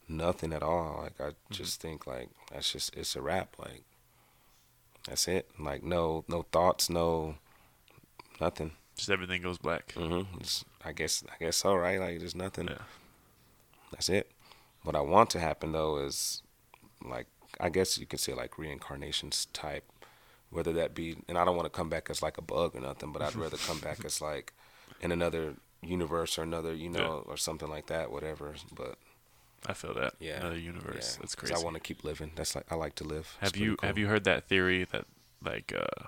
nothing 0.07 0.53
at 0.53 0.63
all. 0.63 1.01
Like 1.03 1.19
I 1.19 1.35
just 1.51 1.81
think 1.81 2.05
like 2.07 2.29
that's 2.51 2.71
just 2.71 2.95
it's 2.95 3.15
a 3.15 3.21
wrap. 3.21 3.55
Like 3.57 3.83
that's 5.07 5.27
it. 5.27 5.49
Like 5.59 5.83
no 5.83 6.23
no 6.27 6.43
thoughts, 6.51 6.89
no 6.89 7.35
nothing. 8.39 8.71
Just 8.95 9.09
everything 9.09 9.41
goes 9.41 9.57
black. 9.57 9.93
Mm-hmm. 9.95 10.39
It's, 10.39 10.63
I 10.83 10.91
guess 10.91 11.23
I 11.27 11.43
guess 11.43 11.57
so, 11.57 11.75
right? 11.75 11.99
Like 11.99 12.19
there's 12.19 12.35
nothing. 12.35 12.67
Yeah. 12.67 12.77
That's 13.91 14.09
it. 14.09 14.31
What 14.83 14.95
I 14.95 15.01
want 15.01 15.29
to 15.31 15.39
happen 15.39 15.71
though 15.71 15.97
is 15.97 16.41
like 17.03 17.27
I 17.63 17.69
guess 17.69 17.97
you 17.97 18.05
could 18.05 18.19
say 18.19 18.33
like 18.33 18.57
reincarnations 18.57 19.45
type, 19.53 19.85
whether 20.49 20.73
that 20.73 20.93
be 20.93 21.15
and 21.29 21.37
I 21.37 21.45
don't 21.45 21.55
want 21.55 21.65
to 21.65 21.75
come 21.77 21.89
back 21.89 22.09
as 22.09 22.21
like 22.21 22.37
a 22.37 22.41
bug 22.41 22.75
or 22.75 22.81
nothing, 22.81 23.11
but 23.13 23.21
I'd 23.21 23.35
rather 23.35 23.57
come 23.57 23.79
back 23.79 24.03
as 24.03 24.19
like 24.21 24.51
in 25.01 25.11
another 25.11 25.53
universe 25.81 26.37
or 26.37 26.43
another, 26.43 26.73
you 26.73 26.89
know, 26.89 27.23
or 27.25 27.37
something 27.37 27.69
like 27.69 27.87
that, 27.87 28.11
whatever. 28.11 28.53
But 28.75 28.97
I 29.65 29.73
feel 29.73 29.93
that. 29.93 30.15
yeah, 30.19 30.41
Another 30.41 30.59
universe. 30.59 31.13
yeah, 31.15 31.21
That's 31.21 31.35
crazy. 31.35 31.55
I 31.55 31.59
want 31.59 31.75
to 31.75 31.79
keep 31.79 32.03
living. 32.03 32.31
That's 32.35 32.53
like 32.55 32.65
I 32.69 32.75
like 32.75 32.95
to 32.95 33.05
live. 33.05 33.37
have 33.39 33.55
you 33.55 33.77
have 33.81 33.97
you 33.97 34.07
heard 34.07 34.25
that 34.25 34.49
theory 34.49 34.83
that 34.91 35.05
like 35.41 35.73
uh 35.73 36.07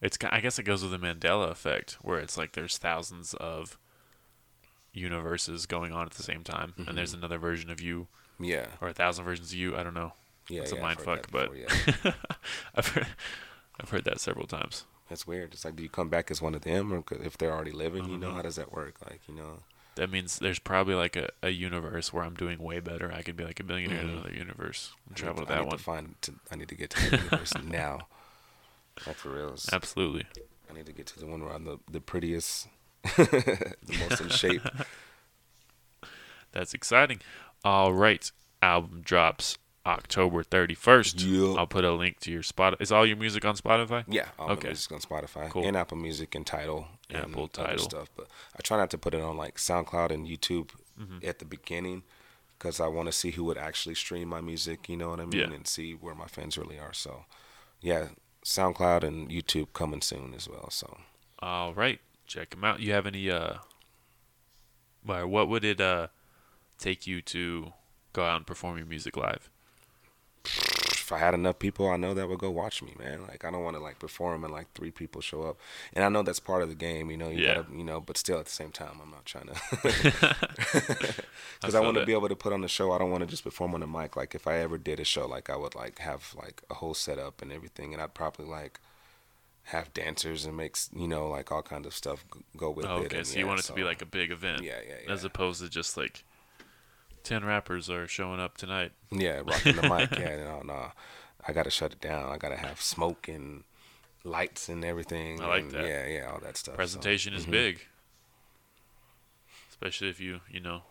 it's 0.00 0.16
I 0.30 0.40
guess 0.40 0.58
it 0.58 0.62
goes 0.64 0.82
with 0.82 0.92
the 0.92 0.98
Mandela 1.06 1.50
effect 1.50 1.98
where 2.02 2.18
it's 2.18 2.38
like 2.38 2.52
there's 2.52 2.78
thousands 2.78 3.34
of 3.34 3.78
universes 4.92 5.66
going 5.66 5.92
on 5.92 6.06
at 6.06 6.12
the 6.12 6.22
same 6.22 6.42
time 6.44 6.72
and 6.86 6.96
there's 6.96 7.12
another 7.14 7.36
version 7.38 7.70
of 7.70 7.80
you 7.80 8.06
Yeah, 8.38 8.66
or 8.80 8.88
a 8.88 8.92
thousand 8.92 9.24
versions 9.24 9.52
of 9.52 9.58
you. 9.58 9.76
I 9.76 9.82
don't 9.82 9.94
know. 9.94 10.12
yeah, 10.48 10.62
It's 10.62 10.72
a 10.72 10.76
yeah, 10.76 10.82
mind 10.82 11.00
fuck, 11.00 11.30
that 11.30 11.32
but 11.32 11.52
before, 11.52 11.92
yeah. 12.04 12.12
I've 12.74 12.88
heard 12.88 13.06
I've 13.80 13.90
heard 13.90 14.04
that 14.04 14.20
several 14.20 14.46
times. 14.46 14.84
That's 15.08 15.26
weird. 15.26 15.52
It's 15.52 15.64
like, 15.64 15.76
do 15.76 15.82
you 15.82 15.88
come 15.88 16.08
back 16.08 16.30
as 16.30 16.40
one 16.42 16.54
of 16.54 16.62
them, 16.62 16.92
or 16.92 17.04
if 17.22 17.36
they're 17.38 17.52
already 17.52 17.70
living, 17.72 18.06
you 18.08 18.16
know, 18.16 18.28
know. 18.30 18.34
how 18.36 18.42
does 18.42 18.56
that 18.56 18.72
work? 18.72 18.94
Like, 19.04 19.20
you 19.28 19.34
know, 19.34 19.58
That 19.96 20.10
means 20.10 20.38
there's 20.38 20.58
probably 20.58 20.94
like 20.94 21.14
a, 21.14 21.28
a 21.42 21.50
universe 21.50 22.12
where 22.12 22.24
I'm 22.24 22.34
doing 22.34 22.58
way 22.58 22.80
better. 22.80 23.12
I 23.12 23.20
could 23.22 23.36
be 23.36 23.44
like 23.44 23.60
a 23.60 23.64
billionaire 23.64 24.00
in 24.00 24.08
Mhm. 24.08 24.12
another 24.14 24.32
universe 24.32 24.92
and 25.06 25.16
I 25.16 25.20
travel 25.20 25.40
need 25.42 25.46
to 25.48 25.52
I 25.52 25.56
that 25.56 25.60
need 25.62 25.68
one. 25.68 25.78
To 25.78 25.84
find, 25.84 26.14
to, 26.22 26.34
I 26.50 26.56
need 26.56 26.68
to 26.68 26.74
get 26.74 26.90
to 26.90 27.10
the 27.10 27.16
universe 27.18 27.52
now. 27.64 28.08
Like 29.06 29.16
for 29.16 29.28
real. 29.30 29.54
Absolutely. 29.72 30.24
I 30.70 30.72
need 30.72 30.86
to 30.86 30.92
get 30.92 31.06
to 31.08 31.18
the 31.20 31.26
one 31.26 31.44
where 31.44 31.52
I'm 31.52 31.64
the, 31.64 31.78
the 31.90 32.00
prettiest, 32.00 32.66
the 33.16 33.74
most 34.08 34.20
in 34.22 34.28
shape. 34.30 34.62
That's 36.52 36.72
exciting. 36.74 37.20
All 37.64 37.92
right. 37.92 38.30
Album 38.62 39.00
drops 39.04 39.58
October 39.86 40.42
31st. 40.42 41.14
Yeah. 41.26 41.58
I'll 41.58 41.66
put 41.66 41.84
a 41.84 41.92
link 41.92 42.20
to 42.20 42.30
your 42.30 42.42
spot. 42.42 42.76
Is 42.80 42.92
all 42.92 43.04
your 43.06 43.16
music 43.16 43.44
on 43.44 43.56
Spotify? 43.56 44.04
Yeah, 44.08 44.28
all 44.38 44.50
Okay. 44.52 44.68
music's 44.68 44.92
on 44.92 45.00
Spotify 45.00 45.50
Cool. 45.50 45.66
and 45.66 45.76
Apple 45.76 45.96
Music 45.98 46.34
and 46.34 46.46
Tidal 46.46 46.88
and 47.10 47.30
Apple, 47.30 47.48
Tidal. 47.48 47.78
stuff. 47.78 48.08
But 48.16 48.28
I 48.56 48.62
try 48.62 48.76
not 48.78 48.90
to 48.90 48.98
put 48.98 49.14
it 49.14 49.20
on 49.20 49.36
like 49.36 49.56
SoundCloud 49.56 50.10
and 50.10 50.26
YouTube 50.26 50.70
Mm-hmm. 50.98 51.26
at 51.26 51.40
the 51.40 51.44
beginning 51.44 52.04
because 52.56 52.78
I 52.78 52.86
want 52.86 53.06
to 53.06 53.12
see 53.12 53.32
who 53.32 53.42
would 53.46 53.58
actually 53.58 53.96
stream 53.96 54.28
my 54.28 54.40
music. 54.40 54.88
You 54.88 54.96
know 54.96 55.10
what 55.10 55.18
I 55.18 55.24
mean? 55.24 55.40
Yeah. 55.40 55.52
And 55.52 55.66
see 55.66 55.92
where 55.92 56.14
my 56.14 56.28
fans 56.28 56.56
really 56.56 56.78
are. 56.78 56.92
So, 56.92 57.24
yeah, 57.80 58.10
SoundCloud 58.44 59.02
and 59.02 59.28
YouTube 59.28 59.72
coming 59.72 60.00
soon 60.02 60.34
as 60.34 60.48
well. 60.48 60.70
So. 60.70 60.98
All 61.40 61.74
right. 61.74 62.00
Check 62.28 62.50
them 62.50 62.62
out. 62.62 62.78
You 62.78 62.92
have 62.92 63.06
any, 63.08 63.28
uh, 63.28 63.54
what 65.02 65.48
would 65.48 65.64
it, 65.64 65.80
uh, 65.80 66.06
take 66.78 67.06
you 67.06 67.22
to 67.22 67.72
go 68.12 68.24
out 68.24 68.36
and 68.36 68.46
perform 68.46 68.76
your 68.78 68.86
music 68.86 69.16
live? 69.16 69.48
if 70.46 71.10
I 71.12 71.18
had 71.18 71.34
enough 71.34 71.58
people 71.58 71.88
I 71.88 71.96
know 71.96 72.14
that 72.14 72.28
would 72.28 72.38
go 72.38 72.50
watch 72.50 72.82
me, 72.82 72.94
man. 72.98 73.22
Like 73.28 73.44
I 73.44 73.50
don't 73.50 73.62
want 73.62 73.76
to 73.76 73.82
like 73.82 73.98
perform 73.98 74.42
and 74.44 74.52
like 74.52 74.72
three 74.74 74.90
people 74.90 75.20
show 75.20 75.42
up. 75.42 75.58
And 75.94 76.02
I 76.04 76.08
know 76.08 76.22
that's 76.22 76.40
part 76.40 76.62
of 76.62 76.68
the 76.70 76.74
game, 76.74 77.10
you 77.10 77.16
know, 77.18 77.28
you 77.28 77.42
Yeah. 77.44 77.54
gotta 77.56 77.76
you 77.76 77.84
know, 77.84 78.00
but 78.00 78.16
still 78.16 78.38
at 78.38 78.46
the 78.46 78.50
same 78.50 78.70
time 78.70 78.98
I'm 79.02 79.10
not 79.10 79.24
trying 79.26 79.46
to 79.48 79.54
cuz 79.54 81.14
I, 81.62 81.70
feel 81.70 81.82
want 81.84 81.96
to 81.98 82.06
be 82.06 82.12
able 82.12 82.28
to 82.28 82.36
put 82.36 82.52
on 82.52 82.60
the 82.62 82.68
show. 82.68 82.92
I 82.92 82.98
don't 82.98 83.10
want 83.10 83.22
to 83.22 83.26
just 83.26 83.44
perform 83.44 83.74
on 83.74 83.80
the 83.80 83.86
mic 83.86 84.16
like 84.16 84.34
if 84.34 84.46
I 84.46 84.56
ever 84.58 84.78
did 84.78 84.98
a 85.00 85.04
show 85.04 85.26
like 85.26 85.50
I 85.50 85.56
would 85.56 85.74
like 85.74 85.98
have 85.98 86.34
like 86.36 86.62
a 86.70 86.74
whole 86.74 86.94
setup 86.94 87.42
and 87.42 87.52
everything 87.52 87.92
and 87.92 88.02
I'd 88.02 88.14
probably 88.14 88.46
like 88.46 88.80
have 89.64 89.92
dancers 89.94 90.44
and 90.44 90.56
makes 90.56 90.90
you 90.94 91.08
know 91.08 91.28
like 91.28 91.50
all 91.52 91.62
kinds 91.62 91.86
of 91.86 91.94
stuff 91.94 92.24
go 92.56 92.70
with 92.70 92.86
Oh, 92.86 93.00
it. 93.02 93.06
okay. 93.06 93.24
So 93.24 93.38
you 93.38 93.46
want 93.46 93.60
it 93.60 93.64
to 93.64 93.72
be 93.72 93.84
like 93.84 94.02
a 94.02 94.06
big 94.06 94.30
event. 94.30 94.62
Yeah, 94.62 94.78
yeah, 94.86 94.94
yeah. 95.06 95.12
As 95.12 95.24
opposed 95.24 95.60
to 95.62 95.68
just 95.68 95.96
like 95.96 96.24
10 97.24 97.44
rappers 97.44 97.90
are 97.90 98.06
showing 98.06 98.38
up 98.40 98.56
tonight. 98.56 98.92
Yeah, 99.10 99.40
rocking 99.44 99.76
the 99.76 99.82
mic. 99.88 100.10
Yeah, 100.18 100.36
no, 100.44 100.60
no. 100.62 100.92
I 101.46 101.52
gotta 101.52 101.70
shut 101.70 101.92
it 101.92 102.00
down. 102.00 102.30
I 102.30 102.36
gotta 102.38 102.56
have 102.56 102.80
smoke 102.80 103.28
and 103.28 103.64
lights 104.24 104.68
and 104.68 104.84
everything. 104.84 105.40
I 105.42 105.46
like 105.46 105.62
and 105.64 105.70
that. 105.72 105.86
Yeah, 105.86 106.06
yeah, 106.06 106.30
all 106.30 106.38
that 106.40 106.56
stuff. 106.56 106.74
so. 106.74 106.76
Presentation 106.76 107.34
is 107.34 107.46
Mhm. 107.46 107.50
big. 107.50 107.86
Especially 109.70 110.08
if 110.08 110.20
you, 110.20 110.40
you 110.50 110.60
know, 110.60 110.82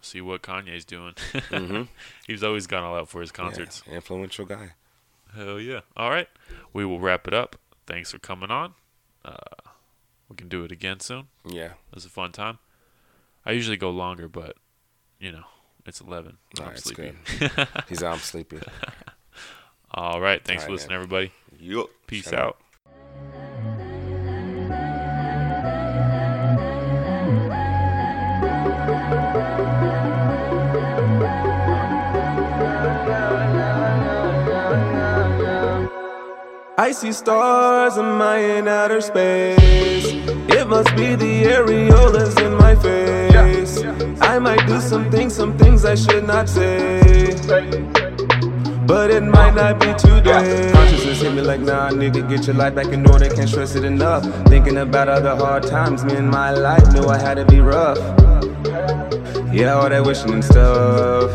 see 0.00 0.20
what 0.20 0.42
Kanye's 0.42 0.84
doing. 0.84 1.14
Mhm. 1.14 1.88
He's 2.26 2.42
always 2.42 2.66
gone 2.66 2.82
all 2.84 2.96
out 2.96 3.08
for 3.08 3.20
his 3.20 3.30
Yeah, 3.30 3.36
concerts. 3.36 3.82
influential 3.86 4.44
guy. 4.44 4.72
Hell 5.34 5.60
yeah. 5.60 5.80
All 5.96 6.10
right. 6.10 6.28
We 6.72 6.84
will 6.84 7.00
wrap 7.00 7.26
it 7.28 7.32
up. 7.34 7.56
Thanks 7.86 8.10
for 8.10 8.18
coming 8.18 8.50
on. 8.50 8.74
Uh, 9.24 9.36
we 10.28 10.36
can 10.36 10.48
do 10.48 10.64
it 10.64 10.72
again 10.72 11.00
soon. 11.00 11.28
Yeah. 11.46 11.72
It 11.72 11.94
was 11.94 12.04
a 12.04 12.10
fun 12.10 12.32
time. 12.32 12.58
I 13.46 13.52
usually 13.52 13.76
go 13.76 13.90
longer, 13.90 14.28
but, 14.28 14.56
you 15.18 15.32
know, 15.32 15.44
it's 15.86 16.00
11. 16.00 16.36
Nah, 16.58 16.64
I'm 16.66 16.70
it's 16.72 16.84
sleepy. 16.84 17.12
He's 17.88 18.02
out. 18.02 18.14
I'm 18.14 18.18
sleepy. 18.20 18.60
all 19.90 20.20
right. 20.20 20.42
Thanks 20.44 20.62
All 20.62 20.66
for 20.68 20.72
listening, 20.72 20.90
man. 20.96 21.04
everybody. 21.04 21.32
Yup. 21.58 21.88
Peace 22.06 22.24
Shout 22.30 22.34
out. 22.34 22.46
out. 22.46 23.62
I 36.78 36.90
see 36.92 37.12
stars 37.12 37.96
in 37.96 38.06
my 38.06 38.38
in 38.38 38.66
outer 38.66 39.00
space. 39.00 39.58
It 40.50 40.66
must 40.68 40.94
be 40.96 41.14
the 41.14 41.44
areolas 41.44 42.38
in 42.44 42.54
my 42.54 42.74
face. 42.76 43.81
I 44.20 44.38
might 44.38 44.66
do 44.66 44.80
some 44.80 45.10
things, 45.10 45.34
some 45.34 45.56
things 45.56 45.84
I 45.84 45.94
should 45.94 46.26
not 46.26 46.48
say. 46.48 47.36
But 48.86 49.10
it 49.10 49.22
might 49.22 49.54
not 49.54 49.80
be 49.80 49.94
today. 49.94 50.70
Consciousness 50.72 51.22
hit 51.22 51.34
me 51.34 51.40
like, 51.40 51.60
nah, 51.60 51.90
nigga, 51.90 52.28
get 52.28 52.46
your 52.46 52.56
life 52.56 52.74
back 52.74 52.88
in 52.88 53.08
order. 53.08 53.28
Can't 53.28 53.48
stress 53.48 53.74
it 53.74 53.84
enough. 53.84 54.24
Thinking 54.48 54.78
about 54.78 55.08
all 55.08 55.20
the 55.20 55.36
hard 55.36 55.62
times 55.62 56.04
me 56.04 56.16
in 56.16 56.28
my 56.28 56.50
life 56.50 56.92
knew 56.92 57.06
I 57.06 57.18
had 57.18 57.34
to 57.34 57.44
be 57.44 57.60
rough. 57.60 57.98
Yeah, 59.52 59.74
all 59.74 59.88
that 59.88 60.02
wishing 60.04 60.32
and 60.32 60.44
stuff. 60.44 61.30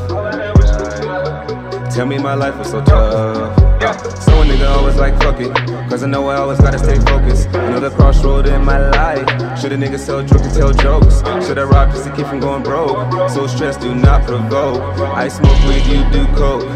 Tell 1.93 2.05
me 2.05 2.17
my 2.19 2.35
life 2.35 2.57
was 2.57 2.69
so 2.69 2.83
tough. 2.83 4.26
Nigga 4.47 4.69
always 4.77 4.95
like 4.95 5.15
fuck 5.21 5.39
it. 5.39 5.53
Cause 5.89 6.03
I 6.03 6.07
know 6.07 6.27
I 6.29 6.35
always 6.35 6.59
gotta 6.59 6.79
stay 6.79 6.97
focused. 6.99 7.47
Another 7.49 7.89
crossroad 7.89 8.47
in 8.47 8.63
my 8.63 8.79
life. 8.89 9.59
Should 9.59 9.71
a 9.73 9.77
nigga 9.77 9.99
sell 9.99 10.23
drugs 10.23 10.45
and 10.45 10.55
tell 10.55 10.73
jokes? 10.73 11.19
Should 11.45 11.59
I 11.59 11.63
rob 11.63 11.91
just 11.91 12.05
to 12.05 12.15
keep 12.15 12.27
from 12.27 12.39
going 12.39 12.63
broke? 12.63 13.29
So 13.29 13.47
stressed, 13.47 13.81
do 13.81 13.93
not 13.93 14.25
provoke. 14.25 14.81
I 14.99 15.27
smoke 15.27 15.59
weed, 15.65 15.85
you 15.87 16.03
do 16.11 16.25
coke. 16.35 16.67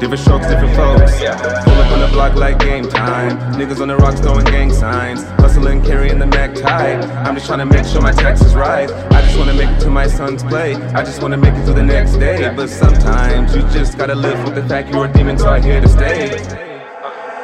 Different 0.00 0.20
strokes, 0.20 0.46
different 0.46 0.76
folks. 0.76 1.18
Pull 1.18 1.72
up 1.74 1.92
on 1.92 2.00
the 2.00 2.08
block 2.12 2.36
like 2.36 2.60
game 2.60 2.88
time. 2.88 3.36
Niggas 3.54 3.80
on 3.80 3.88
the 3.88 3.96
rocks 3.96 4.20
throwing 4.20 4.44
gang 4.44 4.72
signs. 4.72 5.24
Hustling, 5.40 5.82
carrying 5.82 6.20
the 6.20 6.26
Mac 6.26 6.54
tight. 6.54 7.02
I'm 7.26 7.34
just 7.34 7.46
trying 7.46 7.58
to 7.58 7.66
make 7.66 7.84
sure 7.84 8.00
my 8.00 8.12
tax 8.12 8.40
is 8.40 8.54
right. 8.54 8.88
I 8.90 9.22
just 9.22 9.36
wanna 9.36 9.54
make 9.54 9.68
it 9.68 9.80
to 9.80 9.90
my 9.90 10.06
son's 10.06 10.44
play. 10.44 10.74
I 10.74 11.02
just 11.02 11.20
wanna 11.20 11.36
make 11.36 11.54
it 11.54 11.64
through 11.64 11.74
the 11.74 11.82
next 11.82 12.12
day. 12.18 12.52
But 12.54 12.68
sometimes 12.68 13.56
you 13.56 13.62
just 13.62 13.98
gotta 13.98 14.14
live 14.14 14.42
with 14.44 14.54
the 14.54 14.66
fact 14.68 14.90
you're 14.90 15.06
a 15.06 15.12
demon, 15.12 15.36
so 15.36 15.48
I 15.48 15.60
here 15.60 15.80
to 15.80 15.88
stay. 15.88 16.67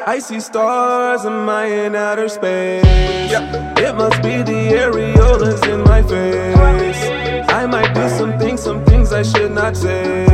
I 0.06 0.18
see 0.18 0.38
stars, 0.38 1.24
am 1.24 1.48
I 1.48 1.64
in 1.64 1.94
outer 1.94 2.28
space? 2.28 2.84
It 2.84 3.94
must 3.96 4.22
be 4.22 4.42
the 4.42 4.76
areolas 4.76 5.66
in 5.66 5.80
my 5.80 6.02
face. 6.02 7.48
I 7.48 7.64
might 7.64 7.94
do 7.94 8.06
some 8.10 8.38
things, 8.38 8.62
some 8.62 8.84
things 8.84 9.14
I 9.14 9.22
should 9.22 9.52
not 9.52 9.74
say. 9.74 10.26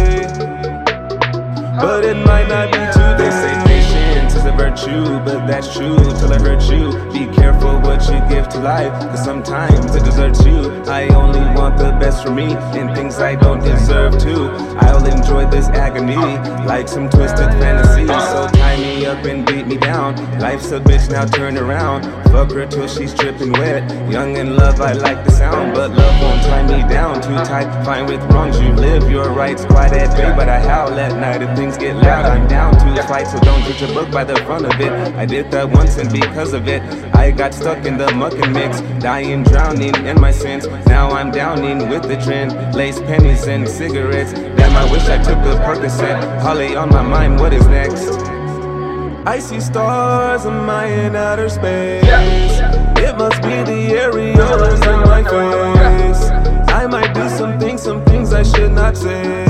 But 1.78 2.04
it 2.04 2.16
might 2.16 2.48
not 2.48 2.72
be 2.72 2.78
too. 2.78 3.10
They 3.22 3.30
say 3.30 3.62
patience 3.64 4.34
is 4.34 4.44
a 4.44 4.50
virtue, 4.50 5.20
but 5.24 5.46
that's 5.46 5.72
true 5.72 5.96
till 6.18 6.32
it 6.32 6.40
hurts 6.40 6.68
you. 6.68 6.90
Be 7.12 7.32
careful 7.32 7.78
what 7.78 8.02
you 8.08 8.18
give 8.28 8.48
to 8.48 8.58
life, 8.58 8.92
cause 9.08 9.24
sometimes 9.24 9.94
it 9.94 10.02
deserts 10.02 10.44
you. 10.44 10.82
I 10.86 11.06
only 11.14 11.40
want 11.54 11.78
the 11.78 11.92
best 12.00 12.24
for 12.24 12.32
me 12.32 12.54
and 12.54 12.92
things 12.96 13.20
I 13.20 13.36
don't 13.36 13.62
deserve 13.62 14.18
to. 14.18 14.50
I'll 14.80 15.06
enjoy 15.06 15.48
this 15.48 15.68
agony 15.68 16.16
like 16.66 16.88
some 16.88 17.08
twisted 17.08 17.50
fantasy. 17.60 18.08
So 18.08 18.50
me 18.80 18.99
up 19.10 19.24
and 19.24 19.44
beat 19.44 19.66
me 19.66 19.76
down. 19.76 20.14
Life's 20.38 20.70
a 20.70 20.80
bitch, 20.80 21.10
now 21.10 21.24
turn 21.26 21.58
around. 21.58 22.04
Fuck 22.30 22.52
her 22.52 22.66
till 22.66 22.86
she's 22.86 23.12
dripping 23.12 23.52
wet. 23.52 23.82
Young 24.10 24.36
in 24.36 24.56
love, 24.56 24.80
I 24.80 24.92
like 24.92 25.24
the 25.24 25.32
sound, 25.32 25.74
but 25.74 25.90
love 25.90 26.22
won't 26.22 26.42
tie 26.42 26.62
me 26.62 26.88
down. 26.88 27.20
Too 27.20 27.36
tight, 27.50 27.68
fine 27.84 28.06
with 28.06 28.22
wrongs. 28.32 28.60
You 28.60 28.72
live 28.72 29.10
your 29.10 29.28
rights 29.30 29.64
quite 29.64 29.92
at 29.92 30.16
bay, 30.16 30.32
but 30.36 30.48
I 30.48 30.60
howl 30.60 30.98
at 30.98 31.18
night 31.18 31.42
if 31.42 31.56
things 31.56 31.76
get 31.76 31.96
loud. 31.96 32.24
I'm 32.24 32.46
down 32.46 32.70
to 32.74 33.02
fight, 33.10 33.26
so 33.26 33.40
don't 33.40 33.62
judge 33.64 33.82
a 33.82 33.92
book 33.92 34.10
by 34.12 34.22
the 34.22 34.36
front 34.46 34.64
of 34.64 34.80
it. 34.80 34.92
I 35.16 35.26
did 35.26 35.50
that 35.50 35.68
once, 35.68 35.96
and 35.98 36.10
because 36.12 36.52
of 36.52 36.68
it, 36.68 36.80
I 37.14 37.32
got 37.32 37.52
stuck 37.52 37.84
in 37.84 37.98
the 37.98 38.12
muck 38.12 38.34
and 38.34 38.52
mix, 38.52 38.80
dying, 39.02 39.42
drowning 39.42 39.94
in 40.06 40.20
my 40.20 40.30
sins. 40.30 40.68
Now 40.86 41.10
I'm 41.10 41.32
downing 41.32 41.88
with 41.88 42.04
the 42.04 42.16
trend, 42.24 42.74
lace 42.74 43.00
pennies 43.00 43.48
and 43.48 43.68
cigarettes. 43.68 44.32
Damn, 44.32 44.76
I 44.76 44.90
wish 44.92 45.08
I 45.08 45.18
took 45.18 45.38
a 45.38 45.58
Percocet. 45.64 46.40
Holly 46.42 46.76
on 46.76 46.90
my 46.90 47.02
mind, 47.02 47.40
what 47.40 47.52
is 47.52 47.66
next? 47.66 48.29
I 49.26 49.38
see 49.38 49.60
stars, 49.60 50.46
am 50.46 50.70
I 50.70 50.86
in 50.86 51.14
outer 51.14 51.50
space? 51.50 52.02
It 52.04 53.18
must 53.18 53.42
be 53.42 53.62
the 53.70 53.92
areolas 54.04 54.82
in 54.82 55.00
my 55.08 55.22
face. 55.22 56.30
I 56.70 56.86
might 56.86 57.12
do 57.12 57.28
some 57.28 57.60
things, 57.60 57.82
some 57.82 58.02
things 58.06 58.32
I 58.32 58.42
should 58.42 58.72
not 58.72 58.96
say. 58.96 59.44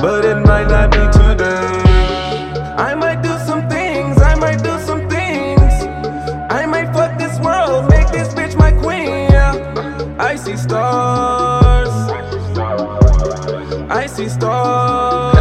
But 0.00 0.24
it 0.24 0.44
might 0.44 0.68
not 0.68 0.90
be 0.90 0.98
today. 1.16 1.82
I 2.76 2.94
might 2.96 3.22
do 3.22 3.38
some 3.46 3.68
things, 3.68 4.20
I 4.20 4.34
might 4.34 4.64
do 4.64 4.78
some 4.80 5.08
things. 5.08 5.72
I 6.50 6.66
might 6.66 6.92
fuck 6.92 7.16
this 7.18 7.38
world, 7.38 7.88
make 7.88 8.08
this 8.08 8.34
bitch 8.34 8.58
my 8.58 8.72
queen. 8.72 9.30
Yeah. 9.30 10.16
I 10.18 10.34
see 10.34 10.56
stars. 10.56 11.90
I 13.88 14.06
see 14.08 14.28
stars. 14.28 15.35